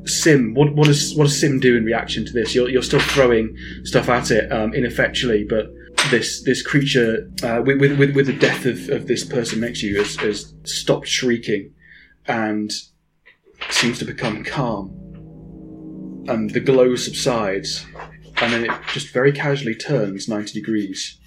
Sim, 0.06 0.54
what, 0.54 0.76
what 0.76 0.86
does 0.86 1.16
what 1.16 1.24
does 1.24 1.39
Sim 1.39 1.60
do 1.60 1.76
in 1.76 1.84
reaction 1.84 2.26
to 2.26 2.32
this? 2.32 2.54
You're, 2.54 2.70
you're 2.70 2.84
still 2.84 3.00
throwing 3.00 3.58
stuff 3.84 4.08
at 4.08 4.30
it 4.30 4.52
um, 4.52 4.72
ineffectually, 4.74 5.43
but 5.43 5.66
this 6.12 6.43
this 6.43 6.62
creature, 6.62 7.28
uh, 7.41 7.64
with, 7.66 7.80
with 7.80 8.16
with 8.16 8.28
the 8.28 8.38
death 8.38 8.66
of, 8.66 8.88
of 8.89 9.08
this 9.08 9.26
person 9.26 9.62
next 9.62 9.80
to 9.80 9.88
you, 9.88 9.98
has, 9.98 10.16
has 10.18 10.54
stopped 10.64 11.08
shrieking 11.08 11.74
and 12.28 12.72
seems 13.72 13.98
to 13.98 14.06
become 14.06 14.43
calm. 14.43 14.89
And 16.28 16.52
the 16.52 16.60
glow 16.60 16.96
subsides, 16.96 17.86
and 18.38 18.54
then 18.54 18.66
it 18.66 18.72
just 18.93 19.12
very 19.12 19.32
casually 19.32 19.76
turns 19.76 20.28
ninety 20.28 20.54
degrees 20.54 21.20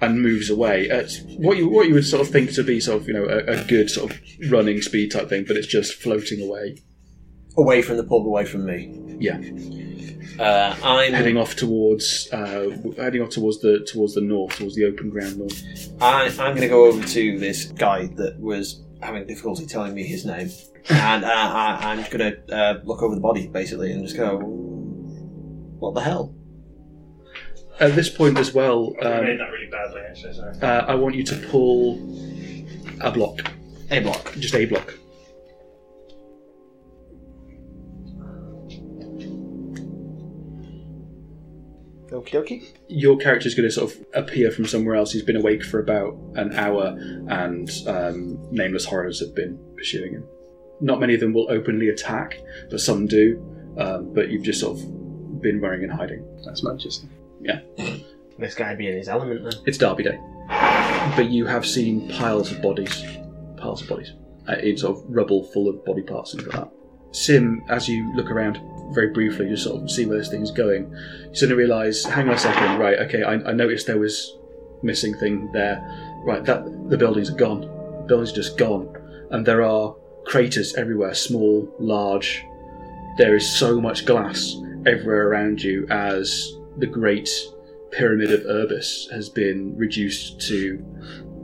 and 0.00 0.20
moves 0.22 0.48
away 0.50 0.88
at 0.88 1.10
what 1.36 1.56
you 1.56 1.68
what 1.68 1.86
you 1.88 1.94
would 1.94 2.06
sort 2.06 2.22
of 2.22 2.28
think 2.32 2.52
to 2.54 2.62
be 2.64 2.80
sort 2.80 3.00
of 3.02 3.08
you 3.08 3.14
know 3.14 3.24
a, 3.24 3.60
a 3.60 3.64
good 3.64 3.90
sort 3.90 4.10
of 4.10 4.18
running 4.50 4.80
speed 4.82 5.10
type 5.12 5.28
thing, 5.28 5.44
but 5.46 5.56
it's 5.56 5.66
just 5.66 5.94
floating 5.94 6.40
away. 6.42 6.78
away 7.56 7.82
from 7.82 7.96
the 7.96 8.04
pub, 8.04 8.26
away 8.26 8.44
from 8.44 8.64
me. 8.64 8.96
Yeah, 9.18 9.38
Uh, 10.38 10.74
I'm 10.82 11.12
heading 11.12 11.36
off 11.36 11.54
towards 11.56 12.28
uh, 12.32 12.70
heading 12.96 13.20
off 13.20 13.30
towards 13.30 13.60
the 13.60 13.80
towards 13.92 14.14
the 14.14 14.22
north, 14.22 14.56
towards 14.56 14.74
the 14.74 14.86
open 14.86 15.10
ground 15.10 15.36
north. 15.38 15.62
I, 16.00 16.26
I'm 16.26 16.54
going 16.54 16.62
to 16.62 16.68
go 16.68 16.86
over 16.86 17.06
to 17.06 17.38
this 17.38 17.66
guy 17.66 18.06
that 18.16 18.40
was 18.40 18.82
having 19.02 19.26
difficulty 19.26 19.66
telling 19.66 19.94
me 19.94 20.04
his 20.04 20.24
name, 20.24 20.50
and 20.88 21.24
uh, 21.24 21.28
I, 21.28 21.78
I'm 21.82 21.98
just 21.98 22.10
going 22.10 22.32
to 22.32 22.56
uh, 22.56 22.80
look 22.84 23.02
over 23.02 23.14
the 23.14 23.20
body 23.20 23.48
basically 23.48 23.92
and 23.92 24.02
just 24.02 24.16
go, 24.16 24.38
"What 24.38 25.94
the 25.94 26.00
hell?" 26.00 26.34
at 27.80 27.94
this 27.94 28.08
point 28.08 28.38
as 28.38 28.52
well, 28.52 28.94
um, 29.02 29.24
made 29.24 29.40
that 29.40 29.50
really 29.50 29.66
badly. 29.70 30.00
Actually, 30.08 30.34
sorry. 30.34 30.54
uh, 30.60 30.84
I 30.86 30.94
want 30.94 31.14
you 31.14 31.24
to 31.24 31.36
pull 31.48 31.96
a 33.00 33.10
block, 33.10 33.40
A 33.90 34.00
block. 34.00 34.32
just 34.38 34.54
a 34.54 34.66
block. 34.66 34.94
Okie 42.10 42.30
dokie. 42.32 42.64
Your 42.88 43.16
character's 43.18 43.54
going 43.54 43.68
to 43.68 43.72
sort 43.72 43.92
of 43.92 44.04
appear 44.14 44.50
from 44.50 44.66
somewhere 44.66 44.96
else. 44.96 45.12
He's 45.12 45.22
been 45.22 45.36
awake 45.36 45.62
for 45.64 45.78
about 45.78 46.16
an 46.34 46.52
hour, 46.54 46.96
and 47.28 47.70
um, 47.86 48.38
nameless 48.50 48.84
horrors 48.84 49.20
have 49.20 49.34
been 49.34 49.58
pursuing 49.76 50.14
him. 50.14 50.24
Not 50.80 50.98
many 50.98 51.14
of 51.14 51.20
them 51.20 51.32
will 51.32 51.48
openly 51.50 51.88
attack, 51.88 52.40
but 52.68 52.80
some 52.80 53.06
do. 53.06 53.38
Um, 53.78 54.12
but 54.12 54.28
you've 54.30 54.42
just 54.42 54.60
sort 54.60 54.76
of 54.78 55.40
been 55.40 55.60
running 55.60 55.84
and 55.84 55.92
hiding. 55.92 56.26
That's 56.44 56.64
Manchester. 56.64 57.06
This 58.38 58.54
guy 58.54 58.74
be 58.74 58.88
in 58.88 58.96
his 58.96 59.08
element 59.08 59.44
then. 59.44 59.52
It's 59.66 59.76
Derby 59.76 60.04
Day, 60.04 60.18
but 61.16 61.28
you 61.30 61.44
have 61.46 61.66
seen 61.66 62.08
piles 62.08 62.50
of 62.50 62.62
bodies, 62.62 63.04
piles 63.56 63.82
of 63.82 63.88
bodies, 63.88 64.12
uh, 64.48 64.54
in 64.54 64.78
sort 64.78 64.96
of 64.96 65.04
rubble 65.08 65.44
full 65.44 65.68
of 65.68 65.84
body 65.84 66.02
parts 66.02 66.32
and 66.32 66.42
things 66.42 66.54
like 66.54 66.64
that. 66.64 66.72
Sim, 67.12 67.62
as 67.68 67.88
you 67.88 68.14
look 68.14 68.30
around 68.30 68.58
very 68.94 69.10
briefly, 69.10 69.48
you 69.48 69.56
sort 69.56 69.82
of 69.82 69.90
see 69.90 70.06
where 70.06 70.16
this 70.16 70.28
thing's 70.28 70.50
going. 70.50 70.90
You 71.28 71.34
suddenly 71.34 71.64
realise, 71.64 72.04
hang 72.04 72.28
on 72.28 72.34
a 72.34 72.38
second, 72.38 72.78
right? 72.78 72.98
Okay, 73.00 73.22
I, 73.22 73.34
I 73.34 73.52
noticed 73.52 73.86
there 73.86 73.98
was 73.98 74.38
missing 74.82 75.14
thing 75.14 75.50
there. 75.52 75.80
Right, 76.24 76.44
that 76.44 76.64
the 76.88 76.96
buildings 76.96 77.30
are 77.30 77.36
gone. 77.36 77.62
The 77.62 78.04
buildings 78.06 78.32
are 78.32 78.36
just 78.36 78.56
gone, 78.58 78.94
and 79.30 79.44
there 79.46 79.62
are 79.62 79.94
craters 80.24 80.74
everywhere, 80.74 81.14
small, 81.14 81.68
large. 81.78 82.44
There 83.18 83.36
is 83.36 83.48
so 83.48 83.80
much 83.80 84.06
glass 84.06 84.54
everywhere 84.86 85.28
around 85.28 85.62
you 85.62 85.86
as 85.90 86.54
the 86.78 86.86
great 86.86 87.28
pyramid 87.90 88.32
of 88.32 88.40
Urbis 88.42 89.10
has 89.10 89.28
been 89.28 89.76
reduced 89.76 90.40
to 90.48 90.84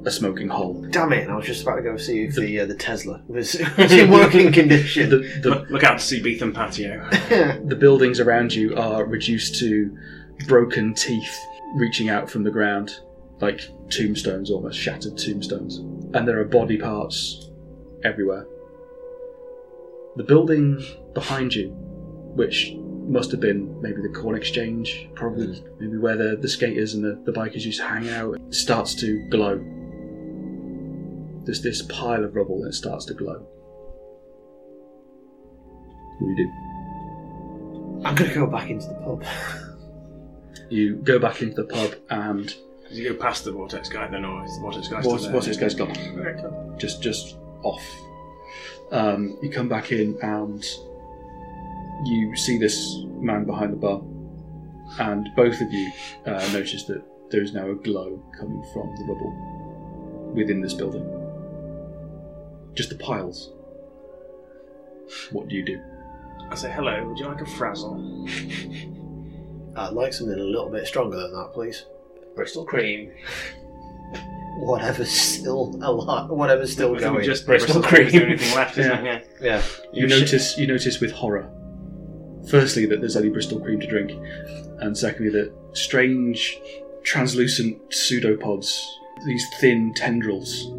a 0.05 0.11
smoking 0.11 0.49
hole. 0.49 0.87
Damn 0.91 1.13
it! 1.13 1.29
I 1.29 1.35
was 1.35 1.47
just 1.47 1.63
about 1.63 1.77
to 1.77 1.83
go 1.83 1.97
see 1.97 2.25
if 2.25 2.37
the 2.37 2.61
uh, 2.61 2.67
the 2.67 2.77
Tesla 2.77 3.23
was, 3.27 3.57
was 3.79 3.93
in 3.93 4.11
working 4.11 4.53
condition. 4.53 5.11
The, 5.11 5.19
the, 5.43 5.51
Look, 5.51 5.71
look 5.71 5.85
out 5.85 5.99
to 5.99 6.05
see 6.05 6.23
Beetham 6.23 6.55
patio. 6.55 7.09
the 7.65 7.77
buildings 7.77 8.21
around 8.21 8.55
you 8.55 8.77
are 8.77 9.05
reduced 9.05 9.57
to 9.57 9.97
broken 10.47 10.95
teeth 10.95 11.37
reaching 11.75 12.09
out 12.09 12.31
from 12.31 12.45
the 12.45 12.51
ground, 12.51 13.01
like 13.41 13.69
tombstones, 13.91 14.51
almost 14.51 14.79
shattered 14.79 15.19
tombstones. 15.19 15.79
And 16.15 16.27
there 16.27 16.39
are 16.41 16.45
body 16.45 16.79
parts 16.79 17.51
everywhere. 18.05 18.47
The 20.15 20.25
building 20.25 20.83
behind 21.15 21.55
you, 21.55 21.71
which 22.35 22.75
must 23.07 23.31
have 23.31 23.41
been 23.41 23.81
maybe 23.81 24.03
the 24.03 24.09
corn 24.09 24.37
exchange, 24.37 25.09
probably 25.15 25.63
maybe 25.79 25.97
where 25.97 26.17
the, 26.17 26.37
the 26.37 26.49
skaters 26.49 26.95
and 26.95 27.05
the, 27.05 27.21
the 27.31 27.39
bikers 27.39 27.65
used 27.65 27.81
to 27.81 27.87
hang 27.87 28.09
out, 28.11 28.39
starts 28.51 28.95
to 28.97 29.29
glow. 29.31 29.59
There's 31.45 31.63
this 31.63 31.83
pile 31.83 32.25
of 32.25 32.35
rubble 32.35 32.63
and 32.63 32.73
it 32.73 32.75
starts 32.75 33.05
to 33.07 33.15
glow. 33.15 33.47
What 36.19 36.37
do 36.37 36.43
you 36.43 36.47
do? 36.47 38.03
I'm 38.05 38.15
gonna 38.15 38.35
go 38.35 38.47
back 38.47 38.71
into 38.71 38.89
the 38.89 38.95
pub. 38.95 39.25
You 40.69 40.97
go 40.97 41.19
back 41.19 41.43
into 41.43 41.55
the 41.55 41.65
pub 41.65 41.95
and 42.11 42.47
Did 42.89 42.99
you 42.99 43.13
go 43.13 43.21
past 43.21 43.45
the 43.45 43.53
vortex 43.53 43.89
guy 43.89 44.09
then, 44.09 44.25
or 44.25 44.45
is 44.45 44.55
the 44.57 44.61
vortex 44.61 44.89
guy 44.89 44.97
what's, 45.03 45.23
still 45.23 45.35
what's 45.35 45.47
there? 45.47 45.55
his 45.55 45.57
guy's 45.59 45.75
gone? 45.75 46.77
Just 46.79 47.03
just 47.03 47.37
off. 47.63 47.85
Um, 48.91 49.39
you 49.43 49.51
come 49.51 49.69
back 49.69 49.93
in 49.93 50.19
and 50.23 50.65
you 52.05 52.35
see 52.37 52.59
this 52.59 52.99
man 53.21 53.45
behind 53.45 53.73
the 53.73 53.77
bar, 53.77 54.01
and 55.01 55.29
both 55.37 55.61
of 55.61 55.73
you 55.73 55.91
uh, 56.27 56.47
notice 56.53 56.85
that 56.85 57.03
there 57.31 57.43
is 57.43 57.53
now 57.53 57.69
a 57.71 57.75
glow 57.75 58.23
coming 58.39 58.63
from 58.73 58.95
the 58.97 59.05
rubble 59.05 60.33
within 60.35 60.61
this 60.61 60.75
building. 60.75 61.05
Just 62.75 62.91
the 62.91 62.97
piles. 62.97 63.51
What 65.33 65.49
do 65.49 65.57
you 65.57 65.65
do? 65.65 65.81
I 66.51 66.55
say 66.55 66.71
hello. 66.71 67.07
Would 67.09 67.19
you 67.19 67.27
like 67.27 67.41
a 67.41 67.47
frazzle? 67.47 68.29
I'd 69.77 69.93
like 69.93 70.13
something 70.13 70.39
a 70.39 70.43
little 70.43 70.71
bit 70.71 70.87
stronger 70.87 71.17
than 71.17 71.33
that, 71.33 71.51
please. 71.53 71.85
Bristol 72.35 72.65
cream. 72.65 73.11
Whatever's 74.59 75.11
still 75.11 75.79
alive, 75.83 76.31
whatever's 76.31 76.73
still 76.73 76.95
I 76.97 76.99
think 76.99 77.13
going. 77.13 77.25
Just 77.27 77.45
Bristol 77.45 77.83
Bristol 77.83 77.83
cream. 77.83 78.07
is 78.07 78.13
the 78.13 78.19
cream. 78.19 78.31
only 78.33 78.39
thing 78.39 78.55
left, 78.57 78.79
isn't 78.79 78.91
Yeah. 79.05 79.15
it? 79.17 79.37
Yeah. 79.41 79.47
yeah. 79.47 79.63
You 79.93 80.09
sh- 80.09 80.11
notice 80.11 80.57
you 80.59 80.67
notice 80.67 80.99
with 81.01 81.13
horror. 81.13 81.51
Firstly, 82.49 82.87
that 82.87 83.01
there's 83.01 83.17
only 83.17 83.31
Bristol 83.31 83.61
cream 83.61 83.81
to 83.81 83.87
drink, 83.87 84.13
and 84.79 84.97
secondly, 84.97 85.31
that 85.33 85.53
strange, 85.73 86.59
translucent 87.03 87.81
pseudopods, 87.93 88.99
these 89.25 89.45
thin 89.59 89.93
tendrils, 89.95 90.73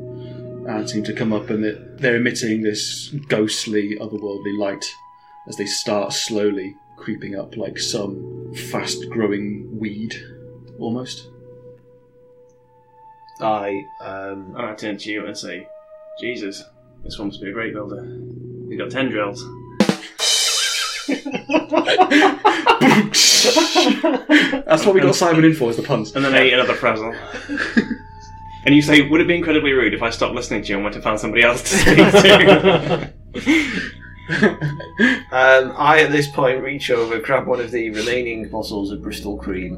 uh, 0.70 0.86
seem 0.86 1.04
to 1.04 1.14
come 1.14 1.34
up, 1.34 1.50
and 1.50 1.64
that 1.64 2.00
they're 2.00 2.18
emitting 2.18 2.62
this 2.62 3.10
ghostly, 3.28 3.98
otherworldly 4.00 4.58
light 4.58 4.94
as 5.48 5.58
they 5.58 5.66
start 5.66 6.14
slowly 6.14 6.76
creeping 6.98 7.36
up, 7.36 7.56
like 7.58 7.78
some 7.80 8.54
fast-growing 8.72 9.78
weed, 9.78 10.16
almost. 10.80 11.30
I 13.40 13.84
um, 14.02 14.54
And 14.56 14.66
I 14.66 14.74
turn 14.74 14.98
to 14.98 15.10
you 15.10 15.26
and 15.26 15.38
say, 15.38 15.68
Jesus, 16.20 16.64
this 17.04 17.20
one 17.20 17.28
must 17.28 17.42
be 17.42 17.50
a 17.50 17.54
great 17.54 17.74
builder. 17.74 18.04
He's 18.68 18.80
got 18.80 18.90
tendrils. 18.90 19.44
That's 24.66 24.86
what 24.86 24.94
we 24.94 25.02
got 25.02 25.16
Simon 25.16 25.46
in 25.46 25.54
for, 25.54 25.70
is 25.70 25.78
the 25.78 25.84
puns. 25.84 26.16
And 26.16 26.26
then 26.26 26.36
I 26.36 26.48
eat 26.48 26.54
another 26.54 26.76
frazzle. 26.76 27.14
and 28.66 28.76
you 28.76 28.82
say, 28.82 29.08
would 29.08 29.22
it 29.22 29.28
be 29.28 29.36
incredibly 29.36 29.72
rude 29.74 29.94
if 29.94 30.02
I 30.02 30.10
stopped 30.10 30.36
listening 30.36 30.64
to 30.64 30.70
you 30.70 30.76
and 30.76 30.84
went 30.84 30.96
to 30.96 31.02
find 31.02 31.20
somebody 31.20 31.44
else 31.44 31.62
to 31.64 31.78
speak 31.78 31.98
to? 33.44 33.92
Um, 34.30 35.74
I, 35.78 36.02
at 36.02 36.12
this 36.12 36.28
point, 36.28 36.62
reach 36.62 36.90
over, 36.92 37.20
grab 37.20 37.48
one 37.48 37.60
of 37.60 37.72
the 37.72 37.90
remaining 37.92 38.50
bottles 38.50 38.92
of 38.92 39.02
Bristol 39.02 39.38
cream, 39.38 39.78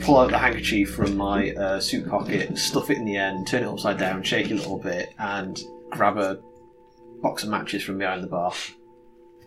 pull 0.00 0.18
out 0.18 0.30
the 0.30 0.38
handkerchief 0.38 0.94
from 0.94 1.16
my 1.16 1.50
uh, 1.52 1.80
suit 1.80 2.08
pocket, 2.08 2.56
stuff 2.56 2.90
it 2.90 2.96
in 2.96 3.04
the 3.04 3.16
end, 3.16 3.46
turn 3.46 3.62
it 3.62 3.66
upside 3.66 3.98
down, 3.98 4.22
shake 4.22 4.46
it 4.46 4.52
a 4.52 4.56
little 4.56 4.78
bit, 4.78 5.12
and 5.18 5.62
grab 5.90 6.16
a 6.16 6.40
box 7.20 7.42
of 7.42 7.50
matches 7.50 7.82
from 7.82 7.98
behind 7.98 8.22
the 8.22 8.26
bar. 8.26 8.52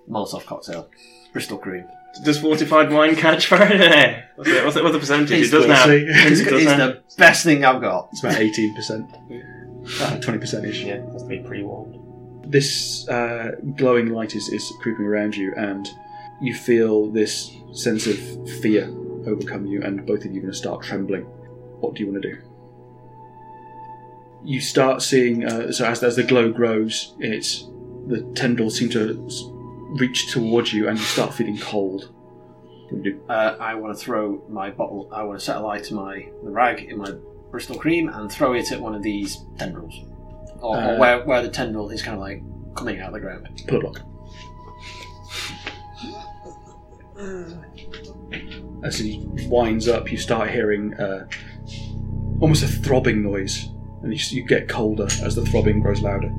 Molotov 0.09 0.45
cocktail. 0.45 0.89
Bristol 1.33 1.57
cream. 1.57 1.85
Does 2.23 2.39
fortified 2.39 2.91
wine 2.91 3.15
catch 3.15 3.47
fire? 3.47 4.23
What's 4.35 4.49
the, 4.49 4.61
what's 4.63 4.75
the, 4.75 4.83
what's 4.83 4.93
the 4.93 4.99
percentage? 4.99 5.31
It's 5.31 5.49
it 5.49 5.57
does 5.57 5.67
now. 5.67 5.85
It's, 5.89 6.39
It 6.41 6.43
does 6.49 6.61
it's 6.61 6.65
now. 6.65 6.77
the 6.77 7.01
best 7.17 7.43
thing 7.43 7.65
I've 7.65 7.81
got. 7.81 8.09
It's 8.11 8.21
about 8.21 8.35
18%. 8.35 9.13
Uh, 10.01 10.17
20% 10.19 10.65
ish. 10.67 10.83
Yeah, 10.83 11.01
has 11.11 11.23
to 11.23 11.27
be 11.27 11.39
pre-warned. 11.39 11.97
this 12.51 13.07
uh, 13.09 13.51
glowing 13.75 14.09
light 14.09 14.35
is, 14.35 14.47
is 14.49 14.71
creeping 14.81 15.05
around 15.05 15.35
you, 15.35 15.53
and 15.57 15.87
you 16.41 16.53
feel 16.55 17.07
this 17.11 17.51
sense 17.73 18.05
of 18.07 18.17
fear 18.61 18.85
overcome 19.27 19.65
you, 19.65 19.81
and 19.81 20.05
both 20.05 20.23
of 20.25 20.31
you 20.31 20.37
are 20.39 20.41
going 20.43 20.51
to 20.53 20.57
start 20.57 20.83
trembling. 20.83 21.23
What 21.81 21.95
do 21.95 22.03
you 22.03 22.11
want 22.11 22.21
to 22.23 22.29
do? 22.33 22.41
You 24.43 24.61
start 24.61 25.01
seeing, 25.01 25.45
uh, 25.45 25.71
so 25.71 25.85
as, 25.85 26.03
as 26.03 26.15
the 26.15 26.23
glow 26.23 26.51
grows, 26.51 27.15
it's 27.19 27.67
the 28.07 28.21
tendrils 28.35 28.77
seem 28.77 28.89
to 28.91 29.25
s- 29.25 29.43
reach 29.95 30.31
towards 30.31 30.73
you, 30.73 30.87
and 30.87 30.97
you 30.97 31.03
start 31.05 31.33
feeling 31.33 31.57
cold. 31.57 32.11
What 32.89 33.03
do 33.03 33.09
you 33.09 33.15
do? 33.15 33.21
Uh, 33.29 33.57
I 33.59 33.75
want 33.75 33.97
to 33.97 34.03
throw 34.03 34.43
my 34.49 34.69
bottle. 34.69 35.09
I 35.11 35.23
want 35.23 35.39
to 35.39 35.45
set 35.45 35.57
a 35.57 35.59
light 35.59 35.83
to 35.85 35.93
my 35.93 36.29
the 36.43 36.49
rag 36.49 36.83
in 36.83 36.97
my 36.97 37.11
Bristol 37.51 37.77
cream 37.77 38.09
and 38.09 38.31
throw 38.31 38.53
it 38.53 38.71
at 38.71 38.81
one 38.81 38.93
of 38.95 39.01
these 39.03 39.45
tendrils, 39.57 39.93
or, 40.61 40.77
Uh, 40.77 40.93
or 40.95 40.99
where 40.99 41.25
where 41.25 41.41
the 41.41 41.49
tendril 41.49 41.89
is 41.89 42.01
kind 42.01 42.15
of 42.15 42.21
like 42.21 42.41
coming 42.75 42.99
out 42.99 43.07
of 43.07 43.13
the 43.13 43.19
ground. 43.19 43.49
Pull 43.67 43.77
a 43.77 43.81
block. 43.81 44.01
As 48.83 48.99
he 48.99 49.25
winds 49.47 49.87
up, 49.87 50.11
you 50.11 50.17
start 50.17 50.51
hearing 50.51 50.93
uh, 50.95 51.27
almost 52.39 52.63
a 52.63 52.67
throbbing 52.67 53.23
noise, 53.23 53.69
and 54.03 54.13
you, 54.13 54.37
you 54.37 54.45
get 54.45 54.69
colder 54.69 55.07
as 55.23 55.35
the 55.35 55.43
throbbing 55.45 55.79
grows 55.81 56.01
louder, 56.01 56.31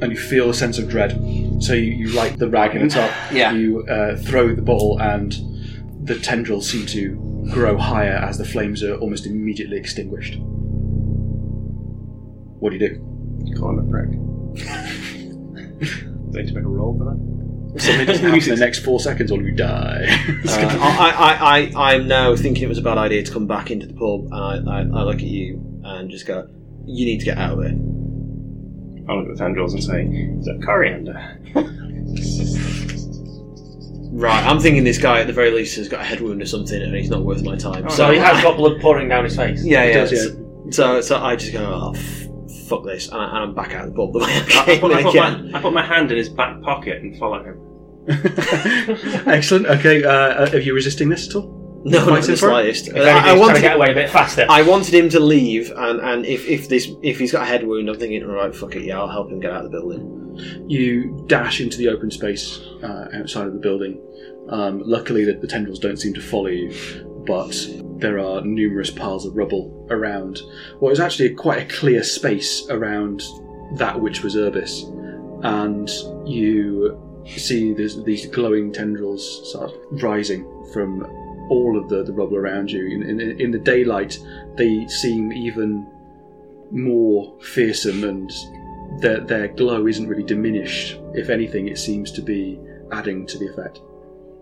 and 0.00 0.10
you 0.12 0.18
feel 0.18 0.50
a 0.50 0.54
sense 0.54 0.78
of 0.78 0.88
dread. 0.88 1.12
So 1.60 1.72
you, 1.74 1.92
you 1.92 2.08
light 2.14 2.38
the 2.38 2.48
rag 2.48 2.74
in 2.74 2.82
the 2.86 2.92
top, 2.94 3.10
Yeah. 3.32 3.52
you 3.52 3.86
uh, 3.86 4.16
throw 4.16 4.54
the 4.54 4.62
bottle, 4.62 4.98
and 5.00 5.32
the 6.04 6.18
tendrils 6.18 6.68
seem 6.68 6.86
to 6.86 7.20
grow 7.52 7.76
higher 7.76 8.12
as 8.16 8.38
the 8.38 8.44
flames 8.44 8.82
are 8.82 8.96
almost 8.96 9.26
immediately 9.26 9.76
extinguished. 9.76 10.36
What 12.60 12.70
do 12.70 12.76
you 12.76 12.88
do? 12.88 13.54
Call 13.58 13.70
him 13.70 13.78
a 13.86 13.90
prick. 13.90 14.10
Do 15.80 16.38
I 16.38 16.42
need 16.42 16.48
to 16.48 16.54
make 16.54 16.64
a 16.64 16.68
roll 16.68 16.96
for 16.98 17.04
that? 17.04 17.34
Something 17.80 18.06
doesn't 18.06 18.24
happen 18.24 18.40
in 18.42 18.48
the 18.50 18.56
next 18.64 18.80
four 18.84 19.00
seconds, 19.00 19.32
or 19.32 19.42
you 19.42 19.50
die. 19.52 20.04
Uh, 20.08 20.48
I, 20.48 21.10
I, 21.18 21.72
I, 21.80 21.92
I'm 21.92 22.06
now 22.06 22.36
thinking 22.36 22.62
it 22.62 22.68
was 22.68 22.78
a 22.78 22.82
bad 22.82 22.98
idea 22.98 23.22
to 23.24 23.32
come 23.32 23.46
back 23.46 23.70
into 23.70 23.86
the 23.86 23.94
pub, 23.94 24.26
and 24.32 24.68
I, 24.70 24.78
I, 24.78 24.80
I 24.80 25.02
look 25.04 25.16
at 25.16 25.22
you 25.22 25.60
and 25.84 26.08
just 26.10 26.24
go, 26.26 26.46
"You 26.86 27.04
need 27.04 27.18
to 27.18 27.24
get 27.24 27.36
out 27.36 27.58
of 27.58 27.64
it." 27.64 27.74
I'll 29.08 29.18
look 29.18 29.28
at 29.30 29.36
the 29.36 29.44
tendrils 29.44 29.74
and 29.74 29.82
say, 29.84 30.02
is 30.04 30.46
that 30.46 30.62
coriander? 30.64 31.14
Right, 34.16 34.44
I'm 34.46 34.60
thinking 34.60 34.84
this 34.84 34.98
guy 34.98 35.20
at 35.20 35.26
the 35.26 35.32
very 35.32 35.50
least 35.50 35.76
has 35.76 35.88
got 35.88 36.00
a 36.00 36.04
head 36.04 36.20
wound 36.20 36.40
or 36.40 36.46
something, 36.46 36.80
and 36.80 36.94
he's 36.94 37.10
not 37.10 37.22
worth 37.24 37.42
my 37.42 37.56
time. 37.56 37.84
Oh, 37.86 37.88
so 37.88 37.96
So 37.96 38.12
he 38.12 38.18
has 38.18 38.42
got 38.42 38.56
blood 38.56 38.80
pouring 38.80 39.08
down 39.08 39.24
his 39.24 39.34
face. 39.36 39.64
yeah, 39.64 39.84
yeah. 39.84 39.92
does, 39.94 40.12
yeah. 40.12 40.40
So, 40.70 41.00
so 41.00 41.18
I 41.22 41.34
just 41.36 41.52
go, 41.52 41.64
"Oh, 41.64 41.92
f- 41.94 42.28
fuck 42.68 42.84
this," 42.84 43.08
and, 43.08 43.20
I, 43.20 43.24
and 43.26 43.38
I'm 43.38 43.54
back 43.54 43.74
out 43.74 43.86
of 43.88 43.92
the 43.92 43.96
pub 43.96 44.12
the 44.12 44.20
way 44.20 44.26
I 44.26 44.36
I, 44.36 44.40
I, 44.40 44.64
came 44.66 44.80
put, 44.80 44.92
I, 44.92 45.02
put 45.02 45.10
again. 45.10 45.50
my, 45.50 45.58
I 45.58 45.62
put 45.62 45.72
my 45.74 45.84
hand 45.84 46.10
in 46.12 46.16
his 46.16 46.28
back 46.28 46.62
pocket 46.62 47.02
and 47.02 47.18
follow 47.18 47.42
him. 47.42 47.58
Excellent. 49.28 49.66
Okay, 49.66 50.04
uh, 50.04 50.10
uh, 50.10 50.50
are 50.52 50.58
you 50.60 50.74
resisting 50.74 51.08
this 51.08 51.28
at 51.28 51.34
all? 51.34 51.63
No, 51.84 52.06
not 52.06 52.24
in 52.24 52.30
the 52.30 52.36
slightest. 52.36 52.88
If 52.88 52.94
Uh, 52.94 53.00
anything, 53.00 53.14
I, 53.14 53.14
he's 53.14 53.22
trying 53.22 53.34
to 53.34 53.40
wanted, 53.40 53.60
get 53.60 53.76
away 53.76 53.90
a 53.90 53.94
bit 53.94 54.10
faster. 54.10 54.46
I 54.48 54.62
wanted 54.62 54.94
him 54.94 55.08
to 55.10 55.20
leave, 55.20 55.70
and, 55.76 56.00
and 56.00 56.24
if, 56.24 56.46
if 56.48 56.68
this 56.68 56.90
if 57.02 57.18
he's 57.18 57.32
got 57.32 57.42
a 57.42 57.44
head 57.44 57.66
wound, 57.66 57.88
I'm 57.90 57.98
thinking, 57.98 58.26
right, 58.26 58.54
fuck 58.54 58.74
it, 58.74 58.84
yeah, 58.84 58.98
I'll 58.98 59.08
help 59.08 59.30
him 59.30 59.38
get 59.40 59.52
out 59.52 59.64
of 59.64 59.70
the 59.70 59.78
building. 59.78 60.64
You 60.66 61.24
dash 61.26 61.60
into 61.60 61.76
the 61.76 61.88
open 61.88 62.10
space 62.10 62.60
uh, 62.82 63.08
outside 63.14 63.46
of 63.46 63.52
the 63.52 63.58
building. 63.58 64.00
Um, 64.48 64.82
luckily, 64.84 65.24
the, 65.24 65.34
the 65.34 65.46
tendrils 65.46 65.78
don't 65.78 65.98
seem 65.98 66.14
to 66.14 66.20
follow 66.22 66.48
you, 66.48 66.72
but 67.26 67.54
there 67.98 68.18
are 68.18 68.40
numerous 68.40 68.90
piles 68.90 69.26
of 69.26 69.36
rubble 69.36 69.86
around 69.90 70.40
what 70.80 70.90
is 70.90 71.00
actually 71.00 71.34
quite 71.34 71.62
a 71.62 71.74
clear 71.74 72.02
space 72.02 72.66
around 72.70 73.22
that 73.76 74.00
which 74.00 74.22
was 74.22 74.36
Urbis. 74.36 74.84
And 75.44 75.88
you 76.26 76.98
see 77.26 77.72
these 77.74 78.26
glowing 78.26 78.72
tendrils 78.72 79.52
sort 79.52 79.70
of 79.70 80.02
rising 80.02 80.44
from 80.72 81.06
all 81.50 81.78
of 81.78 81.88
the, 81.88 82.02
the 82.02 82.12
rubble 82.12 82.36
around 82.36 82.70
you. 82.70 82.86
In, 82.86 83.20
in, 83.20 83.40
in 83.40 83.50
the 83.50 83.58
daylight, 83.58 84.18
they 84.56 84.86
seem 84.88 85.32
even 85.32 85.86
more 86.70 87.38
fearsome 87.40 88.04
and 88.04 88.32
their, 89.00 89.20
their 89.20 89.48
glow 89.48 89.86
isn't 89.86 90.08
really 90.08 90.22
diminished. 90.22 90.98
If 91.14 91.28
anything, 91.30 91.68
it 91.68 91.78
seems 91.78 92.10
to 92.12 92.22
be 92.22 92.58
adding 92.92 93.26
to 93.26 93.38
the 93.38 93.48
effect. 93.48 93.80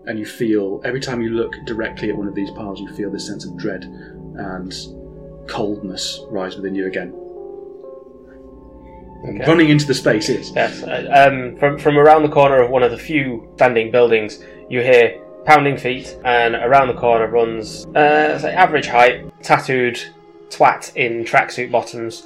And 0.05 0.19
you 0.19 0.25
feel, 0.25 0.81
every 0.83 0.99
time 0.99 1.21
you 1.21 1.29
look 1.29 1.53
directly 1.65 2.09
at 2.09 2.17
one 2.17 2.27
of 2.27 2.35
these 2.35 2.51
piles, 2.51 2.79
you 2.79 2.93
feel 2.93 3.09
this 3.09 3.25
sense 3.25 3.45
of 3.45 3.57
dread 3.57 3.83
and 3.85 4.73
coldness 5.47 6.21
rise 6.29 6.55
within 6.55 6.75
you 6.75 6.87
again. 6.87 7.13
Okay. 9.25 9.45
Running 9.47 9.69
into 9.69 9.85
the 9.85 9.93
space 9.93 10.27
is. 10.27 10.51
Yes. 10.53 10.83
uh, 10.83 11.29
Um, 11.29 11.55
from 11.57 11.79
from 11.79 11.97
around 11.97 12.23
the 12.23 12.29
corner 12.29 12.61
of 12.61 12.69
one 12.69 12.83
of 12.83 12.91
the 12.91 12.97
few 12.97 13.49
standing 13.55 13.89
buildings, 13.89 14.43
you 14.69 14.81
hear 14.81 15.22
pounding 15.45 15.77
feet, 15.77 16.17
and 16.23 16.55
around 16.55 16.87
the 16.87 16.93
corner 16.93 17.27
runs, 17.27 17.85
uh, 17.87 18.39
say 18.39 18.53
average 18.53 18.87
height, 18.87 19.25
tattooed 19.43 19.99
twat 20.49 20.95
in 20.95 21.23
tracksuit 21.23 21.71
bottoms. 21.71 22.23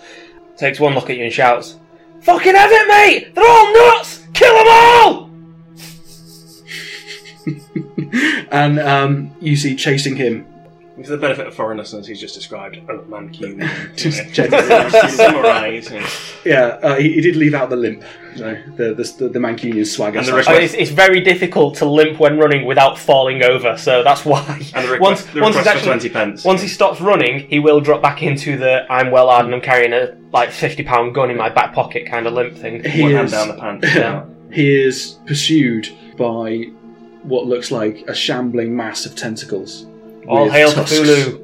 Takes 0.58 0.80
one 0.80 0.94
look 0.94 1.10
at 1.10 1.18
you 1.18 1.26
and 1.26 1.34
shouts, 1.34 1.78
"Fucking 2.22 2.56
have 2.56 2.72
it, 2.72 2.88
mate! 2.88 3.36
They're 3.36 3.48
all 3.48 3.74
nuts! 3.74 4.24
Kill 4.34 4.56
them 4.56 4.68
all!" 4.70 5.30
and 8.52 8.80
um, 8.80 9.36
you 9.40 9.56
see 9.56 9.76
chasing 9.76 10.16
him. 10.16 10.46
For 11.04 11.12
the 11.12 11.18
benefit 11.18 11.46
of 11.46 11.54
foreign 11.54 11.78
listeners, 11.78 12.08
he's 12.08 12.20
just 12.20 12.34
described 12.34 12.78
a 12.90 12.94
Mancunian. 13.00 13.96
Just 13.96 14.18
to 14.20 14.32
generally. 14.32 15.10
summarise. 15.12 15.92
you 15.92 16.00
know. 16.00 16.08
Yeah, 16.44 16.66
uh, 16.82 16.96
he, 16.96 17.14
he 17.14 17.22
did 17.22 17.36
leave 17.36 17.54
out 17.54 17.70
the 17.70 17.76
limp, 17.76 18.04
you 18.36 18.42
know, 18.42 18.62
the, 18.76 18.94
the, 18.94 19.30
the 19.30 19.40
Mancunian 19.40 19.86
swagger. 19.86 20.18
And 20.20 20.28
the 20.28 20.32
slash- 20.32 20.48
I 20.48 20.54
mean, 20.54 20.62
it's, 20.64 20.74
it's 20.74 20.92
very 20.92 21.22
difficult 21.22 21.76
to 21.76 21.86
limp 21.86 22.20
when 22.20 22.38
running 22.38 22.66
without 22.66 22.98
falling 22.98 23.44
over, 23.44 23.78
so 23.78 24.04
that's 24.04 24.26
why. 24.26 24.44
And 24.74 24.88
the 24.88 24.98
once 25.00 25.22
request, 25.22 25.34
the 25.34 25.42
once 25.42 25.56
he's 25.56 25.66
request 25.66 25.84
for 25.84 25.92
actually 25.92 26.10
20 26.10 26.10
pence. 26.10 26.44
Once 26.44 26.62
he 26.62 26.68
stops 26.68 27.02
running, 27.02 27.48
he 27.48 27.60
will 27.60 27.80
drop 27.80 28.02
back 28.02 28.24
into 28.24 28.58
the 28.58 28.86
I'm 28.92 29.12
well 29.12 29.30
armed 29.30 29.48
and 29.48 29.56
I'm 29.56 29.62
carrying 29.62 29.94
a 29.94 30.16
like 30.34 30.52
fifty 30.52 30.84
pound 30.84 31.16
gun 31.16 31.30
in 31.32 31.38
my 31.38 31.50
back 31.50 31.74
pocket 31.74 32.08
kind 32.08 32.28
of 32.28 32.34
limp 32.34 32.56
thing. 32.58 32.84
he 32.84 33.02
One 33.04 33.12
is, 33.12 33.18
hand 33.18 33.32
down 33.32 33.48
the 33.50 33.62
pants. 33.62 33.96
Yeah. 33.96 34.26
he 34.52 34.82
is 34.82 35.20
pursued 35.26 35.90
by 36.18 36.66
what 37.24 37.46
looks 37.46 37.72
like 37.72 38.06
a 38.08 38.14
shambling 38.16 38.76
mass 38.76 39.06
of 39.06 39.16
tentacles. 39.16 39.87
All 40.28 40.50
hail 40.50 40.72
tusks, 40.72 40.98
Cthulhu! 40.98 41.44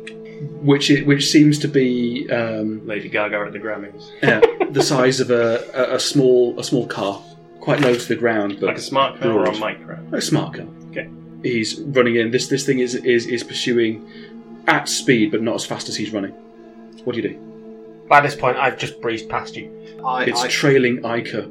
Which 0.61 0.89
it, 0.91 1.05
which 1.05 1.29
seems 1.29 1.59
to 1.59 1.67
be 1.67 2.29
um, 2.29 2.85
Lady 2.85 3.09
Gaga 3.09 3.37
at 3.47 3.53
the 3.53 3.59
Grammys. 3.59 4.09
yeah, 4.21 4.41
the 4.71 4.83
size 4.83 5.19
of 5.19 5.29
a, 5.31 5.63
a, 5.73 5.95
a 5.95 5.99
small 5.99 6.59
a 6.59 6.63
small 6.63 6.85
car, 6.87 7.21
quite 7.61 7.79
low 7.81 7.95
to 7.95 8.07
the 8.07 8.15
ground, 8.15 8.57
but 8.59 8.67
Like 8.67 8.77
a 8.77 8.81
smart 8.81 9.19
car 9.19 9.31
or 9.31 9.45
a 9.45 9.57
micro? 9.57 9.99
a 10.11 10.21
smart 10.21 10.55
car. 10.55 10.67
Okay. 10.89 11.09
He's 11.43 11.79
running 11.81 12.15
in. 12.15 12.31
This 12.31 12.47
this 12.47 12.65
thing 12.65 12.79
is 12.79 12.95
is 12.95 13.25
is 13.27 13.43
pursuing 13.43 14.07
at 14.67 14.87
speed, 14.89 15.31
but 15.31 15.41
not 15.41 15.55
as 15.55 15.65
fast 15.65 15.87
as 15.89 15.95
he's 15.95 16.11
running. 16.11 16.31
What 17.03 17.15
do 17.15 17.21
you 17.21 17.29
do? 17.29 17.35
By 18.09 18.21
this 18.21 18.35
point, 18.35 18.57
I've 18.57 18.77
just 18.77 19.01
breezed 19.01 19.29
past 19.29 19.55
you. 19.55 19.69
I, 20.05 20.25
It's 20.25 20.41
I, 20.43 20.47
trailing 20.49 21.05
ichor 21.05 21.49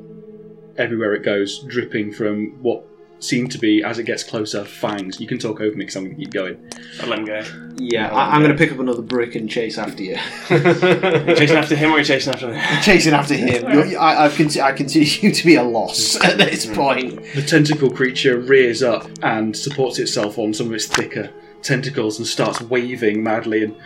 everywhere 0.76 1.14
it 1.14 1.22
goes, 1.22 1.60
dripping 1.68 2.12
from 2.12 2.62
what 2.62 2.84
seem 3.22 3.48
to 3.48 3.58
be, 3.58 3.82
as 3.82 3.98
it 3.98 4.04
gets 4.04 4.24
closer, 4.24 4.64
fangs. 4.64 5.20
You 5.20 5.26
can 5.26 5.38
talk 5.38 5.60
over 5.60 5.70
me 5.76 5.84
because 5.84 5.96
I'm 5.96 6.04
going 6.04 6.16
to 6.16 6.22
keep 6.22 6.32
going. 6.32 6.70
I'd 7.00 7.08
let 7.08 7.18
him 7.20 7.24
go. 7.24 7.42
yeah, 7.76 8.12
I, 8.12 8.34
I'm 8.34 8.42
going 8.42 8.52
to 8.52 8.58
pick 8.58 8.72
up 8.72 8.80
another 8.80 9.02
brick 9.02 9.34
and 9.36 9.48
chase 9.48 9.78
after 9.78 10.02
you. 10.02 10.18
You 10.50 10.58
chasing 11.36 11.56
after 11.56 11.76
him 11.76 11.90
or 11.90 11.94
are 11.94 11.98
you 11.98 12.04
chasing 12.04 12.34
after 12.34 12.52
me? 12.52 12.60
Chasing 12.82 13.14
after 13.14 13.34
him. 13.34 13.70
You're, 13.70 13.98
I, 13.98 14.26
I, 14.26 14.28
consider, 14.28 14.64
I 14.64 14.72
consider 14.72 15.04
you 15.04 15.32
to 15.32 15.46
be 15.46 15.54
a 15.54 15.62
loss 15.62 16.16
at 16.24 16.38
this 16.38 16.66
point. 16.66 17.22
The 17.34 17.42
tentacle 17.42 17.90
creature 17.90 18.38
rears 18.38 18.82
up 18.82 19.08
and 19.22 19.56
supports 19.56 19.98
itself 19.98 20.38
on 20.38 20.52
some 20.52 20.66
of 20.66 20.72
its 20.72 20.86
thicker 20.86 21.30
tentacles 21.62 22.18
and 22.18 22.26
starts 22.26 22.60
waving 22.60 23.22
madly. 23.22 23.64
And 23.64 23.76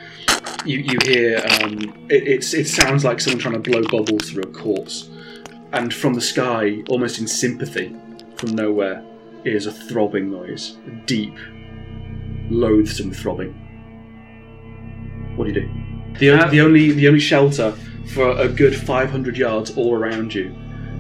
you, 0.64 0.78
you 0.78 0.98
hear 1.04 1.38
um, 1.38 1.78
it, 2.08 2.26
it's, 2.26 2.54
it 2.54 2.66
sounds 2.66 3.04
like 3.04 3.20
someone 3.20 3.38
trying 3.38 3.62
to 3.62 3.70
blow 3.70 3.82
bubbles 3.82 4.30
through 4.30 4.44
a 4.44 4.52
corpse. 4.52 5.10
And 5.72 5.92
from 5.92 6.14
the 6.14 6.22
sky, 6.22 6.82
almost 6.88 7.18
in 7.18 7.26
sympathy, 7.26 7.94
from 8.36 8.54
nowhere, 8.54 9.04
is 9.46 9.66
a 9.66 9.72
throbbing 9.72 10.30
noise. 10.30 10.76
A 10.86 10.90
deep, 11.06 11.34
loathsome 12.50 13.12
throbbing. 13.12 13.52
What 15.36 15.46
do 15.46 15.52
you 15.52 15.60
do? 15.60 15.70
The, 16.18 16.48
the 16.50 16.60
only 16.60 16.92
the 16.92 17.08
only 17.08 17.20
shelter 17.20 17.72
for 18.14 18.30
a 18.38 18.48
good 18.48 18.74
500 18.74 19.36
yards 19.36 19.76
all 19.76 19.94
around 19.94 20.34
you 20.34 20.54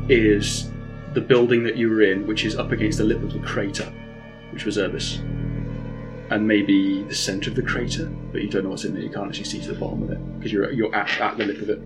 is 0.08 0.70
the 1.14 1.20
building 1.20 1.62
that 1.64 1.76
you 1.76 1.88
were 1.88 2.02
in, 2.02 2.26
which 2.26 2.44
is 2.44 2.56
up 2.56 2.72
against 2.72 2.98
the 2.98 3.04
lip 3.04 3.22
of 3.22 3.32
the 3.32 3.38
crater, 3.40 3.90
which 4.50 4.64
was 4.64 4.76
Urbis. 4.76 5.20
And 6.30 6.46
maybe 6.46 7.04
the 7.04 7.14
centre 7.14 7.50
of 7.50 7.56
the 7.56 7.62
crater, 7.62 8.06
but 8.32 8.42
you 8.42 8.50
don't 8.50 8.64
know 8.64 8.70
what's 8.70 8.84
in 8.84 8.92
there. 8.92 9.02
You 9.02 9.10
can't 9.10 9.28
actually 9.28 9.44
see 9.44 9.60
to 9.60 9.72
the 9.72 9.78
bottom 9.78 10.02
of 10.02 10.10
it 10.10 10.38
because 10.38 10.52
you're 10.52 10.70
you're 10.72 10.94
at, 10.94 11.20
at 11.20 11.38
the 11.38 11.46
lip 11.46 11.62
of 11.62 11.70
it. 11.70 11.80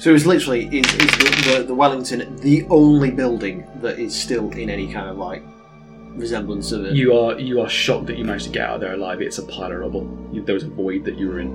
So 0.00 0.14
it's 0.14 0.24
literally 0.24 0.64
is, 0.78 0.86
is 0.94 1.10
the, 1.18 1.52
the, 1.58 1.64
the 1.64 1.74
Wellington 1.74 2.34
the 2.36 2.66
only 2.70 3.10
building 3.10 3.66
that 3.82 3.98
is 3.98 4.18
still 4.18 4.50
in 4.52 4.70
any 4.70 4.90
kind 4.90 5.10
of 5.10 5.18
like 5.18 5.42
resemblance 6.14 6.72
of 6.72 6.86
it. 6.86 6.94
You 6.94 7.14
are 7.18 7.38
you 7.38 7.60
are 7.60 7.68
shocked 7.68 8.06
that 8.06 8.16
you 8.16 8.24
managed 8.24 8.46
to 8.46 8.50
get 8.50 8.62
out 8.66 8.76
of 8.76 8.80
there 8.80 8.94
alive. 8.94 9.20
It's 9.20 9.36
a 9.38 9.42
pile 9.42 9.70
of 9.72 9.78
rubble. 9.78 10.28
You, 10.32 10.42
there 10.42 10.54
was 10.54 10.64
a 10.64 10.68
void 10.70 11.04
that 11.04 11.16
you 11.18 11.28
were 11.28 11.40
in. 11.40 11.50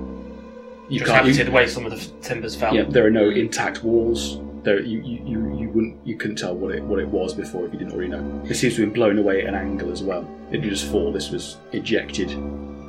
You 0.88 1.00
Just 1.00 1.10
can't. 1.10 1.24
happy 1.24 1.32
to 1.32 1.38
You, 1.40 1.44
the 1.46 1.50
way 1.50 1.66
some 1.66 1.84
of 1.86 1.90
the 1.90 1.96
f- 1.98 2.08
timbers 2.22 2.54
fell. 2.54 2.72
yeah, 2.72 2.84
there 2.84 3.04
are 3.04 3.10
no 3.10 3.28
intact 3.30 3.82
walls. 3.82 4.38
There, 4.62 4.80
you, 4.80 5.00
you, 5.02 5.24
you, 5.26 5.58
you 5.58 5.68
wouldn't 5.70 6.06
you 6.06 6.16
couldn't 6.16 6.36
tell 6.36 6.54
what 6.54 6.72
it 6.72 6.82
what 6.84 7.00
it 7.00 7.08
was 7.08 7.34
before 7.34 7.66
if 7.66 7.72
you 7.72 7.80
didn't 7.80 7.94
already 7.94 8.10
know. 8.10 8.42
It 8.48 8.54
seems 8.54 8.76
to 8.76 8.82
have 8.82 8.92
been 8.92 8.94
blown 8.94 9.18
away 9.18 9.42
at 9.42 9.48
an 9.48 9.54
angle 9.56 9.90
as 9.90 10.04
well. 10.04 10.22
It 10.50 10.58
didn't 10.58 10.70
just 10.70 10.86
fall. 10.88 11.10
This 11.12 11.30
was 11.32 11.56
ejected 11.72 12.28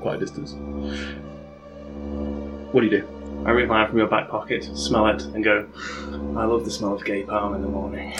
quite 0.02 0.18
a 0.18 0.20
distance. 0.20 0.54
What 2.72 2.82
do 2.82 2.88
you 2.88 3.02
do? 3.02 3.08
I 3.48 3.52
rip 3.52 3.69
my 3.69 3.78
hand 3.78 3.91
from 3.91 3.99
your 3.99 4.10
back 4.10 4.28
pocket, 4.28 4.65
smell 4.78 5.07
it, 5.07 5.24
and 5.24 5.41
go, 5.41 5.65
I 6.36 6.44
love 6.44 6.65
the 6.65 6.72
smell 6.72 6.94
of 6.94 7.06
gay 7.06 7.24
palm 7.24 7.56
in 7.56 7.61
the 7.61 7.69
morning. 7.69 8.11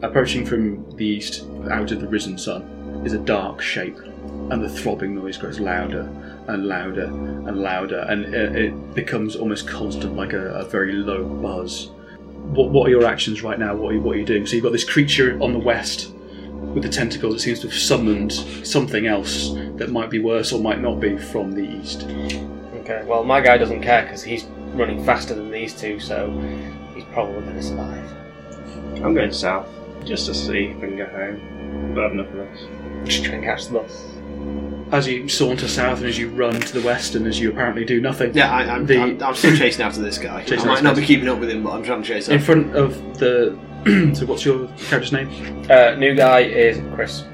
Approaching 0.02 0.46
from 0.46 0.90
the 0.96 1.04
east, 1.04 1.44
out 1.70 1.92
of 1.92 2.00
the 2.00 2.08
risen 2.08 2.38
sun, 2.38 2.62
is 3.04 3.12
a 3.12 3.18
dark 3.18 3.60
shape, 3.60 3.98
and 3.98 4.64
the 4.64 4.70
throbbing 4.70 5.16
noise 5.16 5.36
grows 5.36 5.60
louder 5.60 6.10
and 6.46 6.66
louder 6.66 7.04
and 7.04 7.58
louder, 7.58 7.98
and 8.08 8.24
it, 8.34 8.56
it 8.56 8.94
becomes 8.94 9.36
almost 9.36 9.68
constant, 9.68 10.16
like 10.16 10.32
a, 10.32 10.54
a 10.54 10.64
very 10.64 10.94
low 10.94 11.24
buzz. 11.26 11.90
What, 12.54 12.70
what 12.70 12.86
are 12.86 12.90
your 12.90 13.04
actions 13.04 13.42
right 13.42 13.58
now? 13.58 13.76
What 13.76 13.90
are, 13.90 13.94
you, 13.96 14.00
what 14.00 14.16
are 14.16 14.18
you 14.18 14.24
doing? 14.24 14.46
So 14.46 14.54
you've 14.54 14.64
got 14.64 14.72
this 14.72 14.88
creature 14.88 15.38
on 15.42 15.52
the 15.52 15.58
west 15.58 16.14
with 16.74 16.82
the 16.82 16.88
tentacles. 16.88 17.36
It 17.36 17.40
seems 17.40 17.60
to 17.60 17.68
have 17.68 17.78
summoned 17.78 18.32
something 18.66 19.06
else 19.06 19.50
that 19.76 19.90
might 19.90 20.10
be 20.10 20.18
worse 20.18 20.52
or 20.52 20.60
might 20.60 20.80
not 20.80 21.00
be 21.00 21.16
from 21.18 21.52
the 21.52 21.62
east. 21.62 22.04
Okay, 22.80 23.02
well, 23.06 23.24
my 23.24 23.40
guy 23.40 23.58
doesn't 23.58 23.82
care 23.82 24.02
because 24.02 24.22
he's 24.22 24.44
running 24.74 25.04
faster 25.04 25.34
than 25.34 25.50
these 25.50 25.74
two, 25.78 25.98
so 26.00 26.30
he's 26.94 27.04
probably 27.12 27.40
going 27.42 27.54
to 27.56 27.62
survive. 27.62 28.12
I'm 29.02 29.14
going 29.14 29.32
south, 29.32 29.68
just 30.04 30.26
to 30.26 30.34
see 30.34 30.66
if 30.66 30.76
we 30.76 30.88
can 30.88 30.96
get 30.96 31.10
home. 31.12 31.92
But 31.94 32.04
I've 32.04 32.12
enough 32.12 32.28
of 32.28 32.34
this. 32.34 32.60
Just 33.04 33.24
try 33.24 33.34
and 33.34 33.44
catch 33.44 33.66
the 33.66 33.74
bus. 33.78 34.04
As 34.90 35.06
you 35.06 35.28
saunter 35.28 35.68
south 35.68 35.98
and 35.98 36.06
as 36.06 36.18
you 36.18 36.30
run 36.30 36.54
to 36.58 36.80
the 36.80 36.86
west, 36.86 37.14
and 37.14 37.26
as 37.26 37.38
you 37.38 37.50
apparently 37.50 37.84
do 37.84 38.00
nothing, 38.00 38.34
yeah, 38.34 38.50
I, 38.50 38.62
I'm, 38.74 38.86
The- 38.86 39.00
I'm, 39.02 39.22
I'm 39.22 39.34
still 39.34 39.54
chasing 39.54 39.84
after 39.84 40.00
this 40.00 40.16
guy. 40.16 40.44
I 40.48 40.64
might 40.64 40.82
not 40.82 40.96
be 40.96 41.04
keeping 41.04 41.28
up 41.28 41.38
with 41.38 41.50
him, 41.50 41.62
but 41.62 41.72
I'm 41.72 41.82
trying 41.82 42.02
to 42.02 42.08
chase 42.08 42.28
him. 42.28 42.36
in 42.38 42.40
front 42.40 42.74
of 42.74 43.18
the. 43.18 43.58
so 44.14 44.26
what's 44.26 44.44
your 44.44 44.66
character's 44.88 45.12
name? 45.12 45.28
Uh, 45.70 45.94
new 45.94 46.14
guy 46.14 46.40
is 46.40 46.80
Chris. 46.94 47.24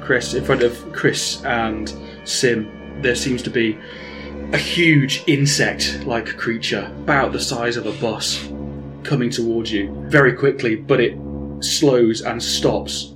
Chris, 0.00 0.34
in 0.34 0.44
front 0.44 0.62
of 0.62 0.92
Chris 0.92 1.44
and 1.44 1.92
Sim, 2.24 3.02
there 3.02 3.14
seems 3.14 3.42
to 3.42 3.50
be 3.50 3.78
a 4.52 4.58
huge 4.58 5.24
insect 5.26 6.04
like 6.06 6.36
creature, 6.36 6.86
about 7.02 7.32
the 7.32 7.40
size 7.40 7.76
of 7.76 7.86
a 7.86 7.92
bus, 8.00 8.48
coming 9.02 9.30
towards 9.30 9.72
you 9.72 9.92
very 10.08 10.32
quickly, 10.32 10.76
but 10.76 11.00
it 11.00 11.18
slows 11.60 12.20
and 12.22 12.42
stops 12.42 13.14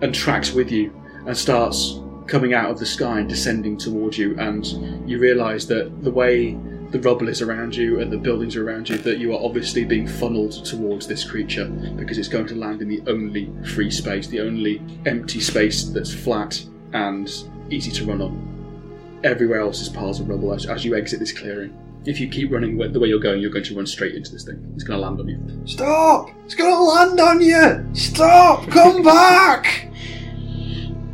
and 0.00 0.14
tracks 0.14 0.52
with 0.52 0.70
you 0.70 0.92
and 1.26 1.36
starts 1.36 2.00
coming 2.26 2.54
out 2.54 2.70
of 2.70 2.78
the 2.78 2.86
sky 2.86 3.18
and 3.18 3.28
descending 3.28 3.76
towards 3.76 4.16
you. 4.16 4.38
And 4.38 4.66
you 5.08 5.18
realise 5.18 5.66
that 5.66 6.02
the 6.02 6.10
way 6.10 6.58
the 6.90 7.00
rubble 7.00 7.28
is 7.28 7.40
around 7.40 7.76
you 7.76 8.00
and 8.00 8.12
the 8.12 8.18
buildings 8.18 8.56
are 8.56 8.66
around 8.66 8.88
you 8.88 8.98
that 8.98 9.18
you 9.18 9.32
are 9.32 9.42
obviously 9.42 9.84
being 9.84 10.06
funneled 10.06 10.64
towards 10.64 11.06
this 11.06 11.22
creature 11.22 11.66
because 11.96 12.18
it's 12.18 12.28
going 12.28 12.46
to 12.46 12.56
land 12.56 12.82
in 12.82 12.88
the 12.88 13.02
only 13.06 13.50
free 13.74 13.90
space, 13.90 14.26
the 14.26 14.40
only 14.40 14.82
empty 15.06 15.40
space 15.40 15.84
that's 15.84 16.12
flat 16.12 16.62
and 16.92 17.44
easy 17.70 17.90
to 17.92 18.04
run 18.04 18.20
on. 18.20 19.20
Everywhere 19.22 19.60
else 19.60 19.80
is 19.80 19.88
piles 19.88 20.18
of 20.18 20.28
rubble 20.28 20.52
as, 20.52 20.66
as 20.66 20.84
you 20.84 20.96
exit 20.96 21.20
this 21.20 21.32
clearing. 21.32 21.76
If 22.06 22.18
you 22.18 22.28
keep 22.28 22.50
running 22.50 22.78
the 22.78 22.98
way 22.98 23.08
you're 23.08 23.20
going, 23.20 23.40
you're 23.40 23.50
going 23.50 23.64
to 23.66 23.76
run 23.76 23.86
straight 23.86 24.14
into 24.14 24.32
this 24.32 24.44
thing. 24.44 24.72
It's 24.74 24.84
going 24.84 24.98
to 24.98 25.06
land 25.06 25.20
on 25.20 25.28
you. 25.28 25.66
Stop! 25.66 26.30
It's 26.46 26.54
gonna 26.54 26.82
land 26.82 27.20
on 27.20 27.40
you! 27.40 27.94
Stop! 27.94 28.68
Come 28.70 29.02
back! 29.04 29.88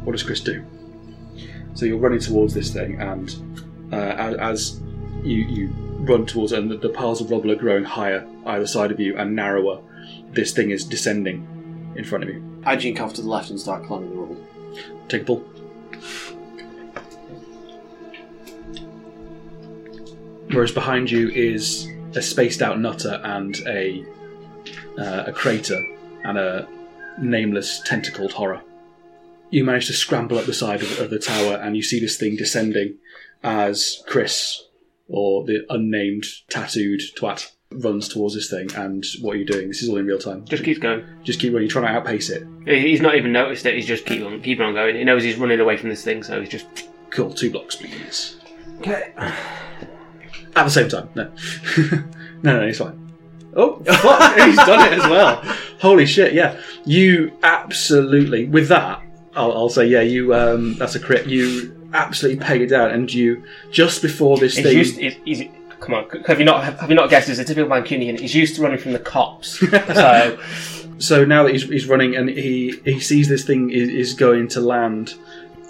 What 0.05 0.12
does 0.12 0.23
Chris 0.23 0.40
do? 0.40 0.65
So 1.74 1.85
you're 1.85 1.98
running 1.98 2.20
towards 2.20 2.55
this 2.55 2.73
thing, 2.73 2.98
and 3.01 3.35
uh, 3.93 3.97
as, 3.97 4.36
as 4.36 4.81
you, 5.27 5.44
you 5.44 5.69
run 6.01 6.27
towards 6.27 6.53
it, 6.53 6.59
and 6.59 6.70
the, 6.70 6.77
the 6.77 6.89
piles 6.89 7.20
of 7.20 7.31
rubble 7.31 7.51
are 7.51 7.57
growing 7.57 7.85
higher 7.85 8.27
either 8.47 8.66
side 8.66 8.90
of 8.90 9.01
you 9.01 9.16
and 9.16 9.35
narrower, 9.35 9.81
this 10.31 10.53
thing 10.53 10.70
is 10.70 10.85
descending 10.85 11.93
in 11.97 12.05
front 12.05 12.24
of 12.24 12.31
you. 12.31 12.62
I 12.65 12.77
jink 12.77 13.01
off 13.01 13.15
to 13.15 13.23
the 13.23 13.28
left 13.28 13.51
and 13.51 13.61
start 13.61 13.85
climbing 13.85 14.11
the 14.11 14.16
rubble. 14.16 14.36
Take 15.09 15.23
a 15.23 15.24
pull. 15.24 15.44
Whereas 20.51 20.73
behind 20.73 21.11
you 21.11 21.28
is 21.31 21.89
a 22.15 22.23
spaced 22.23 22.62
out 22.62 22.78
nutter 22.78 23.20
and 23.24 23.57
a 23.66 24.05
uh, 24.98 25.24
a 25.27 25.32
crater 25.32 25.78
and 26.24 26.39
a 26.39 26.66
nameless 27.19 27.82
tentacled 27.85 28.32
horror. 28.32 28.62
You 29.51 29.65
manage 29.65 29.86
to 29.89 29.93
scramble 29.93 30.39
up 30.39 30.47
the 30.47 30.55
side 30.55 30.82
of, 30.82 30.98
of 30.98 31.11
the 31.11 31.19
tower 31.19 31.55
and 31.55 31.77
you 31.77 31.82
see 31.82 32.01
this 32.01 32.16
thing 32.16 32.36
descending 32.36 32.97
as 33.43 34.03
Chris, 34.07 34.65
or 35.09 35.45
the 35.45 35.65
unnamed 35.70 36.24
tattooed 36.49 37.01
twat, 37.16 37.53
runs 37.70 38.09
towards 38.09 38.35
this 38.35 38.51
thing. 38.51 38.69
And 38.74 39.05
what 39.20 39.35
are 39.35 39.39
you 39.39 39.45
doing? 39.45 39.69
This 39.69 39.83
is 39.83 39.89
all 39.89 39.97
in 39.97 40.07
real 40.07 40.19
time. 40.19 40.45
Just 40.47 40.65
keeps 40.65 40.78
going. 40.78 41.05
Just 41.23 41.41
keep 41.41 41.53
running. 41.53 41.69
You're 41.69 41.73
trying 41.73 41.93
to 41.93 41.99
outpace 41.99 42.31
it. 42.31 42.47
He's 42.66 43.01
not 43.01 43.15
even 43.16 43.33
noticed 43.33 43.66
it. 43.66 43.74
He's 43.74 43.87
just 43.87 44.07
keep 44.07 44.23
on, 44.23 44.41
keeping 44.43 44.65
on 44.65 44.74
going. 44.74 44.97
He 44.97 45.05
knows 45.05 45.23
he's 45.23 45.37
running 45.37 45.61
away 45.61 45.77
from 45.77 45.89
this 45.89 46.05
thing, 46.05 46.23
so 46.23 46.41
he's 46.41 46.51
just. 46.51 46.66
Cool. 47.11 47.33
Two 47.33 47.51
blocks, 47.51 47.77
please. 47.77 48.37
Okay. 48.78 49.12
At 49.16 50.65
the 50.65 50.70
same 50.70 50.89
time, 50.89 51.09
no. 51.15 51.31
no, 52.43 52.61
no, 52.61 52.66
he's 52.66 52.78
fine. 52.78 53.03
Oh, 53.55 53.83
fuck, 53.85 54.39
he's 54.47 54.57
done 54.57 54.93
it 54.93 54.99
as 54.99 55.11
well. 55.11 55.37
Holy 55.81 56.07
shit, 56.07 56.35
yeah. 56.35 56.61
You 56.85 57.37
absolutely, 57.43 58.47
with 58.47 58.69
that, 58.69 59.03
I'll, 59.35 59.53
I'll 59.53 59.69
say, 59.69 59.87
yeah, 59.87 60.03
you, 60.03 60.35
um, 60.35 60.74
that's 60.74 60.95
a 60.95 61.01
crit. 61.01 61.27
You 61.27 61.76
absolutely 61.97 62.44
pegged 62.44 62.62
it 62.62 62.66
down, 62.68 62.90
and 62.90 63.12
you, 63.12 63.43
just 63.70 64.02
before 64.02 64.39
this 64.39 64.56
He's 64.56 64.64
thing. 64.64 64.77
used. 64.78 65.18
He's, 65.24 65.43
come 65.81 65.94
on, 65.94 66.09
have 66.27 66.39
you 66.39 66.44
not 66.44 66.64
have 66.64 66.89
you 66.89 66.97
not 66.97 67.10
guessed? 67.10 67.28
He's 67.28 67.39
a 67.39 67.44
typical 67.44 67.70
Mancunian. 67.70 68.18
He's 68.18 68.35
used 68.35 68.55
to 68.56 68.62
running 68.62 68.78
from 68.78 68.93
the 68.93 68.98
cops. 68.98 69.59
so 69.94 70.39
So 70.98 71.24
now 71.27 71.43
that 71.44 71.52
he's, 71.52 71.64
he's 71.68 71.86
running 71.86 72.16
and 72.16 72.28
he, 72.31 72.73
he 72.85 73.01
sees 73.01 73.28
this 73.28 73.44
thing 73.44 73.68
is, 73.70 73.89
is 73.90 74.14
going 74.14 74.48
to 74.48 74.60
land, 74.62 75.14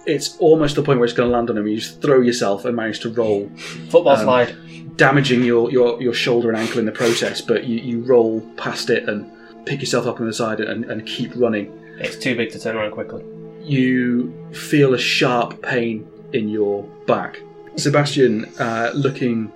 it's 0.06 0.36
almost 0.38 0.76
the 0.76 0.82
point 0.82 1.00
where 1.00 1.04
it's 1.04 1.12
going 1.14 1.28
to 1.28 1.34
land 1.36 1.50
on 1.50 1.58
him. 1.58 1.66
You 1.66 1.78
just 1.80 2.00
throw 2.00 2.20
yourself 2.20 2.64
and 2.64 2.76
manage 2.76 3.00
to 3.00 3.10
roll, 3.10 3.48
football 3.90 4.10
Um, 4.10 4.22
slide. 4.22 4.96
damaging 4.96 5.42
your, 5.42 5.68
your, 5.72 6.00
your 6.00 6.14
shoulder 6.14 6.48
and 6.48 6.56
ankle 6.56 6.78
in 6.78 6.86
the 6.86 6.92
process, 6.92 7.40
but 7.40 7.64
you, 7.64 7.78
you 7.80 8.00
roll 8.02 8.40
past 8.56 8.88
it 8.88 9.08
and 9.08 9.28
pick 9.66 9.80
yourself 9.80 10.06
up 10.06 10.20
on 10.20 10.26
the 10.26 10.32
side 10.32 10.60
and, 10.60 10.84
and 10.84 11.04
keep 11.06 11.32
running. 11.34 11.72
It's 11.98 12.16
too 12.16 12.36
big 12.36 12.52
to 12.52 12.60
turn 12.60 12.76
around 12.76 12.92
quickly. 12.92 13.24
You 13.64 14.32
feel 14.52 14.94
a 14.94 14.98
sharp 14.98 15.60
pain 15.60 16.06
in 16.32 16.48
your 16.48 16.82
back. 17.06 17.40
Sebastian, 17.76 18.46
uh, 18.58 18.90
looking 18.94 19.52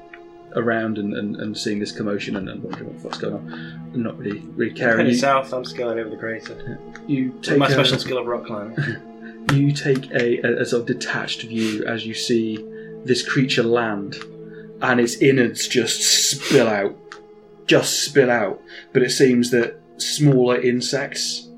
around 0.56 0.98
and, 0.98 1.14
and, 1.14 1.36
and 1.36 1.56
seeing 1.56 1.78
this 1.78 1.92
commotion 1.92 2.36
and, 2.36 2.48
and 2.48 2.62
wondering 2.62 2.86
what 2.86 2.96
the 2.96 3.02
fuck's 3.02 3.18
going 3.18 3.34
on, 3.34 3.92
not 4.02 4.18
really 4.18 4.40
really 4.56 4.74
caring. 4.74 5.06
You, 5.06 5.14
south, 5.14 5.52
I'm 5.52 5.64
scaling 5.64 5.98
over 5.98 6.10
the 6.10 6.16
crater. 6.16 6.78
you 7.06 7.38
take 7.42 7.58
my 7.58 7.68
a- 7.68 7.70
special 7.70 7.98
skill 7.98 8.18
of 8.18 8.26
rock 8.26 8.46
climbing. 8.46 8.76
you 9.52 9.72
take 9.72 10.10
a, 10.10 10.44
a, 10.46 10.62
a 10.62 10.66
sort 10.66 10.82
of 10.82 10.86
detached 10.86 11.42
view 11.42 11.84
as 11.86 12.06
you 12.06 12.14
see 12.14 12.56
this 13.04 13.26
creature 13.26 13.62
land, 13.62 14.16
and 14.82 15.00
its 15.00 15.16
innards 15.16 15.68
just 15.68 16.00
spill 16.30 16.68
out, 16.68 16.96
just 17.66 18.02
spill 18.02 18.30
out. 18.30 18.60
But 18.92 19.02
it 19.02 19.10
seems 19.10 19.50
that 19.50 19.80
smaller 19.96 20.60
insects 20.60 21.48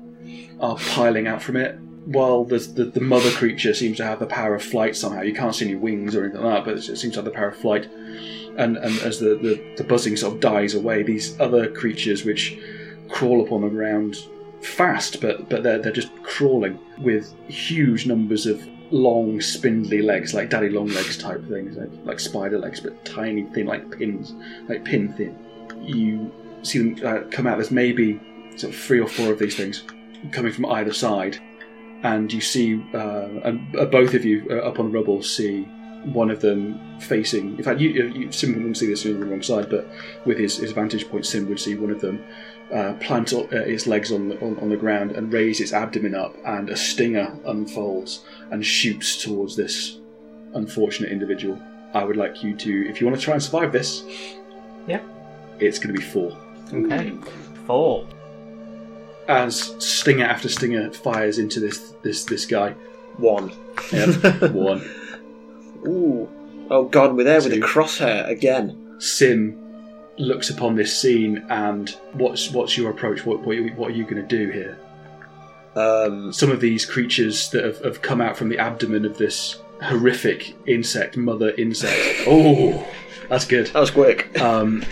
are 0.59 0.77
piling 0.77 1.27
out 1.27 1.41
from 1.41 1.57
it, 1.57 1.77
while 2.05 2.43
the, 2.43 2.59
the 2.59 2.85
the 2.85 3.01
mother 3.01 3.31
creature 3.31 3.73
seems 3.73 3.97
to 3.97 4.05
have 4.05 4.19
the 4.19 4.25
power 4.25 4.55
of 4.55 4.63
flight 4.63 4.95
somehow. 4.95 5.21
You 5.21 5.33
can't 5.33 5.55
see 5.55 5.65
any 5.65 5.75
wings 5.75 6.15
or 6.15 6.25
anything 6.25 6.41
like 6.41 6.65
that, 6.65 6.71
but 6.71 6.77
it 6.77 6.97
seems 6.97 7.13
to 7.13 7.19
have 7.19 7.25
the 7.25 7.31
power 7.31 7.49
of 7.49 7.57
flight. 7.57 7.89
And 8.57 8.77
and 8.77 8.99
as 8.99 9.19
the, 9.19 9.35
the, 9.35 9.75
the 9.77 9.83
buzzing 9.83 10.15
sort 10.17 10.35
of 10.35 10.39
dies 10.39 10.75
away, 10.75 11.03
these 11.03 11.39
other 11.39 11.71
creatures 11.71 12.23
which 12.23 12.57
crawl 13.09 13.43
upon 13.43 13.61
the 13.61 13.69
ground 13.69 14.17
fast, 14.61 15.21
but 15.21 15.49
but 15.49 15.63
they're 15.63 15.79
they're 15.79 15.91
just 15.91 16.11
crawling 16.23 16.79
with 16.99 17.33
huge 17.47 18.05
numbers 18.05 18.45
of 18.45 18.61
long, 18.91 19.41
spindly 19.41 20.01
legs, 20.01 20.33
like 20.33 20.49
daddy 20.49 20.69
long 20.69 20.87
legs 20.87 21.17
type 21.17 21.43
things, 21.49 21.75
like, 21.77 21.89
like 22.03 22.19
spider 22.19 22.59
legs, 22.59 22.79
but 22.79 23.03
tiny, 23.05 23.43
thin, 23.53 23.65
like 23.65 23.89
pins, 23.89 24.33
like 24.69 24.83
pin 24.85 25.11
thin. 25.13 25.35
You 25.81 26.31
see 26.61 26.79
them 26.79 27.05
uh, 27.05 27.27
come 27.31 27.47
out. 27.47 27.57
There's 27.57 27.71
maybe 27.71 28.19
sort 28.55 28.73
of 28.73 28.79
three 28.79 28.99
or 28.99 29.07
four 29.07 29.31
of 29.31 29.39
these 29.39 29.55
things 29.55 29.83
coming 30.31 30.53
from 30.53 30.67
either 30.67 30.93
side, 30.93 31.39
and 32.03 32.31
you 32.31 32.41
see, 32.41 32.83
uh, 32.93 33.27
and 33.43 33.75
uh, 33.75 33.85
both 33.85 34.13
of 34.13 34.23
you 34.25 34.45
uh, 34.51 34.67
up 34.67 34.79
on 34.79 34.91
the 34.91 34.97
rubble 34.97 35.23
see 35.23 35.63
one 36.05 36.29
of 36.29 36.41
them 36.41 36.77
facing. 36.99 37.57
In 37.57 37.63
fact, 37.63 37.79
you, 37.79 37.89
you, 37.89 38.07
you 38.09 38.31
Sim 38.31 38.53
wouldn't 38.55 38.77
see 38.77 38.87
this 38.87 39.05
on 39.05 39.19
the 39.21 39.25
wrong 39.25 39.41
side, 39.41 39.69
but 39.69 39.87
with 40.25 40.37
his, 40.37 40.57
his 40.57 40.73
vantage 40.73 41.09
point, 41.09 41.25
Sim 41.25 41.47
would 41.47 41.59
see 41.59 41.75
one 41.75 41.91
of 41.91 42.01
them 42.01 42.21
uh, 42.73 42.93
plant 42.99 43.31
uh, 43.33 43.45
its 43.51 43.87
legs 43.87 44.11
on 44.11 44.29
the, 44.29 44.39
on, 44.41 44.59
on 44.59 44.67
the 44.69 44.75
ground 44.75 45.11
and 45.13 45.31
raise 45.31 45.61
its 45.61 45.71
abdomen 45.71 46.13
up, 46.13 46.35
and 46.45 46.69
a 46.69 46.75
stinger 46.75 47.33
unfolds 47.45 48.25
and 48.51 48.65
shoots 48.65 49.23
towards 49.23 49.55
this 49.55 49.99
unfortunate 50.55 51.09
individual. 51.11 51.57
I 51.93 52.03
would 52.03 52.17
like 52.17 52.43
you 52.43 52.53
to, 52.57 52.89
if 52.89 52.99
you 52.99 53.07
want 53.07 53.17
to 53.17 53.23
try 53.23 53.35
and 53.35 53.41
survive 53.43 53.71
this, 53.71 54.03
Yeah. 54.87 54.99
it's 55.59 55.79
going 55.79 55.95
to 55.95 55.99
be 56.01 56.05
four. 56.05 56.37
Okay. 56.73 57.13
Four. 57.65 58.07
As 59.27 59.73
stinger 59.83 60.25
after 60.25 60.49
stinger 60.49 60.91
fires 60.91 61.37
into 61.39 61.59
this 61.59 61.93
this 62.01 62.25
this 62.25 62.45
guy. 62.45 62.75
One. 63.17 63.51
Yep, 63.91 64.51
one. 64.51 64.81
Ooh. 65.87 66.29
Oh 66.69 66.85
god, 66.85 67.15
we're 67.15 67.23
there 67.23 67.37
with 67.41 67.53
a 67.53 67.57
Two. 67.57 67.61
crosshair 67.61 68.27
again. 68.27 68.95
Sim 68.99 69.59
looks 70.19 70.49
upon 70.51 70.75
this 70.75 70.99
scene 70.99 71.43
and 71.49 71.89
what's 72.13 72.51
what's 72.51 72.77
your 72.77 72.91
approach? 72.91 73.25
What 73.25 73.41
what, 73.41 73.57
what 73.75 73.91
are 73.91 73.95
you 73.95 74.03
going 74.03 74.15
to 74.15 74.23
do 74.27 74.49
here? 74.51 74.77
Um, 75.75 76.31
Some 76.31 76.51
of 76.51 76.59
these 76.61 76.85
creatures 76.85 77.49
that 77.49 77.63
have, 77.63 77.83
have 77.83 78.01
come 78.01 78.21
out 78.21 78.37
from 78.37 78.49
the 78.49 78.59
abdomen 78.59 79.05
of 79.05 79.17
this 79.17 79.59
horrific 79.81 80.55
insect, 80.67 81.17
mother 81.17 81.51
insect. 81.51 82.23
Oh, 82.27 82.85
that's 83.29 83.45
good. 83.45 83.67
that 83.67 83.79
was 83.79 83.89
quick. 83.91 84.39
um, 84.39 84.83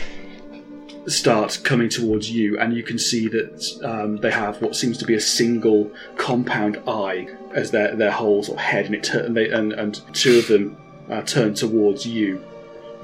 start 1.08 1.60
coming 1.64 1.90
towards 1.90 2.30
you, 2.30 2.60
and 2.60 2.74
you 2.74 2.84
can 2.84 3.00
see 3.00 3.28
that 3.28 3.80
um, 3.84 4.18
they 4.18 4.32
have 4.32 4.62
what 4.62 4.76
seems 4.76 4.98
to 5.00 5.06
be 5.06 5.16
a 5.16 5.22
single 5.22 5.92
compound 6.18 6.82
eye 6.88 7.28
as 7.54 7.72
their 7.72 7.96
their 7.96 8.12
whole 8.12 8.44
sort 8.44 8.58
of 8.58 8.64
head, 8.64 8.86
and 8.86 8.96
it 8.96 9.04
tur- 9.04 9.24
and, 9.24 9.36
they, 9.36 9.50
and 9.50 9.74
and 9.74 10.02
two 10.14 10.40
of 10.40 10.48
them 10.48 10.78
uh, 11.10 11.22
turn 11.24 11.54
towards 11.54 12.06
you, 12.06 12.44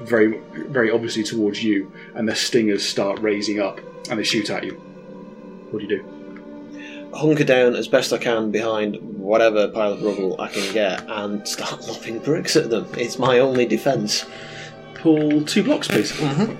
very 0.00 0.38
very 0.68 0.90
obviously 0.90 1.22
towards 1.22 1.62
you, 1.62 1.92
and 2.14 2.28
their 2.28 2.36
stingers 2.36 2.86
start 2.86 3.18
raising 3.20 3.60
up, 3.60 3.80
and 4.10 4.18
they 4.18 4.24
shoot 4.24 4.50
at 4.50 4.64
you. 4.64 4.74
What 5.70 5.80
do 5.80 5.86
you 5.86 5.98
do? 5.98 6.14
Hunker 7.14 7.44
down 7.44 7.74
as 7.74 7.88
best 7.88 8.12
I 8.12 8.18
can 8.18 8.50
behind 8.50 8.96
whatever 9.18 9.68
pile 9.68 9.94
of 9.94 10.02
rubble 10.02 10.40
I 10.40 10.48
can 10.48 10.72
get 10.72 11.04
and 11.08 11.46
start 11.46 11.86
lobbing 11.88 12.18
bricks 12.20 12.54
at 12.54 12.70
them. 12.70 12.86
It's 12.96 13.18
my 13.18 13.38
only 13.38 13.66
defence. 13.66 14.26
Pull 14.94 15.44
two 15.44 15.62
blocks, 15.62 15.88
please. 15.88 16.12
Oh. 16.20 16.56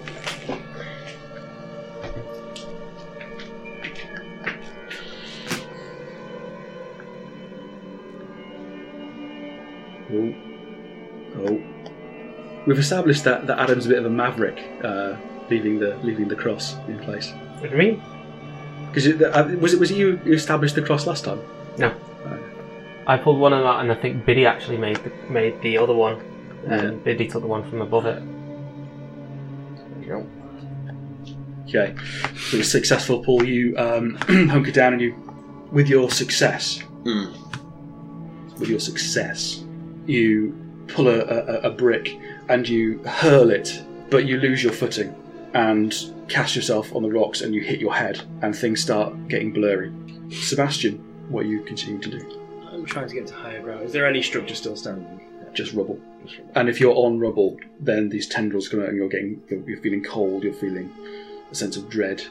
We've 12.68 12.78
established 12.78 13.24
that, 13.24 13.46
that 13.46 13.58
Adam's 13.58 13.86
a 13.86 13.88
bit 13.88 13.96
of 13.96 14.04
a 14.04 14.10
maverick, 14.10 14.62
uh, 14.84 15.16
leaving 15.48 15.78
the 15.78 15.96
leaving 16.02 16.28
the 16.28 16.36
cross 16.36 16.74
in 16.86 16.98
place. 16.98 17.32
What 17.60 17.70
do 17.70 17.76
you 17.76 17.78
mean? 17.78 18.02
Because 18.88 19.06
uh, 19.08 19.56
was 19.58 19.72
it 19.72 19.80
was 19.80 19.90
it 19.90 19.96
you 19.96 20.18
who 20.18 20.34
established 20.34 20.74
the 20.74 20.82
cross 20.82 21.06
last 21.06 21.24
time? 21.24 21.40
No. 21.78 21.94
I 23.06 23.16
pulled 23.16 23.40
one 23.40 23.54
of 23.54 23.62
that, 23.62 23.80
and 23.80 23.90
I 23.90 23.94
think 23.94 24.26
Biddy 24.26 24.44
actually 24.44 24.76
made 24.76 24.98
the, 24.98 25.10
made 25.30 25.58
the 25.62 25.78
other 25.78 25.94
one. 25.94 26.20
And 26.66 27.02
Biddy 27.02 27.26
took 27.26 27.40
the 27.40 27.48
one 27.48 27.66
from 27.70 27.80
above 27.80 28.04
it. 28.04 28.22
There 30.06 30.26
Okay, 31.68 31.94
so 32.50 32.58
it's 32.58 32.68
successful, 32.68 33.24
Paul. 33.24 33.44
You 33.44 33.78
um, 33.78 34.14
hunker 34.50 34.72
down 34.72 34.92
and 34.92 35.00
you, 35.00 35.14
with 35.72 35.88
your 35.88 36.10
success, 36.10 36.82
with 38.58 38.68
your 38.68 38.80
success, 38.80 39.64
you 40.04 40.54
pull 40.88 41.08
a, 41.08 41.20
a, 41.20 41.60
a 41.60 41.70
brick 41.70 42.18
and 42.48 42.68
you 42.68 42.98
hurl 43.04 43.50
it 43.50 43.82
but 44.10 44.26
you 44.26 44.38
lose 44.38 44.62
your 44.62 44.72
footing 44.72 45.14
and 45.54 45.94
cast 46.28 46.56
yourself 46.56 46.94
on 46.94 47.02
the 47.02 47.10
rocks 47.10 47.40
and 47.40 47.54
you 47.54 47.60
hit 47.60 47.80
your 47.80 47.94
head 47.94 48.20
and 48.42 48.54
things 48.56 48.80
start 48.80 49.28
getting 49.28 49.52
blurry. 49.52 49.92
Sebastian, 50.30 50.98
what 51.28 51.44
are 51.44 51.48
you 51.48 51.62
continuing 51.62 52.00
to 52.02 52.10
do? 52.10 52.68
I'm 52.70 52.84
trying 52.84 53.08
to 53.08 53.14
get 53.14 53.26
to 53.28 53.34
higher 53.34 53.62
ground. 53.62 53.82
Is 53.82 53.92
there 53.92 54.06
any 54.06 54.22
structure 54.22 54.54
still 54.54 54.76
standing? 54.76 55.20
Just 55.54 55.72
rubble. 55.72 55.98
And 56.54 56.68
if 56.68 56.80
you're 56.80 56.94
on 56.94 57.18
rubble, 57.18 57.58
then 57.80 58.08
these 58.08 58.26
tendrils 58.26 58.68
come 58.68 58.80
out 58.80 58.88
and 58.88 58.96
you're 58.96 59.08
getting 59.08 59.42
you're, 59.48 59.80
feeling 59.80 60.04
cold, 60.04 60.44
you're 60.44 60.52
feeling 60.52 60.92
a 61.50 61.54
sense 61.54 61.76
of 61.76 61.88
dread, 61.88 62.22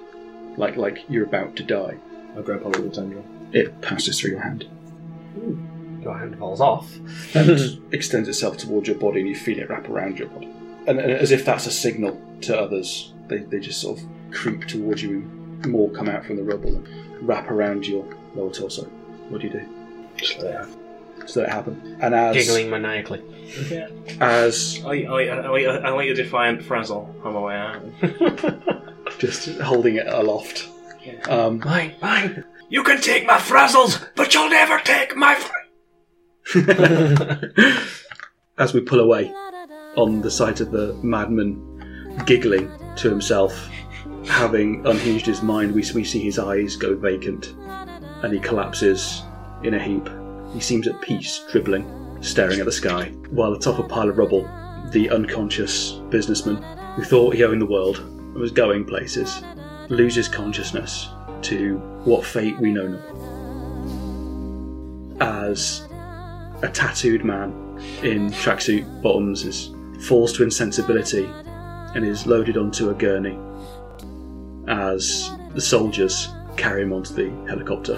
like 0.55 0.77
like 0.77 1.03
you're 1.09 1.25
about 1.25 1.55
to 1.55 1.63
die. 1.63 1.97
I'll 2.35 2.43
grab 2.43 2.61
hold 2.61 2.75
of 2.75 2.83
the 2.83 2.91
tendril. 2.91 3.25
It 3.53 3.81
passes 3.81 4.19
through 4.19 4.31
your 4.31 4.41
hand 4.41 4.67
Your 6.01 6.17
hand 6.17 6.37
falls 6.37 6.61
off. 6.61 6.93
and 7.35 7.81
extends 7.93 8.29
itself 8.29 8.57
towards 8.57 8.87
your 8.87 8.97
body, 8.97 9.19
and 9.21 9.29
you 9.29 9.35
feel 9.35 9.59
it 9.59 9.69
wrap 9.69 9.89
around 9.89 10.19
your 10.19 10.27
body. 10.29 10.47
And, 10.87 10.99
and 10.99 11.11
as 11.11 11.31
if 11.31 11.43
that's 11.45 11.65
a 11.67 11.71
signal 11.71 12.19
to 12.41 12.57
others, 12.59 13.13
they, 13.27 13.39
they 13.39 13.59
just 13.59 13.81
sort 13.81 13.99
of 13.99 14.05
creep 14.31 14.67
towards 14.67 15.01
you, 15.03 15.19
and 15.63 15.67
more 15.69 15.89
come 15.91 16.07
out 16.07 16.25
from 16.25 16.35
the 16.37 16.43
rubble 16.43 16.75
and 16.75 16.87
wrap 17.27 17.49
around 17.49 17.87
your 17.87 18.05
lower 18.35 18.51
torso. 18.51 18.83
What 19.29 19.41
do 19.41 19.47
you 19.47 19.53
do? 19.53 19.67
Just 20.17 20.37
let 20.39 20.45
it 20.53 20.57
happen. 20.57 21.27
So 21.27 21.41
it 21.41 21.49
happen. 21.49 21.97
And 21.99 22.15
as 22.15 22.35
Giggling 22.35 22.69
maniacally. 22.69 23.21
as 24.21 24.81
I, 24.85 25.03
I, 25.03 25.23
I, 25.27 25.59
I 25.77 25.89
like 25.89 26.09
a 26.09 26.13
defiant 26.13 26.63
frazzle 26.63 27.13
on 27.23 27.33
my 27.33 27.39
way 27.39 27.55
out. 27.55 27.81
just 29.19 29.59
holding 29.59 29.95
it 29.95 30.07
aloft. 30.07 30.67
Um, 31.29 31.59
Mine, 31.59 31.95
mine. 32.01 32.43
You 32.69 32.83
can 32.83 32.99
take 33.01 33.25
my 33.25 33.37
frazzles, 33.37 34.05
but 34.15 34.33
you'll 34.33 34.49
never 34.49 34.79
take 34.79 35.15
my. 35.15 35.35
Fr- 35.35 35.51
as 38.57 38.73
we 38.73 38.79
pull 38.81 38.99
away 38.99 39.33
on 39.95 40.21
the 40.21 40.31
sight 40.31 40.61
of 40.61 40.71
the 40.71 40.93
madman 41.03 42.23
giggling 42.25 42.71
to 42.95 43.09
himself, 43.09 43.69
having 44.25 44.85
unhinged 44.85 45.25
his 45.25 45.41
mind, 45.41 45.73
we, 45.73 45.83
we 45.93 46.03
see 46.03 46.19
his 46.19 46.39
eyes 46.39 46.75
go 46.75 46.95
vacant 46.95 47.53
and 48.23 48.33
he 48.33 48.39
collapses 48.39 49.23
in 49.63 49.73
a 49.73 49.79
heap. 49.83 50.07
He 50.53 50.61
seems 50.61 50.87
at 50.87 51.01
peace, 51.01 51.45
dribbling, 51.51 52.17
staring 52.21 52.59
at 52.59 52.65
the 52.65 52.71
sky, 52.71 53.09
while 53.29 53.53
atop 53.53 53.79
a 53.79 53.83
pile 53.83 54.09
of 54.09 54.17
rubble, 54.17 54.43
the 54.91 55.09
unconscious 55.09 55.93
businessman 56.09 56.61
who 56.95 57.03
thought 57.03 57.35
he 57.35 57.43
owned 57.43 57.61
the 57.61 57.65
world 57.65 57.99
and 57.99 58.35
was 58.35 58.51
going 58.51 58.85
places 58.85 59.43
loses 59.89 60.27
consciousness 60.27 61.09
to 61.41 61.77
what 62.03 62.25
fate 62.25 62.57
we 62.59 62.71
know 62.71 62.87
not. 62.87 63.01
As 65.19 65.86
a 66.61 66.67
tattooed 66.67 67.23
man 67.23 67.51
in 68.01 68.31
tracksuit 68.31 69.01
bottoms 69.01 69.43
is 69.43 69.71
falls 70.07 70.33
to 70.33 70.43
insensibility 70.43 71.25
and 71.95 72.05
is 72.05 72.25
loaded 72.25 72.57
onto 72.57 72.89
a 72.89 72.93
gurney 72.93 73.37
as 74.67 75.31
the 75.53 75.61
soldiers 75.61 76.29
carry 76.55 76.83
him 76.83 76.93
onto 76.93 77.13
the 77.13 77.29
helicopter. 77.47 77.97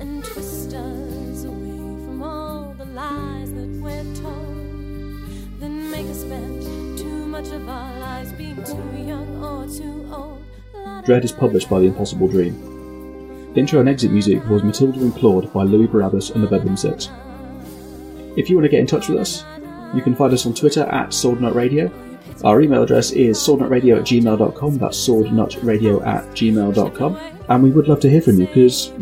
And 0.00 0.24
twist 0.24 0.74
us 0.74 1.07
lies 2.98 3.52
that 3.52 3.68
we're 3.80 4.14
told? 4.16 5.60
Make 5.60 6.06
us 6.06 6.22
spend 6.22 6.98
too 6.98 7.26
much 7.26 7.46
of 7.48 7.68
our 7.68 7.98
lives 8.00 8.32
being 8.32 8.56
too 8.64 9.06
young 9.06 9.44
or 9.44 9.66
too 9.68 10.08
old. 10.12 11.04
Dread 11.04 11.24
is 11.24 11.30
published 11.30 11.70
by 11.70 11.78
The 11.78 11.86
Impossible 11.86 12.26
Dream. 12.26 12.54
Intro 13.54 13.78
and 13.78 13.88
exit 13.88 14.10
music 14.10 14.44
was 14.48 14.64
Matilda 14.64 15.00
Implored 15.00 15.52
by 15.52 15.62
Louis 15.62 15.86
Barabbas 15.86 16.30
and 16.30 16.42
the 16.42 16.48
Bedlam 16.48 16.76
Six. 16.76 17.08
If 18.36 18.50
you 18.50 18.56
want 18.56 18.64
to 18.64 18.68
get 18.68 18.80
in 18.80 18.86
touch 18.86 19.08
with 19.08 19.20
us, 19.20 19.44
you 19.94 20.02
can 20.02 20.16
find 20.16 20.32
us 20.32 20.44
on 20.44 20.54
Twitter 20.54 20.82
at 20.82 21.10
SwordNutRadio. 21.10 22.44
Our 22.44 22.60
email 22.62 22.82
address 22.82 23.12
is 23.12 23.38
swordnutradio 23.38 23.98
at 23.98 24.04
gmail.com, 24.04 24.78
that's 24.78 25.08
swordnutradio 25.08 26.04
at 26.04 26.24
gmail.com. 26.30 27.16
And 27.48 27.62
we 27.62 27.70
would 27.70 27.86
love 27.86 28.00
to 28.00 28.10
hear 28.10 28.20
from 28.20 28.40
you 28.40 28.46
because, 28.46 28.92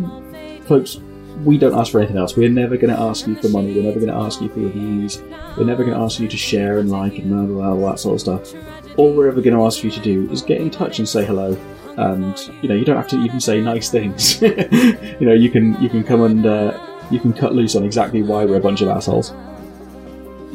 folks, 0.67 1.01
we 1.45 1.59
don't 1.59 1.79
ask 1.79 1.93
for 1.93 1.99
anything 1.99 2.17
else. 2.17 2.37
We're 2.37 2.49
never 2.49 2.77
going 2.77 2.95
to 2.95 3.01
ask 3.01 3.27
you 3.27 3.37
for 3.37 3.49
money, 3.49 3.75
we're 3.75 3.83
never 3.83 4.01
going 4.01 4.13
to 4.13 4.19
ask 4.19 4.41
you 4.41 4.49
for 4.49 4.61
reviews, 4.61 5.23
we're 5.57 5.65
never 5.65 5.85
going 5.85 5.97
to 5.97 6.03
ask 6.03 6.19
you 6.19 6.29
to 6.29 6.37
share 6.37 6.79
and 6.79 6.91
like 6.91 7.19
and 7.19 7.31
blah, 7.31 7.45
blah, 7.45 7.75
blah, 7.75 7.85
all 7.85 7.91
that 7.91 7.99
sort 7.99 8.15
of 8.15 8.21
stuff. 8.21 8.63
All 8.97 9.15
we're 9.15 9.29
ever 9.29 9.41
going 9.41 9.57
to 9.57 9.65
ask 9.65 9.85
you 9.85 9.91
to 9.91 10.01
do 10.01 10.31
is 10.31 10.43
get 10.43 10.61
in 10.61 10.71
touch 10.71 10.99
and 10.99 11.09
say 11.09 11.25
hello. 11.25 11.57
And 11.99 12.39
you 12.63 12.69
know, 12.69 12.75
you 12.75 12.85
don't 12.85 12.97
have 12.97 13.09
to 13.09 13.19
even 13.21 13.41
say 13.41 13.61
nice 13.61 13.91
things. 13.91 14.41
you 14.43 15.17
know, 15.21 15.33
you 15.33 15.51
can 15.51 15.81
you 15.83 15.89
can 15.89 16.05
come 16.05 16.23
and 16.23 16.45
uh, 16.45 16.79
you 17.11 17.19
can 17.19 17.33
cut 17.33 17.55
loose 17.55 17.75
on 17.75 17.85
exactly 17.85 18.23
why 18.23 18.45
we're 18.45 18.57
a 18.57 18.61
bunch 18.61 18.83
of 18.83 18.89
assholes. 18.89 19.33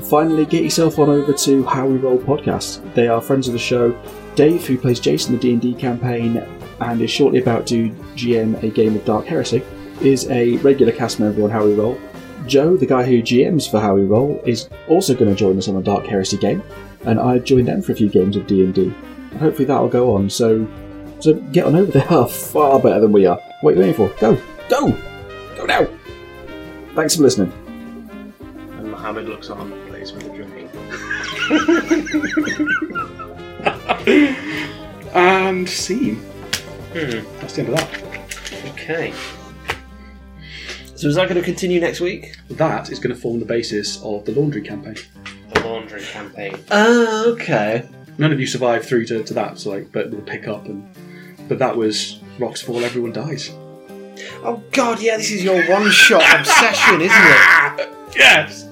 Finally, 0.09 0.45
get 0.45 0.63
yourself 0.63 0.99
on 0.99 1.09
over 1.09 1.33
to 1.33 1.63
How 1.65 1.87
We 1.87 1.97
Roll 1.97 2.17
podcast. 2.17 2.93
They 2.93 3.07
are 3.07 3.21
friends 3.21 3.47
of 3.47 3.53
the 3.53 3.59
show. 3.59 3.99
Dave, 4.35 4.65
who 4.65 4.77
plays 4.77 4.99
Jason 4.99 5.33
the 5.33 5.39
D 5.39 5.53
and 5.53 5.61
D 5.61 5.73
campaign 5.73 6.37
and 6.79 7.01
is 7.01 7.11
shortly 7.11 7.39
about 7.39 7.67
to 7.67 7.89
GM 8.15 8.61
a 8.63 8.69
game 8.69 8.95
of 8.95 9.05
Dark 9.05 9.25
Heresy, 9.25 9.63
is 10.01 10.29
a 10.29 10.57
regular 10.57 10.91
cast 10.91 11.19
member 11.19 11.43
on 11.43 11.49
How 11.49 11.65
We 11.65 11.73
Roll. 11.73 11.99
Joe, 12.47 12.75
the 12.75 12.85
guy 12.85 13.03
who 13.03 13.21
GMs 13.21 13.69
for 13.69 13.79
How 13.79 13.95
We 13.95 14.03
Roll, 14.03 14.41
is 14.45 14.69
also 14.87 15.13
going 15.13 15.29
to 15.29 15.35
join 15.35 15.57
us 15.57 15.67
on 15.67 15.75
a 15.75 15.81
Dark 15.81 16.05
Heresy 16.05 16.37
game, 16.37 16.63
and 17.05 17.19
I've 17.19 17.43
joined 17.43 17.67
them 17.67 17.81
for 17.81 17.91
a 17.91 17.95
few 17.95 18.09
games 18.09 18.35
of 18.35 18.47
D 18.47 18.63
and 18.63 18.73
D. 18.73 18.93
Hopefully 19.39 19.65
that'll 19.65 19.87
go 19.89 20.15
on. 20.15 20.29
So, 20.29 20.67
so 21.19 21.33
get 21.33 21.65
on 21.65 21.75
over. 21.75 21.91
They 21.91 22.03
are 22.05 22.27
far 22.29 22.79
better 22.79 22.99
than 22.99 23.11
we 23.11 23.25
are. 23.25 23.39
What 23.61 23.71
are 23.71 23.75
you 23.75 23.81
waiting 23.81 23.95
for? 23.95 24.09
Go, 24.19 24.41
go, 24.69 24.91
go 25.55 25.65
now. 25.65 25.87
Thanks 26.95 27.15
for 27.15 27.21
listening. 27.21 27.51
And 28.71 28.91
Mohammed 28.91 29.29
looks 29.29 29.49
on 29.49 29.71
and 29.73 29.87
plays 29.87 30.11
with 30.11 30.23
the 30.23 30.29
drinking. 30.33 30.69
And 35.13 35.69
scene. 35.69 36.15
Hmm. 36.93 37.39
That's 37.39 37.53
the 37.53 37.61
end 37.61 37.69
of 37.69 37.75
that. 37.75 38.01
Okay. 38.71 39.13
So 41.01 41.07
is 41.07 41.15
that 41.15 41.27
going 41.27 41.41
to 41.41 41.43
continue 41.43 41.79
next 41.79 41.99
week? 41.99 42.37
That 42.51 42.91
is 42.91 42.99
going 42.99 43.15
to 43.15 43.19
form 43.19 43.39
the 43.39 43.45
basis 43.45 43.99
of 44.03 44.23
the 44.23 44.33
laundry 44.33 44.61
campaign. 44.61 44.97
The 45.51 45.61
laundry 45.61 46.03
campaign. 46.03 46.55
Ah, 46.69 47.25
okay. 47.25 47.89
None 48.19 48.31
of 48.31 48.39
you 48.39 48.45
survived 48.45 48.85
through 48.85 49.05
to, 49.07 49.23
to 49.23 49.33
that, 49.33 49.57
so 49.57 49.71
like, 49.71 49.91
but 49.91 50.11
we'll 50.11 50.21
pick 50.21 50.47
up 50.47 50.67
and. 50.67 50.87
But 51.49 51.57
that 51.57 51.75
was 51.75 52.19
rocks 52.37 52.61
fall, 52.61 52.83
everyone 52.83 53.13
dies. 53.13 53.49
Oh 54.43 54.61
God, 54.73 55.01
yeah, 55.01 55.17
this 55.17 55.31
is 55.31 55.43
your 55.43 55.67
one-shot 55.67 56.21
obsession, 56.39 57.01
isn't 57.01 57.17
it? 57.17 57.93
Yes. 58.15 58.67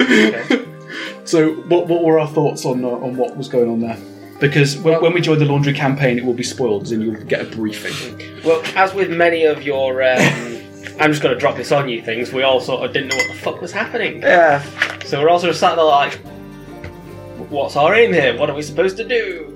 Okay. 0.00 0.64
so, 1.26 1.52
what, 1.52 1.86
what 1.86 2.02
were 2.02 2.18
our 2.18 2.28
thoughts 2.28 2.64
on 2.64 2.82
uh, 2.82 2.88
on 2.88 3.14
what 3.14 3.36
was 3.36 3.48
going 3.48 3.68
on 3.68 3.80
there? 3.80 3.98
Because 4.40 4.78
when, 4.78 5.02
when 5.02 5.12
we 5.12 5.20
join 5.20 5.38
the 5.38 5.44
laundry 5.44 5.74
campaign, 5.74 6.16
it 6.16 6.24
will 6.24 6.32
be 6.32 6.44
spoiled, 6.44 6.90
and 6.92 7.02
you'll 7.02 7.22
get 7.24 7.42
a 7.42 7.44
briefing. 7.44 8.42
Well, 8.42 8.62
as 8.74 8.94
with 8.94 9.10
many 9.10 9.44
of 9.44 9.62
your, 9.62 10.02
um, 10.02 10.61
I'm 11.00 11.10
just 11.10 11.22
going 11.22 11.34
to 11.34 11.40
drop 11.40 11.56
this 11.56 11.72
on 11.72 11.88
you 11.88 12.02
things, 12.02 12.32
we 12.32 12.42
all 12.42 12.60
sort 12.60 12.84
of 12.84 12.92
didn't 12.92 13.08
know 13.08 13.16
what 13.16 13.28
the 13.28 13.34
fuck 13.38 13.60
was 13.60 13.72
happening. 13.72 14.20
Yeah. 14.22 14.62
So 15.04 15.20
we're 15.20 15.28
all 15.28 15.38
sort 15.38 15.50
of 15.50 15.56
sat 15.56 15.76
there 15.76 15.84
like, 15.84 16.14
what's 17.50 17.76
our 17.76 17.94
aim 17.94 18.12
here? 18.12 18.38
What 18.38 18.50
are 18.50 18.54
we 18.56 18.62
supposed 18.62 18.96
to 18.98 19.06
do? 19.06 19.48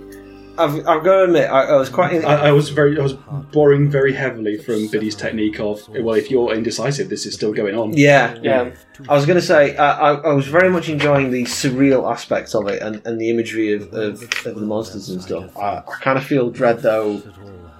I've, 0.58 0.74
I've 0.86 1.04
got 1.04 1.18
to 1.18 1.24
admit, 1.24 1.50
I, 1.50 1.64
I 1.64 1.76
was 1.76 1.90
quite. 1.90 2.24
I, 2.24 2.48
I 2.48 2.52
was 2.52 2.70
very, 2.70 2.98
I 2.98 3.02
was 3.02 3.12
borrowing 3.52 3.90
very 3.90 4.14
heavily 4.14 4.56
from 4.56 4.88
Biddy's 4.88 5.14
technique 5.14 5.60
of, 5.60 5.86
well, 5.88 6.14
if 6.14 6.30
you're 6.30 6.54
indecisive, 6.54 7.10
this 7.10 7.26
is 7.26 7.34
still 7.34 7.52
going 7.52 7.76
on. 7.76 7.92
yeah, 7.92 8.38
Yeah. 8.40 8.70
I 9.06 9.14
was 9.14 9.26
going 9.26 9.38
to 9.38 9.44
say 9.46 9.76
uh, 9.76 9.84
I, 9.84 10.14
I 10.14 10.32
was 10.32 10.46
very 10.46 10.70
much 10.70 10.88
enjoying 10.88 11.30
the 11.30 11.42
surreal 11.44 12.10
aspects 12.10 12.54
of 12.54 12.68
it 12.68 12.80
and, 12.80 13.06
and 13.06 13.20
the 13.20 13.28
imagery 13.28 13.74
of, 13.74 13.92
of, 13.92 14.22
of 14.46 14.54
the 14.54 14.62
monsters 14.62 15.10
and 15.10 15.20
stuff. 15.20 15.54
I, 15.58 15.76
I 15.86 15.98
kind 16.00 16.16
of 16.16 16.24
feel 16.24 16.48
dread 16.48 16.80
though, 16.80 17.22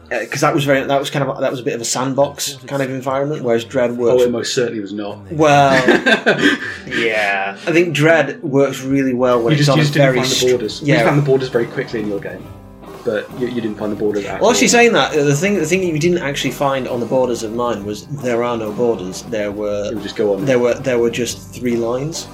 because 0.09 0.41
that 0.41 0.55
was 0.55 0.65
very 0.65 0.85
that 0.85 0.99
was 1.01 1.11
kind 1.11 1.28
of 1.28 1.41
that 1.41 1.51
was 1.51 1.61
a 1.61 1.62
bit 1.65 1.74
of 1.74 1.81
a 1.81 1.85
sandbox 1.85 2.57
kind 2.66 2.83
of 2.83 2.91
environment, 2.91 3.43
whereas 3.43 3.65
dread 3.65 3.97
works. 3.97 4.23
Oh, 4.23 4.24
it 4.24 4.31
most 4.31 4.55
certainly 4.55 4.81
was 4.81 4.93
not. 4.93 5.19
well, 5.33 5.73
Yeah. 6.87 7.57
I 7.66 7.73
think 7.73 7.95
dread 7.95 8.43
works 8.43 8.83
really 8.83 9.15
well 9.15 9.39
when 9.43 9.53
You 9.53 9.59
it's 9.59 9.66
just, 9.66 9.70
on 9.70 9.77
you 9.78 9.83
a 9.83 9.85
just 9.85 9.95
didn't 9.95 10.07
very 10.07 10.16
find 10.19 10.31
the 10.31 10.35
str- 10.35 10.49
borders. 10.49 10.83
You 10.83 10.95
found 10.97 11.19
the 11.19 11.23
borders 11.24 11.49
very 11.49 11.66
quickly 11.66 12.01
in 12.01 12.09
your 12.09 12.20
game, 12.20 12.45
but 13.05 13.28
you, 13.41 13.49
you 13.49 13.61
didn't 13.61 13.77
find 13.77 13.91
the 13.93 13.97
borders 13.97 14.24
at 14.24 14.35
Well, 14.41 14.47
all. 14.47 14.51
actually, 14.53 14.69
saying 14.69 14.93
that, 14.93 15.12
the 15.12 15.35
thing 15.35 15.55
the 15.55 15.66
thing 15.66 15.83
you 15.83 15.99
didn't 15.99 16.19
actually 16.19 16.53
find 16.53 16.87
on 16.89 17.01
the 17.01 17.07
borders 17.07 17.43
of 17.43 17.53
mine 17.53 17.85
was 17.85 18.07
there 18.23 18.43
are 18.45 18.57
no 18.57 18.73
borders. 18.73 19.23
There 19.24 19.51
were 19.53 19.87
It 19.91 19.95
would 19.95 20.03
just 20.03 20.16
go 20.16 20.35
on. 20.35 20.45
there 20.45 20.59
were 20.59 20.74
there 20.74 20.99
were 20.99 21.11
just 21.11 21.55
three 21.55 21.77
lines. 21.77 22.28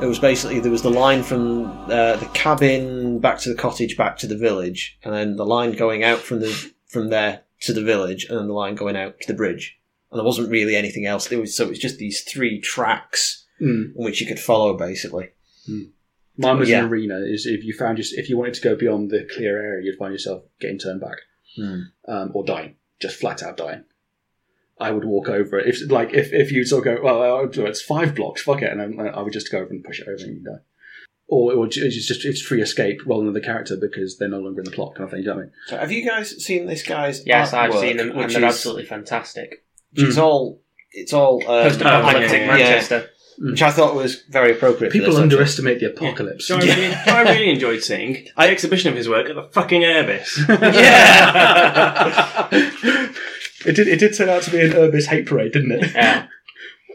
It 0.00 0.06
was 0.06 0.20
basically 0.20 0.60
there 0.60 0.70
was 0.70 0.82
the 0.82 0.90
line 0.92 1.24
from 1.24 1.66
uh, 1.90 2.14
the 2.16 2.28
cabin 2.32 3.18
back 3.18 3.38
to 3.40 3.48
the 3.48 3.56
cottage, 3.56 3.96
back 3.96 4.16
to 4.18 4.28
the 4.28 4.36
village, 4.36 4.96
and 5.04 5.12
then 5.12 5.34
the 5.36 5.44
line 5.44 5.72
going 5.72 6.04
out 6.04 6.18
from 6.20 6.38
the 6.38 6.72
from 6.88 7.08
there 7.10 7.42
to 7.60 7.72
the 7.72 7.82
village, 7.82 8.26
and 8.28 8.38
then 8.38 8.46
the 8.48 8.52
line 8.54 8.74
going 8.74 8.96
out 8.96 9.20
to 9.20 9.26
the 9.28 9.34
bridge. 9.36 9.78
And 10.10 10.18
there 10.18 10.24
wasn't 10.24 10.50
really 10.50 10.74
anything 10.74 11.06
else. 11.06 11.26
There 11.28 11.40
was 11.40 11.56
so 11.56 11.64
it 11.64 11.70
was 11.70 11.78
just 11.78 11.98
these 11.98 12.22
three 12.22 12.60
tracks 12.60 13.44
Mm. 13.60 13.96
in 13.96 14.04
which 14.04 14.20
you 14.20 14.26
could 14.28 14.38
follow, 14.38 14.76
basically. 14.76 15.30
Mine 16.36 16.58
was 16.58 16.68
Yeah. 16.70 16.84
an 16.84 16.90
arena. 16.90 17.18
Is 17.18 17.44
if 17.46 17.64
you 17.64 17.72
found 17.74 17.96
just 17.96 18.16
if 18.16 18.28
you 18.30 18.36
wanted 18.38 18.54
to 18.54 18.60
go 18.60 18.76
beyond 18.76 19.10
the 19.10 19.24
clear 19.34 19.60
area, 19.60 19.84
you'd 19.84 19.98
find 19.98 20.12
yourself 20.12 20.44
getting 20.60 20.78
turned 20.78 21.00
back 21.00 21.18
Hmm. 21.56 21.80
um, 22.06 22.30
or 22.34 22.44
dying, 22.44 22.76
just 23.00 23.16
flat 23.16 23.42
out 23.42 23.56
dying. 23.56 23.84
I 24.80 24.92
would 24.92 25.04
walk 25.04 25.28
over 25.28 25.58
it. 25.58 25.66
If 25.66 25.90
like 25.90 26.14
if, 26.14 26.32
if 26.32 26.52
you 26.52 26.64
sort 26.64 26.86
of 26.86 26.96
go, 26.98 27.02
well, 27.02 27.20
I'll 27.20 27.48
do 27.48 27.66
it, 27.66 27.70
it's 27.70 27.82
five 27.82 28.14
blocks, 28.14 28.42
fuck 28.42 28.62
it, 28.62 28.70
and 28.70 28.80
then 28.80 29.00
I 29.08 29.20
would 29.20 29.32
just 29.32 29.50
go 29.50 29.58
over 29.58 29.70
and 29.70 29.82
push 29.82 29.98
it 30.00 30.06
over 30.06 30.22
and 30.22 30.36
you 30.36 30.44
die. 30.44 30.60
Or, 31.30 31.52
or 31.52 31.66
it's 31.66 31.76
just 32.06 32.24
it's 32.24 32.40
free 32.40 32.62
escape 32.62 33.02
rather 33.04 33.24
than 33.24 33.34
the 33.34 33.40
character 33.42 33.76
because 33.76 34.16
they're 34.16 34.28
no 34.30 34.38
longer 34.40 34.60
in 34.60 34.64
the 34.64 34.70
plot 34.70 34.94
kind 34.94 35.04
of 35.04 35.10
thing. 35.10 35.20
Do 35.20 35.24
you 35.24 35.28
know 35.28 35.34
what 35.36 35.40
I 35.40 35.44
mean? 35.44 35.52
So 35.66 35.76
have 35.76 35.92
you 35.92 36.08
guys 36.08 36.42
seen 36.42 36.64
this 36.66 36.82
guy's? 36.82 37.26
Yes, 37.26 37.52
I've 37.52 37.74
seen 37.74 37.98
them, 37.98 38.10
and 38.12 38.18
which 38.18 38.32
they're 38.32 38.44
is- 38.44 38.54
absolutely 38.54 38.86
fantastic. 38.86 39.62
Which 39.92 40.04
is 40.04 40.18
all. 40.18 40.62
It's 40.90 41.12
all 41.12 41.42
um, 41.42 41.64
Post-apocalyptic 41.64 42.32
yeah, 42.32 42.38
yeah, 42.38 42.46
Manchester. 42.46 43.10
which 43.40 43.60
I 43.60 43.70
thought 43.70 43.94
was 43.94 44.22
very 44.30 44.52
appropriate. 44.52 44.90
People 44.90 45.08
for 45.08 45.12
this, 45.16 45.20
underestimate 45.20 45.80
the 45.80 45.90
apocalypse. 45.90 46.46
So 46.48 46.56
I 46.56 46.60
really, 46.60 46.94
I 46.94 47.22
really 47.24 47.50
enjoyed 47.56 47.82
seeing 47.82 48.26
the 48.36 48.42
exhibition 48.50 48.88
of 48.90 48.96
his 48.96 49.06
work 49.06 49.28
at 49.28 49.34
the 49.36 49.48
fucking 49.52 49.82
Urbis. 49.82 50.34
Yeah, 50.58 52.48
it 53.66 53.76
did. 53.76 53.86
It 53.86 54.00
did 54.00 54.16
turn 54.16 54.30
out 54.30 54.42
to 54.44 54.50
be 54.50 54.60
an 54.60 54.70
Urbis 54.72 55.06
hate 55.06 55.26
parade, 55.26 55.52
didn't 55.52 55.72
it? 55.72 55.92
Yeah. 55.94 56.26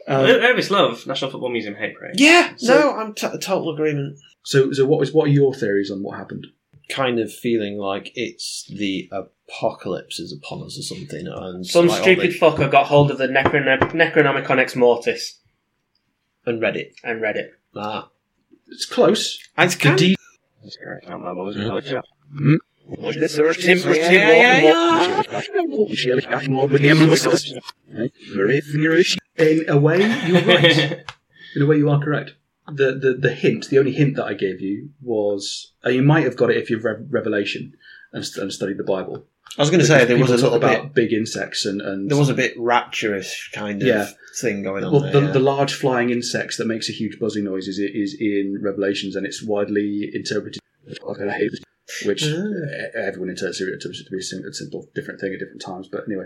Um, 0.07 0.25
Urbis 0.25 0.69
love 0.69 1.05
National 1.07 1.31
Football 1.31 1.49
Museum 1.51 1.75
hate 1.75 1.95
parade. 1.97 2.19
Yeah, 2.19 2.53
So- 2.57 2.73
no, 2.79 2.91
I'm 2.95 3.13
t- 3.13 3.27
total 3.39 3.73
agreement. 3.73 4.19
so, 4.43 4.71
so 4.73 4.85
what 4.85 4.99
was 4.99 5.13
what 5.13 5.27
are 5.27 5.31
your 5.31 5.53
theories 5.53 5.89
on 5.91 6.03
what 6.03 6.17
happened? 6.17 6.47
Kind 6.89 7.19
of 7.19 7.33
feeling 7.33 7.77
like 7.77 8.11
it's 8.15 8.65
the 8.69 9.09
apocalypse 9.11 10.19
is 10.19 10.33
upon 10.33 10.63
us 10.65 10.77
or 10.77 10.81
something, 10.81 11.25
and 11.27 11.65
Some 11.65 11.87
like 11.87 12.01
stupid 12.01 12.31
the- 12.33 12.37
fucker 12.39 12.69
got 12.69 12.87
hold 12.87 13.09
of 13.11 13.17
the 13.17 13.27
Necron- 13.27 13.79
Necronomicon 13.93 14.59
Ex 14.59 14.75
Mortis 14.75 15.39
and 16.45 16.61
read 16.61 16.75
it. 16.75 16.93
and 17.03 17.21
read 17.21 17.37
it. 17.37 17.51
Ah, 17.75 18.09
It's 18.69 18.85
close. 18.85 19.39
And 22.89 23.15
it's 23.23 23.35
The 26.15 26.23
kind 26.23 26.45
D- 26.47 26.53
In 29.37 29.69
a 29.69 29.77
way, 29.77 29.99
you're 30.27 30.41
right. 30.41 31.03
In 31.55 31.61
a 31.61 31.65
way, 31.65 31.77
you 31.77 31.89
are 31.89 31.99
correct. 32.03 32.33
The, 32.67 32.93
the 32.97 33.13
the 33.19 33.33
hint, 33.33 33.69
the 33.69 33.77
only 33.77 33.91
hint 33.91 34.15
that 34.15 34.25
I 34.25 34.33
gave 34.33 34.61
you 34.61 34.89
was 35.01 35.73
uh, 35.85 35.89
you 35.89 36.01
might 36.01 36.23
have 36.23 36.37
got 36.37 36.49
it 36.49 36.57
if 36.57 36.69
you've 36.69 36.83
read 36.85 37.07
Revelation 37.11 37.73
and, 38.13 38.25
st- 38.25 38.41
and 38.41 38.53
studied 38.53 38.77
the 38.77 38.83
Bible. 38.83 39.25
I 39.57 39.61
was 39.61 39.69
going 39.69 39.81
to 39.81 39.85
say 39.85 40.05
there 40.05 40.17
was 40.17 40.31
a 40.31 40.35
talk 40.37 40.43
little 40.53 40.57
about 40.57 40.81
bit. 40.81 40.93
big 40.95 41.13
insects 41.13 41.65
and, 41.65 41.79
and 41.81 42.09
There 42.09 42.17
was 42.17 42.29
a 42.29 42.33
bit 42.33 42.53
rapturous 42.57 43.49
kind 43.53 43.81
of 43.81 43.87
Yeah. 43.87 44.07
thing 44.41 44.63
going 44.63 44.83
on 44.83 44.91
well, 44.91 45.01
there. 45.01 45.11
the, 45.11 45.21
yeah. 45.27 45.31
the 45.31 45.39
large 45.39 45.73
flying 45.75 46.09
insects 46.09 46.57
that 46.57 46.65
makes 46.65 46.89
a 46.89 46.91
huge 46.93 47.19
buzzing 47.19 47.43
noise 47.43 47.67
is, 47.67 47.77
is 47.77 48.15
in 48.19 48.59
Revelations, 48.63 49.15
and 49.15 49.27
it's 49.27 49.43
widely 49.43 50.09
interpreted. 50.13 50.59
I 51.87 51.91
hate 51.91 52.07
this, 52.07 52.07
which 52.07 52.23
uh, 52.23 52.99
everyone 52.99 53.29
interprets 53.29 53.61
it 53.61 53.81
to 53.81 54.11
be 54.11 54.17
a 54.17 54.21
sim- 54.21 54.45
a 54.45 54.53
simple, 54.53 54.87
different 54.93 55.19
thing 55.19 55.33
at 55.33 55.39
different 55.39 55.61
times. 55.61 55.87
But 55.89 56.05
anyway, 56.07 56.25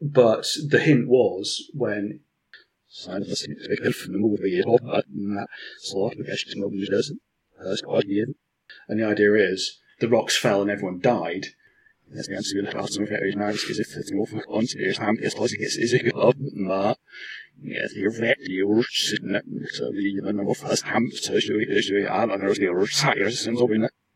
but 0.00 0.46
the 0.68 0.80
hint 0.80 1.08
was 1.08 1.70
when. 1.74 2.20
And 8.88 8.98
the 8.98 9.04
idea 9.04 9.34
is 9.34 9.78
the 10.00 10.08
rocks 10.08 10.36
fell 10.36 10.62
and 10.62 10.70
everyone 10.70 10.98
died. 11.00 11.46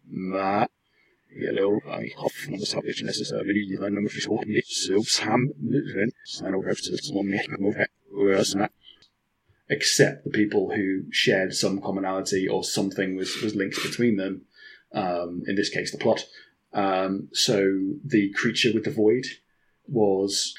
Ma 0.09 0.67
Hello, 1.37 1.81
I 1.89 2.11
from 2.31 2.59
the 2.59 2.67
subject 2.67 3.03
necessarily 3.03 3.67
the 3.77 3.91
number 3.91 4.09
short 4.09 4.47
bits 4.47 4.87
so 4.87 5.03
sam 5.03 5.53
then 5.59 6.11
no 6.43 6.63
have 6.63 6.79
to 6.79 6.97
some 6.99 7.29
make 7.29 7.51
move 7.59 7.77
worse 8.13 8.55
not 8.55 8.71
except 9.69 10.25
the 10.25 10.31
people 10.31 10.75
who 10.75 11.05
shared 11.11 11.55
some 11.55 11.81
commonality 11.81 12.47
or 12.47 12.63
something 12.63 13.17
was, 13.17 13.41
was 13.43 13.55
linked 13.55 13.83
between 13.83 14.17
them 14.17 14.43
um, 14.93 15.43
in 15.47 15.57
this 15.57 15.71
case 15.71 15.91
the 15.91 15.99
plot. 15.99 16.25
Um, 16.73 17.29
so 17.33 17.95
the 18.05 18.33
creature 18.33 18.71
with 18.73 18.85
the 18.85 18.91
void 18.91 19.27
was 19.87 20.55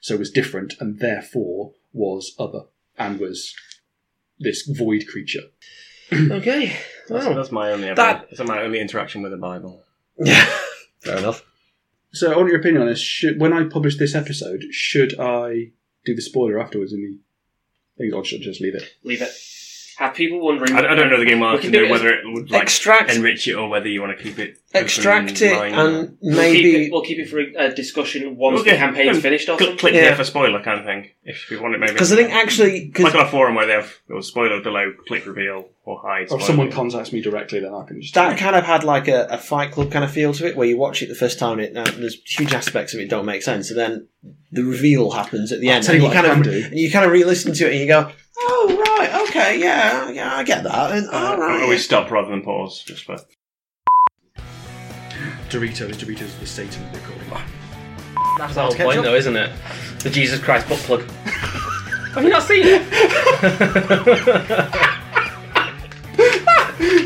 so 0.00 0.14
it 0.14 0.18
was 0.18 0.30
different 0.30 0.74
and 0.78 0.98
therefore 0.98 1.72
was 1.92 2.34
other 2.38 2.64
and 2.98 3.18
was 3.18 3.54
this 4.38 4.66
void 4.66 5.06
creature. 5.08 5.42
Okay. 6.12 6.76
That's, 7.08 7.24
Well, 7.26 7.34
that's 7.34 7.52
my 7.52 7.72
only 7.72 7.88
ever, 7.88 7.96
That- 7.96 8.26
that's 8.30 8.48
my 8.48 8.62
only 8.62 8.80
interaction 8.80 9.22
with 9.22 9.32
the 9.32 9.38
Bible. 9.38 9.82
yeah, 10.18 10.48
fair 11.00 11.18
enough. 11.18 11.44
So, 12.12 12.32
I 12.32 12.36
want 12.36 12.48
your 12.48 12.60
opinion 12.60 12.82
on 12.82 12.88
this. 12.88 13.00
Should, 13.00 13.40
when 13.40 13.52
I 13.52 13.64
publish 13.64 13.96
this 13.98 14.14
episode, 14.14 14.62
should 14.70 15.18
I 15.18 15.72
do 16.04 16.14
the 16.14 16.22
spoiler 16.22 16.60
afterwards 16.60 16.92
in 16.92 17.02
the 17.02 17.18
thing, 17.98 18.12
or 18.14 18.24
should 18.24 18.40
I 18.40 18.44
just 18.44 18.60
leave 18.60 18.74
it? 18.76 18.84
leave 19.02 19.20
it. 19.22 19.30
Have 19.98 20.14
people 20.14 20.40
wondering. 20.40 20.72
I, 20.72 20.78
I 20.90 20.94
don't 20.94 21.08
know 21.08 21.18
the 21.18 21.24
game 21.24 21.40
well 21.40 21.50
We 21.52 21.60
enough 21.60 21.72
to 21.72 21.82
know 21.84 21.90
whether 21.90 22.08
it 22.08 22.20
would 22.24 22.50
like 22.50 22.62
Extract, 22.62 23.12
enrich 23.12 23.46
it 23.46 23.54
or 23.54 23.68
whether 23.68 23.86
you 23.88 24.00
want 24.00 24.16
to 24.18 24.22
keep 24.22 24.38
it. 24.40 24.58
extract 24.74 25.40
it, 25.40 25.52
open-minded. 25.52 25.78
and 25.78 26.18
We'll 26.20 26.32
keep, 26.32 26.36
maybe 26.36 26.86
it, 26.86 26.92
we'll 26.92 27.02
keep 27.02 27.18
it 27.20 27.28
for 27.28 27.38
a, 27.40 27.66
a 27.70 27.74
discussion 27.74 28.36
once 28.36 28.60
Okay, 28.62 28.72
the 28.72 28.76
campaign's 28.76 29.20
finished 29.20 29.48
or 29.48 29.56
Click, 29.56 29.68
something. 29.68 29.78
click 29.78 29.94
Yeah. 29.94 30.00
here 30.02 30.16
for 30.16 30.24
spoiler 30.24 30.60
kind 30.62 30.80
of 30.80 30.84
thing. 30.86 31.10
If 31.22 31.48
you 31.50 31.62
want 31.62 31.74
it, 31.74 31.78
maybe 31.78 31.92
because 31.92 32.12
I 32.12 32.16
think 32.16 32.32
actually 32.32 32.86
because 32.86 33.04
like 33.04 33.14
on 33.14 33.26
a 33.26 33.28
forum 33.30 33.54
where 33.54 33.66
they 33.66 33.72
have 33.74 33.92
those 34.08 34.26
spoiler 34.28 34.60
below, 34.60 34.92
click 35.06 35.26
reveal 35.26 35.68
or 35.84 36.00
hide. 36.00 36.22
Or 36.22 36.22
if 36.22 36.28
spoiler. 36.28 36.42
someone 36.42 36.70
contacts 36.72 37.12
me 37.12 37.20
directly, 37.22 37.60
then 37.60 37.72
I 37.72 37.84
can 37.84 38.00
just. 38.02 38.14
that 38.14 38.36
kind 38.36 38.56
of 38.56 38.64
had 38.64 38.82
like 38.84 39.06
a, 39.06 39.26
a 39.30 39.38
Fight 39.38 39.70
Club 39.70 39.92
kind 39.92 40.04
of 40.04 40.10
feel 40.10 40.32
to 40.34 40.46
it, 40.46 40.56
where 40.56 40.66
you 40.66 40.76
watch 40.76 41.02
it 41.02 41.08
the 41.08 41.14
first 41.14 41.38
time, 41.38 41.60
and 41.60 41.68
it, 41.68 41.76
uh, 41.76 41.90
there's 41.98 42.16
huge 42.26 42.52
aspects 42.52 42.94
of 42.94 43.00
it 43.00 43.08
don't 43.08 43.26
make 43.26 43.42
sense, 43.42 43.70
and 43.70 43.78
then 43.78 44.08
the 44.50 44.64
reveal 44.64 45.12
happens 45.12 45.52
at 45.52 45.60
the 45.60 45.70
I'll 45.70 45.76
end, 45.76 45.84
tell 45.84 45.94
and 45.94 46.02
you 46.02 46.08
you 46.10 46.14
what 46.14 46.24
I 46.24 46.28
kind 46.28 46.46
of 46.46 46.52
do. 46.52 46.64
and 46.70 46.78
you 46.78 46.90
kind 46.90 47.04
of 47.04 47.12
re-listen 47.12 47.54
to 47.54 47.66
it, 47.66 47.72
and 47.72 47.80
you 47.80 47.86
go, 47.86 48.10
"Oh 48.38 48.84
right, 48.98 49.28
okay, 49.28 49.58
yeah, 49.60 50.10
yeah, 50.10 50.34
I 50.36 50.42
get 50.42 50.62
that," 50.64 50.92
and 50.92 51.08
Uh, 51.08 51.12
all 51.12 51.38
right, 51.38 51.62
always 51.62 51.84
stop 51.84 52.10
rather 52.10 52.30
than 52.30 52.42
pause, 52.42 52.82
just 52.82 53.04
for. 53.04 53.16
Doritos, 55.48 55.94
Doritos, 55.94 56.38
the 56.40 56.46
Satan 56.46 56.82
recording. 56.92 57.24
That's 58.38 58.54
the 58.54 58.62
whole 58.62 58.74
point, 58.74 59.02
though, 59.02 59.14
isn't 59.14 59.36
it? 59.36 59.50
The 60.00 60.10
Jesus 60.10 60.40
Christ 60.40 60.68
butt 60.68 60.78
plug. 60.80 61.02
Have 62.14 62.24
you 62.24 62.30
not 62.30 62.42
seen 62.42 62.62
it? 62.64 62.82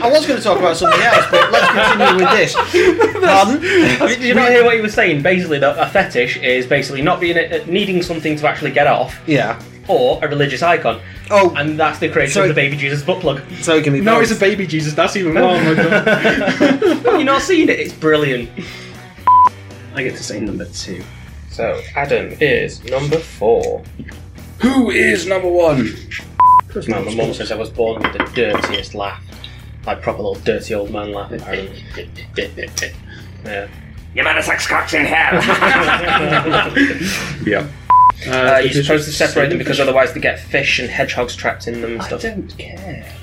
I 0.02 0.10
was 0.10 0.26
going 0.26 0.38
to 0.38 0.44
talk 0.44 0.58
about 0.58 0.76
something 0.76 1.00
else, 1.00 1.26
but 1.30 1.50
let's 1.50 1.72
continue 1.72 2.24
with 2.24 2.36
this. 2.36 2.54
Pardon? 3.24 3.60
Did 3.60 4.22
you 4.22 4.34
not 4.34 4.50
hear 4.50 4.64
what 4.64 4.74
he 4.74 4.80
was 4.80 4.94
saying? 4.94 5.22
Basically, 5.22 5.58
that 5.58 5.78
a 5.78 5.88
fetish 5.90 6.38
is 6.38 6.66
basically 6.66 7.02
not 7.02 7.20
being 7.20 7.36
uh, 7.36 7.64
needing 7.66 8.02
something 8.02 8.36
to 8.36 8.48
actually 8.48 8.70
get 8.72 8.86
off, 8.86 9.20
Yeah. 9.26 9.60
or 9.88 10.22
a 10.24 10.28
religious 10.28 10.62
icon, 10.62 11.00
Oh, 11.30 11.52
and 11.56 11.78
that's 11.78 11.98
the 11.98 12.08
creation 12.08 12.34
So- 12.34 12.42
of 12.42 12.48
the 12.48 12.54
baby 12.54 12.76
Jesus 12.76 13.02
butt 13.02 13.20
plug. 13.20 13.42
so 13.60 13.76
it 13.76 13.84
can 13.84 13.92
be 13.92 14.00
No, 14.00 14.14
both. 14.14 14.22
it's 14.30 14.32
a 14.32 14.40
baby 14.40 14.66
Jesus. 14.66 14.94
That's 14.94 15.16
even 15.16 15.34
more. 15.34 15.42
Oh 15.52 15.58
my 15.62 15.74
god. 15.74 16.06
Have 16.08 17.18
you 17.18 17.24
not 17.24 17.42
seen 17.42 17.68
it? 17.68 17.78
It's 17.80 17.92
brilliant. 17.92 18.48
I 19.94 20.02
get 20.02 20.16
to 20.16 20.22
say 20.22 20.40
number 20.40 20.64
two. 20.66 21.02
So 21.50 21.80
Adam 21.96 22.32
is 22.40 22.84
number 22.84 23.18
four. 23.18 23.82
Who 24.60 24.90
is 24.90 25.26
number 25.26 25.48
one? 25.48 25.92
Because 26.66 26.88
my 26.88 27.00
mum 27.00 27.32
says 27.34 27.50
I 27.50 27.56
was 27.56 27.70
born 27.70 28.02
with 28.02 28.12
the 28.12 28.24
dirtiest 28.34 28.94
laugh, 28.94 29.22
like 29.88 30.02
proper 30.02 30.22
little 30.22 30.42
dirty 30.44 30.74
old 30.74 30.90
man 30.90 31.12
laugh. 31.12 31.30
Yeah. 33.44 33.68
You 34.14 34.24
better 34.24 34.42
suck 34.42 34.58
cocks 34.60 34.94
in 34.94 35.04
hell. 35.06 35.40
Yeah. 37.46 37.66
Uh, 38.26 38.58
you're 38.58 38.82
supposed 38.82 39.04
to 39.04 39.12
separate 39.12 39.48
them 39.48 39.58
because 39.58 39.78
otherwise 39.78 40.12
they 40.12 40.20
get 40.20 40.40
fish 40.40 40.80
and 40.80 40.90
hedgehogs 40.90 41.36
trapped 41.36 41.68
in 41.68 41.80
them 41.80 41.92
and 41.92 42.02
stuff. 42.02 42.24
I 42.24 42.30
don't 42.30 42.58
care. 42.58 43.14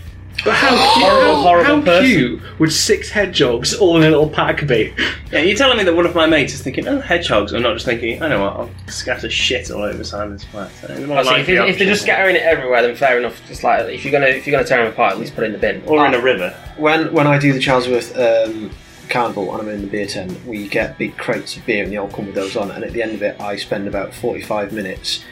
But 0.43 0.53
how 0.53 0.69
cute, 0.93 1.05
Horrible, 1.09 1.35
how, 1.35 1.41
horrible 1.41 1.75
how 1.77 1.81
person. 1.81 2.05
cute 2.05 2.59
would 2.59 2.71
six 2.71 3.09
hedgehogs 3.09 3.73
all 3.73 3.97
in 3.97 4.03
a 4.03 4.09
little 4.09 4.29
pack 4.29 4.67
be? 4.67 4.93
Yeah, 5.31 5.39
you're 5.39 5.57
telling 5.57 5.77
me 5.77 5.83
that 5.83 5.95
one 5.95 6.05
of 6.05 6.13
my 6.13 6.27
mates 6.27 6.53
is 6.53 6.61
thinking, 6.61 6.87
oh, 6.87 6.99
hedgehogs, 7.01 7.51
and 7.53 7.63
not 7.63 7.73
just 7.73 7.85
thinking, 7.85 8.21
I 8.21 8.27
know 8.27 8.41
what, 8.43 8.53
I'll 8.53 8.69
scatter 8.87 9.29
shit 9.29 9.71
all 9.71 9.81
over 9.81 10.03
Simon's 10.03 10.43
flat. 10.43 10.69
So 10.81 10.87
more 11.07 11.17
Oh, 11.19 11.23
so 11.23 11.29
if, 11.31 11.37
likely 11.37 11.43
they- 11.43 11.51
if 11.53 11.57
they're 11.57 11.71
option- 11.71 11.87
just 11.87 12.01
scattering 12.03 12.35
it 12.35 12.43
everywhere, 12.43 12.81
then 12.83 12.95
fair 12.95 13.17
enough. 13.17 13.41
Just 13.47 13.63
like 13.63 13.87
if 13.89 14.05
you're 14.05 14.11
gonna 14.11 14.27
if 14.27 14.45
you're 14.45 14.55
gonna 14.55 14.67
tear 14.67 14.83
them 14.83 14.93
apart, 14.93 15.13
at 15.13 15.19
least 15.19 15.33
put 15.33 15.43
it 15.43 15.47
in 15.47 15.53
the 15.53 15.57
bin. 15.57 15.81
Or 15.87 16.05
in 16.05 16.13
a 16.13 16.21
river. 16.21 16.53
when 16.77 17.11
when 17.11 17.25
I 17.27 17.39
do 17.39 17.51
the 17.51 17.59
Charlesworth 17.59 18.15
um, 18.47 18.69
carnival 19.09 19.51
and 19.53 19.61
I'm 19.61 19.69
in 19.73 19.81
the 19.81 19.87
beer 19.87 20.05
tent, 20.05 20.37
we 20.45 20.67
get 20.67 20.97
big 20.99 21.17
crates 21.17 21.57
of 21.57 21.65
beer 21.65 21.83
and 21.83 21.91
they 21.91 21.97
all 21.97 22.07
come 22.09 22.27
with 22.27 22.35
those 22.35 22.55
on. 22.55 22.69
And 22.71 22.83
at 22.83 22.93
the 22.93 23.01
end 23.01 23.13
of 23.15 23.23
it, 23.23 23.39
I 23.41 23.55
spend 23.55 23.87
about 23.87 24.13
45 24.13 24.73
minutes 24.73 25.23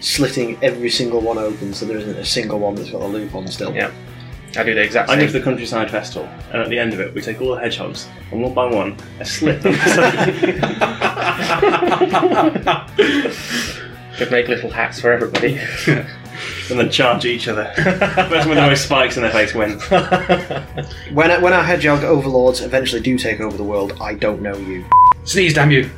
slitting 0.00 0.58
every 0.62 0.90
single 0.90 1.20
one 1.20 1.38
open 1.38 1.72
so 1.74 1.86
there 1.86 1.96
isn't 1.98 2.16
a 2.16 2.24
single 2.24 2.58
one 2.60 2.74
that's 2.74 2.90
got 2.90 3.02
a 3.02 3.06
loop 3.06 3.34
on 3.34 3.46
still. 3.48 3.74
Yeah. 3.74 3.90
I 4.56 4.64
do 4.64 4.74
the 4.74 4.82
exact 4.82 5.08
same. 5.08 5.18
I 5.18 5.20
same. 5.20 5.26
go 5.28 5.32
to 5.32 5.38
the 5.38 5.44
countryside 5.44 5.90
festival, 5.90 6.28
and 6.52 6.62
at 6.62 6.68
the 6.68 6.78
end 6.78 6.92
of 6.92 7.00
it, 7.00 7.14
we 7.14 7.20
take 7.20 7.40
all 7.40 7.54
the 7.54 7.60
hedgehogs, 7.60 8.08
and 8.30 8.42
one 8.42 8.54
by 8.54 8.66
one, 8.66 8.96
I 9.20 9.24
slit 9.24 9.62
them. 9.62 9.74
Could 14.16 14.30
make 14.30 14.48
little 14.48 14.70
hats 14.70 15.00
for 15.00 15.12
everybody. 15.12 15.58
and 16.70 16.78
then 16.78 16.90
charge 16.90 17.24
each 17.24 17.48
other. 17.48 17.64
Person 17.74 18.48
with 18.48 18.58
the 18.58 18.66
most 18.66 18.84
spikes 18.84 19.16
in 19.16 19.22
their 19.22 19.32
face 19.32 19.54
wins. 19.54 19.82
When 21.12 21.42
when 21.42 21.52
our 21.52 21.62
hedgehog 21.62 22.02
overlords 22.02 22.60
eventually 22.60 23.00
do 23.00 23.16
take 23.18 23.40
over 23.40 23.56
the 23.56 23.64
world, 23.64 23.96
I 24.00 24.14
don't 24.14 24.42
know 24.42 24.56
you. 24.56 24.84
Sneeze, 25.24 25.54
damn 25.54 25.70
you! 25.70 25.90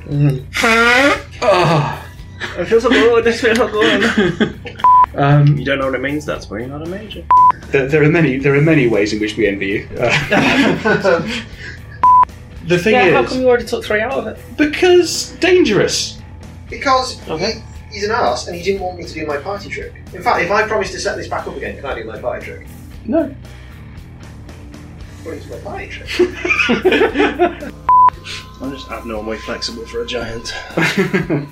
oh, 0.63 2.03
I 2.59 2.65
feel 2.65 2.81
so 2.81 2.91
good. 2.91 3.25
This 3.25 3.41
feels 3.41 3.57
so 3.57 3.69
good. 3.69 4.89
Um, 5.17 5.57
You 5.57 5.65
don't 5.65 5.79
know 5.79 5.87
what 5.87 5.95
it 5.95 6.01
means. 6.03 6.25
That's 6.25 6.49
why 6.51 6.59
you're 6.61 6.69
not 6.69 6.83
a 6.87 6.89
major. 6.91 7.25
there, 7.69 7.87
there 7.89 8.03
are 8.03 8.09
many. 8.09 8.39
There 8.39 8.55
are 8.55 8.61
many 8.61 8.87
ways 8.87 9.13
in 9.13 9.21
which 9.21 9.37
we 9.37 9.47
envy 9.47 9.67
you. 9.67 9.89
Uh, 9.99 11.21
the 12.67 12.79
thing 12.79 12.95
Yeah, 12.95 13.11
how 13.13 13.23
is, 13.25 13.31
come 13.31 13.41
you 13.41 13.49
already 13.49 13.65
took 13.67 13.85
three 13.85 14.01
out 14.01 14.13
of 14.13 14.27
it? 14.27 14.39
because 14.57 15.33
dangerous. 15.41 16.21
Because 16.69 17.17
Okay. 17.29 17.63
he, 17.91 17.95
he's 17.95 18.05
an 18.05 18.11
ass 18.11 18.47
and 18.49 18.57
he 18.57 18.63
didn't 18.63 18.81
want 18.83 18.99
me 18.99 19.05
to 19.05 19.13
do 19.15 19.25
my 19.27 19.37
party 19.37 19.69
trick. 19.69 19.93
In 20.13 20.23
fact, 20.23 20.43
if 20.43 20.51
I 20.51 20.67
promise 20.67 20.91
to 20.93 20.99
set 21.01 21.17
this 21.17 21.29
back 21.29 21.47
up 21.47 21.57
again, 21.57 21.77
can 21.77 21.85
I 21.87 21.95
do 21.95 22.05
my 22.05 22.19
party 22.21 22.45
trick? 22.47 22.67
No. 23.05 23.33
According 25.21 25.49
my 25.49 25.59
party 25.59 25.89
trick. 25.89 26.11
I'm 28.61 28.71
just 28.73 28.91
abnormally 28.91 29.37
flexible 29.39 29.87
for 29.87 30.01
a 30.03 30.07
giant. 30.07 30.53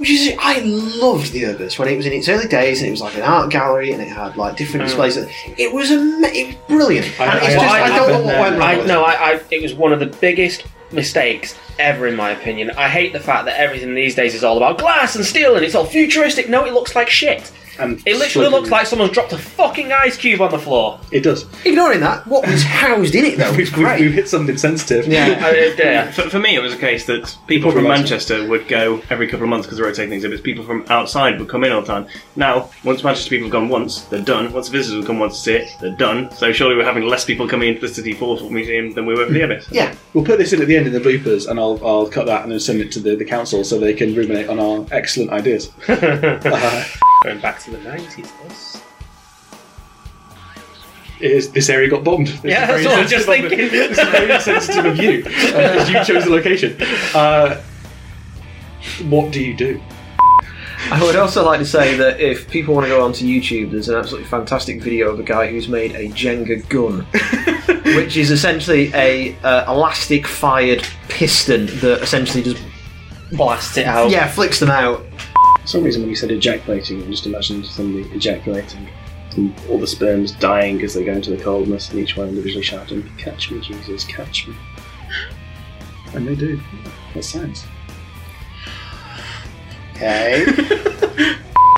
Which 0.00 0.08
is, 0.08 0.34
I 0.40 0.60
loved 0.60 1.32
the 1.32 1.44
Urbis 1.44 1.78
when 1.78 1.86
it 1.86 1.96
was 1.96 2.06
in 2.06 2.14
its 2.14 2.26
early 2.26 2.48
days 2.48 2.80
and 2.80 2.88
it 2.88 2.90
was 2.90 3.02
like 3.02 3.16
an 3.16 3.22
art 3.22 3.50
gallery 3.50 3.92
and 3.92 4.00
it 4.00 4.08
had 4.08 4.34
like 4.34 4.56
different 4.56 4.84
mm. 4.84 4.86
displays. 4.86 5.18
It 5.58 5.74
was 5.74 5.90
ama- 5.90 6.28
it 6.28 6.46
was 6.46 6.56
brilliant. 6.68 7.20
I- 7.20 7.26
I- 7.26 7.40
just, 7.40 7.58
I 7.58 7.82
I, 7.82 7.96
don't 7.98 8.08
know 8.08 8.20
what 8.22 8.40
went 8.40 8.58
wrong. 8.58 8.80
I 8.80 8.84
no. 8.86 9.02
I, 9.02 9.12
I 9.12 9.42
it 9.50 9.60
was 9.60 9.74
one 9.74 9.92
of 9.92 10.00
the 10.00 10.06
biggest 10.06 10.64
mistakes 10.90 11.54
ever 11.78 12.06
in 12.06 12.16
my 12.16 12.30
opinion. 12.30 12.70
I 12.78 12.88
hate 12.88 13.12
the 13.12 13.20
fact 13.20 13.44
that 13.44 13.60
everything 13.60 13.94
these 13.94 14.14
days 14.14 14.34
is 14.34 14.42
all 14.42 14.56
about 14.56 14.78
glass 14.78 15.16
and 15.16 15.24
steel 15.24 15.54
and 15.54 15.64
it's 15.66 15.74
all 15.74 15.84
futuristic. 15.84 16.48
No, 16.48 16.64
it 16.64 16.72
looks 16.72 16.96
like 16.96 17.10
shit. 17.10 17.52
And 17.80 18.02
It 18.06 18.16
literally 18.16 18.48
looks 18.48 18.70
like 18.70 18.86
someone's 18.86 19.12
dropped 19.12 19.32
a 19.32 19.38
fucking 19.38 19.92
ice 19.92 20.16
cube 20.16 20.40
on 20.40 20.50
the 20.50 20.58
floor. 20.58 20.98
it 21.12 21.20
does. 21.20 21.46
Ignoring 21.64 22.00
that, 22.00 22.26
what 22.26 22.46
was 22.46 22.62
housed 22.62 23.14
in 23.14 23.24
it 23.24 23.38
though 23.38 23.48
was 23.50 23.56
We've, 23.56 23.76
we've, 23.76 23.86
great. 23.86 24.00
we've 24.00 24.12
hit 24.12 24.28
something 24.28 24.56
sensitive. 24.56 25.06
Yeah. 25.06 25.38
I, 25.42 25.50
uh, 25.50 25.74
yeah. 25.78 26.10
For, 26.12 26.22
for 26.30 26.38
me, 26.38 26.54
it 26.56 26.60
was 26.62 26.74
a 26.74 26.78
case 26.78 27.06
that 27.06 27.36
people 27.46 27.70
Probably 27.72 27.82
from 27.82 27.88
lots. 27.90 28.00
Manchester 28.00 28.46
would 28.48 28.68
go 28.68 29.02
every 29.10 29.26
couple 29.26 29.44
of 29.44 29.50
months 29.50 29.66
because 29.66 29.78
they're 29.78 29.86
rotating 29.86 30.12
exhibits. 30.12 30.40
People 30.42 30.64
from 30.64 30.84
outside 30.88 31.38
would 31.38 31.48
come 31.48 31.64
in 31.64 31.72
all 31.72 31.80
the 31.80 31.86
time. 31.86 32.06
Now, 32.36 32.70
once 32.84 33.02
Manchester 33.04 33.30
people 33.30 33.46
have 33.46 33.52
gone 33.52 33.68
once, 33.68 34.02
they're 34.02 34.20
done. 34.22 34.52
Once 34.52 34.68
visitors 34.68 34.96
have 34.98 35.06
come 35.06 35.18
once 35.18 35.36
to 35.36 35.40
see 35.42 35.54
it, 35.54 35.68
they're 35.80 35.96
done. 35.96 36.30
So 36.32 36.52
surely 36.52 36.76
we're 36.76 36.84
having 36.84 37.04
less 37.06 37.24
people 37.24 37.48
coming 37.48 37.68
into 37.68 37.80
the 37.82 37.88
City 37.92 38.12
Force 38.12 38.42
Museum 38.42 38.92
than 38.94 39.06
we 39.06 39.14
were 39.14 39.26
for 39.26 39.32
the 39.32 39.40
Urbis. 39.40 39.68
Yeah. 39.70 39.94
We'll 40.14 40.24
put 40.24 40.38
this 40.38 40.52
in 40.52 40.60
at 40.60 40.68
the 40.68 40.76
end 40.76 40.86
of 40.86 40.92
the 40.92 41.00
bloopers, 41.00 41.48
and 41.48 41.58
I'll, 41.60 41.80
I'll 41.86 42.08
cut 42.08 42.26
that 42.26 42.42
and 42.42 42.52
then 42.52 42.60
send 42.60 42.80
it 42.80 42.90
to 42.92 43.00
the, 43.00 43.14
the 43.16 43.24
council 43.24 43.62
so 43.64 43.78
they 43.78 43.94
can 43.94 44.14
ruminate 44.14 44.48
on 44.48 44.58
our 44.58 44.86
excellent 44.90 45.30
ideas. 45.30 45.70
Uh, 45.90 46.84
Going 47.22 47.40
back 47.40 47.58
to 47.60 47.70
the 47.70 47.78
nineties. 47.78 48.32
This. 48.42 48.82
is 51.20 51.52
this 51.52 51.68
area 51.68 51.88
got 51.88 52.02
bombed? 52.02 52.28
This 52.28 52.44
Yeah, 52.44 52.66
that's 52.66 52.84
what 52.84 52.94
I 52.94 53.02
was 53.02 53.10
just 53.10 53.26
sensitive 53.26 53.50
thinking. 53.50 53.70
This 53.70 53.98
is 53.98 54.08
very 54.08 54.40
sensitive 54.40 54.84
of 54.86 54.96
you 54.96 55.22
because 55.24 55.90
you 55.90 56.04
chose 56.04 56.24
the 56.24 56.30
location. 56.30 56.76
Uh, 57.14 57.60
what 59.08 59.32
do 59.32 59.42
you 59.42 59.54
do? 59.54 59.80
I 60.90 61.02
would 61.02 61.14
also 61.14 61.44
like 61.44 61.60
to 61.60 61.66
say 61.66 61.94
that 61.96 62.20
if 62.20 62.48
people 62.50 62.74
want 62.74 62.86
to 62.86 62.88
go 62.88 63.04
onto 63.04 63.26
YouTube, 63.26 63.70
there's 63.70 63.88
an 63.88 63.96
absolutely 63.96 64.28
fantastic 64.28 64.82
video 64.82 65.10
of 65.10 65.20
a 65.20 65.22
guy 65.22 65.46
who's 65.46 65.68
made 65.68 65.94
a 65.94 66.08
Jenga 66.08 66.66
gun, 66.68 67.06
which 67.96 68.16
is 68.16 68.30
essentially 68.30 68.90
a 68.94 69.36
uh, 69.42 69.70
elastic 69.70 70.26
fired 70.26 70.86
piston 71.08 71.66
that 71.80 72.00
essentially 72.02 72.42
just 72.42 72.62
blasts 73.32 73.76
it 73.76 73.86
out. 73.86 74.10
yeah 74.10 74.26
flicks 74.26 74.58
them 74.58 74.70
out. 74.70 75.04
For 75.62 75.66
some 75.66 75.84
reason, 75.84 76.02
when 76.02 76.10
you 76.10 76.16
said 76.16 76.30
ejaculating, 76.30 77.02
I 77.02 77.06
just 77.10 77.26
imagined 77.26 77.66
somebody 77.66 78.08
ejaculating. 78.14 78.88
And 79.36 79.54
all 79.68 79.78
the 79.78 79.86
sperms 79.86 80.32
dying 80.32 80.82
as 80.82 80.94
they 80.94 81.04
go 81.04 81.12
into 81.12 81.30
the 81.30 81.42
coldness, 81.42 81.90
and 81.90 82.00
each 82.00 82.16
one 82.16 82.28
individually 82.28 82.64
shouting, 82.64 83.08
Catch 83.16 83.50
me, 83.50 83.60
Jesus, 83.60 84.04
catch 84.04 84.46
me. 84.48 84.54
And 86.12 86.26
they 86.26 86.34
do. 86.34 86.60
That's 87.14 87.28
science. 87.28 87.64
Okay. 89.96 90.46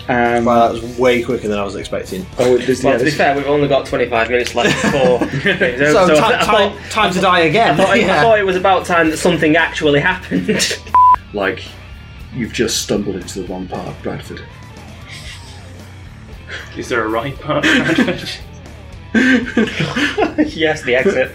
Um, 0.09 0.45
Wow, 0.47 0.67
that 0.73 0.83
was 0.83 0.99
way 0.99 1.23
quicker 1.23 1.47
than 1.47 1.57
I 1.59 1.63
was 1.63 1.77
expecting. 1.77 2.27
oh, 2.39 2.59
there's, 2.59 2.83
Well, 2.83 2.95
yeah, 2.95 2.99
to 2.99 3.05
be 3.05 3.11
this- 3.11 3.17
fair, 3.17 3.37
we've 3.37 3.47
only 3.47 3.69
got 3.69 3.87
25 3.87 4.31
minutes 4.31 4.53
left 4.55 4.83
before. 4.83 5.21
so, 5.21 5.93
So, 5.93 6.07
so 6.09 6.15
ti- 6.15 6.21
time, 6.21 6.45
thought, 6.73 6.91
time 6.91 7.13
to 7.13 7.21
die 7.21 7.41
again. 7.41 7.75
I, 7.75 7.77
thought, 7.77 7.89
I 7.91 7.95
Yeah. 7.97 8.21
thought 8.23 8.39
it 8.41 8.43
was 8.45 8.57
about 8.57 8.85
time 8.85 9.11
that 9.11 9.19
something 9.19 9.55
actually 9.55 10.01
happened. 10.01 10.81
like 11.33 11.63
you've 12.35 12.53
just 12.53 12.83
stumbled 12.83 13.17
into 13.17 13.43
the 13.43 13.49
wrong 13.49 13.67
part 13.67 13.89
of 13.89 14.03
Bradford. 14.03 14.43
Is 16.77 16.89
there 16.89 17.05
a 17.05 17.09
right 17.09 17.39
part? 17.39 17.65
yes, 19.15 20.83
the 20.83 20.95
exit. 20.97 21.31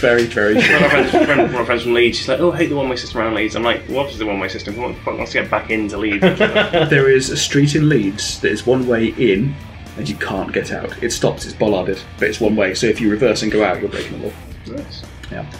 Very, 0.00 0.24
very 0.24 0.54
One 0.54 0.64
of 0.64 0.80
my 0.80 0.88
friends, 0.88 1.10
friend, 1.10 1.28
one 1.28 1.40
of 1.40 1.52
my 1.52 1.64
friends 1.64 1.82
from 1.82 1.94
Leeds, 1.94 2.18
she's 2.18 2.28
like, 2.28 2.40
"Oh, 2.40 2.50
I 2.52 2.56
hate 2.56 2.68
the 2.68 2.76
one-way 2.76 2.96
system 2.96 3.20
around 3.20 3.34
Leeds." 3.34 3.54
I'm 3.54 3.62
like, 3.62 3.82
"What 3.86 4.10
is 4.10 4.18
the 4.18 4.26
one-way 4.26 4.48
system? 4.48 4.76
What 4.76 4.88
the 4.88 5.00
fuck 5.02 5.16
wants 5.16 5.32
to 5.32 5.40
get 5.40 5.50
back 5.50 5.70
into 5.70 5.96
Leeds?" 5.96 6.20
there 6.38 7.08
is 7.08 7.30
a 7.30 7.36
street 7.36 7.76
in 7.76 7.88
Leeds 7.88 8.40
that 8.40 8.50
is 8.50 8.66
one 8.66 8.88
way 8.88 9.08
in 9.08 9.54
and 9.96 10.08
you 10.08 10.16
can't 10.16 10.52
get 10.52 10.72
out. 10.72 11.02
It 11.02 11.12
stops, 11.12 11.44
it's 11.44 11.54
bollarded, 11.54 12.02
but 12.18 12.28
it's 12.28 12.40
one 12.40 12.56
way. 12.56 12.74
So 12.74 12.86
if 12.86 13.00
you 13.00 13.10
reverse 13.10 13.42
and 13.42 13.52
go 13.52 13.64
out, 13.64 13.80
you're 13.80 13.90
breaking 13.90 14.20
the 14.20 14.26
law. 14.26 14.32
Nice. 14.66 15.04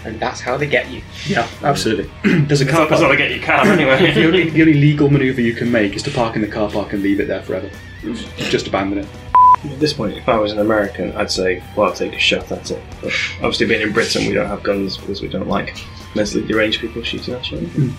And 0.05 0.21
that's 0.21 0.41
how 0.41 0.57
they 0.57 0.67
get 0.67 0.91
you. 0.91 1.03
Yeah, 1.27 1.49
absolutely. 1.63 2.11
There's 2.47 2.61
a 2.61 2.67
car 2.67 2.81
not, 2.81 2.91
that's 2.91 3.03
not 3.03 3.09
park. 3.09 3.19
to 3.19 3.29
get 3.29 3.31
your 3.35 3.45
car 3.45 3.67
anyway. 3.67 4.13
The 4.15 4.27
only, 4.27 4.51
the 4.51 4.61
only 4.61 4.75
legal 4.75 5.11
manoeuvre 5.11 5.43
you 5.43 5.55
can 5.55 5.71
make 5.71 5.95
is 5.95 6.03
to 6.05 6.11
park 6.11 6.37
in 6.37 6.43
the 6.43 6.49
car 6.49 6.71
park 6.71 6.93
and 6.93 7.03
leave 7.03 7.21
it 7.21 7.27
there 7.29 7.43
forever. 7.43 7.71
Just 8.37 8.67
abandon 8.69 8.99
it. 9.01 9.09
At 9.65 9.81
this 9.81 9.95
point, 9.95 10.17
if 10.17 10.29
I 10.29 10.37
was 10.37 10.53
an 10.53 10.59
American, 10.59 11.13
I'd 11.17 11.31
say, 11.31 11.63
well, 11.75 11.89
I'll 11.89 11.95
take 11.95 12.13
a 12.13 12.19
shot 12.19 12.53
at 12.53 12.71
it. 12.71 12.83
But 13.01 13.13
obviously, 13.37 13.67
being 13.67 13.81
in 13.81 13.93
Britain, 13.93 14.27
we 14.27 14.35
don't 14.35 14.47
have 14.47 14.63
guns 14.63 14.99
because 14.99 15.23
we 15.23 15.29
don't 15.29 15.49
like 15.49 15.77
mentally 16.15 16.47
deranged 16.47 16.81
people 16.81 17.03
shooting 17.03 17.35
at 17.35 17.51
you. 17.51 17.59
Hmm. 17.59 17.91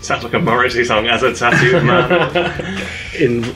Sounds 0.00 0.22
like 0.22 0.34
a 0.34 0.38
Morrissey 0.38 0.84
song 0.84 1.08
as 1.08 1.22
a 1.22 1.34
tattooed 1.34 1.82
man. 1.84 2.82
In 3.18 3.54